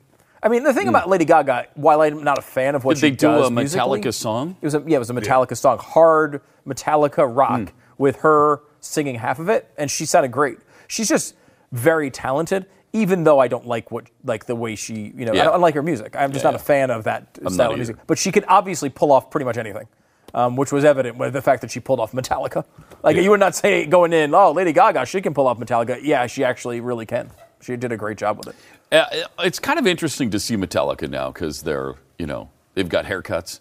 I 0.43 0.49
mean, 0.49 0.62
the 0.65 0.75
thing 0.75 0.89
about 0.89 1.09
Lady 1.09 1.25
Gaga, 1.25 1.69
while 1.75 2.03
I'm 2.03 2.23
not 2.23 2.37
a 2.39 2.43
fan 2.43 2.75
of 2.75 2.85
what. 2.85 2.95
Did 2.97 3.01
she 3.01 3.11
they 3.11 3.17
do 3.17 3.29
does 3.29 3.49
a 3.49 3.51
musically- 3.51 4.01
Metallica 4.01 4.12
song? 4.12 4.57
It 4.61 4.67
was 4.67 4.75
a, 4.75 4.83
yeah, 4.87 4.97
it 4.97 4.99
was 4.99 5.11
a 5.11 5.15
Metallica 5.15 5.57
song, 5.57 5.79
hard 5.79 6.41
Metallica 6.67 7.25
rock, 7.35 7.71
Hmm. 7.71 7.77
with 7.97 8.17
her 8.17 8.61
singing 8.81 9.15
half 9.15 9.39
of 9.39 9.49
it, 9.49 9.71
and 9.79 9.91
she 9.91 10.05
sounded 10.05 10.33
great. 10.33 10.59
She's 10.89 11.09
just 11.09 11.35
very 11.73 12.11
talented, 12.11 12.67
even 12.95 13.24
though 13.24 13.40
I 13.40 13.49
don't 13.49 13.66
like 13.66 13.90
what 13.90 14.07
like 14.24 14.47
the 14.47 14.55
way 14.55 14.76
she, 14.76 15.12
you 15.16 15.26
know, 15.26 15.34
Yeah. 15.34 15.42
I 15.42 15.45
don't 15.45 15.61
like 15.61 15.74
her 15.74 15.82
music. 15.82 16.14
I'm 16.16 16.32
just 16.32 16.45
Yeah, 16.45 16.53
not 16.53 16.61
a 16.61 16.64
fan 16.64 16.90
of 16.90 17.05
that 17.05 17.38
I'm 17.45 17.53
style 17.53 17.72
of 17.72 17.76
music. 17.76 17.97
But 18.07 18.16
she 18.18 18.32
could 18.32 18.45
obviously 18.49 18.88
pull 18.88 19.12
off 19.12 19.30
pretty 19.30 19.45
much 19.45 19.59
anything. 19.59 19.86
Um, 20.32 20.57
which 20.57 20.72
was 20.72 20.84
evident 20.84 21.16
with 21.16 21.32
the 21.32 21.42
fact 21.42 21.61
that 21.61 21.70
she 21.70 21.78
pulled 21.78 22.01
off 22.01 22.11
Metallica. 22.11 22.64
Like 23.05 23.16
you 23.16 23.30
would 23.30 23.38
not 23.38 23.55
say 23.55 23.86
going 23.86 24.12
in, 24.12 24.34
oh, 24.34 24.51
Lady 24.51 24.72
Gaga, 24.72 25.07
she 25.07 25.20
can 25.20 25.32
pull 25.32 25.47
off 25.47 25.59
Metallica. 25.61 26.01
Yeah, 26.03 26.26
she 26.26 26.42
actually 26.42 26.80
really 26.80 27.07
can. 27.07 27.30
She 27.61 27.76
did 27.76 27.92
a 27.92 27.97
great 27.97 28.18
job 28.18 28.38
with 28.38 28.49
it. 28.49 28.57
Uh, 28.90 29.26
it's 29.45 29.61
kind 29.61 29.78
of 29.78 29.86
interesting 29.86 30.30
to 30.30 30.40
see 30.40 30.57
Metallica 30.57 31.09
now 31.09 31.30
because 31.30 31.62
they're, 31.62 31.95
you 32.18 32.26
know, 32.26 32.51
they've 32.74 32.88
got 32.88 33.05
haircuts. 33.05 33.61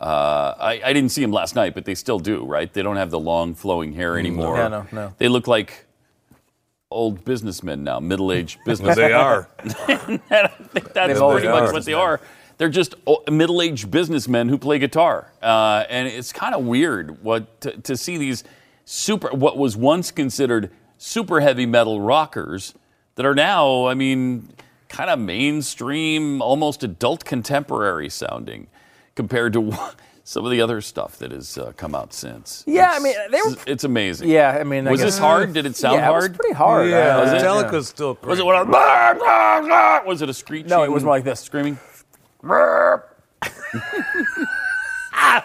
Uh, 0.00 0.54
I, 0.58 0.80
I 0.84 0.92
didn't 0.92 1.10
see 1.10 1.22
them 1.22 1.32
last 1.32 1.54
night, 1.54 1.74
but 1.74 1.84
they 1.84 1.94
still 1.94 2.18
do, 2.18 2.44
right? 2.44 2.72
They 2.72 2.82
don't 2.82 2.96
have 2.96 3.10
the 3.10 3.20
long 3.20 3.54
flowing 3.54 3.92
hair 3.92 4.18
anymore. 4.18 4.56
Yeah, 4.56 4.68
no, 4.68 4.86
no. 4.92 5.14
They 5.18 5.28
look 5.28 5.46
like 5.46 5.85
old 6.90 7.24
businessmen 7.24 7.84
now, 7.84 8.00
middle-aged 8.00 8.58
businessmen. 8.66 9.08
They 9.08 9.12
are. 9.12 9.48
I 9.58 9.66
think 9.66 10.22
that's 10.28 10.38
They've 10.38 10.92
pretty 10.92 11.46
been 11.46 11.50
much 11.50 11.72
what 11.72 11.84
they 11.84 11.94
are. 11.94 12.20
They're 12.58 12.68
just 12.68 12.94
middle-aged 13.30 13.90
businessmen 13.90 14.48
who 14.48 14.56
play 14.56 14.78
guitar, 14.78 15.30
uh, 15.42 15.84
and 15.90 16.08
it's 16.08 16.32
kind 16.32 16.54
of 16.54 16.64
weird 16.64 17.22
what 17.22 17.60
to, 17.60 17.76
to 17.82 17.96
see 17.96 18.16
these 18.16 18.44
super 18.86 19.28
what 19.28 19.58
was 19.58 19.76
once 19.76 20.10
considered 20.10 20.70
super 20.96 21.40
heavy 21.40 21.66
metal 21.66 22.00
rockers 22.00 22.72
that 23.16 23.26
are 23.26 23.34
now, 23.34 23.86
I 23.86 23.94
mean, 23.94 24.48
kind 24.88 25.10
of 25.10 25.18
mainstream, 25.18 26.40
almost 26.40 26.82
adult 26.82 27.26
contemporary 27.26 28.08
sounding 28.08 28.68
compared 29.14 29.52
to 29.54 29.60
some 30.28 30.44
of 30.44 30.50
the 30.50 30.60
other 30.60 30.80
stuff 30.80 31.18
that 31.18 31.30
has 31.30 31.56
uh, 31.56 31.70
come 31.76 31.94
out 31.94 32.12
since. 32.12 32.64
Yeah, 32.66 32.90
I 32.92 32.98
mean, 32.98 33.14
they 33.30 33.40
were- 33.40 33.52
it's, 33.52 33.64
it's 33.68 33.84
amazing. 33.84 34.28
Yeah, 34.28 34.58
I 34.60 34.64
mean, 34.64 34.88
I 34.88 34.90
was 34.90 35.00
guess- 35.00 35.12
this 35.12 35.18
hard? 35.18 35.52
Did 35.52 35.66
it 35.66 35.76
sound 35.76 35.94
yeah, 36.00 36.06
hard? 36.06 36.24
It 36.24 36.30
was 36.30 36.36
pretty 36.36 36.54
hard. 36.54 36.90
Yeah, 36.90 37.16
Uh, 37.16 37.20
Was 37.22 37.32
it? 37.32 37.36
Metallica's 37.46 37.86
still. 37.88 38.18
Was 38.24 38.40
it 38.40 38.44
when 38.44 38.56
I 38.56 38.62
was, 38.64 40.04
was 40.06 40.22
it 40.22 40.28
a 40.28 40.34
screeching? 40.34 40.68
No, 40.68 40.82
it 40.82 40.90
was 40.90 41.04
more 41.04 41.14
like 41.14 41.22
this. 41.22 41.38
Screaming. 41.38 41.78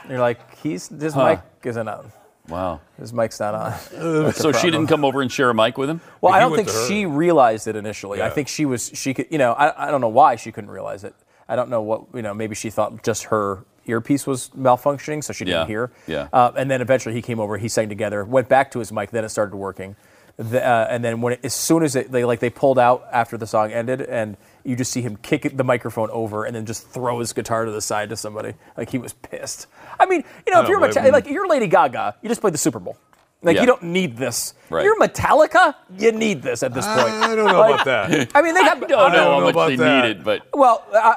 You're 0.10 0.20
like, 0.20 0.56
he's 0.58 0.88
this 0.90 1.14
Huh. 1.14 1.30
mic 1.30 1.40
isn't 1.64 1.88
on. 1.88 2.12
Wow. 2.50 2.82
His 3.00 3.14
mic's 3.14 3.40
not 3.40 3.54
on. 3.54 4.32
So 4.34 4.52
she 4.52 4.72
didn't 4.72 4.88
come 4.88 5.06
over 5.06 5.22
and 5.22 5.32
share 5.32 5.52
a 5.52 5.54
mic 5.54 5.78
with 5.78 5.90
him? 5.92 6.02
Well, 6.22 6.34
I 6.34 6.40
don't 6.40 6.56
think 6.56 6.70
she 6.88 7.06
realized 7.06 7.68
it 7.68 7.76
initially. 7.76 8.22
I 8.22 8.30
think 8.32 8.48
she 8.48 8.66
was 8.66 8.92
she 8.96 9.14
could 9.14 9.28
you 9.30 9.38
know 9.38 9.54
I, 9.54 9.88
I 9.88 9.92
don't 9.92 10.02
know 10.02 10.10
why 10.10 10.36
she 10.38 10.52
couldn't 10.52 10.72
realize 10.72 11.04
it. 11.04 11.14
I 11.48 11.56
don't 11.56 11.70
know 11.70 11.82
what 11.82 12.06
you 12.16 12.22
know 12.24 12.34
maybe 12.34 12.56
she 12.56 12.70
thought 12.72 13.04
just 13.04 13.26
her 13.26 13.64
earpiece 13.92 14.26
was 14.26 14.50
malfunctioning, 14.58 15.24
so 15.24 15.34
she 15.34 15.46
didn't 15.46 15.62
Yeah, 15.62 15.68
hear. 15.68 15.92
yeah. 16.08 16.28
Uh, 16.34 16.52
and 16.58 16.70
then 16.72 16.82
eventually 16.82 17.14
he 17.14 17.22
came 17.22 17.40
over, 17.40 17.58
he 17.58 17.68
sang 17.70 17.90
together, 17.90 18.24
went 18.26 18.50
back 18.50 18.72
to 18.72 18.80
his 18.80 18.92
mic, 18.92 19.12
then 19.12 19.24
it 19.24 19.30
started 19.30 19.56
working. 19.56 19.96
The, 20.38 20.66
uh, 20.66 20.88
and 20.90 21.04
then 21.04 21.22
when 21.22 21.34
it, 21.34 21.42
as 21.44 21.54
soon 21.54 21.84
as 21.84 21.96
it, 21.96 22.12
they 22.12 22.24
like 22.26 22.40
they 22.40 22.50
pulled 22.50 22.80
out 22.80 23.06
after 23.12 23.38
the 23.38 23.46
song 23.46 23.72
ended, 23.72 24.02
and 24.02 24.38
you 24.64 24.76
just 24.76 24.92
see 24.92 25.02
him 25.02 25.18
kick 25.18 25.56
the 25.56 25.64
microphone 25.64 26.10
over 26.10 26.46
and 26.46 26.56
then 26.56 26.66
just 26.66 26.88
throw 26.88 27.20
his 27.20 27.34
guitar 27.34 27.66
to 27.66 27.72
the 27.72 27.82
side 27.82 28.10
to 28.10 28.16
somebody. 28.16 28.54
Like 28.78 28.90
he 28.90 28.98
was 28.98 29.14
pissed. 29.14 29.68
I 30.00 30.06
mean, 30.08 30.24
you 30.48 30.54
know, 30.54 30.62
I 30.62 30.64
if 30.64 30.70
you're 30.70 30.80
don't 30.80 30.96
Meta- 30.96 31.12
like 31.12 31.28
you're 31.30 31.48
Lady 31.48 31.68
Gaga, 31.68 32.16
you 32.24 32.30
just 32.30 32.42
played 32.42 32.54
the 32.56 32.58
Super 32.58 32.80
Bowl. 32.80 32.98
Like 33.44 33.56
Yeah. 33.56 33.62
you 33.62 33.68
don't 33.68 33.84
need 33.84 34.18
this. 34.18 34.54
Right. 34.70 34.86
You're 34.86 34.98
Metallica. 35.00 35.76
You 35.98 36.12
need 36.12 36.42
this 36.42 36.64
at 36.64 36.74
this 36.74 36.86
point. 36.86 37.00
I 37.10 37.36
don't 37.36 37.48
know 37.48 37.64
about 37.64 37.86
that. 37.86 38.32
I 38.34 38.42
mean, 38.42 38.54
they 38.56 38.62
got. 38.62 38.78
I 38.78 38.80
don't 38.80 38.90
know 38.90 38.98
don't 39.00 39.14
how 39.14 39.40
know 39.40 39.52
much 39.52 39.68
they 39.68 39.76
that. 39.78 40.06
need 40.06 40.12
it, 40.18 40.24
but 40.24 40.44
Well, 40.54 40.86
uh, 40.94 41.16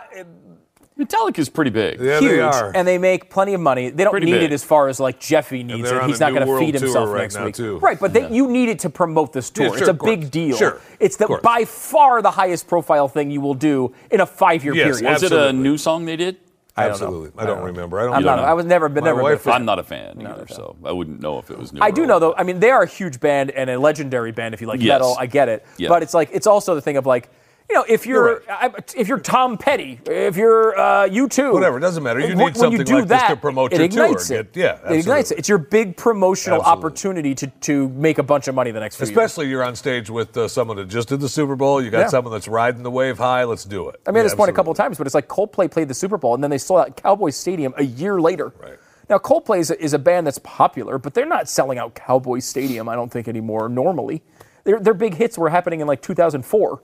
Metallica's 0.98 1.48
pretty 1.48 1.72
big. 1.72 2.00
Yeah, 2.00 2.20
huge, 2.20 2.30
they 2.30 2.40
are. 2.40 2.70
and 2.72 2.86
they 2.86 2.98
make 2.98 3.28
plenty 3.28 3.52
of 3.54 3.60
money. 3.60 3.90
They 3.90 4.04
don't 4.04 4.12
Pretty 4.12 4.26
need 4.26 4.32
big. 4.38 4.42
it 4.44 4.52
as 4.52 4.62
far 4.62 4.86
as 4.88 5.00
like 5.00 5.18
Jeffy 5.18 5.64
needs 5.64 5.90
it. 5.90 6.02
He's 6.04 6.20
not 6.20 6.32
going 6.32 6.46
to 6.46 6.58
feed 6.58 6.80
himself 6.80 7.08
right 7.10 7.22
next 7.22 7.34
now, 7.34 7.46
week. 7.46 7.54
too. 7.56 7.78
Right, 7.80 7.98
but 7.98 8.12
they, 8.12 8.30
you 8.32 8.48
need 8.48 8.68
it 8.68 8.78
to 8.80 8.90
promote 8.90 9.32
this 9.32 9.50
tour. 9.50 9.66
Yeah, 9.66 9.78
it's 9.78 9.88
a 9.88 9.92
big 9.94 10.30
deal. 10.30 10.56
Sure, 10.56 10.80
It's 11.00 11.16
the 11.16 11.40
by 11.42 11.64
far 11.64 12.22
the 12.22 12.30
highest 12.30 12.68
profile 12.68 13.08
thing 13.08 13.32
you 13.32 13.40
will 13.40 13.54
do 13.54 13.92
in 14.12 14.20
a 14.20 14.26
five-year 14.26 14.72
Yes, 14.74 15.00
period. 15.00 15.12
Was 15.12 15.22
it 15.24 15.32
a 15.32 15.52
new 15.52 15.76
song 15.76 16.04
they 16.04 16.14
did? 16.16 16.36
I 16.76 16.88
don't 16.88 17.00
know. 17.00 17.06
Absolutely. 17.06 17.42
I 17.42 17.46
don't 17.46 17.62
remember. 17.64 18.00
I 18.00 18.04
don't. 18.04 18.14
I'm 18.14 18.22
not. 18.24 18.36
know. 18.36 18.42
I 18.44 18.52
was 18.52 18.64
never. 18.64 18.88
Been 18.88 19.02
My 19.04 19.10
never. 19.10 19.22
been 19.22 19.32
a 19.32 19.38
fan. 19.38 19.52
I'm 19.54 19.64
not 19.64 19.78
a 19.80 19.84
fan 19.84 20.20
either, 20.24 20.46
so 20.48 20.76
I 20.84 20.90
wouldn't 20.92 21.20
know 21.20 21.38
if 21.38 21.50
it 21.50 21.58
was 21.58 21.72
new. 21.72 21.80
I 21.80 21.90
do 21.92 22.02
old. 22.02 22.08
know 22.08 22.18
though. 22.20 22.34
I 22.36 22.42
mean, 22.44 22.58
they 22.60 22.70
are 22.70 22.82
a 22.82 22.86
huge 22.88 23.18
band 23.20 23.50
and 23.52 23.68
a 23.70 23.78
legendary 23.78 24.32
band. 24.32 24.54
If 24.54 24.60
you 24.60 24.66
like 24.68 24.80
Yes. 24.80 24.88
metal, 24.94 25.16
I 25.18 25.26
get 25.26 25.48
it. 25.48 25.64
Yeah. 25.76 25.88
But 25.88 26.02
it's 26.04 26.14
like 26.14 26.30
it's 26.32 26.46
also 26.48 26.74
the 26.76 26.80
thing 26.80 26.96
of 26.96 27.06
like, 27.06 27.30
you 27.70 27.74
know, 27.76 27.84
if 27.88 28.06
you're, 28.06 28.42
I, 28.50 28.70
if 28.94 29.08
you're 29.08 29.18
Tom 29.18 29.56
Petty, 29.56 29.98
if 30.06 30.36
you're 30.36 30.78
uh, 30.78 31.08
U2, 31.08 31.52
Whatever, 31.54 31.78
it 31.78 31.80
doesn't 31.80 32.02
matter. 32.02 32.20
You 32.20 32.34
need 32.34 32.56
something 32.56 32.84
do 32.84 32.98
like 33.00 33.08
this 33.08 33.22
to 33.22 33.36
promote 33.36 33.72
it 33.72 33.78
your 33.94 34.06
tour. 34.08 34.40
It. 34.40 34.52
Get- 34.52 34.56
yeah, 34.84 34.92
it 34.92 34.98
ignites 35.00 35.30
it. 35.30 35.38
It's 35.38 35.48
your 35.48 35.58
big 35.58 35.96
promotional 35.96 36.60
Absolutely. 36.60 36.78
opportunity 36.86 37.34
to 37.36 37.46
to 37.46 37.88
make 37.88 38.18
a 38.18 38.22
bunch 38.22 38.48
of 38.48 38.54
money 38.54 38.70
the 38.70 38.80
next 38.80 38.96
few 38.96 39.04
years. 39.06 39.10
Especially 39.10 39.48
you're 39.48 39.64
on 39.64 39.76
stage 39.76 40.10
with 40.10 40.36
uh, 40.36 40.46
someone 40.46 40.76
that 40.76 40.88
just 40.88 41.08
did 41.08 41.20
the 41.20 41.28
Super 41.28 41.56
Bowl. 41.56 41.82
You 41.82 41.90
got 41.90 42.00
Yeah. 42.00 42.08
someone 42.08 42.32
that's 42.32 42.48
riding 42.48 42.82
the 42.82 42.90
wave 42.90 43.16
high. 43.16 43.44
Let's 43.44 43.64
do 43.64 43.88
it. 43.88 44.00
I 44.06 44.10
made 44.10 44.20
Yeah, 44.20 44.24
this 44.24 44.34
point 44.34 44.50
a 44.50 44.52
couple 44.52 44.70
of 44.70 44.76
times, 44.76 44.98
but 44.98 45.06
it's 45.06 45.14
like 45.14 45.28
Coldplay 45.28 45.70
played 45.70 45.88
the 45.88 45.94
Super 45.94 46.18
Bowl 46.18 46.34
and 46.34 46.42
then 46.44 46.50
they 46.50 46.58
sold 46.58 46.80
out 46.80 46.96
Cowboy 46.96 47.30
Stadium 47.30 47.72
a 47.78 47.84
year 47.84 48.20
later. 48.20 48.52
Right. 48.60 48.78
Now 49.08 49.16
Coldplay 49.18 49.58
is 49.60 49.70
a, 49.70 49.82
is 49.82 49.94
a 49.94 49.98
band 49.98 50.26
that's 50.26 50.38
popular, 50.38 50.98
but 50.98 51.14
they're 51.14 51.24
not 51.26 51.48
selling 51.48 51.78
out 51.78 51.94
Cowboy 51.94 52.40
Stadium. 52.40 52.88
I 52.90 52.94
don't 52.94 53.10
think 53.10 53.26
anymore. 53.26 53.68
Normally, 53.70 54.22
their 54.64 54.78
their 54.80 54.94
big 54.94 55.14
hits 55.14 55.38
were 55.38 55.48
happening 55.50 55.80
in 55.80 55.86
like 55.86 56.02
2004. 56.02 56.82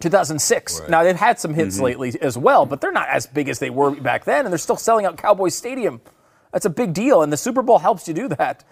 2006. 0.00 0.82
Now 0.88 1.02
they've 1.02 1.14
had 1.16 1.38
some 1.38 1.52
Mm-hmm. 1.52 1.60
hits 1.60 1.80
lately 1.80 2.14
as 2.20 2.36
well, 2.38 2.66
but 2.66 2.80
they're 2.80 2.92
not 2.92 3.08
as 3.08 3.26
big 3.26 3.48
as 3.48 3.58
they 3.58 3.70
were 3.70 3.90
back 3.92 4.24
then, 4.24 4.44
and 4.46 4.52
they're 4.52 4.58
still 4.58 4.76
selling 4.76 5.06
out 5.06 5.16
Cowboys 5.16 5.54
Stadium. 5.54 6.00
That's 6.52 6.64
a 6.66 6.70
big 6.70 6.92
deal, 6.94 7.22
and 7.22 7.32
the 7.32 7.36
Super 7.36 7.62
Bowl 7.62 7.78
helps 7.78 8.08
you 8.08 8.14
do 8.14 8.28
that. 8.28 8.64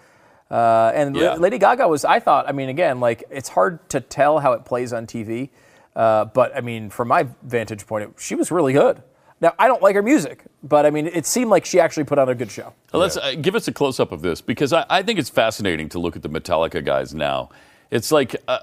Uh, 0.51 0.91
and 0.95 1.15
Yeah. 1.15 1.35
Lady 1.35 1.57
Gaga 1.59 1.87
was, 1.87 2.03
I 2.03 2.19
thought, 2.19 2.49
I 2.49 2.51
mean, 2.51 2.69
again, 2.69 2.99
like 2.99 3.23
it's 3.29 3.49
hard 3.49 3.87
to 3.89 4.01
tell 4.01 4.39
how 4.39 4.53
it 4.53 4.65
plays 4.65 4.91
on 4.93 5.05
TV, 5.07 5.49
uh, 5.95 6.25
but 6.25 6.55
I 6.57 6.61
mean, 6.61 6.89
from 6.89 7.07
my 7.09 7.27
vantage 7.43 7.85
point, 7.85 8.15
she 8.17 8.35
was 8.35 8.51
really 8.51 8.73
good. 8.73 9.01
Now 9.41 9.53
I 9.57 9.67
don't 9.67 9.81
like 9.81 9.95
her 9.95 10.01
music, 10.01 10.43
but 10.63 10.85
I 10.85 10.89
mean, 10.89 11.07
it 11.07 11.25
seemed 11.25 11.49
like 11.51 11.63
she 11.65 11.79
actually 11.79 12.03
put 12.03 12.19
on 12.19 12.27
a 12.27 12.35
good 12.35 12.51
show. 12.51 12.73
Well, 12.91 13.01
Let's 13.01 13.15
uh, 13.15 13.35
give 13.39 13.55
us 13.55 13.67
a 13.69 13.71
close 13.71 13.99
up 13.99 14.11
of 14.11 14.21
this 14.21 14.41
because 14.41 14.73
I, 14.73 14.85
I 14.89 15.01
think 15.03 15.17
it's 15.19 15.29
fascinating 15.29 15.87
to 15.89 15.99
look 15.99 16.15
at 16.17 16.23
the 16.23 16.29
Metallica 16.29 16.83
guys 16.83 17.13
now. 17.13 17.49
It's 17.91 18.11
like 18.11 18.35
uh, 18.49 18.59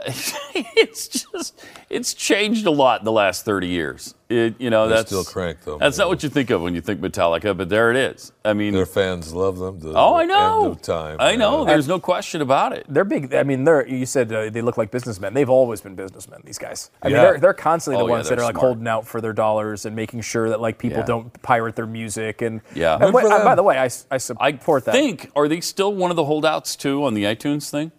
it's 0.06 1.08
just 1.08 1.64
it's 1.88 2.14
changed 2.14 2.66
a 2.66 2.70
lot 2.70 3.00
in 3.00 3.04
the 3.04 3.12
last 3.12 3.44
30 3.44 3.66
years. 3.68 4.14
It, 4.28 4.56
you 4.60 4.70
know, 4.70 4.88
They're 4.88 4.98
that's 4.98 5.08
still 5.10 5.22
crank, 5.22 5.58
though, 5.64 5.78
That's 5.78 5.96
man. 5.98 6.06
not 6.06 6.08
what 6.08 6.22
you 6.24 6.28
think 6.28 6.50
of 6.50 6.60
when 6.60 6.74
you 6.74 6.80
think 6.80 7.00
Metallica, 7.00 7.56
but 7.56 7.68
there 7.68 7.92
it 7.92 7.96
is. 7.96 8.32
I 8.44 8.54
mean, 8.54 8.74
Their 8.74 8.84
fans 8.84 9.32
love 9.32 9.58
them. 9.58 9.80
to 9.82 9.92
oh, 9.94 10.14
I 10.16 10.24
know. 10.24 10.64
End 10.64 10.72
of 10.72 10.82
time. 10.82 11.16
I 11.20 11.36
know. 11.36 11.58
man. 11.58 11.68
There's 11.68 11.86
no 11.86 12.00
question 12.00 12.42
about 12.42 12.72
it. 12.72 12.86
They're 12.88 13.04
big. 13.04 13.32
I 13.34 13.44
mean, 13.44 13.62
they're. 13.62 13.86
You 13.86 14.04
said 14.04 14.32
uh, 14.32 14.50
they 14.50 14.62
look 14.62 14.76
like 14.76 14.90
businessmen. 14.90 15.32
They've 15.32 15.48
always 15.48 15.80
been 15.80 15.94
businessmen. 15.94 16.40
These 16.44 16.58
guys. 16.58 16.90
I 17.02 17.06
mean, 17.08 17.18
they're 17.18 17.38
they're 17.38 17.54
constantly 17.54 18.02
Oh, 18.02 18.06
the 18.06 18.10
yeah, 18.10 18.16
ones 18.16 18.28
that 18.28 18.34
they're 18.36 18.44
are 18.44 18.48
like 18.52 18.56
holding 18.56 18.88
out 18.88 19.06
for 19.06 19.20
their 19.20 19.32
dollars 19.32 19.86
and 19.86 19.94
making 19.94 20.22
sure 20.22 20.48
that 20.48 20.60
like 20.60 20.78
people 20.78 20.98
Yeah. 20.98 21.06
don't 21.06 21.42
pirate 21.42 21.76
their 21.76 21.86
music. 21.86 22.42
And 22.42 22.62
Yeah. 22.74 22.98
And 23.00 23.14
wait, 23.14 23.22
for 23.26 23.32
uh, 23.32 23.44
by 23.44 23.54
the 23.54 23.62
way, 23.62 23.78
I 23.78 23.86
support 23.86 24.86
that. 24.86 24.92
think 24.92 25.30
are 25.36 25.46
they 25.46 25.60
still 25.60 25.94
one 25.94 26.10
of 26.10 26.16
the 26.16 26.24
holdouts 26.24 26.74
too 26.74 27.04
on 27.04 27.14
the 27.14 27.22
iTunes 27.24 27.70
thing? 27.70 27.92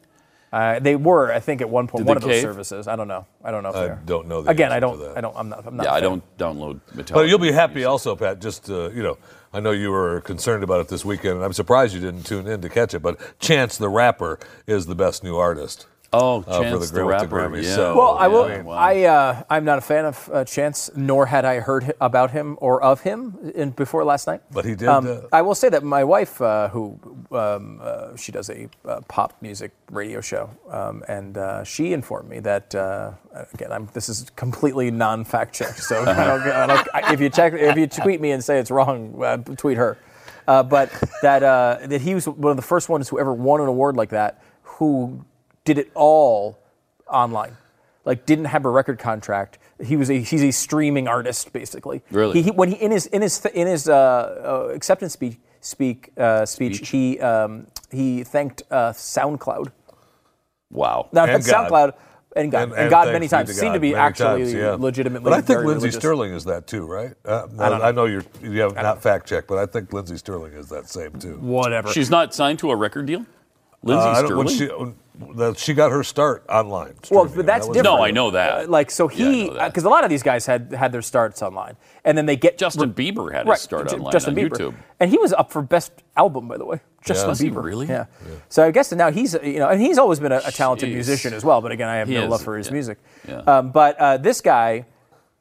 Uh, 0.52 0.80
they 0.80 0.95
were, 0.95 1.32
I 1.34 1.39
think, 1.39 1.60
at 1.62 1.70
one 1.70 1.88
point 1.88 2.06
Did 2.06 2.08
one 2.08 2.16
they 2.16 2.18
of 2.20 2.24
those 2.24 2.32
cave? 2.36 2.41
services. 2.41 2.88
I 2.88 2.95
don't 2.95 3.08
know. 3.10 3.26
I 3.43 3.52
don't 3.52 3.64
know 3.64 3.70
if 3.70 3.76
I 3.76 3.82
they 3.82 3.89
are. 3.89 4.02
don't 4.06 4.28
know 4.28 4.41
the 4.41 4.50
Again, 4.52 4.72
I 4.72 4.76
answer 4.78 4.88
to 4.88 4.91
don't. 4.98 5.00
that. 5.10 5.18
I 5.18 5.22
don't. 5.22 5.36
I'm 5.36 5.50
not. 5.50 5.68
I'm 5.68 5.76
not. 5.76 5.84
Yeah, 5.84 5.89
a 5.89 5.93
I 5.93 6.00
fan. 6.02 6.04
don't 6.04 6.38
download 6.38 6.80
Metallica. 6.95 7.14
But 7.14 7.28
you'll 7.28 7.39
be 7.39 7.52
happy 7.52 7.84
also, 7.84 8.16
Pat. 8.16 8.39
Just 8.39 8.70
uh, 8.70 8.89
you 8.91 9.04
know, 9.04 9.18
I 9.54 9.60
know 9.60 9.72
you 9.72 9.91
were 9.91 10.22
concerned 10.22 10.64
about 10.64 10.80
it 10.80 10.88
this 10.88 11.04
weekend, 11.04 11.36
and 11.36 11.43
I'm 11.43 11.52
surprised 11.54 11.93
you 11.93 12.00
didn't 12.00 12.24
tune 12.26 12.48
in 12.48 12.62
to 12.62 12.70
catch 12.70 12.93
it. 12.93 13.00
But 13.00 13.39
Chance 13.39 13.78
the 13.78 13.89
Rapper 13.89 14.39
is 14.68 14.86
the 14.86 14.95
best 14.95 15.22
new 15.24 15.36
artist. 15.36 15.86
Oh, 16.14 16.41
uh, 16.47 16.62
Chance 16.62 16.74
for 16.74 16.80
the, 16.80 16.86
the 16.86 16.91
Gra- 16.93 17.05
with 17.05 17.30
the 17.30 17.36
Rapper, 17.36 17.49
Grammys. 17.49 17.64
yeah. 17.64 17.76
So, 17.76 17.97
Well, 17.97 18.18
I 18.18 18.28
will. 18.28 18.47
Yeah, 18.49 18.62
wow. 18.62 18.74
I 18.76 19.03
uh, 19.03 19.43
I'm 19.49 19.66
not 19.66 19.78
a 19.78 19.82
fan 19.82 20.05
of 20.05 20.30
uh, 20.32 20.45
Chance, 20.45 20.91
nor 20.95 21.26
had 21.26 21.43
I 21.43 21.60
heard 21.60 21.93
about 21.99 22.32
him 22.32 22.58
or 22.62 22.82
of 22.82 23.01
him 23.01 23.51
in, 23.53 23.72
before 23.72 24.03
last 24.05 24.26
night. 24.26 24.41
But 24.51 24.64
he 24.66 24.74
did, 24.76 24.88
Um, 24.88 25.05
uh, 25.05 25.28
I 25.34 25.41
will 25.41 25.53
say 25.55 25.68
that 25.70 25.84
my 25.84 26.03
wife, 26.05 26.41
uh, 26.41 26.70
who 26.70 26.97
um, 27.32 27.80
uh, 27.84 28.16
she 28.16 28.32
does 28.32 28.49
a 28.49 28.70
uh, 28.88 29.01
pop 29.10 29.34
music 29.41 29.72
radio 29.91 30.22
show, 30.22 30.49
um, 30.72 31.03
and 31.10 31.38
uh, 31.38 31.64
she 31.66 31.91
informed 31.93 32.30
me 32.30 32.39
that 32.39 32.74
uh, 32.74 33.12
again, 33.53 33.72
I'm, 33.74 33.89
this 33.93 34.08
is 34.08 34.30
completely 34.38 34.89
non-fact 34.91 35.53
check. 35.53 35.74
So 35.78 36.01
I 36.05 36.05
don't, 36.26 36.41
I 36.47 36.68
don't, 36.68 36.88
I- 36.93 37.14
if 37.14 37.20
you 37.20 37.30
check, 37.30 37.51
if 37.53 37.76
you 37.76 37.86
tweet 37.88 38.22
me 38.22 38.32
and 38.32 38.41
say 38.43 38.60
it's 38.60 38.72
wrong, 38.72 39.22
uh, 39.22 39.38
tweet 39.58 39.78
her. 39.78 39.97
Uh, 40.47 40.64
but 40.64 40.89
that 41.22 41.43
uh, 41.43 41.80
that 41.84 41.99
he 41.99 42.16
was 42.16 42.26
one 42.30 42.51
of 42.51 42.55
the 42.55 42.64
first 42.64 42.88
ones 42.88 43.10
who 43.10 43.20
ever 43.20 43.34
won 43.34 43.60
an 43.60 43.68
award 43.68 43.97
like 43.97 44.10
that, 44.12 44.41
who 44.64 45.26
did 45.68 45.78
it 45.78 45.91
all 45.93 46.57
online. 47.11 47.55
Like 48.05 48.26
didn't 48.26 48.45
have 48.45 48.63
a 48.63 48.70
record 48.70 48.99
contract. 48.99 49.59
He 49.84 49.97
was 49.97 50.09
a 50.09 50.20
he's 50.22 50.41
a 50.41 50.51
streaming 50.51 51.07
artist 51.09 51.51
basically. 51.51 52.01
Really? 52.09 52.36
He, 52.36 52.43
he- 52.43 52.51
when 52.51 52.70
he 52.72 52.76
in 52.78 52.91
his 52.91 53.05
in 53.07 53.22
his 53.22 53.45
in 53.47 53.68
his 53.68 53.89
uh, 53.89 53.95
uh, 54.70 54.74
acceptance 54.74 55.11
speech 55.13 55.36
speak 55.59 56.11
uh, 56.18 56.45
speech, 56.45 56.78
Speech. 56.78 56.89
he 56.89 57.20
um, 57.20 57.68
he 57.91 58.24
thanked 58.24 58.63
uh, 58.72 58.93
SoundCloud. 58.93 59.72
wow. 60.72 61.09
Not 61.11 61.30
And 61.30 61.45
God. 61.45 61.70
SoundCloud 61.70 61.93
and 62.38 62.51
God 62.51 62.72
and, 62.72 62.89
God 62.89 63.11
many 63.11 63.28
thanks 63.28 63.49
be 63.49 63.53
times. 63.53 63.59
Seemed 63.59 63.74
to 63.74 63.80
be 63.82 63.93
actually 63.93 64.43
times, 64.43 64.53
yeah. 64.53 64.76
legitimately. 64.76 65.24
But 65.30 65.34
I 65.34 65.38
think 65.38 65.47
very 65.47 65.65
Lindsey 65.68 65.88
religious. 65.88 65.99
Stirling 65.99 66.34
is 66.34 66.45
that 66.45 66.65
too, 66.68 66.86
right? 66.86 67.13
Uh, 67.26 67.47
I 67.59 67.70
don't 67.70 67.80
know. 67.80 67.86
I 67.86 67.91
know 67.91 68.05
you're 68.05 68.24
you 68.41 68.61
have 68.61 68.76
not 68.76 69.01
fact 69.03 69.28
checked, 69.28 69.47
but 69.49 69.57
I 69.57 69.65
think 69.65 69.91
Lindsey 69.91 70.15
Stirling 70.18 70.53
is 70.53 70.70
that 70.70 70.88
same 70.88 71.13
too. 71.20 71.38
Whatever. 71.39 71.89
She's 71.91 72.09
not 72.09 72.34
signed 72.34 72.59
to 72.59 72.72
a 72.72 72.76
record 72.76 73.05
deal. 73.07 73.26
Lindsey 73.84 74.05
Uh, 74.07 74.11
I 74.11 74.22
don't- 74.22 74.38
when 74.38 74.47
Stirling. 74.47 74.70
she, 74.70 74.76
when, 74.84 74.95
that 75.36 75.57
she 75.57 75.74
got 75.74 75.91
her 75.91 76.03
start 76.03 76.45
online. 76.49 76.95
Well, 77.09 77.26
but 77.26 77.45
that's 77.45 77.68
that 77.68 77.74
different. 77.74 77.97
No, 77.97 78.03
I 78.03 78.11
know 78.11 78.32
that. 78.32 78.65
Uh, 78.65 78.68
like 78.68 78.91
so 78.91 79.07
he 79.07 79.47
know 79.47 79.53
that. 79.55 79.68
because 79.70 79.84
a 79.84 79.89
lot 79.89 80.03
of 80.03 80.09
these 80.09 80.24
guys 80.24 80.45
had 80.45 80.72
had 80.74 80.91
their 80.91 81.01
starts 81.01 81.41
online, 81.41 81.76
and 82.05 82.18
then 82.18 82.26
they 82.26 82.36
get 82.36 82.57
Justin 82.57 82.93
Bieber 82.93 83.32
had 83.34 83.47
his 83.47 83.61
start 83.61 83.89
J- 83.89 83.95
online 83.95 84.11
Justin 84.11 84.38
on 84.38 84.45
Bieber. 84.45 84.57
YouTube. 84.57 84.76
and 84.99 85.09
he 85.09 85.18
was 85.18 85.34
up 85.34 85.51
for 85.51 85.61
best 85.61 85.91
album 86.15 86.47
by 86.47 86.57
the 86.57 86.65
way. 86.65 86.80
Justin 87.03 87.30
Was 87.30 87.39
he 87.39 87.49
Bieber, 87.49 87.63
really? 87.63 87.88
Yeah. 87.88 88.05
So 88.49 88.65
I 88.65 88.72
guess 88.72 88.91
now 88.91 89.11
he's 89.11 89.34
you 89.41 89.59
know, 89.59 89.70
and 89.70 89.82
he's 89.82 89.97
always 89.97 90.20
been 90.20 90.32
a, 90.32 90.41
a 90.45 90.51
talented 90.51 90.89
Jeez. 90.89 90.93
musician 90.93 91.34
as 91.34 91.43
well. 91.45 91.61
But 91.61 91.72
again, 91.72 91.88
I 91.88 91.95
have 91.97 92.07
He 92.09 92.15
no 92.15 92.24
is, 92.26 92.30
love 92.30 92.43
for 92.43 92.57
his 92.57 92.68
yeah. 92.68 92.74
music. 92.74 92.97
Yeah. 93.28 93.38
Um, 93.39 93.72
but 93.72 93.97
uh, 93.97 94.18
this 94.18 94.41
guy 94.41 94.86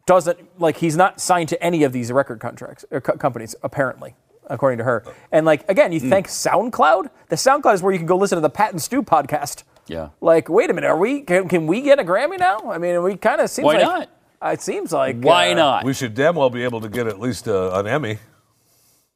doesn't 0.06 0.38
like 0.60 0.76
he's 0.76 0.96
not 0.96 1.20
signed 1.20 1.48
to 1.48 1.60
any 1.62 1.82
of 1.82 1.92
these 1.92 2.12
record 2.12 2.38
contracts 2.40 2.84
or 2.90 3.00
co- 3.00 3.16
companies 3.16 3.54
apparently. 3.62 4.14
According 4.48 4.78
to 4.78 4.84
her, 4.84 5.02
and 5.32 5.44
like 5.44 5.68
again, 5.68 5.90
Hmm. 5.90 5.94
you 6.04 6.10
thank 6.10 6.28
SoundCloud. 6.28 7.10
The 7.28 7.36
SoundCloud 7.36 7.74
is 7.74 7.82
where 7.82 7.92
you 7.92 7.98
can 7.98 8.06
go 8.06 8.16
listen 8.16 8.36
to 8.36 8.40
the 8.42 8.50
Pat 8.50 8.70
and 8.72 8.80
Stu 8.80 9.02
podcast. 9.02 9.64
Yeah. 9.88 10.08
Like, 10.20 10.48
wait 10.48 10.68
a 10.70 10.74
minute, 10.74 10.88
are 10.88 10.96
we? 10.96 11.20
Can, 11.22 11.48
can 11.48 11.66
we 11.66 11.80
get 11.80 11.98
a 12.00 12.04
Grammy 12.04 12.38
now? 12.38 12.58
I 12.70 12.78
mean, 12.78 13.02
we 13.02 13.16
kind 13.16 13.40
of 13.40 13.50
seems 13.50 13.66
Why 13.66 13.74
like. 13.74 13.82
not? 13.82 14.08
Uh, 14.44 14.48
it 14.50 14.60
seems 14.60 14.92
like. 14.92 15.20
Why 15.20 15.52
uh, 15.52 15.54
not? 15.54 15.84
We 15.84 15.92
should 15.94 16.14
damn 16.14 16.34
well 16.36 16.50
be 16.50 16.64
able 16.64 16.80
to 16.80 16.88
get 16.88 17.06
at 17.06 17.18
least 17.20 17.46
uh, 17.48 17.70
an 17.74 17.86
Emmy. 17.86 18.18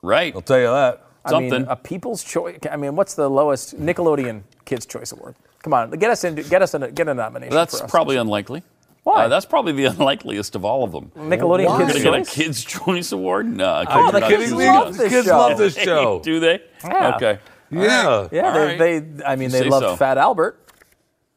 right. 0.03 0.35
I'll 0.35 0.43
tell 0.43 0.59
you 0.59 0.67
that. 0.67 1.05
I 1.25 1.39
mean, 1.39 1.51
Something. 1.51 1.69
a 1.71 1.77
People's 1.77 2.25
Choice. 2.25 2.59
I 2.71 2.77
mean, 2.77 2.97
what's 2.97 3.15
the 3.15 3.29
lowest 3.29 3.79
Nickelodeon 3.79 4.43
Kids 4.65 4.87
Choice 4.87 5.13
Award? 5.13 5.35
Come 5.63 5.75
on, 5.75 5.91
get 5.91 6.11
us 6.11 6.25
into 6.25 6.43
get 6.43 6.63
us 6.63 6.73
in 6.73 6.83
a, 6.85 6.91
get 6.91 7.07
a 7.09 7.13
nomination. 7.15 7.55
That's 7.55 7.79
for 7.79 7.85
us. 7.85 7.91
probably 7.91 8.17
unlikely. 8.17 8.63
Why? 9.03 9.25
Uh, 9.25 9.29
that's 9.29 9.47
probably 9.47 9.73
the 9.73 9.85
unlikeliest 9.91 10.55
of 10.57 10.65
all 10.65 10.85
of 10.85 10.93
them. 10.93 11.11
Nickelodeon 11.17 11.67
Why? 11.67 11.79
You're 11.79 11.87
Kids 11.89 12.03
going 12.05 12.25
to 12.25 12.31
get 12.31 12.33
a 12.33 12.45
Kids' 12.45 12.65
Choice 12.65 13.13
Award? 13.13 13.47
No, 13.47 13.85
Oh, 13.89 14.11
the 14.13 14.21
kids 14.21 14.53
love 14.53 14.89
us. 14.89 14.97
this 14.99 15.09
Kids 15.11 15.27
show. 15.27 15.39
love 15.39 15.59
this 15.59 15.75
show. 15.79 16.21
Do 16.21 16.39
they? 16.41 16.61
Yeah. 16.85 17.17
Okay. 17.17 17.39
Yeah. 17.71 18.29
Yeah, 18.33 18.53
they, 18.53 18.67
right. 18.67 18.79
they. 19.17 19.25
I 19.25 19.37
mean, 19.37 19.51
they 19.51 19.63
loved 19.65 19.85
so. 19.87 19.97
Fat 19.97 20.19
Albert 20.19 20.61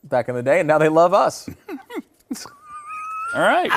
back 0.03 0.27
in 0.29 0.35
the 0.35 0.43
day, 0.43 0.59
and 0.59 0.67
now 0.67 0.77
they 0.77 0.89
love 0.89 1.13
us. 1.13 1.47
All 3.35 3.41
right. 3.41 3.71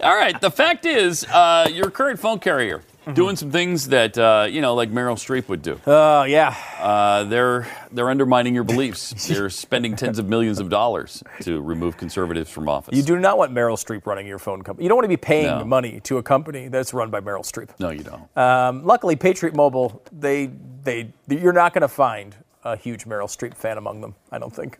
All 0.00 0.16
right. 0.16 0.40
The 0.40 0.50
fact 0.50 0.84
is, 0.84 1.24
uh, 1.24 1.68
your 1.72 1.90
current 1.90 2.18
phone 2.18 2.40
carrier 2.40 2.82
Mm-hmm. 3.04 3.14
doing 3.14 3.36
some 3.36 3.50
things 3.50 3.88
that 3.88 4.16
uh, 4.16 4.46
you 4.50 4.60
know, 4.62 4.74
like 4.74 4.90
Meryl 4.90 5.16
Streep 5.16 5.48
would 5.48 5.60
do. 5.62 5.78
Oh 5.86 6.22
yeah, 6.24 6.56
Uh, 6.80 7.24
they're 7.24 7.66
they're 7.92 8.08
undermining 8.08 8.54
your 8.54 8.64
beliefs. 8.64 9.12
they're 9.28 9.50
spending 9.50 9.94
tens 9.94 10.18
of 10.18 10.26
millions 10.28 10.58
of 10.58 10.70
dollars 10.70 11.22
to 11.42 11.60
remove 11.60 11.96
conservatives 11.96 12.50
from 12.50 12.68
office. 12.68 12.96
you 12.96 13.02
do 13.02 13.18
not 13.18 13.36
want 13.36 13.52
Meryl 13.52 13.76
Streep 13.76 14.06
running 14.06 14.26
your 14.26 14.38
phone 14.38 14.62
company. 14.62 14.84
You 14.84 14.88
don't 14.88 14.96
want 14.96 15.04
to 15.04 15.08
be 15.08 15.16
paying 15.18 15.46
No. 15.46 15.64
money 15.64 16.00
to 16.04 16.18
a 16.18 16.22
company 16.22 16.68
that's 16.68 16.94
run 16.94 17.10
by 17.10 17.20
Meryl 17.20 17.42
Streep. 17.44 17.68
No, 17.78 17.90
you 17.90 18.02
don't. 18.04 18.36
Um, 18.38 18.84
luckily, 18.84 19.16
Patriot 19.16 19.54
Mobile, 19.54 20.02
they, 20.10 20.50
they, 20.82 21.12
you're 21.28 21.52
not 21.52 21.74
going 21.74 21.82
to 21.82 21.88
find 21.88 22.34
a 22.64 22.76
huge 22.76 23.04
Meryl 23.04 23.28
Streep 23.28 23.54
fan 23.54 23.76
among 23.76 24.00
them. 24.00 24.14
I 24.32 24.38
don't 24.38 24.54
think. 24.54 24.78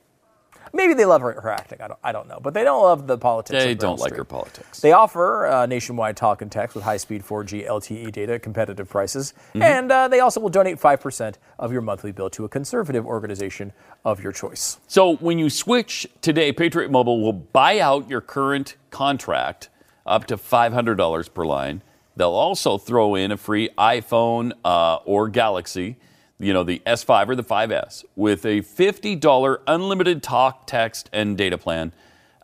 Maybe 0.75 0.93
they 0.93 1.05
love 1.05 1.23
her, 1.23 1.41
her 1.41 1.51
acting. 1.51 1.81
I 1.81 1.87
don't, 1.89 2.01
I 2.03 2.13
don't 2.13 2.29
know, 2.29 2.41
but 2.43 2.53
they 2.53 2.65
don't 2.65 2.83
love 2.83 3.07
the 3.07 3.17
politics. 3.17 3.63
they 3.65 3.75
don't 3.75 4.01
like 4.01 4.15
her 4.17 4.25
politics. 4.25 4.81
They 4.81 4.93
offer 4.93 5.47
uh, 5.47 5.67
nationwide 5.67 6.17
talk 6.17 6.43
and 6.43 6.51
text 6.51 6.75
with 6.75 6.85
high-speed 6.85 7.23
4G 7.23 7.67
LTE 7.69 8.11
data 8.13 8.35
at 8.35 8.43
competitive 8.43 8.89
prices, 8.89 9.33
Mm-hmm. 9.51 9.63
and 9.63 9.93
uh, 9.93 10.09
they 10.09 10.21
also 10.21 10.41
will 10.41 10.49
donate 10.49 10.81
five 10.81 11.01
percent 11.01 11.39
of 11.59 11.73
your 11.73 11.81
monthly 11.81 12.11
bill 12.13 12.29
to 12.31 12.45
a 12.45 12.49
conservative 12.49 13.07
organization 13.07 13.73
of 14.05 14.21
your 14.23 14.33
choice. 14.33 14.79
So 14.89 15.15
when 15.17 15.39
you 15.39 15.49
switch 15.49 16.07
today, 16.21 16.51
Patriot 16.53 16.91
Mobile 16.91 17.23
will 17.23 17.33
buy 17.33 17.79
out 17.79 18.11
your 18.11 18.21
current 18.21 18.77
contract 18.91 19.69
up 20.05 20.27
to 20.27 20.37
$500 20.37 21.33
per 21.33 21.45
line. 21.47 21.83
They'll 22.17 22.31
also 22.31 22.79
throw 22.79 23.15
in 23.15 23.33
a 23.33 23.37
free 23.37 23.71
iPhone 23.79 24.53
uh, 24.65 24.97
or 25.05 25.29
Galaxy, 25.29 25.97
you 26.45 26.53
know, 26.53 26.63
the 26.65 26.81
S5 26.87 27.29
or 27.29 27.35
the 27.37 27.45
5S, 27.45 28.05
with 28.17 28.45
a 28.45 28.61
$50 28.61 29.59
unlimited 29.67 30.23
talk, 30.23 30.67
text, 30.67 31.09
and 31.13 31.37
data 31.39 31.57
plan. 31.59 31.93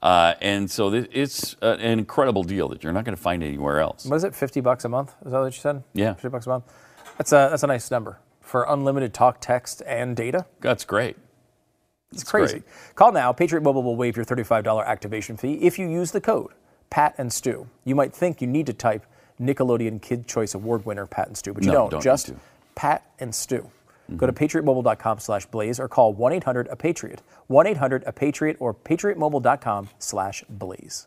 Uh, 0.03 0.34
and 0.40 0.70
so 0.70 0.90
th- 0.90 1.09
it's 1.12 1.57
uh, 1.61 1.76
an 1.78 1.98
incredible 1.98 2.42
deal 2.42 2.68
that 2.68 2.82
you're 2.82 2.92
not 2.92 3.05
going 3.05 3.14
to 3.16 3.20
find 3.22 3.42
anywhere 3.42 3.80
else. 3.80 4.07
What 4.07 4.16
is 4.16 4.24
it? 4.24 4.34
Fifty 4.34 4.61
bucks 4.62 4.86
a 4.86 4.88
month? 4.88 5.12
Is 5.26 5.32
that 5.32 5.38
what 5.40 5.55
you 5.55 5.61
said? 5.61 5.82
Yeah. 5.92 6.14
fifty 6.14 6.28
bucks 6.30 6.46
a 6.46 6.48
month. 6.48 6.64
That's 7.18 7.32
a 7.32 7.48
that's 7.51 7.62
a 7.64 7.66
nice 7.66 7.90
number 7.90 8.18
for 8.40 8.64
unlimited 8.66 9.12
talk, 9.12 9.42
text, 9.42 9.82
and 9.86 10.16
data. 10.16 10.46
That's 10.61 10.86
great. 10.86 11.18
It's 12.12 12.24
crazy. 12.24 12.62
Call 12.94 13.12
now. 13.12 13.30
Patriot 13.34 13.61
Mobile 13.62 13.82
will 13.82 13.94
waive 13.94 14.16
your 14.16 14.24
$35 14.24 14.84
activation 14.84 15.36
fee 15.36 15.55
if 15.61 15.78
you 15.78 15.86
use 15.88 16.11
the 16.12 16.20
code 16.20 16.51
Pat 16.88 17.14
and 17.18 17.30
Stu. 17.32 17.68
You 17.84 17.94
might 17.94 18.12
think 18.14 18.40
you 18.40 18.46
need 18.48 18.66
to 18.66 18.72
type 18.72 19.05
Nickelodeon 19.40 20.01
Kid 20.03 20.26
Choice 20.26 20.55
Award 20.55 20.84
winner 20.86 21.07
Pat 21.07 21.28
and 21.28 21.36
Stu, 21.36 21.53
but 21.53 21.62
you 21.62 21.68
No, 21.70 21.74
don't. 21.74 21.90
don't 21.90 22.03
just. 22.03 22.32
Pat 22.74 23.05
and 23.20 23.32
Stu. 23.34 23.70
Go 24.17 24.27
to 24.27 24.33
patriotmobile.com 24.33 25.19
slash 25.19 25.47
blaze 25.47 25.81
or 25.81 25.89
call 25.89 26.15
1-800-A-PATRIOT. 26.15 27.21
1-800-A-PATRIOT 27.51 28.57
or 28.61 28.75
patriotmobile.com 28.75 29.89
slash 29.99 30.45
blaze. 30.49 31.07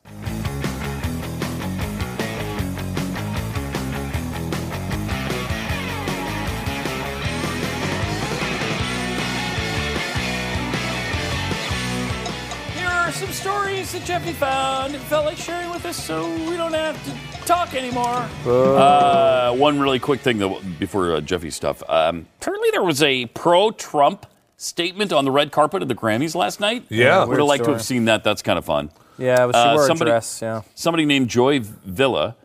Stories 13.73 13.91
that 13.93 14.03
Jeffy 14.05 14.33
found 14.33 14.93
and 14.93 15.03
felt 15.05 15.25
like 15.25 15.37
sharing 15.37 15.69
with 15.71 15.83
us 15.85 15.97
so 15.97 16.27
we 16.47 16.55
don't 16.57 16.73
have 16.73 16.95
to 17.05 17.45
talk 17.47 17.73
anymore. 17.73 18.29
Uh, 18.45 19.51
one 19.53 19.79
really 19.79 19.97
quick 19.99 20.19
thing 20.19 20.37
though, 20.37 20.59
before 20.79 21.15
uh, 21.15 21.21
Jeffy's 21.21 21.55
stuff. 21.55 21.81
Um, 21.89 22.27
apparently, 22.39 22.69
there 22.71 22.83
was 22.83 23.01
a 23.01 23.25
pro 23.27 23.71
Trump 23.71 24.27
statement 24.57 25.11
on 25.11 25.25
the 25.25 25.31
red 25.31 25.51
carpet 25.51 25.81
of 25.81 25.87
the 25.87 25.95
Grammys 25.95 26.35
last 26.35 26.59
night. 26.59 26.85
Yeah. 26.89 27.25
Would 27.25 27.37
have 27.39 27.47
liked 27.47 27.63
to 27.65 27.71
have 27.71 27.81
seen 27.81 28.05
that. 28.05 28.23
That's 28.23 28.41
kind 28.43 28.59
of 28.59 28.65
fun. 28.65 28.91
Yeah, 29.17 29.47
but 29.47 29.55
she 29.55 29.61
Uh, 29.61 29.73
wore 29.75 29.87
somebody- 29.87 30.11
a 30.11 30.13
dress, 30.13 30.39
yeah. 30.41 30.61
Somebody 30.75 31.05
named 31.05 31.29
Joy 31.29 31.59
Villa 31.61 32.35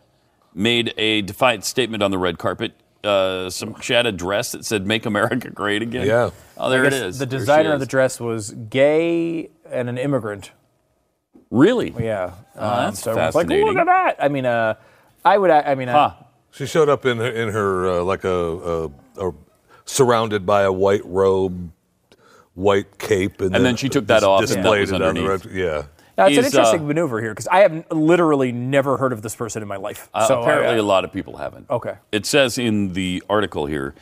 made 0.55 0.95
a 0.97 1.23
defiant 1.23 1.65
statement 1.65 2.03
on 2.03 2.11
the 2.11 2.19
red 2.19 2.39
carpet. 2.39 2.73
Uh, 3.05 3.49
some 3.51 3.79
she 3.81 3.93
had 3.93 4.07
a 4.07 4.13
dress 4.13 4.53
that 4.53 4.65
said 4.65 4.87
"Make 4.87 5.05
America 5.07 5.51
Great 5.51 5.83
Again." 5.83 6.07
Yeah. 6.07 6.31
Oh, 6.57 6.69
there 6.71 6.85
I 6.85 6.87
it 6.89 6.91
guess 6.91 7.01
is. 7.01 7.19
The 7.19 7.27
designer 7.27 7.73
of 7.75 7.81
the 7.81 7.87
dress 7.87 8.19
was 8.19 8.51
gay 8.71 9.51
and 9.71 9.89
an 9.89 9.99
immigrant. 9.99 10.51
Really? 11.51 11.95
Yeah. 11.99 12.33
Oh, 12.57 12.85
that's 12.85 13.01
so 13.01 13.13
everyone's 13.13 13.35
like, 13.35 13.47
fascinating. 13.47 13.67
look 13.67 13.77
at 13.79 13.87
that. 13.87 14.17
I 14.23 14.29
mean, 14.29 14.47
uh, 14.47 14.75
I 15.25 15.39
would. 15.39 15.51
I 15.51 15.75
mean, 15.75 15.89
uh, 15.89 16.15
She 16.51 16.67
showed 16.67 16.89
up 16.89 17.07
in 17.07 17.19
her, 17.19 17.31
in 17.31 17.49
her 17.51 18.01
uh, 18.01 18.03
like 18.03 18.25
a, 18.25 18.91
a, 19.19 19.29
a 19.29 19.33
surrounded 19.85 20.45
by 20.45 20.63
a 20.63 20.73
white 20.73 21.05
robe, 21.05 21.71
white 22.55 22.99
cape, 22.99 23.41
and, 23.41 23.55
And 23.57 23.65
then 23.65 23.77
she 23.77 23.89
took 23.89 24.07
that 24.09 24.21
dis- 24.21 24.25
off 24.25 24.41
and 24.41 24.49
that 24.51 24.55
displayed 24.57 24.81
was 24.83 24.91
it 24.93 24.95
on 24.97 25.01
the 25.01 25.07
underneath. 25.09 25.45
robe. 25.47 25.55
Yeah. 25.55 25.83
Now, 26.19 26.27
it's 26.27 26.37
an 26.37 26.45
Is, 26.47 26.55
interesting 26.55 26.81
uh, 26.81 26.85
maneuver 26.85 27.21
here 27.21 27.31
because 27.31 27.47
I 27.47 27.61
have 27.61 27.87
literally 27.93 28.51
never 28.51 28.97
heard 28.97 29.13
of 29.13 29.23
this 29.23 29.37
person 29.37 29.63
in 29.63 29.69
my 29.69 29.77
life. 29.77 30.09
Uh, 30.13 30.27
so 30.27 30.43
apparently, 30.43 30.77
a 30.77 30.83
lot 30.83 31.05
of 31.05 31.13
people 31.13 31.37
haven't. 31.37 31.71
Okay. 31.71 31.95
It 32.11 32.27
says 32.27 32.59
in 32.59 32.93
the 32.95 33.23
article 33.31 33.67
here 33.67 33.95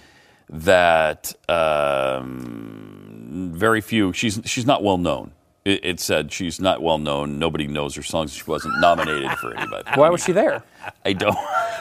that 0.48 1.34
um, 1.50 3.50
very 3.54 3.82
few. 3.82 4.12
She's 4.14 4.40
she's 4.46 4.64
not 4.66 4.82
well 4.82 4.96
known. 4.98 5.32
It, 5.66 5.84
it 5.84 6.00
said 6.00 6.32
she's 6.32 6.60
not 6.60 6.80
well 6.80 6.98
known. 6.98 7.38
Nobody 7.40 7.66
knows 7.66 7.94
her 7.96 8.02
songs. 8.02 8.32
She 8.32 8.44
wasn't 8.44 8.78
nominated 8.80 9.32
for 9.38 9.52
anybody. 9.52 9.90
Why 9.96 10.08
was 10.10 10.22
she 10.22 10.30
there? 10.32 10.62
I 11.04 11.12
don't. 11.12 11.36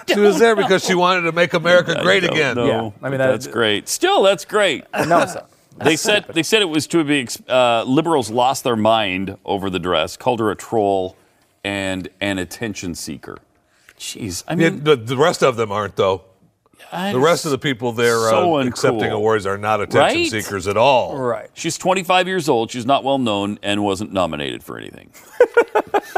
She 0.08 0.20
was 0.20 0.40
there 0.40 0.56
because 0.56 0.84
she 0.84 0.96
wanted 0.96 1.22
to 1.22 1.32
make 1.32 1.54
America 1.54 1.96
I 2.00 2.02
great 2.04 2.24
again. 2.24 2.56
know, 2.56 2.66
Yeah, 2.66 2.92
I 3.08 3.10
mean, 3.10 3.20
that- 3.20 3.28
that's 3.32 3.48
great. 3.48 3.88
Still, 3.88 4.24
that's 4.24 4.44
great. 4.46 4.86
No, 5.08 5.20
it's 5.22 5.36
not. 5.36 5.50
They 5.78 5.98
said 5.98 6.26
they 6.30 6.42
said 6.44 6.62
it 6.62 6.70
was 6.70 6.88
to 6.88 7.04
be 7.04 7.28
uh, 7.50 7.84
liberals 7.84 8.30
lost 8.32 8.64
their 8.64 8.78
mind 8.78 9.38
over 9.46 9.70
the 9.70 9.78
dress, 9.80 10.16
called 10.16 10.40
her 10.40 10.50
a 10.50 10.56
troll 10.56 11.16
and 11.64 12.08
an 12.22 12.38
attention 12.40 12.96
seeker. 12.96 13.38
Jeez, 14.00 14.44
I 14.48 14.54
Yeah, 14.54 14.70
mean, 14.70 14.84
the, 14.84 14.96
the 14.96 15.18
rest 15.18 15.44
of 15.44 15.58
them 15.58 15.72
aren't 15.72 15.96
though. 15.98 16.24
I- 16.92 17.12
The 17.12 17.20
rest 17.20 17.46
of 17.46 17.52
the 17.52 17.58
people 17.58 17.92
there 17.92 18.18
so 18.18 18.58
uh, 18.58 18.66
accepting 18.66 19.12
awards 19.12 19.46
are 19.46 19.58
not 19.58 19.82
attention 19.82 20.00
Right? 20.22 20.32
seekers 20.32 20.68
at 20.68 20.78
all. 20.78 21.18
Right. 21.18 21.50
she's 21.54 21.78
25 21.78 22.28
years 22.28 22.48
old. 22.50 22.72
She's 22.72 22.86
not 22.86 23.04
well 23.04 23.18
known 23.18 23.60
and 23.64 23.84
wasn't 23.84 24.12
nominated 24.14 24.64
for 24.64 24.78
anything. 24.78 25.10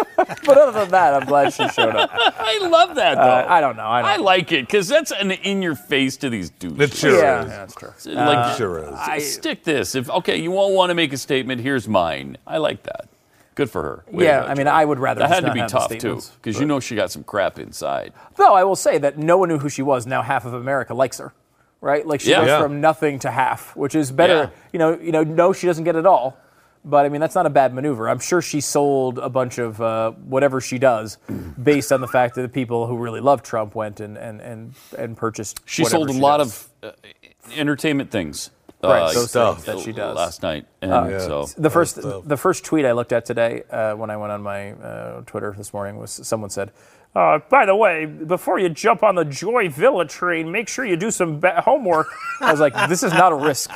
But 0.48 0.58
other 0.58 0.80
than 0.80 0.90
that, 0.92 1.14
I'm 1.14 1.28
glad 1.28 1.54
she 1.54 1.68
showed 1.70 1.96
up. 1.96 2.10
I 2.14 2.60
love 2.68 2.96
that 2.96 3.16
though. 3.16 3.22
Uh, 3.22 3.46
I 3.50 3.62
don't 3.62 3.76
know. 3.76 3.86
I, 3.86 4.02
don't 4.02 4.12
I 4.12 4.16
like 4.16 4.52
it 4.52 4.66
because 4.66 4.88
that's 4.88 5.12
an 5.12 5.32
in 5.32 5.62
your 5.62 5.76
face 5.76 6.18
to 6.18 6.30
these 6.30 6.50
dudes. 6.50 6.80
It 6.80 6.94
sure 6.94 7.20
yeah, 7.20 7.42
is. 7.44 7.50
yeah, 7.50 7.58
that's 7.58 7.76
true. 7.76 8.14
like, 8.14 8.58
sure 8.58 8.80
is. 8.80 8.94
I, 8.94 9.20
stick 9.20 9.64
this. 9.64 9.94
If 9.94 10.10
okay, 10.10 10.38
you 10.38 10.52
won't 10.52 10.74
want 10.74 10.90
to 10.90 10.96
make 10.96 11.12
a 11.12 11.18
statement. 11.18 11.62
Here's 11.62 11.88
mine. 11.88 12.38
I 12.48 12.58
like 12.58 12.84
that. 12.84 13.10
Good 13.58 13.72
for 13.72 13.82
her. 13.82 14.04
Way 14.12 14.26
Yeah, 14.26 14.44
I 14.46 14.54
mean, 14.54 14.68
I 14.68 14.86
would 14.86 15.00
rather 15.00 15.20
That 15.22 15.30
just 15.30 15.44
had 15.44 15.48
to 15.48 15.54
be 15.54 15.66
tough 15.68 15.90
too, 15.98 16.22
because 16.36 16.60
you 16.60 16.68
know 16.68 16.80
she 16.80 16.96
got 16.96 17.10
some 17.10 17.24
crap 17.24 17.58
inside. 17.58 18.14
Though 18.36 18.54
I 18.54 18.64
will 18.64 18.76
say 18.76 19.00
that 19.00 19.18
no 19.18 19.40
one 19.40 19.50
knew 19.50 19.58
who 19.58 19.68
she 19.68 19.82
was. 19.82 20.06
Now 20.06 20.22
half 20.22 20.46
of 20.46 20.54
America 20.54 20.94
likes 20.94 21.18
her, 21.18 21.34
right? 21.82 22.06
Like 22.06 22.22
she 22.22 22.30
Yeah. 22.30 22.42
goes 22.42 22.48
Yeah. 22.50 22.62
from 22.62 22.82
nothing 22.82 23.18
to 23.20 23.32
half, 23.32 23.76
which 23.76 23.96
is 23.96 24.12
better. 24.12 24.34
Yeah. 24.34 24.50
You 24.74 24.80
know, 24.80 25.00
you 25.00 25.12
know, 25.12 25.24
no, 25.24 25.54
she 25.54 25.66
doesn't 25.66 25.86
get 25.86 25.96
it 25.96 26.06
all, 26.06 26.38
but 26.86 27.04
I 27.08 27.10
mean 27.10 27.20
that's 27.20 27.34
not 27.34 27.48
a 27.48 27.50
bad 27.50 27.74
maneuver. 27.74 28.08
I'm 28.08 28.20
sure 28.20 28.44
she 28.44 28.62
sold 28.62 29.18
a 29.18 29.28
bunch 29.30 29.58
of 29.58 29.82
uh, 29.82 30.12
whatever 30.12 30.62
she 30.62 30.78
does, 30.78 31.18
based 31.64 31.92
on 31.92 32.00
the 32.00 32.08
fact 32.08 32.36
that 32.36 32.44
the 32.44 32.50
people 32.50 32.86
who 32.86 32.96
really 32.96 33.22
love 33.22 33.42
Trump 33.42 33.74
went 33.74 34.00
and 34.00 34.18
and 34.20 34.40
and, 34.40 34.76
and 35.00 35.18
purchased. 35.18 35.62
She 35.66 35.84
sold 35.84 36.12
a 36.12 36.14
she 36.14 36.20
lot 36.20 36.38
does. 36.38 36.70
of 36.84 36.92
uh, 36.92 37.52
entertainment 37.56 38.12
things. 38.12 38.52
Right, 38.84 39.02
uh, 39.02 39.12
those 39.14 39.30
stuff. 39.30 39.66
that 39.66 39.80
she 39.80 39.92
does. 39.92 40.16
last 40.16 40.44
night, 40.44 40.66
and 40.82 40.92
Yeah. 41.10 41.20
so 41.20 41.48
The 41.58 41.70
first, 41.70 41.96
the 42.02 42.38
first 42.38 42.64
tweet 42.64 42.86
I 42.86 42.92
looked 42.92 43.12
at 43.12 43.26
today 43.26 43.64
uh, 43.72 43.96
when 43.96 44.10
I 44.12 44.18
went 44.18 44.32
on 44.32 44.44
my 44.44 44.74
uh, 44.74 45.22
Twitter 45.26 45.54
this 45.58 45.74
morning 45.74 45.98
was 45.98 46.12
someone 46.12 46.50
said, 46.52 46.72
uh, 47.18 47.40
"By 47.50 47.66
the 47.66 47.76
way, 47.76 48.06
before 48.06 48.60
you 48.60 48.70
jump 48.70 49.02
on 49.04 49.16
the 49.16 49.26
Joy 49.26 49.70
Villa 49.70 50.06
train, 50.06 50.52
make 50.52 50.68
sure 50.68 50.86
you 50.86 50.96
do 50.96 51.10
some 51.12 51.40
ba- 51.40 51.62
homework." 51.66 52.08
I 52.42 52.52
was 52.52 52.60
like, 52.60 52.74
"This 52.88 53.02
is 53.04 53.12
not 53.14 53.32
a 53.32 53.36
risk. 53.36 53.72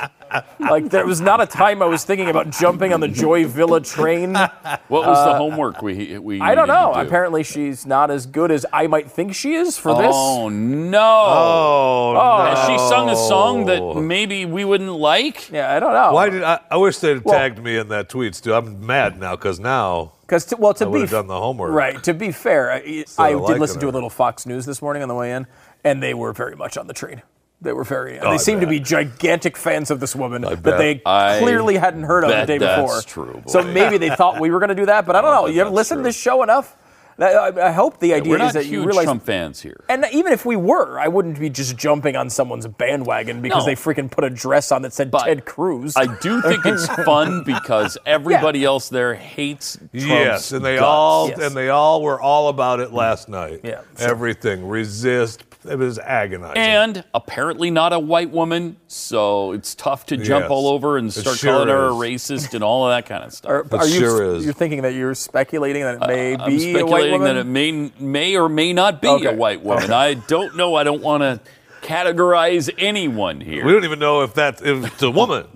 Like 0.58 0.88
there 0.88 1.04
was 1.04 1.20
not 1.20 1.40
a 1.42 1.46
time 1.46 1.82
I 1.82 1.86
was 1.86 2.04
thinking 2.04 2.28
about 2.30 2.48
jumping 2.50 2.92
on 2.94 3.00
the 3.00 3.08
Joy 3.08 3.44
Villa 3.46 3.80
train. 3.82 4.32
what 4.34 5.06
was 5.06 5.24
the 5.26 5.34
homework 5.34 5.82
we 5.82 6.16
we? 6.18 6.40
Uh, 6.40 6.44
I 6.44 6.54
don't 6.54 6.68
know. 6.68 6.92
do? 6.94 7.00
Apparently, 7.00 7.42
she's 7.42 7.84
not 7.84 8.10
as 8.10 8.24
good 8.26 8.50
as 8.50 8.64
I 8.72 8.86
might 8.86 9.10
think 9.10 9.34
she 9.34 9.54
is 9.54 9.76
for 9.76 9.94
this. 10.00 10.14
Oh 10.14 10.48
no! 10.48 10.98
Oh, 11.00 12.12
no! 12.14 12.54
Has 12.54 12.66
she 12.68 12.78
sung 12.88 13.10
a 13.10 13.16
song 13.16 13.66
that 13.66 13.96
maybe 14.00 14.44
we 14.46 14.64
wouldn't 14.64 14.92
like? 14.92 15.50
Yeah, 15.50 15.74
I 15.74 15.80
don't 15.80 15.92
know. 15.92 16.12
Why 16.12 16.30
did 16.30 16.42
I? 16.42 16.60
I 16.70 16.76
wish 16.76 16.98
they'd 16.98 17.22
Well- 17.24 17.34
tagged 17.36 17.62
me 17.62 17.76
in 17.76 17.88
that 17.88 18.08
tweet, 18.08 18.34
Stu. 18.34 18.54
I'm 18.54 18.86
mad 18.86 19.18
now 19.18 19.36
because 19.36 19.58
now 19.60 20.12
Because 20.22 20.46
to, 20.46 20.56
well, 20.56 20.72
to 20.74 20.88
I 20.88 20.92
be 20.92 21.06
done 21.06 21.26
the 21.26 21.38
homework. 21.38 21.72
Right. 21.72 22.02
To 22.04 22.14
be 22.14 22.32
fair, 22.32 22.72
I, 22.72 23.04
So 23.06 23.22
I 23.22 23.28
I 23.28 23.46
did 23.46 23.58
listen 23.60 23.80
to 23.80 23.88
a 23.88 23.90
little 23.90 24.10
Fox 24.10 24.46
News 24.46 24.64
this 24.64 24.80
morning 24.80 25.02
on 25.02 25.08
the 25.08 25.14
way 25.14 25.32
in, 25.32 25.46
and 25.84 26.02
they 26.02 26.14
were 26.14 26.32
very 26.32 26.56
much 26.56 26.76
on 26.76 26.86
the 26.86 26.94
train. 26.94 27.22
They 27.60 27.72
were 27.72 27.84
very. 27.84 28.18
Oh, 28.18 28.28
I 28.28 28.32
they 28.32 28.38
seemed 28.38 28.60
to 28.62 28.66
be 28.66 28.80
gigantic 28.80 29.56
fans 29.56 29.90
of 29.90 30.00
this 30.00 30.16
woman 30.16 30.42
bet. 30.42 30.62
that 30.64 30.78
they 30.78 31.02
I 31.06 31.38
clearly 31.38 31.76
hadn't 31.76 32.04
heard 32.04 32.24
of 32.24 32.30
the 32.30 32.34
bet 32.36 32.46
day 32.48 32.58
that's 32.58 32.80
before. 32.82 33.02
true, 33.02 33.42
So 33.46 33.62
maybe 33.62 33.98
they 33.98 34.10
thought 34.10 34.40
we 34.40 34.50
were 34.50 34.58
going 34.58 34.70
to 34.70 34.74
do 34.74 34.86
that, 34.86 35.06
but 35.06 35.14
I 35.14 35.20
don't 35.20 35.30
know. 35.34 35.46
bet 35.46 35.54
You 35.54 35.60
ever 35.60 35.70
that's 35.70 35.76
listen 35.76 35.98
to 35.98 36.02
this 36.02 36.16
show 36.16 36.42
enough? 36.42 36.76
That- 37.18 37.58
I, 37.58 37.68
I 37.68 37.70
hope 37.72 38.00
the 38.00 38.14
idea 38.14 38.30
We're 38.38 38.42
is 38.42 38.52
that 38.54 38.66
you 38.66 38.84
realize. 38.84 39.04
Trump 39.04 39.24
fans 39.24 39.60
here. 39.60 39.84
and 39.88 40.06
even 40.12 40.32
if 40.32 40.44
we 40.46 40.56
were, 40.56 40.98
I 40.98 41.08
wouldn't 41.08 41.38
be 41.38 41.50
just 41.50 41.76
jumping 41.76 42.16
on 42.16 42.30
someone's 42.30 42.66
bandwagon 42.66 43.42
because 43.42 43.62
No. 43.66 43.66
they 43.66 43.74
freaking 43.74 44.10
put 44.10 44.24
a 44.24 44.30
dress 44.30 44.72
on 44.72 44.82
that 44.82 44.92
said 44.92 45.10
But 45.10 45.24
Ted 45.24 45.44
Cruz. 45.44 45.94
I 45.96 46.06
do 46.20 46.40
think 46.42 46.64
it's 46.66 46.86
fun 47.04 47.42
because 47.44 47.98
everybody 48.06 48.64
else 48.64 48.88
there 48.88 49.14
hates 49.14 49.76
Trump's 49.76 50.04
yes, 50.06 50.52
and 50.52 50.64
they 50.64 50.76
guts. 50.76 50.84
all 50.84 51.28
Yes. 51.28 51.40
and 51.40 51.56
they 51.56 51.68
all 51.68 52.02
were 52.02 52.20
all 52.20 52.48
about 52.48 52.80
it 52.80 52.92
last 52.92 53.28
night. 53.28 53.60
Yeah, 53.62 53.82
sure. 53.98 54.08
everything 54.08 54.66
resist. 54.68 55.44
It 55.68 55.78
was 55.78 55.98
agonizing. 55.98 56.56
And 56.58 57.04
apparently 57.14 57.70
not 57.70 57.92
a 57.92 57.98
white 57.98 58.30
woman, 58.30 58.76
so 58.88 59.52
it's 59.52 59.74
tough 59.74 60.06
to 60.06 60.16
jump 60.16 60.44
Yes. 60.44 60.50
all 60.50 60.68
over 60.68 60.96
and 60.96 61.12
start 61.12 61.38
sure 61.38 61.52
calling 61.52 61.68
her 61.68 61.86
a 61.86 61.90
racist 61.90 62.52
and 62.54 62.64
all 62.64 62.86
of 62.86 62.90
that 62.90 63.06
kind 63.06 63.22
of 63.24 63.32
stuff. 63.32 63.50
are, 63.50 63.60
It 63.60 63.72
are 63.72 63.86
you, 63.86 64.00
sure 64.00 64.34
is. 64.34 64.44
You're 64.44 64.54
thinking 64.54 64.82
that 64.82 64.94
you're 64.94 65.14
speculating 65.14 65.82
that 65.82 65.94
it 66.02 66.06
may 66.06 66.34
uh, 66.34 66.44
I'm 66.44 66.50
be 66.56 66.70
a 66.70 66.74
white 66.74 66.80
speculating 66.80 67.12
woman. 67.12 67.34
that 67.36 67.40
it 67.40 67.44
may 67.46 67.92
may 68.00 68.36
or 68.36 68.48
may 68.48 68.72
not 68.72 69.00
be 69.00 69.08
Okay. 69.08 69.26
a 69.26 69.32
white 69.34 69.62
woman. 69.62 69.92
I 69.92 70.14
don't 70.14 70.56
know. 70.56 70.74
I 70.74 70.82
don't 70.84 71.02
want 71.02 71.22
to 71.22 71.40
categorize 71.86 72.70
anyone 72.78 73.40
here. 73.40 73.64
we 73.64 73.72
don't 73.72 73.84
even 73.84 73.98
know 73.98 74.22
if 74.22 74.34
that's 74.34 74.62
if 74.62 74.84
it's 74.84 75.02
a 75.02 75.10
woman. 75.10 75.46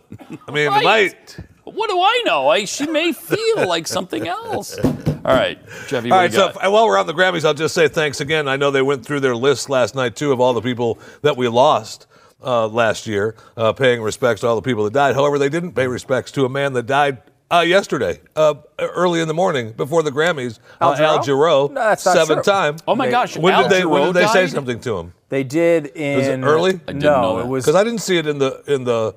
I 0.47 0.51
mean, 0.53 0.67
it 0.73 0.83
might. 0.85 1.37
What 1.67 1.91
do 1.91 1.99
I 2.01 2.23
know? 2.25 2.49
I, 2.49 2.65
she 2.65 2.87
may 2.87 3.13
feel 3.13 3.67
like 3.67 3.87
something 3.89 4.27
else. 4.29 4.79
All 4.79 5.35
right, 5.35 5.59
Jeffy. 5.89 6.11
All 6.11 6.17
what 6.19 6.23
right, 6.23 6.31
do 6.31 6.37
you 6.37 6.43
so 6.43 6.53
got? 6.53 6.65
f- 6.65 6.71
while 6.73 6.87
we're 6.87 6.99
on 6.99 7.07
the 7.09 7.13
Grammys, 7.13 7.45
I'll 7.45 7.55
just 7.55 7.75
say 7.75 7.89
thanks 7.89 8.21
again. 8.21 8.47
I 8.47 8.57
know 8.57 8.71
they 8.71 8.83
went 8.83 9.05
through 9.05 9.21
their 9.21 9.35
list 9.35 9.69
last 9.69 9.97
night 9.97 10.15
too 10.15 10.31
of 10.33 10.41
all 10.41 10.55
the 10.55 10.61
people 10.63 10.99
that 11.23 11.37
we 11.37 11.49
lost 11.49 12.07
uh, 12.43 12.69
last 12.69 13.09
year, 13.09 13.35
uh, 13.57 13.73
paying 13.73 14.01
respects 14.01 14.43
to 14.43 14.47
all 14.47 14.55
the 14.55 14.63
people 14.63 14.85
that 14.85 14.93
died. 14.93 15.17
However, 15.17 15.39
they 15.39 15.49
didn't 15.49 15.73
pay 15.73 15.89
respects 15.89 16.31
to 16.33 16.45
a 16.45 16.49
man 16.49 16.73
that 16.75 16.85
died 16.87 17.19
uh, 17.51 17.65
yesterday, 17.67 18.21
uh, 18.37 18.55
early 18.79 19.21
in 19.21 19.27
the 19.27 19.35
morning 19.35 19.73
before 19.73 20.05
the 20.05 20.13
Grammys. 20.13 20.61
Al 20.81 20.91
uh, 20.93 20.97
Al 20.99 21.19
Jarreau? 21.19 21.25
Giro, 21.25 21.69
No, 21.69 21.75
that's 21.75 22.05
not 22.07 22.15
seven 22.17 22.37
true. 22.37 22.43
time. 22.45 22.77
oh 22.87 22.95
my 22.95 23.07
They- 23.07 23.11
gosh, 23.11 23.37
When 23.37 23.53
Al 23.55 23.63
did 23.65 23.73
they 23.73 23.85
when 23.85 24.05
did 24.05 24.15
they 24.15 24.27
say 24.29 24.47
something 24.47 24.79
to 24.81 24.99
him? 24.99 25.13
They 25.29 25.43
did 25.43 25.87
in. 25.87 26.19
Was 26.19 26.27
it 26.29 26.41
early? 26.43 26.75
I 26.75 26.93
didn't 26.93 27.03
no, 27.03 27.23
know 27.23 27.39
it 27.41 27.47
was. 27.49 27.65
Because 27.65 27.75
I 27.75 27.83
didn't 27.83 28.03
see 28.03 28.17
it 28.19 28.29
in 28.29 28.39
the 28.39 28.63
in 28.69 28.85
the 28.85 29.17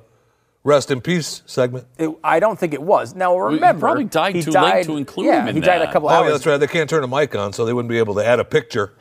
rest 0.64 0.90
in 0.90 1.00
peace 1.00 1.42
segment. 1.46 1.86
it- 1.98 2.10
I 2.22 2.38
don't 2.40 2.58
think 2.58 2.74
it 2.74 2.82
was. 2.82 3.14
Now 3.14 3.34
he 3.48 3.54
remember, 3.54 3.80
probably 3.80 4.04
died 4.04 4.34
he 4.34 4.42
too 4.42 4.50
late 4.50 4.84
to 4.86 4.96
include 4.96 5.26
yeah, 5.26 5.42
him 5.42 5.48
in 5.48 5.54
he 5.56 5.60
died 5.60 5.76
a 5.82 5.86
that. 5.86 5.92
couple 5.92 6.08
Oh, 6.08 6.12
hours. 6.12 6.26
yeah, 6.26 6.32
that's 6.32 6.46
right. 6.46 6.56
They 6.58 6.66
can't 6.66 6.88
turn 6.90 7.02
a 7.04 7.08
mic 7.08 7.34
on, 7.34 7.52
so 7.52 7.64
they 7.64 7.72
wouldn't 7.72 7.88
be 7.90 7.98
able 7.98 8.14
to 8.16 8.24
add 8.26 8.40
a 8.40 8.44
picture. 8.44 8.92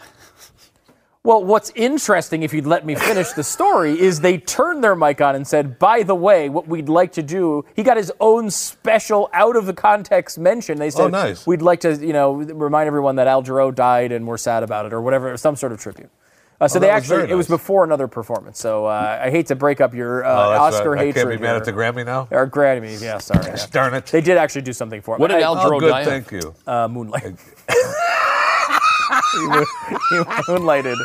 Well, 1.21 1.43
what's 1.43 1.69
interesting, 1.75 2.43
if 2.43 2.53
you'd 2.53 2.65
let 2.65 2.85
me 2.85 2.95
finish 2.95 3.33
the 3.33 3.43
story, 3.43 3.99
is 3.99 4.21
they 4.21 4.37
turned 4.37 4.81
their 4.81 4.95
mic 4.95 5.19
on 5.19 5.35
and 5.35 5.45
said, 5.45 5.77
"By 5.77 6.01
the 6.03 6.15
way, 6.15 6.47
what 6.47 6.65
we'd 6.69 6.87
like 6.87 7.11
to 7.13 7.21
do." 7.21 7.65
He 7.75 7.83
got 7.83 7.97
his 7.97 8.11
own 8.21 8.49
special, 8.49 9.29
out 9.33 9.57
of 9.57 9.65
the 9.65 9.73
context 9.73 10.39
mention. 10.39 10.79
They 10.79 10.87
oh, 10.87 10.89
said, 10.91 11.03
Oh, 11.03 11.07
nice. 11.09 11.45
We'd 11.45 11.61
like 11.61 11.81
to, 11.81 11.93
you 11.95 12.13
know, 12.13 12.35
remind 12.35 12.87
everyone 12.87 13.17
that 13.17 13.27
Al 13.27 13.43
Jarreau 13.43 13.75
died 13.75 14.13
and 14.13 14.25
we're 14.27 14.37
sad 14.37 14.63
about 14.63 14.85
it, 14.85 14.93
or 14.93 15.01
whatever, 15.01 15.35
some 15.35 15.57
sort 15.57 15.73
of 15.73 15.79
tribute." 15.79 16.09
Uh, 16.61 16.67
so 16.67 16.77
Oh, 16.77 16.79
they 16.81 16.89
actually, 16.89 17.17
very 17.19 17.31
it 17.31 17.35
was 17.35 17.47
before 17.47 17.83
another 17.85 18.07
performance. 18.09 18.59
So 18.59 18.85
uh, 18.85 19.19
I 19.23 19.29
hate 19.29 19.47
to 19.47 19.55
break 19.55 19.79
up 19.79 19.93
your 19.93 20.25
uh, 20.25 20.29
Oh, 20.29 20.49
that's 20.51 20.75
Oscar 20.75 20.91
right. 20.91 21.07
I 21.07 21.11
can't 21.13 21.29
be 21.29 21.37
mad 21.37 21.55
at 21.55 21.63
the. 21.63 21.71
Grammy 21.71 22.05
now. 22.05 22.27
Or 22.31 22.47
Grammys, 22.49 23.01
yeah, 23.01 23.17
sorry. 23.29 23.45
yeah. 23.45 23.65
Darn 23.71 23.93
it. 23.93 24.05
They 24.07 24.19
did 24.21 24.35
actually 24.37 24.63
do 24.63 24.73
something 24.73 25.01
for 25.01 25.15
him. 25.15 25.21
What 25.21 25.27
did 25.29 25.37
I- 25.37 25.41
Al 25.43 25.57
Oh, 25.57 25.69
Jarreau 25.69 25.79
good. 25.79 25.89
die? 25.89 26.03
Thank 26.05 26.31
you. 26.31 26.53
uh, 26.67 26.87
Moonlight. 26.89 27.23
he, 29.33 29.47
moon- 29.47 29.65
he 30.09 30.17
moonlighted. 30.47 30.97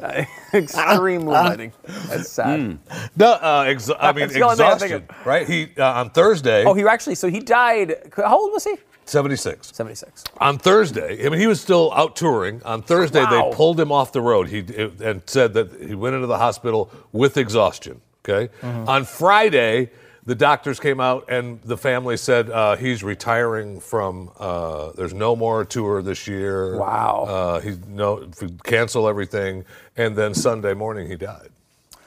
Uh, 0.00 0.24
extreme 0.54 1.22
moonlighting. 1.22 1.72
That's 2.08 2.28
sad. 2.30 2.78
No, 3.16 3.32
uh, 3.32 3.64
ex- 3.68 3.90
I 3.98 4.12
mean 4.12 4.20
That's 4.20 4.34
the 4.34 4.42
only 4.42 4.56
thing 4.56 4.64
I'm 4.66 4.72
exhaustion, 4.74 5.08
right? 5.24 5.46
He 5.48 5.68
uh, 5.78 5.92
on 6.00 6.10
Thursday, 6.10 6.64
Oh, 6.64 6.74
he 6.74 6.82
actually, 6.84 7.14
so 7.14 7.28
he 7.28 7.40
died. 7.40 8.10
How 8.16 8.38
old 8.38 8.52
was 8.52 8.64
he? 8.64 8.76
Seventy 9.04 9.36
six. 9.36 9.70
76. 9.74 10.24
On 10.38 10.58
Thursday, 10.58 11.24
I 11.26 11.28
mean, 11.28 11.40
he 11.40 11.46
was 11.46 11.60
still 11.60 11.92
out 11.94 12.16
touring. 12.16 12.62
On 12.64 12.82
Thursday, 12.82 13.22
Wow. 13.24 13.50
they 13.50 13.56
pulled 13.56 13.78
him 13.80 13.90
off 13.92 14.12
the 14.12 14.20
road. 14.20 14.48
He 14.48 14.60
and 15.02 15.22
said 15.26 15.54
that 15.54 15.72
he 15.80 15.94
went 15.94 16.14
into 16.14 16.26
the 16.26 16.38
hospital 16.38 16.90
with 17.12 17.36
exhaustion. 17.36 18.00
Okay. 18.24 18.52
Mm-hmm. 18.60 18.88
On 18.88 19.04
Friday, 19.04 19.90
the 20.24 20.36
doctors 20.36 20.78
came 20.78 21.00
out 21.00 21.24
and 21.28 21.60
the 21.62 21.76
family 21.76 22.16
said 22.16 22.48
uh, 22.48 22.76
he's 22.76 23.02
retiring 23.02 23.80
from. 23.80 24.30
Uh, 24.38 24.92
there's 24.92 25.12
no 25.14 25.34
more 25.34 25.64
tour 25.64 26.00
this 26.02 26.28
year. 26.28 26.76
Wow. 26.78 27.24
Uh, 27.28 27.60
he 27.60 27.76
no 27.88 28.28
cancel 28.62 29.08
everything, 29.08 29.64
and 29.96 30.14
then 30.16 30.32
Sunday 30.34 30.74
morning 30.74 31.08
he 31.08 31.16
died. 31.16 31.48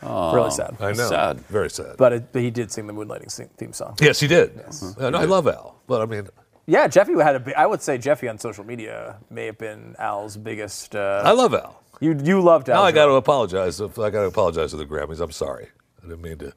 really 0.01 0.51
sad. 0.51 0.75
I 0.79 0.93
know. 0.93 1.09
sad. 1.09 1.41
Very 1.49 1.69
sad. 1.69 1.97
But, 1.97 2.13
it, 2.13 2.31
but 2.31 2.41
he 2.41 2.51
did 2.51 2.71
sing 2.71 2.87
the 2.87 2.93
moonlighting 2.93 3.31
theme 3.57 3.73
song. 3.73 3.95
yes, 3.99 4.19
he 4.19 4.27
did. 4.27 4.61
And 4.99 5.15
I 5.15 5.25
love 5.25 5.47
Al, 5.47 5.75
but 5.87 6.01
I 6.01 6.05
mean, 6.05 6.29
Yeah, 6.67 6.87
Jeffy 6.87 7.13
had 7.13 7.35
a 7.35 7.39
big. 7.39 7.53
I 7.55 7.67
would 7.67 7.81
say 7.81 7.97
Jeffy 7.97 8.27
on 8.27 8.37
social 8.39 8.63
media 8.63 9.17
may 9.29 9.45
have 9.45 9.57
been 9.57 9.95
Al's 9.99 10.35
biggest. 10.37 10.95
Uh, 10.95 11.21
I 11.23 11.31
love 11.31 11.53
Al. 11.53 11.81
You 11.99 12.19
you 12.23 12.41
loved 12.41 12.69
Al. 12.69 12.81
Now 12.81 12.87
I 12.87 12.91
got 12.91 13.05
to 13.05 13.13
apologize. 13.13 13.79
I 13.79 13.87
got 13.87 14.11
to 14.11 14.23
apologize 14.23 14.71
to 14.71 14.77
the 14.77 14.85
Grammys. 14.85 15.19
I'm 15.19 15.31
sorry. 15.31 15.67
I 16.03 16.07
didn't 16.07 16.21
mean 16.21 16.37
to. 16.39 16.53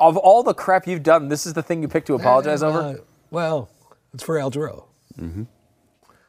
Of 0.00 0.16
all 0.16 0.42
the 0.42 0.54
crap 0.54 0.86
you've 0.86 1.02
done, 1.02 1.28
this 1.28 1.46
is 1.46 1.54
the 1.54 1.62
thing 1.62 1.82
you 1.82 1.88
picked 1.88 2.06
to 2.08 2.14
apologize 2.14 2.62
over. 2.62 2.78
Uh, 2.80 2.94
well, 3.30 3.68
it's 4.14 4.22
for 4.22 4.38
Al 4.38 4.50
Jarreau. 4.50 4.84
Mm-hmm. 5.18 5.44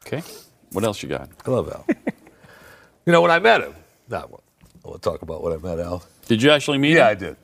Okay. 0.08 0.24
What 0.72 0.84
else 0.84 1.04
you 1.04 1.10
got? 1.10 1.30
I 1.46 1.52
love 1.52 1.70
Al. 1.72 1.86
you 3.06 3.12
know, 3.12 3.22
when 3.22 3.32
I 3.32 3.40
met 3.40 3.62
him, 3.62 3.74
not 4.10 4.24
I 4.84 4.88
want 4.88 5.02
to 5.04 5.10
talk 5.10 5.22
about 5.22 5.44
when 5.44 5.54
I 5.54 5.58
met 5.58 5.80
Al. 5.80 6.04
Did 6.28 6.42
you 6.42 6.52
actually 6.52 6.78
meet 6.78 6.94
Yeah, 6.94 7.06
him? 7.10 7.12
I 7.12 7.16
did. 7.16 7.36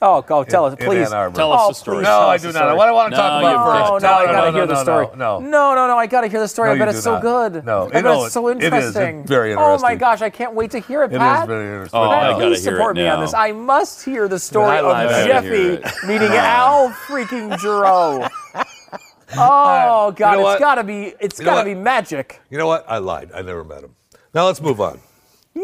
Oh, 0.00 0.22
go 0.22 0.44
tell 0.44 0.66
In- 0.66 0.74
us, 0.74 0.78
in 0.78 0.86
please. 0.86 1.06
Ann 1.08 1.12
Arbor. 1.12 1.36
Tell 1.36 1.52
us 1.52 1.60
Oh, 1.64 1.68
the 1.70 1.74
story. 1.74 1.96
please 1.98 2.04
No, 2.04 2.20
I 2.20 2.38
do 2.38 2.46
not. 2.48 2.54
story. 2.54 2.76
What 2.76 2.88
I 2.88 2.92
want 2.92 3.10
to 3.12 3.16
No, 3.16 3.22
talk 3.22 3.42
you 3.42 3.48
about 3.48 3.66
No, 3.66 3.90
first. 3.94 4.02
no, 4.04 4.08
I 4.12 4.24
gotta 4.26 4.36
no, 4.36 4.52
hear 4.52 4.66
no, 4.66 4.66
the 4.74 4.82
story. 4.82 5.06
No, 5.16 5.38
no. 5.40 5.40
no, 5.40 5.74
no, 5.74 5.86
no, 5.88 5.98
I 5.98 6.06
gotta 6.06 6.28
hear 6.28 6.38
the 6.40 6.46
story. 6.46 6.68
No, 6.68 6.74
I 6.76 6.78
bet 6.78 6.94
it's 6.94 7.02
so 7.02 7.12
not. 7.14 7.22
good. 7.22 7.64
No, 7.64 7.78
oh, 7.78 7.82
I 7.82 7.84
you 7.86 8.02
bet 8.04 8.04
it's 8.06 8.32
so 8.32 8.48
interesting. 8.50 8.74
it 8.74 8.78
is. 8.84 8.88
It's 8.90 8.96
interesting. 8.96 9.58
Oh 9.58 9.78
my 9.80 9.94
gosh, 9.96 10.22
I 10.22 10.30
can't 10.30 10.54
wait 10.54 10.70
to 10.70 10.78
hear 10.78 11.02
it, 11.02 11.10
Pat. 11.10 11.12
It 11.12 11.16
is 11.16 11.20
Pat. 11.40 11.48
very 11.48 11.66
interesting. 11.68 12.00
Oh, 12.00 12.08
Pat, 12.10 12.22
I 12.30 12.34
please 12.34 12.64
hear 12.64 12.74
support 12.76 12.96
it 12.96 13.00
me 13.02 13.08
on 13.08 13.20
this. 13.22 13.34
I 13.34 13.50
must 13.52 14.04
hear 14.04 14.28
the 14.28 14.38
story 14.38 14.70
I 14.70 14.78
of 14.78 14.84
lied. 14.86 15.06
I 15.08 15.10
gotta 15.28 15.48
hear 15.48 15.80
Jeffy 15.82 15.88
it. 15.88 16.06
meeting 16.06 16.28
Al 16.32 16.90
freaking 16.90 17.52
Jarreau. 17.58 18.28
Oh 19.36 20.10
God, 20.16 20.38
it's 20.38 20.58
gotta 20.58 20.82
be. 20.82 21.12
it's 21.20 21.38
gotta 21.38 21.62
be 21.62 21.74
magic. 21.74 22.40
You 22.48 22.56
know 22.56 22.66
what? 22.66 22.86
I 22.88 22.96
lied. 22.96 23.30
I 23.34 23.42
never 23.42 23.62
met 23.62 23.84
him. 23.84 23.94
Now 24.32 24.46
let's 24.46 24.58
move 24.60 24.80
on. 24.80 25.00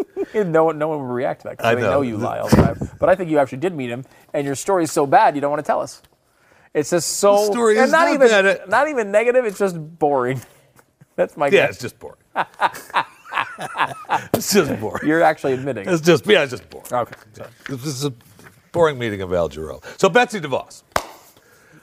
No 0.35 0.65
one, 0.65 0.79
no 0.79 0.89
one 0.89 0.99
will 0.99 1.07
react 1.07 1.43
to 1.43 1.49
that 1.49 1.59
because 1.59 1.67
I 1.67 1.75
they 1.75 1.83
know. 1.83 1.91
know 1.93 2.01
you 2.03 2.17
lie 2.17 2.39
all 2.39 2.49
the 2.49 2.57
time. 2.57 2.91
But 2.99 3.09
I 3.09 3.15
think 3.15 3.31
you 3.31 3.39
actually 3.39 3.59
did 3.59 3.75
meet 3.75 3.91
him, 3.91 4.05
and 4.33 4.45
your 4.47 4.55
story 4.57 4.85
is 4.85 4.93
so 4.93 5.07
bad 5.07 5.35
you 5.35 5.41
don't 5.41 5.51
want 5.51 5.63
to 5.65 5.67
tell 5.67 5.81
us. 5.81 6.03
It's 6.75 6.91
just 6.91 7.19
so. 7.19 7.37
The 7.47 7.53
story 7.53 7.77
and 7.77 7.85
is 7.87 7.93
not 7.93 8.07
not 8.07 8.15
even 8.15 8.29
bad. 8.29 8.47
Uh, 8.47 8.67
not 8.67 8.89
even 8.89 9.11
negative. 9.13 9.45
It's 9.45 9.59
just 9.59 9.77
boring. 9.99 10.41
That's 11.17 11.37
my 11.37 11.47
Yeah, 11.47 11.51
guess. 11.67 11.71
it's 11.71 11.79
just 11.83 11.99
boring. 12.01 12.19
it's 14.35 14.53
just 14.53 14.81
boring. 14.81 15.07
You're 15.07 15.23
actually 15.23 15.53
admitting. 15.53 15.89
It's 15.89 16.01
just 16.03 16.27
yeah, 16.27 16.43
it's 16.43 16.51
just 16.51 16.69
boring. 16.71 16.87
Okay. 16.93 17.15
This 17.69 17.87
is 17.87 18.05
a 18.05 18.13
boring 18.73 18.99
meeting 18.99 19.23
of 19.23 19.33
Al 19.33 19.49
Jarreau. 19.49 19.83
So 20.01 20.09
Betsy 20.09 20.41
DeVos, 20.41 20.83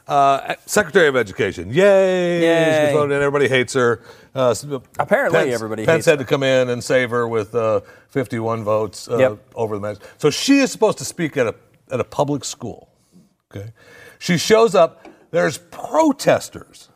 uh, 0.08 0.56
Secretary 0.66 1.08
of 1.08 1.16
Education, 1.16 1.70
yay! 1.70 2.42
Yay. 2.42 2.86
She's 2.88 2.94
voted 2.94 3.16
in. 3.16 3.22
Everybody 3.24 3.48
hates 3.48 3.74
her. 3.74 4.02
Uh, 4.34 4.56
Apparently 5.00 5.40
Pence, 5.40 5.54
everybody 5.54 5.86
Pence 5.86 6.06
had 6.06 6.20
to 6.20 6.26
come 6.26 6.44
in 6.44 6.70
and 6.70 6.84
save 6.84 7.10
her 7.10 7.28
with 7.28 7.54
uh, 7.54 7.82
51 8.10 8.64
votes 8.64 9.10
uh, 9.10 9.18
Yep. 9.18 9.38
over 9.56 9.76
the 9.76 9.82
match. 9.82 9.98
So 10.18 10.30
she 10.30 10.60
is 10.60 10.72
supposed 10.72 10.98
to 11.00 11.06
speak 11.06 11.36
at 11.38 11.48
a 11.48 11.56
at 11.92 12.00
a 12.00 12.06
public 12.06 12.46
school. 12.46 12.90
Okay, 13.54 13.72
she 14.20 14.38
shows 14.38 14.74
up. 14.76 15.08
There's 15.32 15.58
protesters 15.58 16.90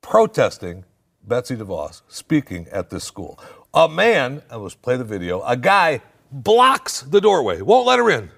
protesting 0.00 0.84
Betsy 1.26 1.56
DeVos 1.56 2.02
speaking 2.08 2.66
at 2.70 2.90
this 2.90 3.04
school. 3.04 3.38
A 3.72 3.88
man, 3.88 4.42
I 4.50 4.56
was 4.56 4.74
play 4.74 4.96
the 4.96 5.04
video, 5.04 5.40
a 5.42 5.56
guy 5.56 6.00
blocks 6.30 7.02
the 7.02 7.20
doorway, 7.20 7.60
won't 7.60 7.86
let 7.86 7.98
her 7.98 8.10
in. 8.10 8.30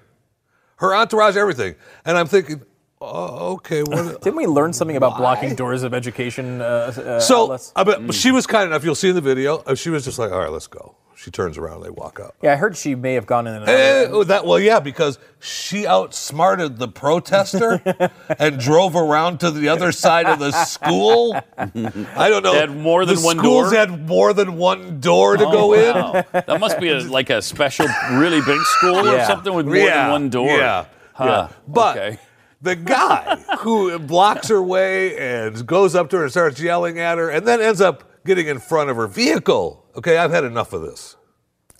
Her 0.77 0.95
entourage, 0.95 1.35
everything. 1.35 1.75
And 2.05 2.17
I'm 2.17 2.27
thinking, 2.27 2.61
oh, 3.01 3.53
okay, 3.53 3.83
what? 3.83 4.21
Didn't 4.23 4.37
we 4.37 4.45
learn 4.47 4.73
something 4.73 4.97
about 4.97 5.17
blocking 5.17 5.55
doors 5.55 5.83
of 5.83 5.93
education? 5.93 6.61
Uh, 6.61 6.65
uh, 6.95 7.19
so, 7.19 7.43
outlets? 7.43 7.71
I 7.75 7.83
bet, 7.83 8.05
but 8.05 8.15
she 8.15 8.31
was 8.31 8.47
kind 8.47 8.67
enough. 8.69 8.83
You'll 8.83 8.95
see 8.95 9.09
in 9.09 9.15
the 9.15 9.21
video. 9.21 9.57
uh, 9.59 9.75
She 9.75 9.89
was 9.89 10.03
just 10.05 10.19
like, 10.19 10.31
all 10.31 10.39
right, 10.39 10.51
let's 10.51 10.67
go. 10.67 10.95
She 11.15 11.31
turns 11.31 11.57
around, 11.57 11.77
and 11.77 11.85
they 11.85 11.89
walk 11.89 12.19
out. 12.23 12.35
yeah, 12.43 12.53
I 12.53 12.57
heard 12.57 12.77
she 12.77 12.93
may 12.93 13.15
have 13.15 13.25
gone 13.25 13.47
in 13.47 13.55
another. 13.55 13.71
Eh, 13.71 14.07
oh, 14.11 14.23
that 14.25 14.45
well, 14.45 14.59
yeah, 14.59 14.79
because 14.79 15.17
she 15.39 15.87
outsmarted 15.87 16.77
the 16.77 16.87
protester 16.87 17.81
and 18.37 18.59
drove 18.59 18.95
around 18.95 19.39
to 19.39 19.49
the 19.49 19.67
other 19.69 19.91
side 19.91 20.27
of 20.27 20.37
the 20.37 20.51
school. 20.51 21.33
I 21.57 22.29
don't 22.29 22.43
know. 22.43 22.53
They 22.53 22.59
had 22.59 22.77
more 22.77 23.03
than 23.03 23.15
the 23.15 23.21
one 23.23 23.39
schools 23.39 23.71
door? 23.71 23.79
had 23.79 24.07
more 24.07 24.31
than 24.33 24.57
one 24.57 24.99
door 24.99 25.37
to 25.37 25.45
Oh, 25.47 25.51
go 25.51 25.73
in. 25.73 26.23
That 26.33 26.59
must 26.59 26.79
be 26.79 26.89
a, 26.89 26.99
like 26.99 27.31
a 27.31 27.41
special, 27.41 27.87
really 28.11 28.41
big 28.41 28.61
school 28.61 29.09
or 29.09 29.25
something 29.25 29.55
with 29.55 29.65
more 29.65 29.75
yeah, 29.75 30.03
than 30.03 30.11
one 30.11 30.29
door. 30.29 30.55
Yeah, 30.55 30.85
Huh. 31.13 31.25
yeah. 31.49 31.57
But 31.67 31.97
Okay. 31.97 32.19
The 32.61 32.75
guy 32.75 33.35
who 33.59 33.97
blocks 33.99 34.47
her 34.49 34.61
way 34.61 35.17
and 35.17 35.65
goes 35.65 35.95
up 35.95 36.09
to 36.11 36.17
her 36.17 36.23
and 36.23 36.31
starts 36.31 36.59
yelling 36.59 36.99
at 36.99 37.17
her, 37.17 37.29
and 37.29 37.47
then 37.47 37.61
ends 37.61 37.81
up 37.81 38.03
getting 38.25 38.47
in 38.47 38.59
front 38.59 38.89
of 38.89 38.97
her 38.97 39.07
vehicle. 39.07 39.85
Okay, 39.95 40.17
I've 40.17 40.31
had 40.31 40.43
enough 40.43 40.73
of 40.73 40.81
this. 40.81 41.15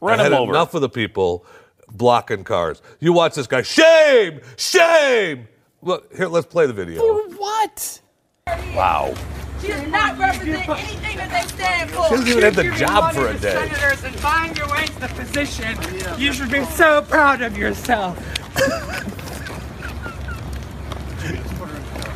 Run 0.01 0.19
I 0.19 0.25
him 0.25 0.31
had 0.31 0.39
over. 0.41 0.51
enough 0.51 0.73
of 0.73 0.81
the 0.81 0.89
people 0.89 1.45
blocking 1.91 2.43
cars. 2.43 2.81
You 2.99 3.13
watch 3.13 3.35
this 3.35 3.47
guy. 3.47 3.61
Shame! 3.61 4.41
Shame! 4.55 5.47
Look, 5.81 6.15
here, 6.15 6.27
let's 6.27 6.47
play 6.47 6.65
the 6.67 6.73
video. 6.73 6.99
For 6.99 7.35
What? 7.37 8.01
Wow. 8.75 9.13
She 9.61 9.69
does 9.69 9.87
not 9.87 10.17
represent 10.19 10.69
anything 10.69 11.17
that 11.17 11.29
they 11.31 11.47
stand 11.47 11.89
for. 11.89 12.03
She 12.09 12.15
doesn't 12.15 12.27
even 12.27 12.43
have 12.43 12.55
the 12.55 12.71
job 12.77 13.13
for 13.13 13.27
a 13.27 13.33
day. 13.39 13.69
Senators 13.69 14.03
and 14.03 14.15
find 14.17 14.55
your 14.57 14.67
way 14.69 14.85
to 14.85 14.99
the 14.99 15.07
position. 15.07 16.19
You 16.19 16.31
should 16.31 16.51
be 16.51 16.63
so 16.65 17.01
proud 17.01 17.41
of 17.41 17.57
yourself. 17.57 18.17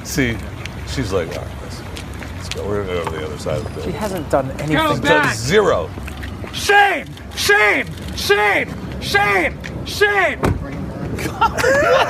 See, 0.04 0.38
she's 0.88 1.12
like, 1.14 1.30
all 1.30 1.44
right, 1.44 1.62
let's, 1.64 1.80
let's 2.36 2.50
go. 2.50 2.68
We're 2.68 2.84
gonna 2.84 3.04
go 3.04 3.06
to 3.06 3.18
the 3.18 3.26
other 3.26 3.38
side 3.38 3.58
of 3.58 3.64
the 3.64 3.70
She 3.70 3.76
building. 3.76 3.94
hasn't 3.94 4.30
done 4.30 4.48
Go 4.48 4.54
anything. 4.64 5.02
back. 5.04 5.36
Zero. 5.36 5.90
Shame! 6.54 7.08
Shame! 7.36 7.88
Shame! 8.16 8.70
Shame! 9.02 9.58
Shame! 9.86 10.40
What 10.40 11.62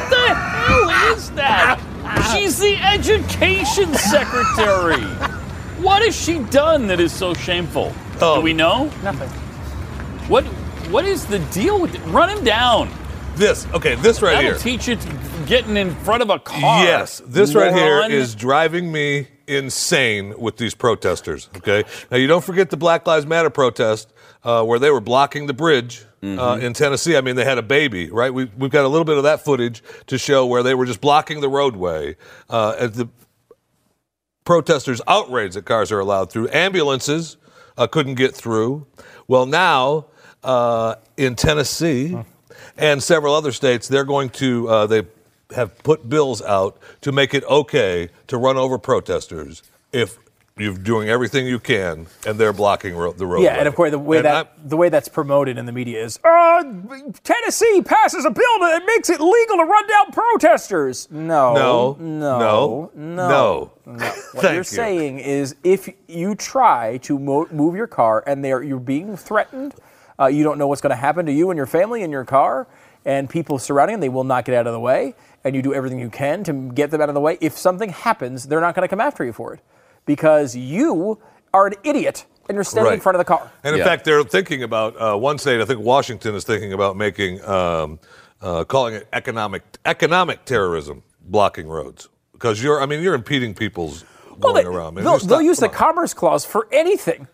the 0.09 0.34
hell 0.35 1.13
is 1.15 1.31
that? 1.31 1.80
She's 2.34 2.57
the 2.59 2.76
education 2.77 3.93
secretary. 3.93 5.01
What 5.81 6.01
has 6.03 6.15
she 6.15 6.39
done 6.39 6.88
that 6.88 6.99
is 6.99 7.11
so 7.11 7.34
shameful? 7.34 7.93
Oh. 8.19 8.35
Do 8.38 8.41
we 8.41 8.53
know? 8.53 8.85
Nothing. 9.03 9.30
What 10.30 10.45
What 10.91 11.05
is 11.05 11.26
the 11.26 11.39
deal 11.39 11.80
with 11.80 11.95
it? 11.95 12.01
Run 12.07 12.30
him 12.30 12.43
down. 12.43 12.89
This, 13.41 13.65
okay, 13.73 13.95
this 13.95 14.22
right 14.22 14.34
That'll 14.35 14.51
here. 14.51 14.59
teach 14.59 14.88
you 14.88 14.97
getting 15.47 15.76
in 15.76 15.95
front 15.95 16.22
of 16.22 16.30
a 16.30 16.38
car. 16.38 16.84
Yes, 16.84 17.23
this 17.26 17.55
right 17.55 17.73
here 17.73 18.03
is 18.03 18.35
driving 18.35 18.91
me 18.91 19.30
insane 19.47 20.38
with 20.38 20.57
these 20.57 20.76
protesters. 20.76 21.49
Okay, 21.57 21.84
now 22.11 22.18
you 22.18 22.27
don't 22.27 22.43
forget 22.43 22.69
the 22.69 22.77
Black 22.77 23.07
Lives 23.07 23.26
Matter 23.26 23.49
protest 23.49 24.13
uh, 24.43 24.63
where 24.63 24.77
they 24.77 24.91
were 24.91 25.01
blocking 25.01 25.47
the 25.47 25.55
bridge 25.55 26.05
uh, 26.22 26.59
in 26.61 26.73
Tennessee. 26.73 27.18
I 27.18 27.22
mean, 27.22 27.35
they 27.35 27.43
had 27.43 27.57
a 27.57 27.63
baby, 27.63 28.11
right? 28.11 28.31
We, 28.31 28.45
we've 28.45 28.69
got 28.69 28.85
a 28.85 28.88
little 28.88 29.05
bit 29.05 29.18
of 29.18 29.23
that 29.23 29.43
footage 29.43 29.81
to 30.05 30.19
show 30.19 30.45
where 30.45 30.61
they 30.61 30.76
were 30.76 30.85
just 30.85 31.01
blocking 31.01 31.41
the 31.41 31.49
roadway 31.49 32.18
uh, 32.47 32.76
as 32.77 32.91
the 32.91 33.09
protesters 34.45 35.01
outraged 35.07 35.55
that 35.55 35.65
cars 35.65 35.91
are 35.91 35.99
allowed 35.99 36.31
through. 36.31 36.47
Ambulances 36.49 37.38
uh, 37.76 37.88
couldn't 37.88 38.15
get 38.15 38.35
through. 38.35 38.85
Well, 39.27 39.47
now 39.47 40.05
uh, 40.43 40.95
in 41.18 41.34
Tennessee 41.35 42.15
and 42.77 43.01
several 43.01 43.33
other 43.35 43.51
states, 43.51 43.88
they're 43.88 44.05
going 44.05 44.29
to 44.31 44.67
uh, 44.69 44.88
they 44.88 45.03
have 45.55 45.77
put 45.83 46.07
bills 46.09 46.41
out 46.41 46.77
to 47.01 47.11
make 47.11 47.33
it 47.33 47.43
okay 47.45 48.09
to 48.27 48.38
run 48.38 48.57
over 48.57 48.77
protesters 48.77 49.63
if 49.91 50.17
you're 50.57 50.77
doing 50.77 51.09
everything 51.09 51.45
you 51.47 51.59
can 51.59 52.05
and 52.27 52.38
they're 52.38 52.53
blocking 52.53 52.95
ro- 52.95 53.13
the 53.13 53.25
road. 53.25 53.41
Yeah, 53.41 53.55
and 53.57 53.67
of 53.67 53.75
course 53.75 53.91
the 53.91 53.97
way 53.99 54.17
And 54.17 54.25
that 54.25 54.69
the 54.69 54.77
way 54.77 54.89
that's 54.89 55.07
promoted 55.09 55.57
in 55.57 55.65
the 55.65 55.71
media 55.71 56.03
is 56.03 56.19
uh, 56.23 56.63
Tennessee 57.23 57.81
passes 57.83 58.25
a 58.25 58.29
bill 58.29 58.59
that 58.59 58.83
makes 58.85 59.09
it 59.09 59.19
legal 59.19 59.57
to 59.57 59.63
run 59.63 59.88
down 59.88 60.11
protesters. 60.11 61.07
No, 61.11 61.53
No, 61.53 61.97
no, 61.99 62.39
no, 62.39 62.91
no, 62.95 63.15
no. 63.15 63.71
no. 63.85 63.93
What 63.93 64.01
Thank 64.01 64.43
you're 64.43 64.53
you. 64.57 64.63
saying 64.63 65.19
is 65.19 65.55
if 65.63 65.89
you 66.07 66.35
try 66.35 66.97
to 67.03 67.17
mo- 67.19 67.47
move 67.51 67.75
your 67.75 67.88
car 67.88 68.23
and 68.27 68.43
they're 68.45 68.61
you're 68.63 68.79
being 68.79 69.17
threatened, 69.17 69.73
uh, 70.22 70.27
you 70.27 70.43
don't 70.43 70.57
know 70.57 70.68
what's 70.68 70.81
going 70.81 70.91
to 70.91 70.95
happen 70.95 71.26
to 71.26 71.31
you 71.31 71.49
and 71.49 71.57
your 71.57 71.65
family 71.65 72.03
in 72.03 72.11
your 72.11 72.26
car, 72.26 72.68
and 73.06 73.30
people 73.30 73.57
surrounding 73.57 73.95
them, 73.95 74.02
they 74.02 74.10
will 74.10 74.23
not 74.23 74.45
get 74.45 74.53
out 74.56 74.68
of 74.68 74.73
the 74.73 74.80
way, 74.80 75.15
and 75.43 75.56
you 75.56 75.61
do 75.61 75.73
everything 75.73 75.99
you 75.99 76.10
can 76.10 76.43
to 76.43 76.53
get 76.53 76.91
them 76.91 77.02
out 77.02 77.10
of 77.10 77.15
the 77.15 77.22
way. 77.22 77.38
If 77.41 77.57
something 77.57 77.89
happens, 77.89 78.48
they're 78.48 78.61
not 78.61 78.76
going 78.76 78.84
to 78.84 78.89
come 78.89 79.02
after 79.02 79.26
you 79.26 79.34
for 79.34 79.53
it 79.53 79.61
because 80.06 80.56
you 80.56 81.19
are 81.53 81.68
an 81.68 81.73
idiot 81.84 82.26
and 82.48 82.56
you're 82.56 82.64
standing 82.64 82.93
in 82.93 82.99
front 82.99 83.15
of 83.15 83.19
the 83.19 83.26
car. 83.26 83.49
And 83.64 83.73
in 83.73 83.80
Yeah. 83.80 83.85
fact, 83.85 84.06
they're 84.06 84.23
thinking 84.23 84.61
about 84.64 84.95
uh, 85.02 85.15
one 85.18 85.38
state. 85.38 85.61
I 85.61 85.65
think 85.65 85.80
Washington 85.80 86.35
is 86.35 86.43
thinking 86.43 86.73
about 86.73 86.95
making, 86.98 87.43
um, 87.45 87.99
uh, 88.41 88.64
calling 88.65 88.93
it 88.95 89.07
economic 89.14 89.64
economic 89.85 90.45
terrorism, 90.45 91.03
blocking 91.22 91.68
roads 91.68 92.10
because 92.34 92.61
you're. 92.64 92.81
I 92.81 92.85
mean, 92.88 93.02
you're 93.02 93.14
impeding 93.14 93.53
people's 93.53 94.03
Well, 94.30 94.53
going 94.53 94.56
they, 94.65 94.69
around. 94.69 94.95
man. 94.95 95.03
will 95.03 95.11
they'll 95.11 95.19
stop- 95.19 95.43
use 95.43 95.57
the 95.60 95.68
on. 95.68 95.73
Commerce 95.73 96.14
Clause 96.14 96.43
for 96.45 96.68
anything 96.72 97.27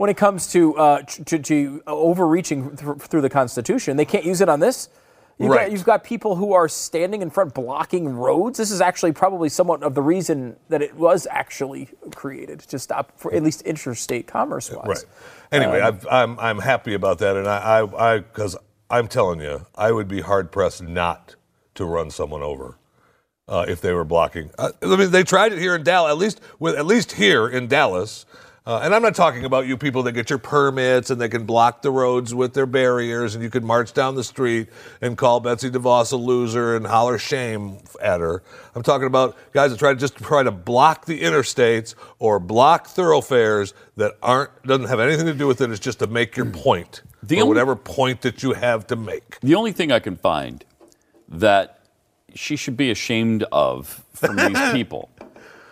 when 0.00 0.08
it 0.08 0.16
comes 0.16 0.46
to 0.50 0.74
uh, 0.78 1.02
to, 1.02 1.38
to, 1.38 1.82
overreaching 1.86 2.74
th- 2.74 2.96
through 3.00 3.20
the 3.20 3.28
Constitution. 3.28 3.98
They 3.98 4.06
can't 4.06 4.24
use 4.24 4.40
it 4.40 4.48
on 4.48 4.58
this. 4.58 4.88
You've, 5.36 5.50
Right. 5.50 5.66
got, 5.66 5.72
you've 5.72 5.84
got 5.84 6.04
people 6.04 6.36
who 6.36 6.54
are 6.54 6.70
standing 6.70 7.20
in 7.20 7.28
front 7.28 7.52
blocking 7.52 8.08
roads. 8.08 8.56
This 8.56 8.70
is 8.70 8.80
actually 8.80 9.12
probably 9.12 9.50
somewhat 9.50 9.82
of 9.82 9.94
the 9.94 10.00
reason 10.00 10.56
that 10.70 10.80
it 10.80 10.96
was 10.96 11.26
actually 11.30 11.90
created 12.14 12.60
to 12.60 12.78
stop, 12.78 13.12
for 13.16 13.34
at 13.34 13.42
least 13.42 13.60
interstate 13.60 14.26
commerce 14.26 14.70
wise. 14.70 14.86
Right. 14.86 15.04
Anyway, 15.52 15.80
Um, 15.80 15.86
I've, 15.86 16.06
I'm 16.10 16.40
I'm 16.40 16.58
happy 16.60 16.94
about 16.94 17.18
that, 17.18 17.36
and 17.36 17.46
I 17.46 17.86
I 17.98 18.18
because 18.20 18.56
I'm 18.88 19.06
telling 19.06 19.42
you, 19.42 19.66
I 19.74 19.92
would 19.92 20.08
be 20.08 20.22
hard 20.22 20.50
pressed 20.50 20.82
not 20.82 21.36
to 21.74 21.84
run 21.84 22.10
someone 22.10 22.42
over 22.42 22.78
uh, 23.48 23.66
if 23.68 23.82
they 23.82 23.92
were 23.92 24.06
blocking. 24.06 24.48
Uh, 24.58 24.70
I 24.80 24.96
mean, 24.96 25.10
they 25.10 25.24
tried 25.24 25.52
it 25.52 25.58
here 25.58 25.74
in 25.74 25.82
Dallas, 25.82 26.10
at 26.10 26.16
least 26.16 26.40
with 26.58 26.74
at 26.74 26.86
least 26.86 27.12
here 27.12 27.46
in 27.46 27.66
Dallas. 27.68 28.24
Uh, 28.66 28.80
and 28.82 28.94
I'm 28.94 29.00
not 29.02 29.14
talking 29.14 29.44
about 29.46 29.66
you 29.66 29.76
people 29.78 30.02
that 30.02 30.12
get 30.12 30.28
your 30.28 30.38
permits 30.38 31.08
and 31.10 31.18
they 31.20 31.30
can 31.30 31.44
block 31.44 31.80
the 31.80 31.90
roads 31.90 32.34
with 32.34 32.52
their 32.52 32.66
barriers 32.66 33.34
and 33.34 33.42
you 33.42 33.48
can 33.48 33.64
march 33.64 33.94
down 33.94 34.14
the 34.14 34.22
street 34.22 34.68
and 35.00 35.16
call 35.16 35.40
Betsy 35.40 35.70
DeVos 35.70 36.12
a 36.12 36.16
loser 36.16 36.76
and 36.76 36.86
holler 36.86 37.16
shame 37.18 37.78
at 38.02 38.20
her. 38.20 38.42
I'm 38.74 38.82
talking 38.82 39.06
about 39.06 39.36
guys 39.52 39.70
that 39.70 39.78
try 39.78 39.94
to 39.94 39.98
just 39.98 40.16
try 40.16 40.42
to 40.42 40.50
block 40.50 41.06
the 41.06 41.20
interstates 41.22 41.94
or 42.18 42.38
block 42.38 42.86
thoroughfares 42.86 43.72
that 43.96 44.12
aren't 44.22 44.50
doesn't 44.64 44.86
have 44.88 45.00
anything 45.00 45.26
to 45.26 45.34
do 45.34 45.46
with 45.46 45.62
it. 45.62 45.70
It's 45.70 45.80
just 45.80 46.00
to 46.00 46.06
make 46.06 46.36
your 46.36 46.46
point 46.46 47.02
The 47.22 47.36
or 47.36 47.40
only- 47.40 47.48
whatever 47.48 47.74
point 47.76 48.20
that 48.22 48.42
you 48.42 48.52
have 48.52 48.86
to 48.88 48.96
make. 48.96 49.40
The 49.40 49.54
only 49.54 49.72
thing 49.72 49.90
I 49.90 50.00
can 50.00 50.16
find 50.16 50.64
that 51.28 51.80
she 52.34 52.56
should 52.56 52.76
be 52.76 52.90
ashamed 52.90 53.42
of 53.50 54.04
from 54.12 54.36
these 54.36 54.58
people 54.72 55.08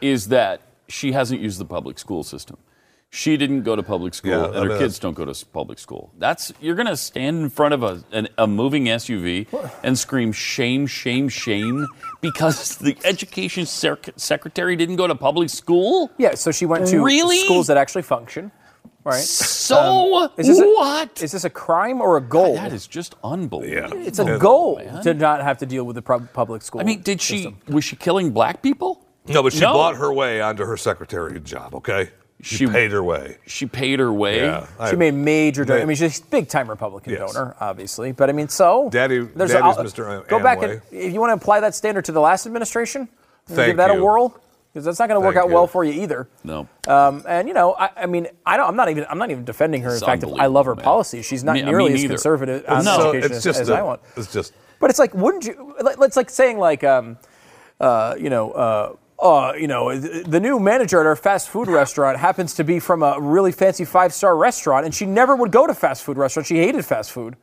is 0.01 0.29
that 0.29 0.63
she 0.89 1.13
hasn't 1.13 1.41
used 1.43 1.61
the 1.61 1.65
public 1.67 1.99
school 1.99 2.23
system. 2.25 2.57
She 3.11 3.39
didn't 3.39 3.63
go 3.63 3.75
to 3.75 3.83
public 3.83 4.13
school, 4.13 4.31
Yeah, 4.33 4.43
I 4.43 4.47
and 4.47 4.55
her 4.57 4.69
mean, 4.69 4.79
kids 4.79 4.99
don't 4.99 5.15
go 5.15 5.25
to 5.25 5.47
public 5.47 5.79
school. 5.79 6.13
That's 6.19 6.53
you're 6.61 6.75
going 6.75 6.89
to 6.89 6.97
stand 6.97 7.39
in 7.43 7.49
front 7.49 7.73
of 7.73 7.83
a, 7.83 8.05
an, 8.13 8.29
a 8.37 8.47
moving 8.47 8.85
SUV 8.85 9.47
and 9.83 9.99
scream 9.99 10.31
shame, 10.31 10.87
shame, 10.87 11.31
shame 11.31 11.87
because 12.21 12.77
the 12.77 12.99
education 13.05 13.65
sec- 13.65 14.11
secretary 14.17 14.77
didn't 14.77 14.97
go 14.97 15.07
to 15.07 15.15
public 15.15 15.49
school. 15.49 16.11
Yeah, 16.19 16.35
so 16.35 16.51
she 16.53 16.67
went 16.67 16.87
to 16.89 17.03
Really? 17.03 17.39
schools 17.39 17.67
that 17.69 17.79
actually 17.79 18.03
function. 18.03 18.53
Right. 19.05 19.21
So 19.25 20.25
um, 20.25 20.31
is 20.37 20.47
this 20.47 20.61
a- 20.61 20.67
what? 20.67 21.23
is 21.23 21.33
this 21.33 21.45
a 21.45 21.51
crime 21.51 22.03
or 22.03 22.19
a 22.19 22.21
goal? 22.21 22.57
That 22.57 22.75
is 22.75 22.87
just 22.87 23.15
unbelievable. 23.25 23.97
It's 24.07 24.19
a 24.19 24.37
goal 24.39 24.83
to 25.03 25.15
not 25.15 25.41
have 25.43 25.57
to 25.59 25.67
deal 25.67 25.85
with 25.85 25.97
the 25.97 26.03
public 26.03 26.61
school. 26.61 26.83
I 26.83 26.85
mean, 26.85 27.01
did 27.01 27.23
she 27.23 27.57
was 27.69 27.85
she 27.85 27.97
killing 27.97 28.33
black 28.33 28.61
people? 28.63 29.07
No, 29.27 29.43
but 29.43 29.55
she 29.55 29.61
No. 29.61 29.73
bought 29.73 29.97
her 29.97 30.13
way 30.13 30.43
onto 30.43 30.65
her 30.67 30.77
secretary 30.77 31.41
job. 31.41 31.75
Okay, 31.75 32.11
she, 32.41 32.57
She- 32.57 32.67
paid 32.67 32.93
her 32.93 33.03
way. 33.03 33.37
She 33.47 33.67
paid 33.67 33.99
her 33.99 34.13
way. 34.13 34.39
Yeah, 34.43 34.67
I- 34.79 34.91
She 34.91 34.97
made 34.97 35.15
major. 35.15 35.65
Don- 35.65 35.77
Ma- 35.79 35.83
I 35.83 35.87
mean, 35.87 35.97
she's 35.97 36.21
a 36.21 36.25
big 36.27 36.49
time 36.49 36.69
Republican 36.71 37.15
Yes. 37.15 37.33
donor, 37.33 37.57
obviously. 37.61 38.13
But 38.13 38.29
I 38.31 38.33
mean, 38.33 38.49
so 38.49 38.89
Daddy- 38.91 39.21
there's 39.21 39.53
Daddy's 39.53 39.77
a, 39.77 39.83
Mr. 40.03 40.27
Go 40.29 40.39
back 40.41 40.63
and 40.63 40.81
if 40.93 41.13
you 41.13 41.21
want 41.21 41.31
to 41.31 41.35
apply 41.35 41.61
that 41.61 41.75
standard 41.75 42.05
to 42.07 42.13
the 42.13 42.21
last 42.21 42.47
administration, 42.47 43.09
Thank 43.47 43.67
give 43.69 43.77
that 43.79 43.93
you. 43.93 44.01
a 44.01 44.05
whirl 44.05 44.39
because 44.73 44.85
that's 44.85 44.99
not 45.01 45.09
going 45.09 45.21
to 45.21 45.25
work 45.27 45.35
Thank 45.35 45.45
out 45.47 45.49
you. 45.49 45.55
well 45.55 45.67
for 45.67 45.83
you 45.83 46.01
either. 46.03 46.29
No. 46.45 46.69
Um, 46.87 47.25
and 47.27 47.49
you 47.49 47.55
know, 47.55 47.75
I, 47.75 47.91
I 47.97 48.07
mean, 48.07 48.29
I 48.47 48.57
don't. 48.57 48.69
I'm 48.69 48.77
not 48.77 48.89
even. 48.91 49.07
I'm 49.09 49.19
not 49.19 49.31
even 49.31 49.45
defending 49.45 49.83
her. 49.83 49.95
In 49.95 50.01
fact, 50.01 50.23
I 50.39 50.47
love 50.47 50.67
her 50.67 50.77
man. 50.77 50.85
policies. 50.85 51.25
She's 51.27 51.43
not 51.43 51.55
Me- 51.55 51.63
me 51.63 51.71
nearly 51.71 51.95
as 51.95 52.05
conservative 52.05 52.65
on 52.69 52.85
No. 52.85 52.97
So 52.99 53.09
education 53.11 53.25
it's 53.31 53.37
as, 53.39 53.45
just 53.45 53.61
as 53.63 53.69
a- 53.71 53.75
I 53.77 53.83
want. 53.83 54.01
It's 54.17 54.33
just 54.33 54.53
But 54.79 54.91
it's 54.91 54.99
like, 55.01 55.13
wouldn't 55.15 55.45
you? 55.47 55.75
like- 55.81 55.97
It's 56.03 56.17
like 56.17 56.31
saying 56.31 56.59
like, 56.59 56.85
um, 56.85 57.17
uh, 57.81 58.15
you 58.19 58.31
know, 58.31 58.53
uh, 58.53 58.93
uh, 59.19 59.53
you 59.59 59.67
know, 59.67 59.99
the 59.99 60.39
new 60.39 60.61
manager 60.61 61.01
at 61.01 61.07
our 61.07 61.17
fast 61.17 61.49
food 61.49 61.69
restaurant 61.69 62.19
happens 62.19 62.55
to 62.55 62.65
be 62.65 62.79
from 62.79 63.03
a 63.03 63.21
really 63.21 63.51
fancy 63.51 63.85
five 63.85 64.13
star 64.13 64.37
restaurant, 64.37 64.85
and 64.85 64.95
she 64.95 65.07
never 65.07 65.35
would 65.35 65.51
go 65.51 65.67
to 65.67 65.75
fast 65.75 66.05
food 66.05 66.17
restaurants. 66.17 66.49
She 66.49 66.59
hated 66.59 66.85
fast 66.85 67.13
food. 67.13 67.37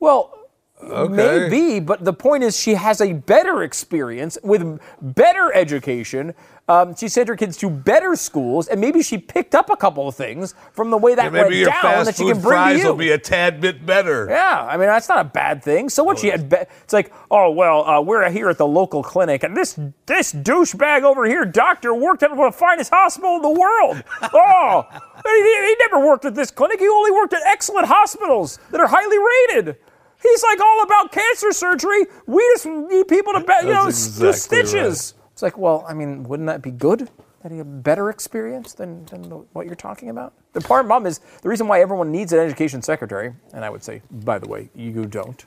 Well. 0.00 0.38
Okay. 0.82 1.14
Maybe, 1.14 1.78
but 1.78 2.04
the 2.04 2.12
point 2.12 2.42
is, 2.42 2.58
she 2.58 2.74
has 2.74 3.00
a 3.00 3.12
better 3.12 3.62
experience 3.62 4.36
with 4.42 4.80
better 5.00 5.54
education. 5.54 6.34
Um, 6.68 6.94
she 6.94 7.08
sent 7.08 7.28
her 7.28 7.34
kids 7.34 7.56
to 7.58 7.68
better 7.68 8.14
schools, 8.14 8.68
and 8.68 8.80
maybe 8.80 9.02
she 9.02 9.18
picked 9.18 9.54
up 9.54 9.68
a 9.68 9.76
couple 9.76 10.06
of 10.06 10.14
things 10.14 10.54
from 10.72 10.90
the 10.90 10.96
way 10.96 11.16
that 11.16 11.32
maybe 11.32 11.64
went 11.64 11.74
down 11.82 12.04
that 12.04 12.14
she 12.14 12.24
can 12.24 12.34
bring 12.34 12.42
to 12.42 12.48
fries 12.48 12.80
you. 12.82 12.88
will 12.88 12.94
be 12.96 13.10
a 13.10 13.18
tad 13.18 13.60
bit 13.60 13.84
better. 13.84 14.28
Yeah, 14.30 14.64
I 14.70 14.76
mean 14.76 14.86
that's 14.86 15.08
not 15.08 15.18
a 15.18 15.24
bad 15.28 15.64
thing. 15.64 15.88
So 15.88 16.04
what? 16.04 16.20
She 16.20 16.28
had. 16.28 16.48
Be- 16.48 16.58
it's 16.84 16.92
like, 16.92 17.12
oh 17.32 17.50
well, 17.50 17.84
uh, 17.84 18.00
we're 18.00 18.30
here 18.30 18.48
at 18.48 18.58
the 18.58 18.66
local 18.66 19.02
clinic, 19.02 19.42
and 19.42 19.56
this 19.56 19.78
this 20.06 20.32
douchebag 20.32 21.02
over 21.02 21.26
here, 21.26 21.44
doctor, 21.44 21.92
worked 21.94 22.22
at 22.22 22.30
one 22.34 22.46
of 22.46 22.52
the 22.54 22.58
finest 22.58 22.90
hospital 22.92 23.36
in 23.36 23.42
the 23.42 23.50
world. 23.50 24.02
Oh, 24.34 24.84
he, 25.24 25.66
he 25.68 25.76
never 25.80 26.04
worked 26.04 26.24
at 26.24 26.34
this 26.34 26.50
clinic. 26.50 26.78
He 26.80 26.88
only 26.88 27.10
worked 27.10 27.32
at 27.34 27.42
excellent 27.44 27.86
hospitals 27.86 28.58
that 28.70 28.80
are 28.80 28.86
highly 28.86 29.18
rated. 29.18 29.76
He's 30.22 30.42
like 30.42 30.60
all 30.60 30.82
about 30.84 31.12
cancer 31.12 31.52
surgery. 31.52 32.06
We 32.26 32.40
just 32.54 32.66
need 32.66 33.08
people 33.08 33.32
to, 33.34 33.40
be, 33.40 33.52
you 33.62 33.72
know, 33.72 33.84
That's 33.86 34.18
do 34.18 34.28
exactly 34.28 34.66
stitches. 34.66 35.14
It's 35.32 35.42
like, 35.42 35.56
well, 35.58 35.84
I 35.88 35.94
mean, 35.94 36.24
wouldn't 36.24 36.46
that 36.46 36.62
be 36.62 36.70
good? 36.70 37.08
That 37.42 37.50
he 37.50 37.58
had 37.58 37.66
a 37.66 37.70
better 37.70 38.08
experience 38.10 38.72
than, 38.74 39.04
than 39.06 39.22
the, 39.22 39.36
what 39.52 39.66
you're 39.66 39.74
talking 39.74 40.10
about? 40.10 40.32
The 40.52 40.60
part 40.60 40.86
mom 40.86 41.06
is 41.06 41.18
the 41.42 41.48
reason 41.48 41.66
why 41.66 41.80
everyone 41.80 42.12
needs 42.12 42.32
an 42.32 42.38
education 42.38 42.82
secretary, 42.82 43.32
and 43.52 43.64
I 43.64 43.70
would 43.70 43.82
say, 43.82 44.02
by 44.10 44.38
the 44.38 44.46
way, 44.46 44.70
you 44.76 45.06
don't. 45.06 45.44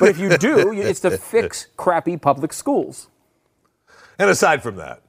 But 0.00 0.08
if 0.08 0.18
you 0.18 0.38
do, 0.38 0.72
you- 0.74 0.82
it's 0.82 1.00
to 1.00 1.18
fix 1.18 1.66
crappy 1.76 2.16
public 2.16 2.52
schools. 2.52 3.08
And 4.18 4.30
aside 4.30 4.62
from 4.62 4.76
that, 4.76 5.02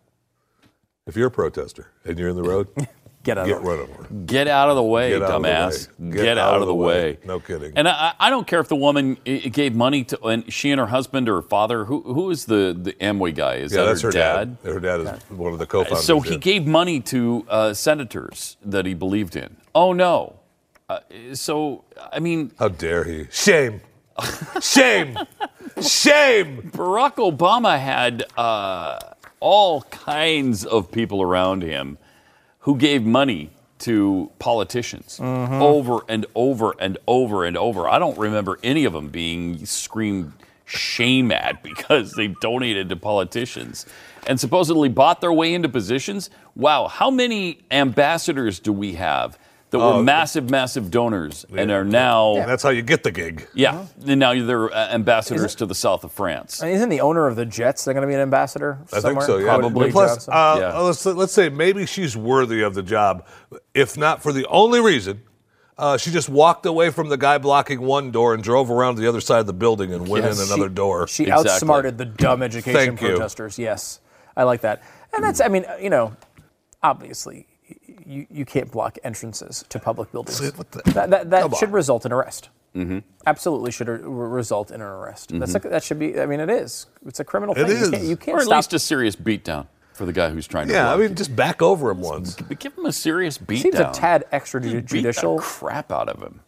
if 1.07 1.15
you're 1.15 1.27
a 1.27 1.31
protester 1.31 1.91
and 2.03 2.17
you're 2.19 2.29
in 2.29 2.35
the 2.35 2.43
road, 2.43 2.67
Get 3.25 3.39
out 3.39 3.47
get 3.47 3.57
of 3.57 3.63
rid 3.63 3.79
of 3.79 3.89
her. 3.89 4.03
Get 4.27 4.47
out 4.47 4.69
of 4.69 4.75
the 4.75 4.83
way, 4.83 5.09
Get 5.09 5.23
out 5.23 5.41
the 5.41 5.47
dumbass. 5.47 5.99
way. 5.99 6.11
Get, 6.11 6.37
out, 6.37 6.61
of 6.61 6.67
the 6.67 6.75
way. 6.75 7.17
No 7.25 7.39
kidding. 7.39 7.73
And 7.75 7.87
I, 7.87 8.13
I 8.19 8.29
don't 8.29 8.45
care 8.45 8.59
if 8.59 8.67
the 8.67 8.75
woman 8.75 9.15
gave 9.25 9.73
money 9.73 10.03
to, 10.03 10.21
and 10.25 10.53
she 10.53 10.69
and 10.69 10.79
her 10.79 10.85
husband 10.85 11.27
or 11.27 11.37
her 11.37 11.41
father. 11.41 11.85
Who 11.85 12.01
who 12.01 12.29
is 12.29 12.45
the 12.45 12.77
the 12.79 12.93
Amway 12.93 13.33
guy? 13.33 13.55
Is 13.55 13.73
yeah, 13.73 13.81
that 13.81 13.85
that's 13.87 14.01
her, 14.01 14.09
her 14.09 14.11
dad. 14.11 14.57
Her 14.63 14.79
dad 14.79 14.99
is 15.01 15.09
one 15.31 15.53
of 15.53 15.57
the 15.57 15.65
co-founders. 15.65 16.05
So 16.05 16.19
he 16.19 16.33
yeah. 16.33 16.37
gave 16.37 16.67
money 16.67 16.99
to 17.01 17.47
uh, 17.49 17.73
senators 17.73 18.57
that 18.63 18.85
he 18.85 18.93
believed 18.93 19.35
in. 19.35 19.57
Oh 19.73 19.91
no. 19.91 20.39
Uh, 20.87 20.99
so 21.33 21.83
I 22.13 22.19
mean, 22.19 22.51
How 22.59 22.67
dare 22.67 23.05
he? 23.05 23.25
Shame. 23.31 23.81
Shame. 24.61 25.17
Shame. 25.81 26.69
Barack 26.71 27.15
Obama 27.15 27.79
had 27.79 28.23
uh, 28.37 28.99
all 29.39 29.81
kinds 29.81 30.63
of 30.63 30.91
people 30.91 31.23
around 31.23 31.63
him 31.63 31.97
who 32.65 32.75
gave 32.77 33.03
money 33.03 33.49
to 33.77 34.31
politicians 34.39 35.19
Mm-hmm. 35.21 35.61
over 35.61 35.99
and 36.09 36.25
over 36.35 36.73
and 36.79 36.97
over 37.07 37.45
and 37.45 37.55
over. 37.57 37.87
I 37.87 37.99
don't 37.99 38.17
remember 38.17 38.57
any 38.63 38.85
of 38.85 38.93
them 38.93 39.09
being 39.09 39.65
screamed 39.65 40.33
shame 40.65 41.31
at 41.31 41.61
because 41.71 42.11
they 42.13 42.27
donated 42.41 42.89
to 42.89 42.95
politicians 42.95 43.85
and 44.27 44.39
supposedly 44.39 44.89
bought 44.89 45.21
their 45.21 45.31
way 45.33 45.53
into 45.53 45.69
positions. 45.69 46.29
Wow, 46.55 46.87
how 46.87 47.11
many 47.11 47.59
ambassadors 47.69 48.59
do 48.59 48.73
we 48.73 48.93
have 48.95 49.37
that 49.79 49.85
Oh, 49.85 49.97
were 49.97 50.03
massive, 50.03 50.49
massive 50.49 50.91
donors 50.91 51.45
and 51.55 51.71
are 51.71 51.83
now, 51.83 52.35
And 52.35 52.49
that's 52.49 52.63
how 52.63 52.69
you 52.69 52.81
get 52.81 53.03
the 53.03 53.11
gig. 53.11 53.47
yeah, 53.53 53.85
and 54.05 54.19
now 54.19 54.33
they're 54.45 54.71
uh, 54.73 54.89
ambassadors 54.93 55.55
to 55.55 55.65
the 55.65 55.75
south 55.75 56.03
of 56.03 56.11
France. 56.11 56.61
And 56.61 56.71
isn't 56.71 56.89
the 56.89 57.01
owner 57.01 57.27
of 57.27 57.35
the 57.35 57.45
Jets 57.45 57.85
they're 57.85 57.93
going 57.93 58.01
to 58.03 58.07
be 58.07 58.13
an 58.13 58.19
ambassador 58.21 58.79
I 58.93 58.99
somewhere? 58.99 59.25
think 59.25 59.27
so, 59.27 59.37
yeah. 59.37 59.57
Probably. 59.57 59.91
Plus, 59.91 60.25
Johnson? 60.27 60.33
uh, 60.33 60.57
Yeah. 60.59 60.77
let's 60.79 61.05
let's 61.05 61.33
say 61.33 61.49
maybe 61.49 61.85
she's 61.85 62.15
worthy 62.17 62.61
of 62.61 62.73
the 62.73 62.83
job, 62.83 63.25
if 63.73 63.97
not 63.97 64.21
for 64.23 64.31
the 64.33 64.45
only 64.47 64.79
reason. 64.81 65.21
Uh, 65.77 65.97
she 65.97 66.09
just 66.09 66.29
walked 66.29 66.65
away 66.65 66.89
from 66.89 67.09
the 67.09 67.17
guy 67.17 67.37
blocking 67.37 67.81
one 67.81 68.09
door 68.09 68.33
and 68.33 68.41
drove 68.41 68.71
around 68.71 68.95
to 68.95 69.01
the 69.01 69.07
other 69.09 69.19
side 69.19 69.39
of 69.41 69.45
the 69.45 69.51
building 69.51 69.93
and 69.93 70.07
went 70.07 70.23
Yes, 70.23 70.39
in 70.39 70.45
another 70.47 70.69
she, 70.69 70.73
door. 70.73 71.07
She 71.09 71.23
Exactly. 71.23 71.51
outsmarted 71.51 71.97
the 71.97 72.05
dumb 72.05 72.41
education 72.41 72.79
Thank 72.95 73.01
you. 73.01 73.09
protesters. 73.09 73.59
Yes, 73.59 73.99
I 74.37 74.43
like 74.43 74.61
that. 74.61 74.81
And 75.13 75.21
that's, 75.21 75.41
I 75.41 75.49
mean, 75.49 75.65
you 75.81 75.89
know, 75.89 76.15
obviously, 76.81 77.47
you, 78.05 78.27
you 78.29 78.45
can't 78.45 78.71
block 78.71 78.97
entrances 79.03 79.63
to 79.69 79.79
public 79.79 80.11
buildings. 80.11 80.41
what 80.57 80.71
the- 80.71 80.81
that 80.91 81.09
that, 81.09 81.29
that 81.29 81.55
should 81.55 81.69
on. 81.69 81.75
result 81.75 82.05
in 82.05 82.11
arrest. 82.11 82.49
Mm-hmm. 82.75 82.99
Absolutely 83.25 83.71
should 83.71 83.87
re- 83.87 83.99
result 84.03 84.69
in 84.69 84.75
an 84.81 84.87
arrest. 84.87 85.29
That's 85.39 85.53
mm-hmm. 85.53 85.65
like, 85.65 85.71
that 85.71 85.83
should 85.83 85.97
be. 85.97 86.19
I 86.19 86.25
mean, 86.25 86.39
it 86.41 86.49
is. 86.49 86.87
It's 87.05 87.19
a 87.21 87.23
criminal 87.23 87.55
It 87.55 87.67
thing. 87.67 87.77
You 87.77 87.83
is. 87.83 87.89
can't, 87.89 88.03
you 88.03 88.17
can't 88.17 88.37
or 88.37 88.41
at 88.41 88.45
stop. 88.47 88.55
least 88.57 88.73
a 88.73 88.79
serious 88.79 89.15
beatdown 89.15 89.67
for 89.93 90.05
the 90.05 90.11
guy 90.11 90.29
who's 90.29 90.45
trying 90.45 90.67
to. 90.67 90.73
yeah, 90.73 90.93
I 90.93 90.97
mean, 90.97 91.15
just 91.15 91.33
back 91.35 91.61
over 91.61 91.89
him 91.89 92.01
once. 92.01 92.35
Give 92.35 92.77
him 92.77 92.85
a 92.85 92.91
serious 92.91 93.37
beatdown. 93.37 93.61
seems 93.61 93.75
a 93.79 93.91
tad 93.93 94.25
extrajudicial. 94.33 94.91
Beat 94.91 95.03
the 95.03 95.37
crap 95.41 95.91
out 95.91 96.09
of 96.09 96.21
him, 96.21 96.41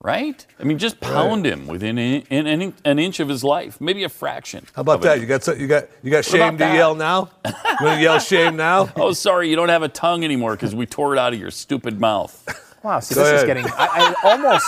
right? 0.00 0.46
I 0.58 0.64
mean, 0.64 0.78
just 0.78 1.00
pound 1.00 1.46
him 1.46 1.66
within 1.66 1.98
in, 1.98 2.22
in, 2.30 2.46
in, 2.46 2.74
an 2.84 2.98
inch 2.98 3.20
of 3.20 3.28
his 3.28 3.42
life, 3.42 3.80
maybe 3.80 4.04
a 4.04 4.08
fraction. 4.08 4.66
How 4.74 4.82
about 4.82 5.02
that? 5.02 5.20
You 5.20 5.26
got 5.26 5.42
so- 5.42 5.54
you 5.54 5.66
got 5.66 5.88
you 6.02 6.10
got 6.10 6.24
shame 6.24 6.52
to 6.52 6.58
that? 6.58 6.74
yell 6.74 6.94
now? 6.94 7.30
You 7.44 7.52
want 7.80 7.96
to 7.98 8.02
yell 8.02 8.18
shame 8.18 8.56
now? 8.56 8.90
Oh, 8.96 9.12
sorry, 9.12 9.48
you 9.50 9.56
don't 9.56 9.68
have 9.68 9.82
a 9.82 9.88
tongue 9.88 10.24
anymore 10.24 10.52
because 10.52 10.74
we 10.74 10.86
tore 10.86 11.12
it 11.12 11.18
out 11.18 11.32
of 11.32 11.38
your 11.38 11.50
stupid 11.50 12.00
mouth. 12.00 12.62
Wow, 12.86 13.00
see, 13.00 13.16
Go 13.16 13.24
this 13.24 13.40
is 13.40 13.46
getting. 13.46 13.66
I, 13.66 14.14
I 14.22 14.30
almost 14.30 14.64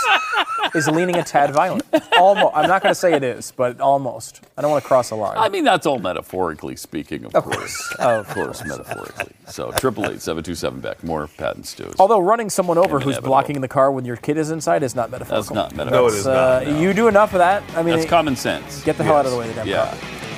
is 0.75 0.89
leaning 0.89 1.15
a 1.15 1.23
tad 1.23 1.53
violent. 1.53 1.85
Almost. 2.19 2.53
I'm 2.57 2.67
not 2.69 2.83
going 2.83 2.91
to 2.91 2.95
say 2.99 3.13
it 3.13 3.23
is, 3.23 3.53
but 3.53 3.81
almost. 3.81 4.41
I 4.57 4.61
don't 4.63 4.73
want 4.73 4.83
to 4.83 4.89
cross 4.89 5.13
a 5.13 5.15
line. 5.15 5.37
I 5.39 5.49
mean, 5.49 5.63
that's 5.63 5.87
all 5.87 6.01
metaphorically 6.01 6.75
speaking, 6.75 7.25
of, 7.27 7.35
Of 7.37 7.45
course. 7.45 7.87
course. 7.95 7.97
Of 8.01 8.29
course, 8.31 8.65
metaphorically. 8.65 9.33
So, 9.47 9.71
triple 9.71 10.07
eight 10.11 10.21
seven 10.21 10.43
two 10.43 10.57
seven 10.57 10.81
back. 10.81 11.05
More 11.05 11.29
Pat 11.29 11.55
and 11.55 11.65
Stu's. 11.65 11.95
Although 12.01 12.19
running 12.19 12.51
someone 12.51 12.77
over 12.77 12.97
who's 12.99 13.05
Inevitable. 13.19 13.29
blocking 13.29 13.61
the 13.61 13.69
car 13.69 13.93
when 13.93 14.05
your 14.05 14.17
kid 14.17 14.37
is 14.37 14.51
inside 14.51 14.83
is 14.83 14.97
not 14.97 15.13
metaphorical. 15.13 15.55
That's 15.55 15.55
not 15.55 15.77
metaphorical. 15.77 15.93
No, 15.93 16.11
metaphorical. 16.11 16.17
it 16.17 16.19
is 16.19 16.27
Uh, 16.27 16.71
not. 16.73 16.77
no. 16.77 16.81
You 16.83 16.93
do 16.93 17.07
enough 17.07 17.33
of 17.35 17.39
that. 17.39 17.63
I 17.77 17.85
mean, 17.85 17.95
That's 17.95 18.07
it- 18.07 18.09
common 18.09 18.35
sense. 18.35 18.83
get 18.83 18.97
the 18.99 19.05
hell 19.05 19.15
out 19.17 19.27
of 19.27 19.31
the 19.31 19.39
way, 19.39 19.47
the 19.47 19.55
Democrat. 19.55 19.95
Yeah. 19.95 20.38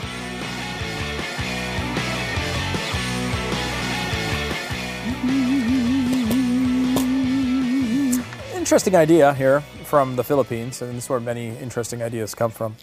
Interesting 8.71 8.95
idea 8.95 9.35
here 9.35 9.63
from 9.83 10.15
the 10.15 10.23
Philippines, 10.23 10.81
and 10.81 10.97
this 10.97 11.03
is 11.03 11.11
where 11.11 11.19
many 11.19 11.49
interesting 11.59 12.05
ideas 12.05 12.37
come 12.37 12.53
from. 12.53 12.77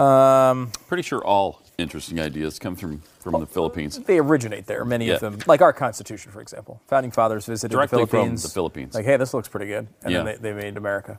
Um, 0.00 0.70
Pretty 0.86 1.02
sure 1.02 1.18
all 1.26 1.60
interesting 1.78 2.20
ideas 2.20 2.60
come 2.60 2.76
from 2.76 3.02
from 3.18 3.40
the 3.40 3.46
Philippines. 3.46 3.98
They 3.98 4.20
originate 4.20 4.66
there, 4.66 4.84
many 4.84 5.06
Yeah. 5.08 5.14
of 5.14 5.20
them. 5.20 5.38
Like 5.48 5.62
our 5.62 5.72
Constitution, 5.72 6.30
for 6.30 6.40
example. 6.40 6.80
Founding 6.86 7.10
fathers 7.10 7.44
visited 7.46 7.72
Directly 7.72 8.02
the 8.02 8.06
from 8.06 8.18
Philippines. 8.18 8.42
the 8.44 8.48
Philippines. 8.50 8.94
Like, 8.94 9.04
hey, 9.04 9.16
this 9.16 9.34
looks 9.34 9.48
pretty 9.48 9.66
good. 9.66 9.88
And 10.04 10.12
Yeah. 10.12 10.18
Mm-hmm. 10.18 10.26
then 10.26 10.38
they, 10.42 10.52
they 10.52 10.62
made 10.62 10.76
America. 10.76 11.18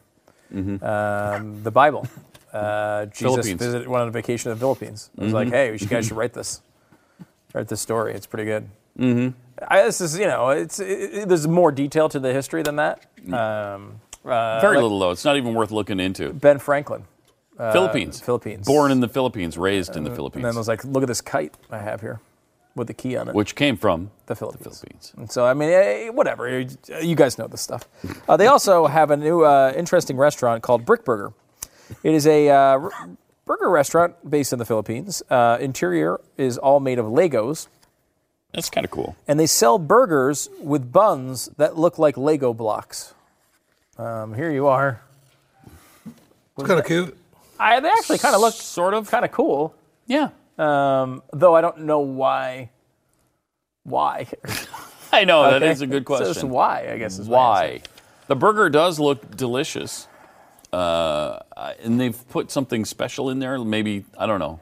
Um, 0.55 1.61
the 1.63 1.71
Bible. 1.71 2.07
Uh, 2.53 3.07
Jesus 3.07 3.49
visited, 3.49 3.85
went 3.85 4.03
on 4.03 4.07
a 4.07 4.11
vacation 4.11 4.49
to 4.49 4.55
the 4.55 4.59
Philippines. 4.61 5.09
It 5.17 5.23
was 5.25 5.33
like, 5.33 5.49
Mhm. 5.49 5.51
hey, 5.51 5.73
you 5.77 5.87
guys 5.87 6.07
should 6.07 6.15
write 6.15 6.31
this. 6.31 6.61
Write 7.53 7.67
this 7.67 7.81
story. 7.81 8.13
It's 8.13 8.25
pretty 8.25 8.45
good. 8.45 8.69
Mm-hmm. 8.97 9.37
I, 9.67 9.83
this 9.83 10.01
is, 10.01 10.17
you 10.19 10.27
know, 10.27 10.49
it's 10.49 10.79
it, 10.79 11.27
there's 11.27 11.47
more 11.47 11.71
detail 11.71 12.09
to 12.09 12.19
the 12.19 12.33
history 12.33 12.63
than 12.63 12.75
that. 12.77 13.05
Um, 13.27 14.01
uh, 14.25 14.59
Very 14.59 14.75
like 14.77 14.83
little 14.83 14.99
though. 14.99 15.11
It's 15.11 15.25
not 15.25 15.37
even 15.37 15.53
worth 15.53 15.71
looking 15.71 15.99
into. 15.99 16.33
Ben 16.33 16.59
Franklin. 16.59 17.05
uh, 17.57 17.71
Philippines. 17.71 18.19
Philippines. 18.19 18.65
Born 18.67 18.91
in 18.91 18.99
the 18.99 19.07
Philippines, 19.07 19.57
raised 19.57 19.95
in 19.95 20.03
the 20.03 20.11
Philippines. 20.13 20.43
And 20.43 20.45
then 20.45 20.55
I 20.55 20.59
was 20.59 20.67
like, 20.67 20.83
look 20.83 21.03
at 21.03 21.07
this 21.07 21.21
kite 21.21 21.53
I 21.71 21.77
have 21.79 22.01
here 22.01 22.19
with 22.75 22.87
the 22.87 22.93
key 22.93 23.15
on 23.15 23.29
it. 23.29 23.35
which 23.35 23.55
came 23.55 23.77
from 23.77 24.11
the 24.25 24.35
Philippines. 24.35 24.79
Philippines. 24.81 25.13
And 25.15 25.31
so, 25.31 25.45
I 25.45 25.53
mean, 25.53 25.69
eh, 25.69 26.09
whatever. 26.09 26.59
You 27.01 27.15
guys 27.15 27.37
know 27.37 27.47
this 27.47 27.61
stuff. 27.61 27.87
Uh, 28.27 28.35
they 28.35 28.47
also 28.47 28.87
have 28.87 29.11
a 29.11 29.15
new 29.17 29.45
uh, 29.45 29.71
interesting 29.77 30.17
restaurant 30.17 30.61
called 30.63 30.83
Brick 30.85 31.05
Burger. 31.05 31.31
It 32.03 32.13
is 32.15 32.25
a 32.25 32.49
uh, 32.49 32.89
burger 33.45 33.69
restaurant 33.69 34.15
based 34.29 34.51
in 34.51 34.57
the 34.59 34.65
Philippines. 34.65 35.21
Uh, 35.29 35.57
interior 35.61 36.19
is 36.37 36.57
all 36.57 36.79
made 36.79 36.97
of 36.99 37.05
Legos. 37.05 37.67
That's 38.55 38.69
kind 38.69 38.85
of 38.85 38.91
cool. 38.91 39.15
And 39.27 39.39
they 39.39 39.45
sell 39.47 39.77
burgers 39.77 40.49
with 40.61 40.91
buns 40.91 41.47
that 41.57 41.77
look 41.77 41.99
like 41.99 42.17
Lego 42.17 42.53
blocks. 42.53 43.13
Um, 43.97 44.33
here 44.33 44.49
you 44.51 44.67
are. 44.67 45.01
It's 46.57 46.65
kind 46.67 46.79
of 46.79 46.85
cute. 46.85 47.17
I, 47.59 47.79
they 47.81 47.89
actually 47.89 48.17
kind 48.17 48.33
of 48.33 48.41
look 48.41 48.53
sort 48.53 48.93
of 48.93 49.09
kind 49.11 49.25
of 49.25 49.31
cool. 49.31 49.75
Yeah. 50.07 50.29
Um, 50.57 51.21
though 51.33 51.53
I 51.55 51.61
don't 51.61 51.81
know 51.81 51.99
why. 51.99 52.69
Why? 53.83 54.27
I 55.11 55.25
know 55.25 55.43
that 55.43 55.61
Okay. 55.61 55.71
is 55.71 55.81
a 55.81 55.87
good 55.87 56.05
question. 56.05 56.27
it's 56.29 56.43
why, 56.43 56.89
I 56.91 56.97
guess, 56.97 57.19
is 57.19 57.27
my 57.29 57.35
why. 57.35 57.81
The 58.27 58.35
burger 58.35 58.69
does 58.69 58.99
look 58.99 59.35
delicious, 59.37 60.07
uh, 60.73 61.39
and 61.83 61.99
they've 61.99 62.27
put 62.29 62.51
something 62.51 62.83
special 62.85 63.29
in 63.29 63.39
there. 63.39 63.59
Maybe 63.59 64.03
I 64.17 64.25
don't 64.25 64.39
know, 64.39 64.59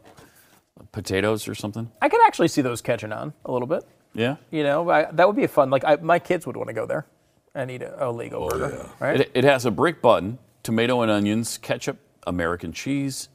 potatoes 0.93 1.49
or 1.49 1.55
something. 1.55 1.91
I 2.01 2.07
could 2.07 2.21
actually 2.25 2.47
see 2.47 2.61
those 2.61 2.81
catching 2.81 3.11
on 3.11 3.33
a 3.43 3.51
little 3.51 3.67
bit. 3.67 3.83
Yeah. 4.13 4.37
You 4.51 4.63
know, 4.63 4.89
I, 4.89 5.11
that 5.11 5.27
would 5.27 5.35
be 5.35 5.43
a 5.43 5.49
fun. 5.49 5.69
Like 5.69 5.83
I, 5.83 5.97
my 5.97 6.19
kids 6.19 6.47
would 6.47 6.55
want 6.55 6.69
to 6.69 6.73
go 6.73 6.85
there 6.85 7.05
and 7.53 7.69
eat 7.69 7.81
a, 7.81 8.07
a 8.07 8.09
Lego 8.09 8.47
burger, 8.47 8.89
right? 8.99 9.19
It, 9.21 9.31
it 9.33 9.43
has 9.43 9.65
a 9.65 9.71
brick 9.71 10.01
bun, 10.01 10.37
tomato 10.61 11.01
and 11.01 11.11
onions, 11.11 11.57
ketchup, 11.57 11.97
American 12.25 12.71
cheese, 12.71 13.27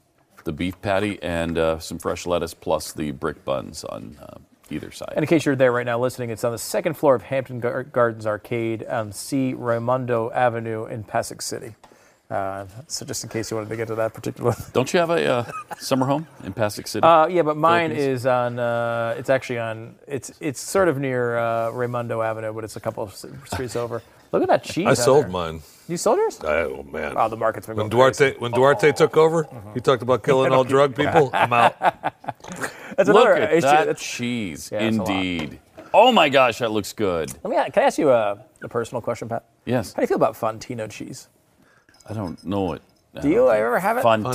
the 0.45 0.53
beef 0.53 0.81
patty, 0.81 1.23
and 1.23 1.59
uh, 1.59 1.79
some 1.79 1.99
fresh 1.99 2.27
lettuce, 2.27 2.55
plus 2.55 2.93
the 2.93 3.11
brick 3.11 3.45
buns 3.45 3.85
on 3.85 4.17
uh, 4.23 4.39
either 4.71 4.91
side. 4.91 5.13
and 5.15 5.23
in 5.25 5.29
case 5.29 5.45
you're 5.45 5.57
there 5.57 5.73
right 5.73 5.85
now 5.85 5.99
listening, 5.99 6.31
it's 6.31 6.45
on 6.45 6.53
the 6.53 6.59
second 6.59 6.95
floor 6.95 7.15
of 7.15 7.23
Hampton 7.23 7.59
Gar- 7.61 7.85
Gardens 7.85 8.27
Arcade 8.27 8.85
on 8.85 9.13
C. 9.13 9.53
Raymundo 9.55 10.33
Avenue 10.33 10.87
in 10.87 11.03
Pasig 11.05 11.43
City. 11.43 11.75
Uh, 12.31 12.67
so 12.89 13.07
just 13.07 13.25
in 13.25 13.31
case 13.31 13.51
you 13.51 13.57
wanted 13.57 13.71
to 13.71 13.77
get 13.77 13.89
to 13.89 13.95
that 13.95 14.13
particular. 14.13 14.55
Don't 14.75 14.93
you 14.93 15.01
have 15.01 15.09
a 15.09 15.27
uh, 15.27 15.51
summer 15.79 16.05
home 16.05 16.27
in 16.45 16.53
Pasig 16.53 16.87
City? 16.87 17.03
Uh, 17.03 17.27
yeah, 17.27 17.41
but 17.41 17.57
mine 17.57 17.91
is 17.91 18.27
on. 18.27 18.59
Uh, 18.59 19.15
it's 19.17 19.31
actually 19.31 19.59
on. 19.59 19.95
It's 20.07 20.31
it's 20.41 20.61
sort 20.61 20.89
of 20.89 20.99
near 20.99 21.39
uh, 21.39 21.71
Raymundo 21.73 22.23
Avenue, 22.23 22.53
but 22.53 22.65
it's 22.65 22.77
a 22.77 22.81
couple 22.81 23.03
of 23.03 23.15
streets 23.15 23.77
over. 23.77 24.03
Look 24.33 24.43
at 24.43 24.49
that 24.49 24.63
cheese. 24.63 24.87
I 24.87 24.91
on 24.91 24.97
sold 24.97 25.25
there. 25.25 25.31
mine. 25.31 25.63
You 25.89 25.97
sold 25.97 26.19
yours? 26.19 26.39
Oh 26.45 26.83
man! 26.83 27.15
Wow, 27.15 27.29
the 27.29 27.37
market's 27.39 27.67
been 27.67 27.77
when 27.77 27.89
going 27.89 28.13
Duterte 28.13 28.19
crazy. 28.19 28.37
when 28.39 28.53
Duterte 28.53 28.95
took 28.95 29.17
over, 29.17 29.49
he 29.73 29.81
talked 29.81 30.03
about 30.03 30.23
killing 30.23 30.53
all 30.53 30.65
drug 30.75 30.95
people. 30.95 31.31
I'm 31.33 31.51
out. 31.55 31.79
That's 31.81 33.09
Look 33.09 33.25
another 33.25 33.35
at 33.37 33.53
issue. 33.55 33.61
that 33.63 33.87
That's- 33.87 34.03
cheese, 34.03 34.69
Yeah, 34.71 34.81
it's 34.81 34.99
a 34.99 35.01
lot. 35.03 35.09
indeed. 35.11 35.61
Oh 35.95 36.13
my 36.13 36.29
gosh, 36.29 36.59
that 36.59 36.73
looks 36.73 36.93
good. 36.93 37.33
Let 37.43 37.51
me. 37.67 37.73
Can 37.73 37.83
I 37.85 37.87
ask 37.87 37.97
you 37.97 38.11
a, 38.11 38.45
a 38.61 38.69
personal 38.69 39.01
question, 39.01 39.31
Pat? 39.31 39.47
Yes. 39.65 39.95
How 39.95 40.01
do 40.01 40.03
you 40.03 40.07
feel 40.09 40.17
about 40.19 40.35
Fontino 40.35 40.91
cheese? 40.91 41.29
I 42.09 42.13
don't 42.15 42.43
know 42.45 42.73
it. 42.73 42.83
Do 43.21 43.29
you 43.29 43.47
I 43.49 43.59
ever 43.59 43.79
have 43.79 43.97
it? 43.99 44.05
Fontina 44.05 44.35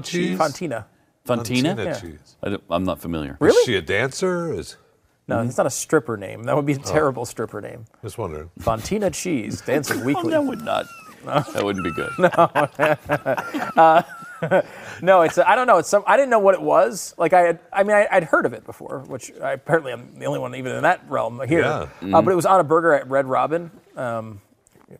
Fontino 0.00 0.04
cheese? 0.04 0.38
Fontina. 0.38 0.84
Fontina? 1.26 1.74
Fontina 1.76 1.84
Yeah. 1.84 2.00
cheese. 2.00 2.36
I 2.42 2.74
am 2.74 2.84
not 2.84 3.00
familiar. 3.00 3.36
Really? 3.40 3.56
Is 3.58 3.64
she 3.64 3.76
a 3.76 3.82
dancer? 3.82 4.52
Is 4.52 4.76
No, 5.28 5.40
it's 5.40 5.56
not 5.56 5.66
a 5.66 5.70
stripper 5.70 6.16
name. 6.16 6.42
That 6.44 6.56
would 6.56 6.66
be 6.66 6.72
a 6.74 6.78
terrible 6.78 7.24
stripper 7.24 7.60
name. 7.60 7.84
just 8.02 8.18
wondering. 8.18 8.50
Fontina 8.60 9.12
Cheese, 9.14 9.60
Dancing 9.62 10.00
Oh, 10.02 10.04
Weekly. 10.04 10.30
that 10.32 10.44
would 10.44 10.62
not. 10.62 10.86
That 11.24 11.64
wouldn't 11.64 11.84
be 11.84 11.92
good. 11.92 12.10
No, 13.76 14.02
No, 15.02 15.22
it's 15.22 15.38
I 15.38 15.54
don't 15.54 15.66
know. 15.66 15.78
It's 15.78 15.88
some 15.88 16.02
I 16.06 16.16
didn't 16.18 16.28
know 16.30 16.38
what 16.38 16.54
it 16.54 16.60
was. 16.60 17.14
Like 17.16 17.32
I 17.32 17.40
had, 17.42 17.60
I 17.72 17.82
mean 17.82 17.96
I, 17.96 18.06
I'd 18.10 18.24
heard 18.24 18.44
of 18.44 18.52
it 18.52 18.64
before, 18.66 19.00
which 19.06 19.32
I, 19.42 19.52
apparently 19.52 19.92
I'm 19.92 20.18
the 20.18 20.26
only 20.26 20.38
one 20.38 20.54
even 20.54 20.72
in 20.72 20.82
that 20.82 21.00
realm 21.08 21.40
here. 21.48 21.60
Yeah. 21.60 21.86
Uh, 22.18 22.20
but 22.22 22.30
it 22.30 22.34
was 22.36 22.44
on 22.46 22.60
a 22.60 22.64
burger 22.64 22.92
at 22.92 23.08
Red 23.08 23.26
Robin, 23.26 23.70
um, 23.96 24.40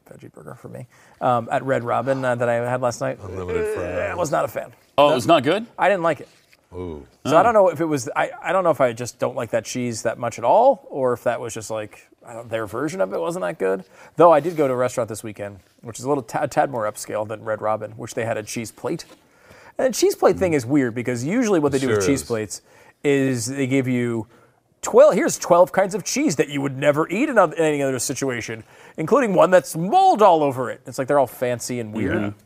veggie 0.04 0.32
burger 0.32 0.54
for 0.54 0.68
me, 0.68 0.86
um, 1.20 1.48
at 1.50 1.62
Red 1.64 1.84
Robin 1.84 2.24
uh, 2.24 2.34
that 2.34 2.48
I 2.48 2.54
had 2.54 2.80
last 2.80 3.00
night. 3.00 3.18
Unlimited 3.22 3.74
fries. 3.74 4.10
I 4.10 4.14
was 4.14 4.30
not 4.30 4.44
a 4.44 4.48
fan. 4.48 4.72
Oh, 4.96 5.10
it 5.12 5.14
was 5.14 5.26
not 5.26 5.42
good? 5.42 5.66
I 5.78 5.88
didn't 5.88 6.02
like 6.02 6.20
it. 6.20 6.28
Ooh. 6.72 7.06
So 7.24 7.36
I 7.36 7.42
don't 7.42 7.54
know 7.54 7.68
if 7.68 7.80
it 7.80 7.84
was. 7.84 8.08
I, 8.16 8.30
I 8.42 8.52
don't 8.52 8.64
know 8.64 8.70
if 8.70 8.80
I 8.80 8.92
just 8.92 9.18
don't 9.18 9.36
like 9.36 9.50
that 9.50 9.64
cheese 9.64 10.02
that 10.02 10.18
much 10.18 10.38
at 10.38 10.44
all, 10.44 10.86
or 10.90 11.12
if 11.12 11.22
that 11.24 11.40
was 11.40 11.54
just 11.54 11.70
like 11.70 12.08
I 12.26 12.32
don't, 12.32 12.48
their 12.50 12.66
version 12.66 13.00
of 13.00 13.12
it 13.12 13.20
wasn't 13.20 13.44
that 13.44 13.58
good. 13.58 13.84
Though 14.16 14.32
I 14.32 14.40
did 14.40 14.56
go 14.56 14.66
to 14.66 14.74
a 14.74 14.76
restaurant 14.76 15.08
this 15.08 15.22
weekend, 15.22 15.60
which 15.82 15.98
is 15.98 16.04
a 16.04 16.08
little 16.08 16.22
ta- 16.24 16.46
tad 16.46 16.70
more 16.70 16.84
upscale 16.90 17.26
than 17.26 17.44
Red 17.44 17.60
Robin, 17.62 17.92
which 17.92 18.14
they 18.14 18.24
had 18.24 18.36
a 18.36 18.42
cheese 18.42 18.72
plate. 18.72 19.04
And 19.78 19.92
the 19.92 19.96
cheese 19.96 20.14
plate 20.14 20.36
thing 20.36 20.52
is 20.52 20.66
weird 20.66 20.94
because 20.94 21.24
usually 21.24 21.60
what 21.60 21.72
they 21.72 21.78
do 21.78 21.88
with 21.88 22.02
Sure 22.02 22.06
cheese 22.06 22.22
is. 22.22 22.26
plates 22.26 22.62
is 23.04 23.46
they 23.46 23.66
give 23.66 23.86
you 23.86 24.26
12 24.84 25.14
here's 25.14 25.38
12 25.38 25.72
kinds 25.72 25.94
of 25.94 26.04
cheese 26.04 26.36
that 26.36 26.48
you 26.48 26.60
would 26.60 26.76
never 26.78 27.08
eat 27.08 27.28
in, 27.28 27.36
any 27.54 27.82
other 27.82 27.98
situation 27.98 28.62
including 28.96 29.34
one 29.34 29.50
that's 29.50 29.74
mold 29.76 30.22
all 30.22 30.42
over 30.42 30.70
it 30.70 30.80
it's 30.86 30.98
like 30.98 31.08
they're 31.08 31.18
all 31.18 31.26
fancy 31.26 31.80
and 31.80 31.92
weird 31.92 32.14
Mm-hmm. 32.16 32.38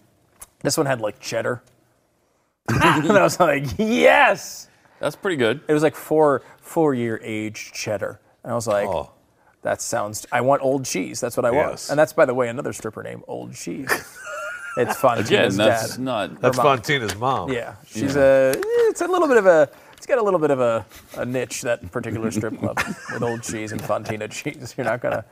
this 0.62 0.76
one 0.78 0.86
had 0.86 1.00
like 1.00 1.20
cheddar 1.20 1.62
and 2.68 3.12
i 3.12 3.22
was 3.22 3.38
like 3.40 3.64
yes 3.78 4.68
That's 5.00 5.16
pretty 5.16 5.36
good. 5.36 5.60
it 5.68 5.72
was 5.72 5.82
like 5.82 5.94
four 5.96 6.42
four 6.60 6.94
year 6.94 7.20
aged 7.22 7.74
cheddar 7.74 8.20
and 8.44 8.52
i 8.52 8.54
was 8.54 8.66
like 8.66 8.88
Oh. 8.88 9.10
that 9.62 9.80
sounds 9.82 10.26
i 10.32 10.40
want 10.40 10.62
old 10.62 10.84
cheese 10.84 11.20
that's 11.20 11.36
what 11.36 11.44
i 11.44 11.50
want 11.50 11.70
Yes. 11.72 11.90
and 11.90 11.98
that's 11.98 12.12
by 12.12 12.24
the 12.24 12.34
way 12.34 12.48
another 12.48 12.72
stripper 12.72 13.02
name 13.02 13.22
old 13.28 13.54
cheese 13.54 13.90
it's 14.76 14.96
fun 14.96 15.18
Again, 15.24 15.56
that's 15.56 15.98
not. 15.98 16.40
That's 16.40 16.56
mom. 16.56 16.66
Fontina's 16.66 17.16
mom. 17.16 17.50
yeah, 17.52 17.74
she's 17.84 18.14
a. 18.14 18.52
It's 18.56 19.00
a 19.00 19.08
little 19.08 19.26
bit 19.26 19.36
of 19.38 19.46
a. 19.46 19.68
It's 20.08 20.14
got 20.14 20.22
a 20.22 20.24
little 20.24 20.40
bit 20.40 20.50
of 20.50 20.58
a, 20.60 20.86
a 21.18 21.26
niche 21.26 21.60
that 21.60 21.92
particular 21.92 22.30
strip 22.30 22.58
club 22.58 22.80
with 23.12 23.22
old 23.22 23.42
cheese 23.42 23.72
and 23.72 23.82
Fontina 23.82 24.30
cheese. 24.30 24.72
You're 24.74 24.86
not 24.86 25.02
gonna. 25.02 25.22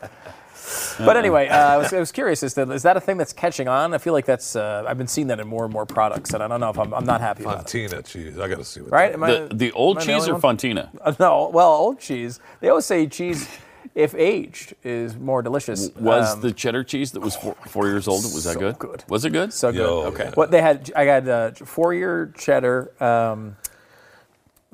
But 0.98 1.16
anyway, 1.16 1.48
uh, 1.48 1.56
I, 1.56 1.76
was, 1.78 1.94
I 1.94 1.98
was 1.98 2.12
curious 2.12 2.42
as 2.42 2.52
to 2.54 2.70
is 2.72 2.82
that 2.82 2.94
a 2.94 3.00
thing 3.00 3.16
that's 3.16 3.32
catching 3.32 3.68
on? 3.68 3.94
I 3.94 3.98
feel 3.98 4.12
like 4.12 4.26
that's. 4.26 4.54
Uh, 4.54 4.84
I've 4.86 4.98
been 4.98 5.06
seeing 5.06 5.28
that 5.28 5.40
in 5.40 5.48
more 5.48 5.64
and 5.64 5.72
more 5.72 5.86
products, 5.86 6.34
and 6.34 6.42
I 6.42 6.48
don't 6.48 6.60
know 6.60 6.68
if 6.68 6.78
I'm. 6.78 6.92
I'm 6.92 7.06
not 7.06 7.22
happy 7.22 7.44
about 7.44 7.60
it. 7.60 7.66
Fontina 7.68 8.04
cheese. 8.04 8.38
I 8.38 8.48
got 8.48 8.58
to 8.58 8.64
see 8.66 8.82
what. 8.82 8.92
Right? 8.92 9.12
that- 9.12 9.14
Am 9.14 9.24
I- 9.24 9.46
The, 9.48 9.54
the 9.54 9.72
old 9.72 9.96
am 9.96 10.02
I 10.02 10.04
cheese 10.04 10.14
only 10.28 10.30
or 10.32 10.34
one? 10.40 10.58
Fontina? 10.58 10.90
Uh, 11.00 11.14
no, 11.18 11.48
well, 11.54 11.72
old 11.72 11.98
cheese. 11.98 12.38
They 12.60 12.68
always 12.68 12.84
say 12.84 13.06
cheese, 13.06 13.48
if 13.94 14.14
aged, 14.14 14.74
is 14.84 15.16
more 15.16 15.40
delicious. 15.40 15.88
Was 15.98 16.34
Um, 16.34 16.42
the 16.42 16.52
cheddar 16.52 16.84
cheese 16.84 17.12
that 17.12 17.20
was 17.20 17.34
four, 17.34 17.54
four 17.66 17.86
years 17.86 18.06
old? 18.08 18.24
Was 18.24 18.44
that 18.44 18.54
so 18.54 18.60
good? 18.60 18.78
good. 18.78 19.04
Was 19.08 19.24
it 19.24 19.30
good? 19.30 19.54
so 19.54 19.72
good? 19.72 19.78
Yo, 19.78 20.02
Okay. 20.08 20.24
yeah. 20.24 20.30
What 20.34 20.50
they 20.50 20.60
had, 20.60 20.92
I 20.94 21.04
had 21.04 21.26
uh, 21.26 21.50
four-year 21.52 22.34
cheddar, 22.36 22.92
um, 23.02 23.56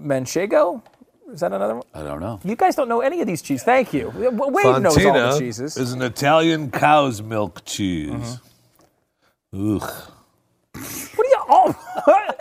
manchego. 0.03 0.83
Is 1.33 1.41
that 1.41 1.53
another 1.53 1.75
one? 1.77 1.85
I 1.95 2.03
don't 2.03 2.21
know. 2.21 2.41
You 2.45 2.57
guys 2.57 2.75
don't 2.77 2.89
know 2.89 3.01
any 3.01 3.21
of 3.23 3.27
these 3.27 3.41
cheeses. 3.41 3.65
Thank 3.65 3.95
you. 3.95 4.11
W- 4.13 4.31
Wade 4.51 4.83
knows 4.83 4.97
all 4.99 5.13
the 5.13 5.19
Fontina 5.19 5.39
cheeses. 5.39 5.77
is 5.79 5.93
an 5.93 6.03
Italian 6.03 6.71
cow's 6.71 7.23
milk 7.23 7.65
cheese. 7.65 8.39
Mm-hmm. 9.55 9.77
Ugh. 9.77 10.13
what 10.73 11.27
are 11.27 11.31
you 11.31 11.43
all? 11.49 11.75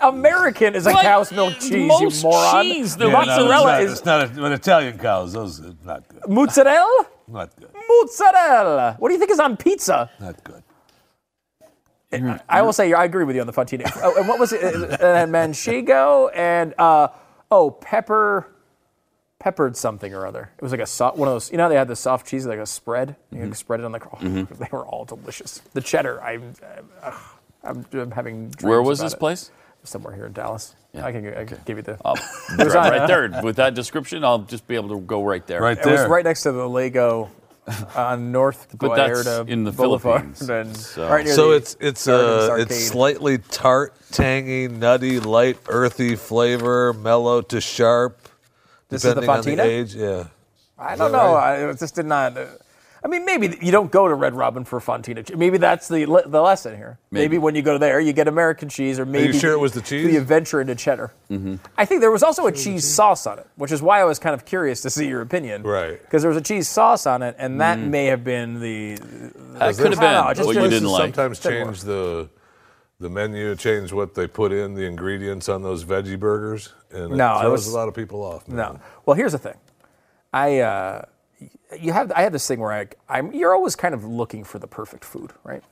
American 0.10 0.76
is 0.76 0.88
a 0.88 0.92
What? 0.92 1.04
cow's 1.04 1.32
milk 1.32 1.54
cheese, 1.60 1.88
Most 1.88 2.24
you 2.24 2.30
moron. 2.30 2.64
cheese, 2.64 2.98
the 2.98 3.06
Yeah, 3.08 3.12
no, 3.12 3.18
mozzarella 3.26 3.82
it's 3.82 4.04
not, 4.06 4.24
is 4.24 4.30
It's 4.30 4.38
not 4.38 4.44
a, 4.44 4.46
an 4.48 4.52
Italian 4.54 4.98
cows. 4.98 5.34
Those 5.34 5.62
are 5.62 5.74
not 5.86 6.08
good. 6.10 6.28
mozzarella. 6.28 7.06
Not 7.28 7.56
good. 7.56 7.70
Mozzarella. 7.88 8.98
What 9.00 9.08
do 9.08 9.14
you 9.14 9.20
think 9.20 9.32
is 9.32 9.40
on 9.40 9.56
pizza? 9.56 10.10
Not 10.20 10.44
good. 10.44 10.64
I 12.50 12.62
will 12.62 12.74
say 12.74 12.92
I 12.92 13.06
agree 13.06 13.24
with 13.24 13.36
you 13.38 13.42
on 13.42 13.48
the 13.48 13.54
Fontina. 13.54 13.90
oh, 14.04 14.18
and 14.18 14.28
what 14.28 14.38
was 14.38 14.52
it? 14.52 14.62
Uh, 14.62 14.68
uh, 14.96 15.26
manchego 15.28 16.30
and 16.36 16.74
uh, 16.78 17.08
oh 17.52 17.70
pepper, 17.72 18.48
peppered 19.40 19.76
something 19.78 20.14
or 20.14 20.26
other. 20.26 20.50
It 20.58 20.62
was 20.64 20.72
like 20.72 20.82
a 20.82 20.86
soft 20.86 21.18
one 21.18 21.28
of 21.28 21.34
those. 21.36 21.52
You 21.52 21.58
know 21.58 21.70
they 21.70 21.76
had 21.76 21.88
the 21.88 21.96
soft 21.96 22.26
cheese 22.28 22.46
like 22.46 22.60
a 22.60 22.66
spread. 22.66 23.16
You 23.32 23.38
Mm-hmm. 23.38 23.46
can 23.48 23.54
spread 23.56 23.80
it 23.82 23.86
on 23.86 23.92
the. 23.92 24.00
Oh, 24.02 24.18
They 24.60 24.68
were 24.72 24.86
all 24.86 25.06
delicious. 25.06 25.60
The 25.74 25.82
cheddar. 25.82 26.22
I'm. 26.24 26.54
Uh, 27.04 27.12
I'm, 27.64 27.86
I'm 27.94 28.12
having. 28.12 28.54
Where 28.62 28.82
was 28.82 29.00
this 29.00 29.14
it. 29.14 29.20
place? 29.20 29.52
Somewhere 29.84 30.14
here 30.16 30.28
in 30.28 30.34
Dallas. 30.34 30.76
Yeah. 30.94 31.06
I 31.06 31.12
can, 31.12 31.28
I 31.34 31.44
can 31.46 31.58
give 31.66 31.78
you 31.78 31.84
the. 31.84 31.98
I'll, 32.06 32.14
was 32.58 32.76
right 32.76 33.00
uh, 33.02 33.08
there 33.32 33.42
with 33.44 33.56
that 33.56 33.74
description, 33.74 34.24
I'll 34.24 34.40
just 34.40 34.68
be 34.68 34.76
able 34.76 34.90
to 34.90 35.00
go 35.00 35.24
right 35.24 35.46
there. 35.48 35.60
Right 35.62 35.78
It 35.78 35.86
was 35.86 36.02
there. 36.02 36.10
right 36.10 36.24
next 36.24 36.44
to 36.44 36.52
the 36.52 36.68
Lego 36.70 37.30
on 37.96 38.32
North 38.32 38.68
But 38.78 38.96
that's 38.96 39.28
in 39.48 39.64
the 39.64 39.72
Boulevard. 39.72 40.36
Philippines, 40.38 40.88
so- 40.96 41.08
right 41.08 41.28
So 41.28 41.50
the 41.50 41.56
it's 41.58 41.78
it's 41.80 42.08
Gardens 42.08 42.50
uh 42.50 42.56
it's 42.60 42.88
slightly 42.88 43.38
tart, 43.38 43.94
tangy, 44.12 44.68
nutty, 44.68 45.20
light, 45.20 45.58
earthy 45.68 46.16
flavor, 46.16 46.94
mellow 46.94 47.42
to 47.42 47.62
sharp. 47.62 48.28
This 48.90 49.06
is 49.06 49.14
the 49.16 49.22
depending 49.22 49.60
on 49.60 49.66
Fontina? 49.66 49.70
age. 49.70 49.96
Yeah. 49.96 50.28
I 50.78 50.96
don't 50.96 51.12
know. 51.12 51.34
right? 51.36 51.60
I 51.62 51.70
it 51.70 51.80
just 51.80 51.96
did 51.96 52.06
not. 52.08 52.36
I 53.04 53.08
mean, 53.08 53.26
maybe 53.26 53.58
you 53.62 53.72
don't 53.72 53.92
go 53.92 54.08
to 54.08 54.14
Red 54.14 54.36
Robin 54.36 54.64
for 54.64 54.80
Fontina. 54.80 55.36
Maybe 55.36 55.58
that's 55.58 55.88
the 55.88 56.06
le- 56.06 56.28
the 56.28 56.40
lesson 56.42 56.76
here. 56.76 57.00
Maybe. 57.10 57.24
Maybe. 57.24 57.38
when 57.40 57.56
you 57.56 57.64
go 57.64 57.80
there, 57.80 58.00
you 58.00 58.14
get 58.14 58.28
American 58.28 58.70
cheese, 58.70 59.00
or 59.00 59.06
maybe 59.08 59.34
you 59.34 59.40
sure 59.40 59.54
it 59.54 59.60
was 59.60 59.72
the 59.72 59.82
cheese? 59.82 60.14
You 60.14 60.22
venture 60.22 60.62
into 60.62 60.76
cheddar. 60.76 61.12
Mm-hmm. 61.32 61.56
I 61.78 61.86
think 61.86 62.02
there 62.02 62.12
was 62.12 62.22
also 62.22 62.46
a 62.46 62.52
cheese 62.52 62.86
sauce 62.88 63.26
on 63.26 63.40
it, 63.40 63.48
which 63.56 63.72
is 63.72 63.82
why 63.82 64.02
I 64.02 64.04
was 64.04 64.20
kind 64.20 64.36
of 64.36 64.46
curious 64.46 64.82
to 64.82 64.92
see 64.92 65.08
your 65.08 65.22
opinion. 65.22 65.64
Right. 65.64 66.00
Because 66.00 66.22
there 66.22 66.30
was 66.30 66.38
a 66.38 66.42
cheese 66.44 66.70
sauce 66.70 67.08
on 67.08 67.24
it, 67.24 67.36
and 67.40 67.60
that 67.60 67.80
may 67.80 68.06
have 68.06 68.24
been 68.24 68.60
the. 68.60 68.98
That 69.58 69.76
could 69.78 69.92
have 69.94 70.00
I 70.00 70.14
know, 70.14 70.22
been 70.24 70.32
it 70.32 70.36
just 70.36 70.46
what 70.48 70.56
you 70.56 70.62
didn't- 70.62 70.70
didn't 70.74 70.90
like. 70.90 71.02
Sometimes 71.16 71.40
Didn't 71.40 71.66
change 71.66 71.82
the 71.82 72.30
the 73.00 73.10
menu, 73.10 73.56
change 73.56 73.92
what 73.92 74.14
they 74.14 74.28
put 74.28 74.52
in 74.52 74.76
the 74.76 74.84
ingredients 74.86 75.50
on 75.50 75.64
those 75.64 75.84
veggie 75.84 76.20
burgers, 76.20 76.72
and 76.92 77.18
No, 77.18 77.34
it 77.34 77.38
it 77.38 77.42
throws 77.42 77.52
was- 77.66 77.68
a 77.74 77.76
lot 77.76 77.88
of 77.88 77.96
people 77.96 78.22
off. 78.24 78.48
man. 78.48 78.58
No. 78.58 78.80
Well, 79.08 79.16
here's 79.16 79.32
the 79.32 79.40
thing. 79.40 79.56
I 80.32 80.60
uh, 80.60 81.02
you 81.80 81.94
have 81.94 82.12
I 82.12 82.22
have 82.24 82.32
this 82.32 82.48
thing 82.48 82.60
where 82.60 82.72
I 82.72 82.88
I'm 83.10 83.32
you're 83.34 83.54
always 83.56 83.76
kind 83.76 83.94
of 83.94 84.04
looking 84.04 84.44
for 84.44 84.60
the 84.60 84.68
perfect 84.68 85.06
food, 85.06 85.32
right? 85.44 85.64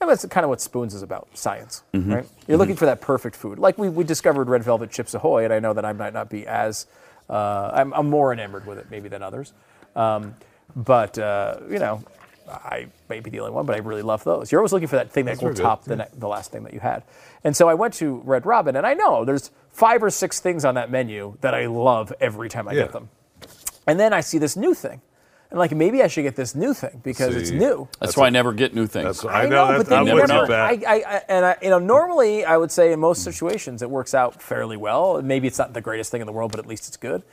And 0.00 0.08
that's 0.08 0.24
kind 0.26 0.44
of 0.44 0.50
what 0.50 0.60
Spoons 0.62 0.94
is 0.94 1.02
about, 1.02 1.28
science, 1.34 1.82
Mm-hmm. 1.92 2.12
right? 2.14 2.26
You're 2.48 2.56
looking 2.56 2.76
for 2.76 2.86
that 2.86 3.00
perfect 3.02 3.36
food. 3.36 3.58
Like 3.58 3.76
we, 3.76 3.88
we 3.90 4.02
discovered 4.02 4.48
Red 4.48 4.62
Velvet 4.62 4.90
Chips 4.90 5.12
Ahoy, 5.14 5.44
and 5.44 5.52
I 5.52 5.58
know 5.58 5.74
that 5.74 5.84
I 5.84 5.92
might 5.92 6.14
not 6.14 6.30
be 6.30 6.46
as 6.46 6.86
uh, 7.28 7.70
I'm, 7.74 7.92
I'm 7.92 8.08
more 8.08 8.32
enamored 8.32 8.66
with 8.66 8.78
it 8.78 8.86
maybe 8.90 9.08
than 9.10 9.22
others, 9.22 9.52
um, 9.96 10.34
but 10.76 11.18
uh, 11.18 11.58
you 11.68 11.78
know. 11.78 12.02
I 12.52 12.88
may 13.08 13.20
be 13.20 13.30
the 13.30 13.38
only 13.38 13.52
one, 13.52 13.64
but 13.64 13.76
I 13.76 13.78
really 13.78 14.02
love 14.02 14.24
those. 14.24 14.50
You're 14.50 14.60
always 14.60 14.72
looking 14.72 14.88
for 14.88 14.96
that 14.96 15.12
thing 15.12 15.26
that 15.26 15.40
will 15.40 15.54
top 15.54 15.84
the, 15.84 15.94
ne- 15.94 16.08
the 16.18 16.26
last 16.26 16.50
thing 16.50 16.64
that 16.64 16.74
you 16.74 16.80
had. 16.80 17.04
And 17.44 17.56
so 17.56 17.68
I 17.68 17.74
went 17.74 17.94
to 17.94 18.16
Red 18.24 18.44
Robin, 18.44 18.74
and 18.74 18.84
I 18.84 18.94
know 18.94 19.24
there's 19.24 19.52
five 19.70 20.02
or 20.02 20.10
six 20.10 20.40
things 20.40 20.64
on 20.64 20.74
that 20.74 20.90
menu 20.90 21.36
that 21.42 21.54
I 21.54 21.66
love 21.66 22.12
every 22.20 22.48
time 22.48 22.66
I 22.66 22.72
Yeah. 22.72 22.82
get 22.82 22.92
them. 22.92 23.08
And 23.86 24.00
then 24.00 24.12
I 24.12 24.20
see 24.20 24.38
this 24.38 24.56
new 24.56 24.74
thing. 24.74 25.00
And 25.50 25.58
like 25.58 25.72
maybe 25.72 26.00
I 26.02 26.06
should 26.06 26.22
get 26.22 26.36
this 26.36 26.54
new 26.54 26.72
thing 26.72 27.00
because 27.02 27.34
it's 27.34 27.50
new. 27.50 27.88
That's, 27.98 28.16
why 28.16 28.28
I 28.28 28.30
never 28.30 28.52
get 28.52 28.72
new 28.72 28.86
things. 28.86 29.22
That's 29.22 29.24
I 29.24 29.46
know. 29.46 29.66
but 29.66 29.76
That's, 29.78 29.88
then 29.88 29.98
I'm 29.98 30.06
you 30.06 30.14
with 30.14 30.28
never, 30.28 30.46
you, 30.46 30.54
I, 30.54 30.82
I, 30.86 30.94
I, 30.94 31.22
and 31.28 31.44
I, 31.44 31.56
you 31.60 31.70
know, 31.70 31.80
normally 31.80 32.44
I 32.44 32.56
would 32.56 32.70
say 32.70 32.92
in 32.92 33.00
most 33.00 33.24
situations 33.24 33.82
it 33.82 33.90
works 33.90 34.14
out 34.14 34.40
fairly 34.40 34.76
well. 34.76 35.20
Maybe 35.22 35.48
it's 35.48 35.58
not 35.58 35.72
the 35.74 35.80
greatest 35.80 36.12
thing 36.12 36.20
in 36.20 36.26
the 36.28 36.32
world, 36.32 36.52
but 36.52 36.60
at 36.60 36.66
least 36.66 36.86
it's 36.86 36.96
good. 36.96 37.24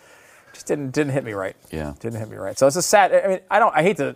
Just 0.52 0.65
didn't 0.65 0.91
didn't 0.91 1.14
hit 1.14 1.23
me 1.23 1.34
right. 1.34 1.56
Yeah. 1.72 1.94
didn't 1.99 2.19
hit 2.19 2.30
me 2.30 2.38
right. 2.38 2.57
So 2.57 2.65
it's 2.65 2.76
a 2.76 2.81
sad. 2.81 3.14
I 3.14 3.27
mean, 3.27 3.39
I 3.52 3.60
don't. 3.60 3.76
I 3.76 3.84
hate 3.84 3.98
to 3.98 4.15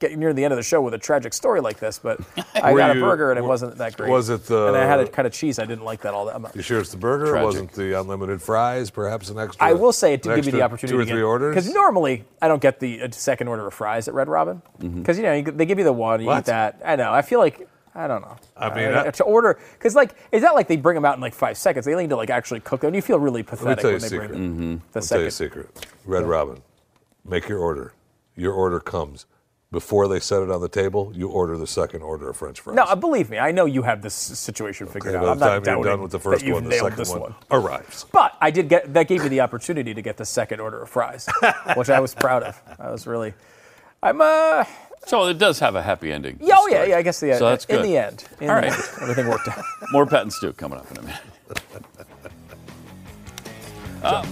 get 0.00 0.16
near 0.16 0.32
the 0.32 0.44
end 0.44 0.52
of 0.52 0.56
the 0.56 0.62
show 0.62 0.80
with 0.80 0.94
a 0.94 0.98
tragic 0.98 1.32
story 1.34 1.60
like 1.60 1.78
this, 1.80 1.98
but 1.98 2.20
I 2.54 2.72
got 2.74 2.96
a 2.96 3.00
burger 3.00 3.30
and 3.30 3.38
it 3.38 3.42
were- 3.42 3.48
wasn't 3.48 3.76
that 3.78 3.96
great. 3.96 4.10
was 4.10 4.28
it 4.28 4.44
the- 4.46 4.68
And 4.68 4.76
I 4.76 4.84
had 4.84 5.00
a 5.00 5.08
kind 5.08 5.26
of 5.26 5.32
cheese. 5.32 5.58
I 5.58 5.64
didn't 5.64 5.84
like 5.84 6.02
that 6.02 6.14
all 6.14 6.26
that 6.26 6.40
much. 6.40 6.54
You 6.54 6.62
sure 6.62 6.78
it's 6.80 6.90
the 6.90 6.96
burger? 6.96 7.26
It 7.26 7.30
Tragic. 7.30 7.44
wasn't 7.46 7.72
the 7.72 7.98
unlimited 7.98 8.40
fries? 8.40 8.90
Perhaps 8.90 9.28
an 9.30 9.38
extra. 9.38 9.64
I 9.66 9.72
will 9.72 9.92
say 9.92 10.14
it 10.14 10.22
did 10.22 10.36
give 10.36 10.46
me 10.46 10.52
the 10.52 10.62
opportunity 10.62 10.96
Two 10.96 11.00
or 11.00 11.04
to 11.04 11.10
three 11.10 11.22
orders. 11.22 11.54
Because 11.54 11.72
normally 11.74 12.24
I 12.40 12.46
don't 12.48 12.62
get 12.62 12.78
the 12.80 13.02
uh, 13.02 13.08
second 13.10 13.48
order 13.48 13.66
of 13.66 13.74
fries 13.74 14.06
at 14.08 14.14
Red 14.14 14.28
Robin. 14.28 14.62
Because 14.78 15.16
you 15.16 15.24
know 15.24 15.34
you, 15.34 15.42
they 15.42 15.66
give 15.66 15.78
you 15.78 15.84
the 15.84 15.92
one, 15.92 16.20
you 16.20 16.26
What? 16.26 16.40
eat 16.40 16.44
that. 16.46 16.80
I 16.84 16.94
know. 16.96 17.12
I 17.12 17.22
feel 17.22 17.40
like 17.40 17.68
I 17.94 18.06
don't 18.06 18.22
know. 18.22 18.36
I 18.56 18.72
mean, 18.72 18.94
Uh, 18.94 19.04
I- 19.06 19.10
to 19.10 19.24
order 19.24 19.58
because 19.72 19.96
like 19.96 20.14
it's 20.30 20.44
not 20.44 20.54
like 20.54 20.68
they 20.68 20.76
bring 20.76 20.94
them 20.94 21.04
out 21.04 21.16
in 21.16 21.20
like 21.20 21.34
five 21.34 21.58
seconds. 21.58 21.84
They 21.86 21.94
need 21.96 22.10
to 22.10 22.16
like 22.16 22.30
actually 22.30 22.60
cook 22.60 22.82
them. 22.82 22.88
And 22.88 22.96
you 22.96 23.02
feel 23.02 23.18
really 23.18 23.42
pathetic 23.42 23.82
you 23.82 23.90
when 23.90 24.00
they 24.00 24.08
bring 24.16 24.82
the 24.92 25.00
I'll 25.00 25.02
tell 25.02 25.20
you 25.20 25.26
a 25.26 25.30
secret. 25.32 25.86
Red 26.06 26.24
Robin, 26.24 26.62
make 27.24 27.48
your 27.48 27.58
order. 27.58 27.94
Your 28.36 28.52
order 28.52 28.78
comes 28.78 29.26
before 29.70 30.08
they 30.08 30.18
set 30.18 30.42
it 30.42 30.50
on 30.50 30.60
the 30.60 30.68
table. 30.68 31.12
You 31.14 31.28
order 31.28 31.56
the 31.58 31.66
second 31.66 32.02
order 32.02 32.30
of 32.30 32.36
French 32.36 32.60
fries. 32.60 32.76
No, 32.76 32.84
uh, 32.84 32.94
believe 32.94 33.28
me, 33.30 33.38
I 33.38 33.52
know 33.52 33.66
you 33.66 33.82
have 33.82 34.00
this 34.02 34.14
situation 34.14 34.86
figured 34.86 35.14
Okay, 35.14 35.18
out. 35.18 35.24
by 35.26 35.32
I'm 35.32 35.38
the 35.38 35.44
not 35.44 35.50
time 35.50 35.54
you're 35.56 35.74
doubting 35.76 35.90
done 35.92 36.02
with 36.02 36.12
the 36.12 36.18
that 36.18 36.24
first 36.24 36.44
you've 36.44 36.54
one, 36.54 36.64
the 36.64 36.72
second 36.72 37.08
one, 37.08 37.20
one. 37.20 37.34
arrives. 37.50 38.06
But 38.12 38.34
I 38.40 38.50
did 38.50 38.68
get 38.68 38.92
that 38.94 39.08
gave 39.08 39.22
me 39.22 39.28
the 39.28 39.40
opportunity 39.40 39.92
to 39.94 40.02
get 40.02 40.16
the 40.16 40.24
second 40.24 40.60
order 40.60 40.82
of 40.82 40.88
fries, 40.88 41.28
which 41.76 41.90
I 41.90 42.00
was 42.00 42.14
proud 42.14 42.42
of. 42.44 42.60
I 42.78 42.90
was 42.90 43.06
really, 43.06 43.34
I'm 44.02 44.20
uh. 44.20 44.64
So 45.06 45.26
it 45.28 45.38
does 45.38 45.58
have 45.60 45.74
a 45.74 45.82
happy 45.82 46.12
ending. 46.12 46.38
Yeah, 46.40 46.54
oh 46.58 46.68
yeah, 46.68 46.84
yeah. 46.84 46.96
I 46.96 47.02
guess 47.02 47.20
the 47.20 47.30
end. 47.30 47.38
So 47.38 47.48
that's 47.48 47.64
in 47.66 47.76
good. 47.76 47.84
the 47.84 47.96
end. 47.98 48.24
In 48.40 48.50
All 48.50 48.56
the 48.56 48.62
right. 48.62 48.72
end, 48.72 48.82
everything 49.02 49.28
worked 49.28 49.48
out. 49.48 49.62
More 49.92 50.06
Pat 50.06 50.22
and 50.22 50.32
Stu 50.32 50.52
coming 50.54 50.78
up 50.78 50.90
in 50.90 50.98
a 50.98 51.02
minute. 51.02 51.20
Uh, 54.00 54.24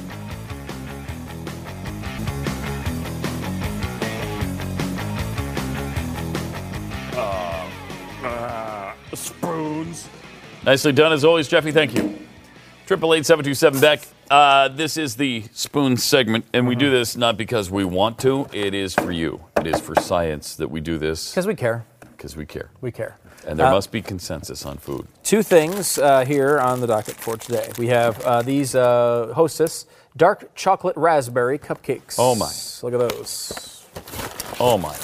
Spoons. 9.14 10.08
Nicely 10.64 10.92
done 10.92 11.12
as 11.12 11.24
always, 11.24 11.48
Jeffy. 11.48 11.72
Thank 11.72 11.94
you. 11.94 12.18
Triple 12.86 13.14
eight 13.14 13.26
seven 13.26 13.44
two 13.44 13.54
seven 13.54 13.80
Beck. 13.80 14.00
Uh, 14.30 14.68
this 14.68 14.96
is 14.96 15.16
the 15.16 15.44
spoon 15.52 15.96
segment, 15.96 16.44
and 16.52 16.66
we 16.66 16.74
do 16.74 16.90
this 16.90 17.16
not 17.16 17.36
because 17.36 17.70
we 17.70 17.84
want 17.84 18.18
to. 18.20 18.46
It 18.52 18.74
is 18.74 18.94
for 18.94 19.12
you. 19.12 19.44
It 19.56 19.66
is 19.66 19.80
for 19.80 19.94
science 19.94 20.56
that 20.56 20.68
we 20.68 20.80
do 20.80 20.98
this 20.98 21.30
Because 21.30 21.46
we 21.46 21.54
care. 21.54 21.84
because 22.00 22.36
we 22.36 22.44
care, 22.46 22.70
We 22.80 22.90
care. 22.90 23.18
and 23.46 23.56
there 23.58 23.66
Uh, 23.68 23.72
must 23.72 23.92
be 23.92 24.02
consensus 24.02 24.66
on 24.66 24.78
food. 24.78 25.06
Two 25.22 25.42
things 25.44 25.98
uh, 25.98 26.24
here 26.24 26.58
on 26.58 26.80
the 26.80 26.88
docket 26.88 27.14
for 27.14 27.36
today. 27.36 27.70
We 27.78 27.86
have 27.88 28.20
uh, 28.24 28.42
these 28.42 28.74
uh, 28.74 29.32
Hostess 29.34 29.86
dark 30.16 30.52
chocolate 30.56 30.96
raspberry 30.96 31.58
cupcakes. 31.58 32.16
Oh, 32.18 32.34
my. 32.34 32.50
Look 32.82 33.00
at 33.00 33.08
those. 33.10 33.84
Oh 34.58 34.76
my! 34.78 34.96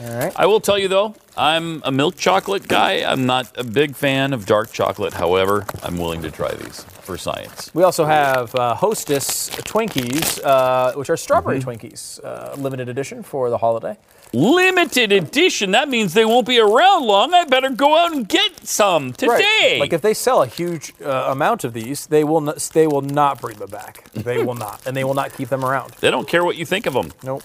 All 0.00 0.16
right. 0.18 0.32
I 0.36 0.46
will 0.46 0.60
tell 0.60 0.78
you 0.78 0.88
though, 0.88 1.14
I'm 1.36 1.82
a 1.84 1.92
milk 1.92 2.16
chocolate 2.16 2.66
guy. 2.66 3.02
I'm 3.10 3.26
not 3.26 3.52
a 3.58 3.64
big 3.64 3.94
fan 3.94 4.32
of 4.32 4.46
dark 4.46 4.72
chocolate. 4.72 5.12
However, 5.12 5.66
I'm 5.82 5.98
willing 5.98 6.22
to 6.22 6.30
try 6.30 6.52
these 6.54 6.82
for 7.02 7.18
science. 7.18 7.70
We 7.74 7.82
also 7.82 8.04
have 8.06 8.54
uh, 8.54 8.74
Hostess 8.74 9.50
Twinkies, 9.50 10.42
uh, 10.44 10.92
which 10.94 11.10
are 11.10 11.16
strawberry 11.16 11.60
Mm-hmm. 11.60 11.68
Twinkies, 11.68 12.24
uh, 12.24 12.54
limited 12.56 12.88
edition 12.88 13.22
for 13.22 13.50
the 13.50 13.58
holiday. 13.58 13.98
Limited 14.32 15.12
edition. 15.12 15.72
That 15.72 15.90
means 15.90 16.14
they 16.14 16.24
won't 16.24 16.46
be 16.46 16.58
around 16.58 17.04
long. 17.04 17.34
I 17.34 17.44
better 17.44 17.68
go 17.68 17.96
out 17.98 18.12
and 18.14 18.26
get 18.26 18.66
some 18.66 19.12
today. 19.12 19.72
Right. 19.72 19.76
Like 19.80 19.92
if 19.92 20.00
they 20.00 20.14
sell 20.14 20.42
a 20.42 20.46
huge 20.46 20.94
uh, 21.04 21.26
amount 21.30 21.64
of 21.64 21.74
these, 21.74 22.06
they 22.06 22.24
will 22.24 22.40
not, 22.40 22.56
they 22.72 22.86
will 22.86 23.02
not 23.02 23.42
bring 23.42 23.58
them 23.58 23.68
back. 23.68 24.10
They 24.14 24.42
will 24.42 24.54
not, 24.54 24.86
and 24.86 24.96
they 24.96 25.04
will 25.04 25.12
not 25.12 25.34
keep 25.34 25.50
them 25.50 25.62
around. 25.64 25.90
They 26.00 26.10
don't 26.10 26.26
care 26.26 26.44
what 26.46 26.56
you 26.56 26.64
think 26.64 26.86
of 26.86 26.94
them. 26.94 27.12
Nope. 27.22 27.42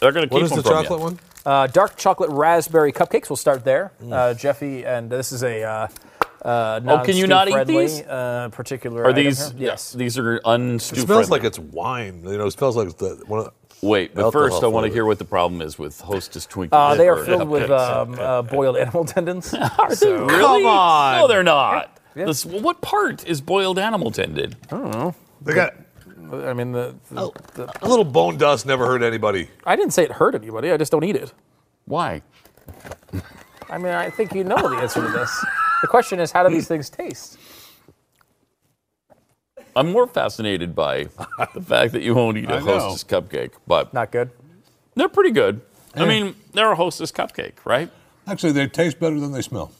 They're 0.00 0.12
going 0.12 0.28
to 0.28 0.32
What 0.34 0.40
keep 0.40 0.44
is 0.44 0.50
them 0.50 0.58
the 0.58 0.62
from 0.62 0.82
chocolate 0.84 1.00
you. 1.00 1.04
one? 1.04 1.18
Uh, 1.46 1.66
dark 1.68 1.96
chocolate 1.96 2.28
raspberry 2.30 2.92
cupcakes. 2.92 3.30
We'll 3.30 3.36
start 3.36 3.64
there. 3.64 3.92
Mm. 4.02 4.12
Uh, 4.12 4.34
Jeffy, 4.34 4.84
and 4.84 5.08
this 5.08 5.30
is 5.32 5.42
a. 5.44 5.62
Uh, 5.62 5.88
uh, 6.44 6.80
Oh, 6.86 7.02
can 7.04 7.16
you 7.16 7.26
not 7.26 7.48
eat 7.48 7.52
non-Stu-friendly, 7.52 7.86
these? 7.86 8.02
Uh, 8.02 8.48
particular. 8.52 9.02
Are 9.04 9.10
item 9.10 9.24
these? 9.24 9.50
here. 9.52 9.68
Yes. 9.68 9.92
These 9.92 10.18
are 10.18 10.34
It 10.36 10.42
smells 10.42 10.90
friendly. 11.06 11.26
like 11.28 11.44
it's 11.44 11.58
wine. 11.58 12.22
You 12.24 12.36
know, 12.38 12.46
it 12.46 12.50
smells 12.52 12.76
like 12.76 12.96
the 12.98 13.22
one. 13.26 13.46
Of, 13.46 13.52
Wait, 13.82 14.14
but 14.14 14.30
first 14.32 14.62
I 14.62 14.66
want 14.68 14.86
to 14.86 14.92
hear 14.92 15.04
what 15.04 15.18
the 15.18 15.24
problem 15.24 15.60
is 15.60 15.78
with 15.78 16.00
Hostess 16.00 16.46
Twinkies. 16.46 16.70
Uh, 16.72 16.94
they 16.94 17.08
are 17.08 17.22
filled 17.24 17.48
with 17.48 17.70
um, 17.70 18.14
uh, 18.18 18.42
boiled 18.42 18.76
animal 18.76 19.04
tendons. 19.04 19.52
Are 19.78 19.88
they 19.90 19.94
So- 19.94 20.24
really? 20.24 20.62
Come 20.62 20.66
on. 20.66 21.20
No, 21.20 21.28
they're 21.28 21.42
not. 21.42 22.00
Yeah. 22.16 22.24
This- 22.24 22.44
what 22.46 22.80
part 22.80 23.26
is 23.26 23.40
boiled 23.40 23.78
animal 23.78 24.10
tendon? 24.10 24.54
they 25.42 25.54
got 25.54 25.74
I 26.32 26.52
mean, 26.52 26.72
the, 26.72 26.94
the, 27.10 27.30
the, 27.54 27.78
a 27.82 27.88
little 27.88 28.04
bone 28.04 28.36
dust. 28.36 28.66
Never 28.66 28.86
hurt 28.86 29.02
anybody. 29.02 29.48
I 29.64 29.76
didn't 29.76 29.92
say 29.92 30.04
it 30.04 30.12
hurt 30.12 30.34
anybody. 30.34 30.70
I 30.72 30.76
just 30.76 30.92
don't 30.92 31.04
eat 31.04 31.16
it. 31.16 31.32
Why? 31.84 32.22
I 33.70 33.78
mean, 33.78 33.92
I 33.92 34.10
think 34.10 34.34
you 34.34 34.44
know 34.44 34.56
the 34.56 34.76
answer 34.76 35.00
to 35.00 35.08
this. 35.08 35.44
The 35.82 35.88
question 35.88 36.20
is, 36.20 36.32
how 36.32 36.48
do 36.48 36.54
these 36.54 36.68
things 36.68 36.88
taste? 36.90 37.38
I'm 39.74 39.92
more 39.92 40.06
fascinated 40.06 40.74
by 40.74 41.04
the 41.54 41.60
fact 41.60 41.92
that 41.92 42.02
you 42.02 42.14
won't 42.14 42.38
eat 42.38 42.50
a. 42.50 42.60
Hostess 42.60 43.04
cupcake, 43.04 43.52
but 43.66 43.92
Not 43.92 44.10
good. 44.10 44.30
they're 44.94 45.08
pretty 45.08 45.32
good. 45.32 45.60
I 45.94 46.04
mean, 46.06 46.34
they're 46.52 46.72
a 46.72 46.76
Hostess 46.76 47.12
cupcake, 47.12 47.54
right? 47.64 47.90
Actually, 48.26 48.52
they 48.52 48.66
taste 48.66 48.98
better 48.98 49.18
than 49.18 49.32
they 49.32 49.42
smell. 49.42 49.72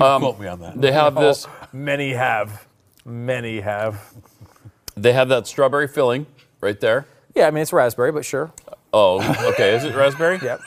Um, 0.00 0.20
Quote 0.20 0.40
me 0.40 0.46
on 0.46 0.60
that. 0.60 0.80
They 0.80 0.92
have 0.92 1.14
this. 1.14 1.46
Oh, 1.48 1.68
many 1.72 2.12
have. 2.12 2.66
Many 3.04 3.60
have. 3.60 4.12
They 4.96 5.12
have 5.12 5.28
that 5.28 5.46
strawberry 5.46 5.88
filling 5.88 6.26
right 6.60 6.78
there. 6.80 7.06
Yeah, 7.34 7.46
I 7.46 7.50
mean, 7.50 7.62
it's 7.62 7.72
raspberry, 7.72 8.12
but 8.12 8.24
sure. 8.24 8.50
Oh, 8.94 9.20
okay. 9.52 9.74
Is 9.76 9.84
it 9.84 9.94
raspberry? 9.94 10.38
Yep. 10.42 10.60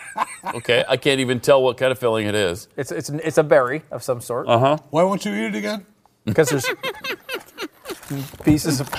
Okay. 0.55 0.85
I 0.87 0.97
can't 0.97 1.19
even 1.19 1.39
tell 1.39 1.61
what 1.63 1.77
kind 1.77 1.91
of 1.91 1.97
filling 1.97 2.27
it 2.27 2.35
is. 2.35 2.67
It's, 2.77 2.91
it's, 2.91 3.09
it's 3.09 3.37
a 3.39 3.43
berry 3.43 3.81
of 3.91 4.03
some 4.03 4.21
sort. 4.21 4.47
Uh 4.47 4.59
huh. 4.59 4.77
Why 4.91 5.03
won't 5.03 5.25
you 5.25 5.33
eat 5.33 5.45
it 5.47 5.55
again? 5.55 5.85
Because 6.25 6.49
there's 6.49 6.65
pieces 8.43 8.79
of 8.81 8.89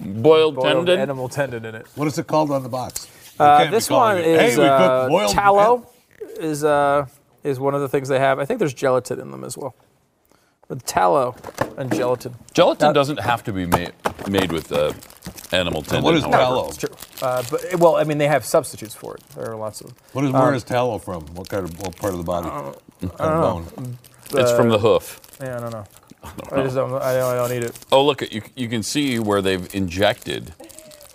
Boiled, 0.00 0.56
boiled 0.56 0.86
tendon. 0.86 1.00
animal 1.00 1.28
tendon 1.28 1.64
in 1.64 1.74
it. 1.74 1.86
What 1.94 2.06
is 2.08 2.18
it 2.18 2.26
called 2.26 2.50
on 2.50 2.62
the 2.62 2.68
box? 2.68 3.08
Uh, 3.38 3.70
this 3.70 3.88
one 3.88 4.18
again. 4.18 4.44
is 4.44 4.56
hey, 4.56 4.66
uh, 4.68 5.02
put 5.04 5.08
boiled 5.10 5.32
tallow. 5.32 5.88
Is 6.38 6.64
uh 6.64 7.06
is 7.44 7.58
one 7.60 7.74
of 7.74 7.80
the 7.80 7.88
things 7.88 8.08
they 8.08 8.18
have. 8.18 8.38
I 8.38 8.44
think 8.44 8.58
there's 8.58 8.74
gelatin 8.74 9.20
in 9.20 9.30
them 9.30 9.42
as 9.44 9.56
well. 9.56 9.74
But 10.68 10.84
tallow 10.84 11.34
and 11.78 11.92
gelatin. 11.94 12.34
Gelatin 12.52 12.88
Now- 12.88 12.92
doesn't 12.92 13.20
have 13.20 13.42
to 13.44 13.52
be 13.52 13.66
made 13.66 13.92
made 14.28 14.52
with 14.52 14.72
uh, 14.72 14.92
animal 15.52 15.82
tendon. 15.82 16.04
what 16.04 16.14
is 16.14 16.22
however. 16.22 16.38
tallow? 16.38 16.68
It's 16.68 16.76
true. 16.78 16.94
Uh, 17.22 17.42
but 17.50 17.76
well, 17.78 17.96
I 17.96 18.04
mean, 18.04 18.18
they 18.18 18.28
have 18.28 18.44
substitutes 18.44 18.94
for 18.94 19.14
it. 19.16 19.22
There 19.34 19.50
are 19.50 19.56
lots 19.56 19.80
of. 19.80 19.92
What 20.12 20.24
is 20.24 20.32
Um, 20.34 20.40
where 20.40 20.54
is 20.54 20.64
tallow 20.64 20.98
from? 20.98 21.22
What 21.34 21.48
kind 21.48 21.64
of 21.64 21.78
what 21.80 21.96
part 21.96 22.12
of 22.12 22.18
the 22.18 22.24
body? 22.24 22.48
What 22.48 22.74
kind 23.00 23.12
I 23.20 23.24
don't 23.24 23.34
of 23.34 23.76
know. 23.76 23.82
bone? 23.82 23.98
It's 24.34 24.52
from 24.52 24.68
the 24.68 24.78
hoof. 24.78 25.20
Yeah, 25.40 25.56
I 25.56 25.60
don't 25.60 25.70
know. 25.72 25.84
don't 26.48 26.52
I, 26.60 26.62
just 26.64 26.74
don't. 26.74 26.92
I 26.94 27.14
don't, 27.14 27.32
I 27.32 27.36
don't 27.36 27.52
eat 27.52 27.62
it. 27.64 27.78
Oh, 27.92 28.04
look, 28.04 28.20
you, 28.32 28.42
you 28.56 28.68
can 28.68 28.82
see 28.82 29.18
where 29.18 29.40
they've 29.40 29.72
injected 29.74 30.52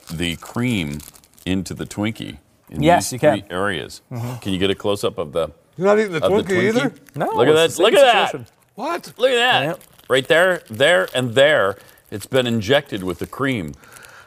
the 0.10 0.36
cream 0.38 1.00
into 1.46 1.74
the 1.74 1.86
Twinkie. 1.86 2.38
In 2.70 2.82
Yes, 2.82 3.06
these 3.10 3.14
you 3.14 3.20
can. 3.20 3.40
three 3.42 3.50
areas. 3.50 4.02
Mhm. 4.12 4.42
Can 4.42 4.54
you 4.54 4.60
get 4.60 4.70
a 4.70 4.76
close 4.76 5.04
up 5.04 5.18
of 5.18 5.34
the? 5.34 5.50
You're 5.78 5.88
not 5.88 6.00
eating 6.00 6.14
the 6.14 6.24
of 6.26 6.32
Twinkie 6.32 6.64
either? 6.70 6.94
No, 7.16 7.26
Look 7.34 7.48
at 7.50 7.56
it's 7.56 7.76
that! 7.78 7.84
Look 7.84 7.94
same 7.96 8.06
at 8.06 8.32
that! 8.34 8.52
What? 8.76 9.14
Look 9.18 9.32
at 9.32 9.36
that! 9.36 9.80
Right 10.10 10.28
there, 10.28 10.64
there, 10.70 11.10
and 11.14 11.36
there. 11.36 11.78
It's 12.12 12.26
been 12.26 12.46
injected 12.46 13.04
with 13.04 13.20
the 13.20 13.28
cream. 13.28 13.74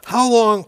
How 0.05 0.29
long? 0.31 0.65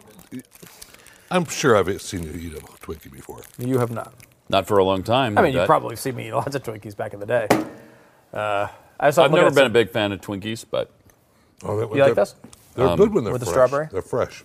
I'm 1.31 1.45
sure 1.45 1.75
I've 1.75 2.01
seen 2.01 2.23
you 2.23 2.31
eat 2.31 2.53
a 2.53 2.61
Twinkie 2.61 3.11
before. 3.11 3.41
You 3.57 3.79
have 3.79 3.91
not. 3.91 4.13
Not 4.49 4.65
for 4.67 4.77
a 4.77 4.83
long 4.83 5.03
time. 5.03 5.37
I 5.37 5.41
mean, 5.41 5.53
you 5.53 5.59
bet. 5.59 5.67
probably 5.67 5.95
see 5.97 6.11
me 6.11 6.27
eat 6.27 6.31
lots 6.33 6.55
of 6.55 6.63
Twinkies 6.63 6.95
back 6.95 7.13
in 7.13 7.19
the 7.19 7.25
day. 7.25 7.47
Uh, 8.31 8.67
I 8.99 9.09
saw 9.09 9.25
I've 9.25 9.31
never 9.31 9.51
been 9.51 9.65
a 9.65 9.69
big 9.69 9.89
fan 9.89 10.11
of 10.11 10.21
Twinkies, 10.21 10.63
but 10.69 10.91
Oh, 11.63 11.75
they- 11.75 11.81
You 11.81 11.87
like 12.03 12.13
they're- 12.13 12.13
this? 12.15 12.35
They're 12.75 12.87
Um, 12.87 12.97
good 12.99 13.11
when 13.13 13.23
they're 13.23 13.33
with 13.33 13.41
the 13.41 13.47
strawberry? 13.47 13.87
They're 13.91 14.03
fresh. 14.03 14.43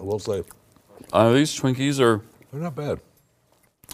I 0.00 0.02
will 0.02 0.18
say 0.18 0.42
uh, 1.12 1.30
these 1.32 1.56
Twinkies 1.58 2.00
are 2.00 2.20
they're 2.52 2.60
not 2.62 2.74
bad. 2.74 2.98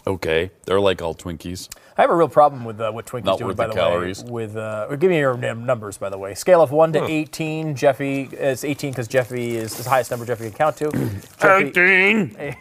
okay. 0.07 0.49
They're 0.65 0.79
like 0.79 1.01
all 1.03 1.13
Twinkies. 1.13 1.69
I 1.97 2.01
have 2.01 2.09
a 2.09 2.15
real 2.15 2.29
problem 2.29 2.63
with 2.65 2.79
uh, 2.79 2.91
what 2.91 3.05
Twinkies 3.05 3.25
Not 3.25 3.39
do, 3.39 3.53
by 3.53 3.67
the 3.67 3.73
the, 3.73 3.79
calories. 3.79 4.23
way. 4.23 4.31
With 4.31 4.55
uh, 4.55 4.95
give 4.95 5.09
me 5.09 5.19
your 5.19 5.35
numbers, 5.37 5.97
by 5.97 6.09
the 6.09 6.17
way. 6.17 6.33
Scale 6.33 6.61
of 6.61 6.71
one 6.71 6.93
to 6.93 6.99
Huh. 7.01 7.05
eighteen. 7.09 7.75
Jeffy 7.75 8.23
is 8.31 8.63
eighteen 8.63 8.91
because 8.91 9.07
Jeffy 9.07 9.57
is 9.57 9.75
the 9.83 9.89
highest 9.89 10.09
number 10.11 10.25
Jeffy 10.25 10.45
can 10.45 10.53
count 10.53 10.77
to. 10.77 10.89
Jeffy, 11.39 11.65
Eighteen. 11.65 12.35
eh, 12.39 12.53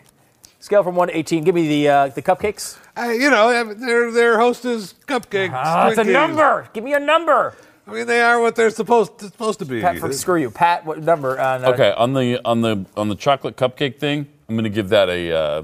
Scale 0.59 0.83
from 0.83 0.97
one 0.97 1.09
to 1.09 1.17
eighteen. 1.17 1.45
Give 1.45 1.55
me 1.55 1.69
the 1.69 1.89
uh, 1.89 2.09
the 2.09 2.23
cupcakes. 2.23 2.77
I, 2.97 3.13
you 3.13 3.31
know, 3.31 3.73
they're 3.75 4.11
they're 4.11 4.39
hostess 4.39 4.95
cupcakes. 5.07 5.51
Ah, 5.55 5.89
it's 5.89 5.99
a 5.99 6.05
number. 6.05 6.69
Give 6.73 6.83
me 6.85 6.93
a 6.95 7.01
number. 7.01 7.55
I 7.87 7.93
mean, 7.93 8.07
they 8.07 8.21
are 8.21 8.41
what 8.41 8.55
they're 8.57 8.71
supposed 8.71 9.19
to, 9.19 9.27
supposed 9.27 9.59
to 9.61 9.65
be. 9.65 9.81
Pat, 9.81 9.99
for, 9.99 10.13
screw 10.13 10.37
you, 10.41 10.51
Pat. 10.51 10.85
What 10.85 11.01
number? 11.03 11.41
On, 11.41 11.65
uh, 11.65 11.69
Okay, 11.71 11.93
on 11.97 12.13
the 12.15 12.41
on 12.45 12.61
the 12.61 12.85
on 12.97 13.09
the 13.09 13.15
chocolate 13.17 13.57
cupcake 13.57 13.99
thing, 13.99 14.27
I'm 14.49 14.55
going 14.57 14.65
to 14.65 14.71
give 14.71 14.91
that 14.91 15.09
a 15.09 15.33
uh, 15.33 15.63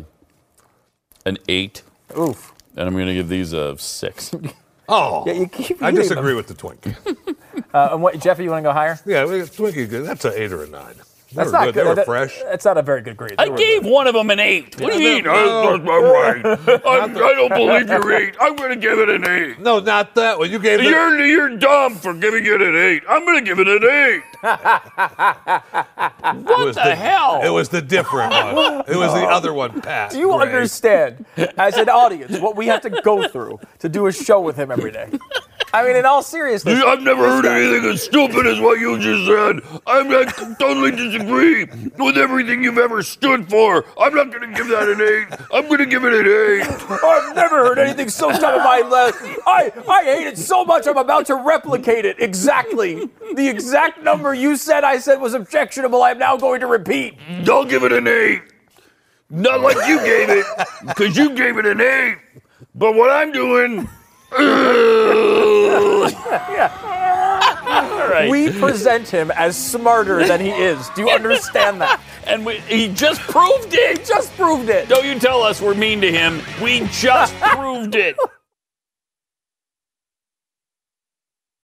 an 1.25 1.39
eight, 1.49 1.83
Oof. 2.19 2.53
And 2.77 2.87
I'm 2.89 2.95
going 2.95 3.07
to 3.07 3.15
give 3.15 3.29
these 3.29 3.53
a 3.53 3.77
six. 3.79 4.31
Oh, 4.89 5.25
Yeah, 5.27 5.33
you 5.33 5.49
keep 5.49 5.83
I 5.83 5.91
disagree 5.91 6.29
them. 6.29 6.37
with 6.37 6.47
the 6.47 6.55
Twinkie. 6.55 6.95
Uh, 7.75 7.89
and 7.93 8.03
what, 8.03 8.17
Jeffy, 8.21 8.45
you 8.45 8.51
want 8.51 8.63
to 8.63 8.69
go 8.69 8.73
higher? 8.73 9.01
yeah, 9.05 9.25
Twinkie. 9.25 9.89
That's 10.05 10.25
an 10.25 10.35
eight 10.37 10.53
or 10.53 10.63
a 10.63 10.69
nine. 10.69 10.95
They 11.33 11.37
That's 11.39 11.47
were 11.47 11.53
not 11.53 11.65
good. 11.65 11.75
They 11.75 11.83
were 11.85 11.95
That- 11.97 12.07
fresh. 12.07 12.41
That's 12.45 12.65
not 12.65 12.79
a 12.79 12.83
very 12.83 13.01
good 13.03 13.17
grade. 13.17 13.35
I 13.37 13.47
They 13.47 13.51
were 13.51 13.57
gave 13.57 13.83
good. 13.83 13.91
one 13.91 14.07
of 14.07 14.15
them 14.15 14.31
an 14.31 14.39
eight. 14.39 14.81
What 14.81 14.93
do 14.93 15.03
you 15.03 15.15
mean? 15.17 15.25
No, 15.25 15.33
Oh. 15.35 15.75
I'm 15.75 15.85
right. 15.85 16.45
I'm, 16.87 17.17
I 17.17 17.33
don't 17.35 17.49
believe 17.53 17.89
you're 17.89 18.13
eight. 18.13 18.37
I'm 18.41 18.55
going 18.55 18.71
to 18.71 18.77
give 18.77 18.99
it 19.01 19.09
an 19.11 19.27
eight. 19.29 19.59
No, 19.59 19.81
not 19.81 20.15
that 20.15 20.39
one. 20.39 20.51
You 20.53 20.61
gave 20.61 20.79
the, 20.79 20.85
You're 20.85 21.19
you're 21.27 21.57
dumb 21.57 21.97
for 21.97 22.15
giving 22.15 22.47
it 22.47 22.63
an 22.63 22.77
eight. 22.77 23.03
I'm 23.09 23.25
going 23.25 23.39
to 23.39 23.45
give 23.45 23.59
it 23.59 23.67
an 23.67 23.83
eight. 23.85 24.23
what 26.47 26.65
was 26.67 26.77
the, 26.77 26.95
hell? 26.95 27.41
It 27.43 27.51
was 27.51 27.69
the 27.71 27.83
different 27.83 28.33
one. 28.33 28.85
It 28.89 28.95
was 28.97 29.13
the 29.13 29.27
other 29.27 29.53
one, 29.53 29.81
Pat. 29.81 30.13
Do 30.13 30.19
you 30.19 30.29
Gray. 30.37 30.47
understand, 30.47 31.25
as 31.59 31.77
an 31.77 31.89
audience, 31.89 32.39
what 32.39 32.55
we 32.57 32.67
have 32.69 32.83
to 32.83 32.91
go 32.91 33.27
through 33.27 33.59
to 33.81 33.89
do 33.89 34.07
a 34.07 34.13
show 34.13 34.41
with 34.41 34.57
him 34.57 34.71
every 34.71 34.93
day? 34.93 35.11
I 35.77 35.87
mean, 35.87 35.97
in 35.97 36.07
all 36.07 36.23
seriousness, 36.23 36.83
I've 36.83 37.03
never 37.03 37.29
heard 37.29 37.45
anything 37.45 37.91
as 37.91 38.03
stupid 38.03 38.47
as 38.47 38.59
what 38.59 38.81
you 38.81 38.99
just 38.99 39.27
said. 39.27 39.81
I'm, 39.87 40.11
I 40.11 40.25
totally 40.59 40.91
disagree 40.91 41.67
with 41.99 42.17
everything 42.17 42.65
you've 42.65 42.79
ever 42.79 43.03
stood 43.03 43.51
for. 43.51 43.85
I'm 44.01 44.15
not 44.15 44.31
going 44.31 44.51
to 44.51 44.57
give 44.57 44.69
that 44.69 44.89
an 44.89 45.03
eight. 45.03 45.39
I'm 45.53 45.67
going 45.67 45.81
to 45.81 45.85
give 45.85 46.03
it 46.07 46.15
an 46.15 46.27
eight. 46.27 46.67
I've 46.91 47.37
never 47.37 47.57
heard 47.57 47.79
anything 47.79 48.09
so 48.09 48.31
dumb 48.31 48.55
in 48.55 48.65
my 48.65 48.79
life. 48.89 49.17
I, 49.47 49.71
I 49.87 50.05
hate 50.05 50.27
it 50.27 50.39
so 50.39 50.65
much 50.65 50.87
I'm 50.87 50.97
about 50.97 51.27
to 51.27 51.35
replicate 51.35 52.07
it 52.07 52.23
exactly. 52.23 53.11
The 53.35 53.47
exact 53.47 54.03
number 54.03 54.33
you 54.33 54.57
said 54.57 54.83
I 54.83 54.99
said 54.99 55.21
was 55.21 55.35
objectionable, 55.35 56.03
I'm 56.03 56.19
now 56.19 56.39
going 56.39 56.61
to 56.61 56.67
repeat. 56.67 57.19
Don't 57.45 57.69
give 57.69 57.83
it 57.83 57.93
an 57.93 58.09
eight. 58.09 58.41
Not 59.29 59.61
like 59.61 59.77
you 59.87 59.99
gave 59.99 60.31
it, 60.31 60.47
because 60.87 61.19
you 61.19 61.35
gave 61.35 61.59
it 61.59 61.67
an 61.67 61.83
eight. 61.83 62.17
But 62.75 62.95
what 62.95 63.11
I'm 63.11 63.31
doing. 63.31 63.91
All 67.67 68.09
right. 68.09 68.29
We 68.31 68.51
present 68.51 69.09
him 69.09 69.31
as 69.33 69.57
smarter 69.57 70.27
than 70.27 70.41
he 70.41 70.51
is. 70.51 70.89
Do 70.91 71.03
you 71.03 71.11
understand 71.11 71.81
that? 71.81 72.01
and 72.27 72.45
we, 72.45 72.59
he 72.61 72.89
just 72.89 73.21
proved 73.23 73.73
it. 73.73 74.05
Just 74.05 74.35
proved 74.37 74.69
it. 74.69 74.89
Don't 74.89 75.05
you 75.07 75.19
tell 75.19 75.43
us 75.43 75.61
we're 75.61 75.75
mean 75.75 76.01
to 76.01 76.11
him. 76.11 76.43
We 76.63 76.81
just 76.91 77.35
proved 77.41 77.95
it. 77.95 78.17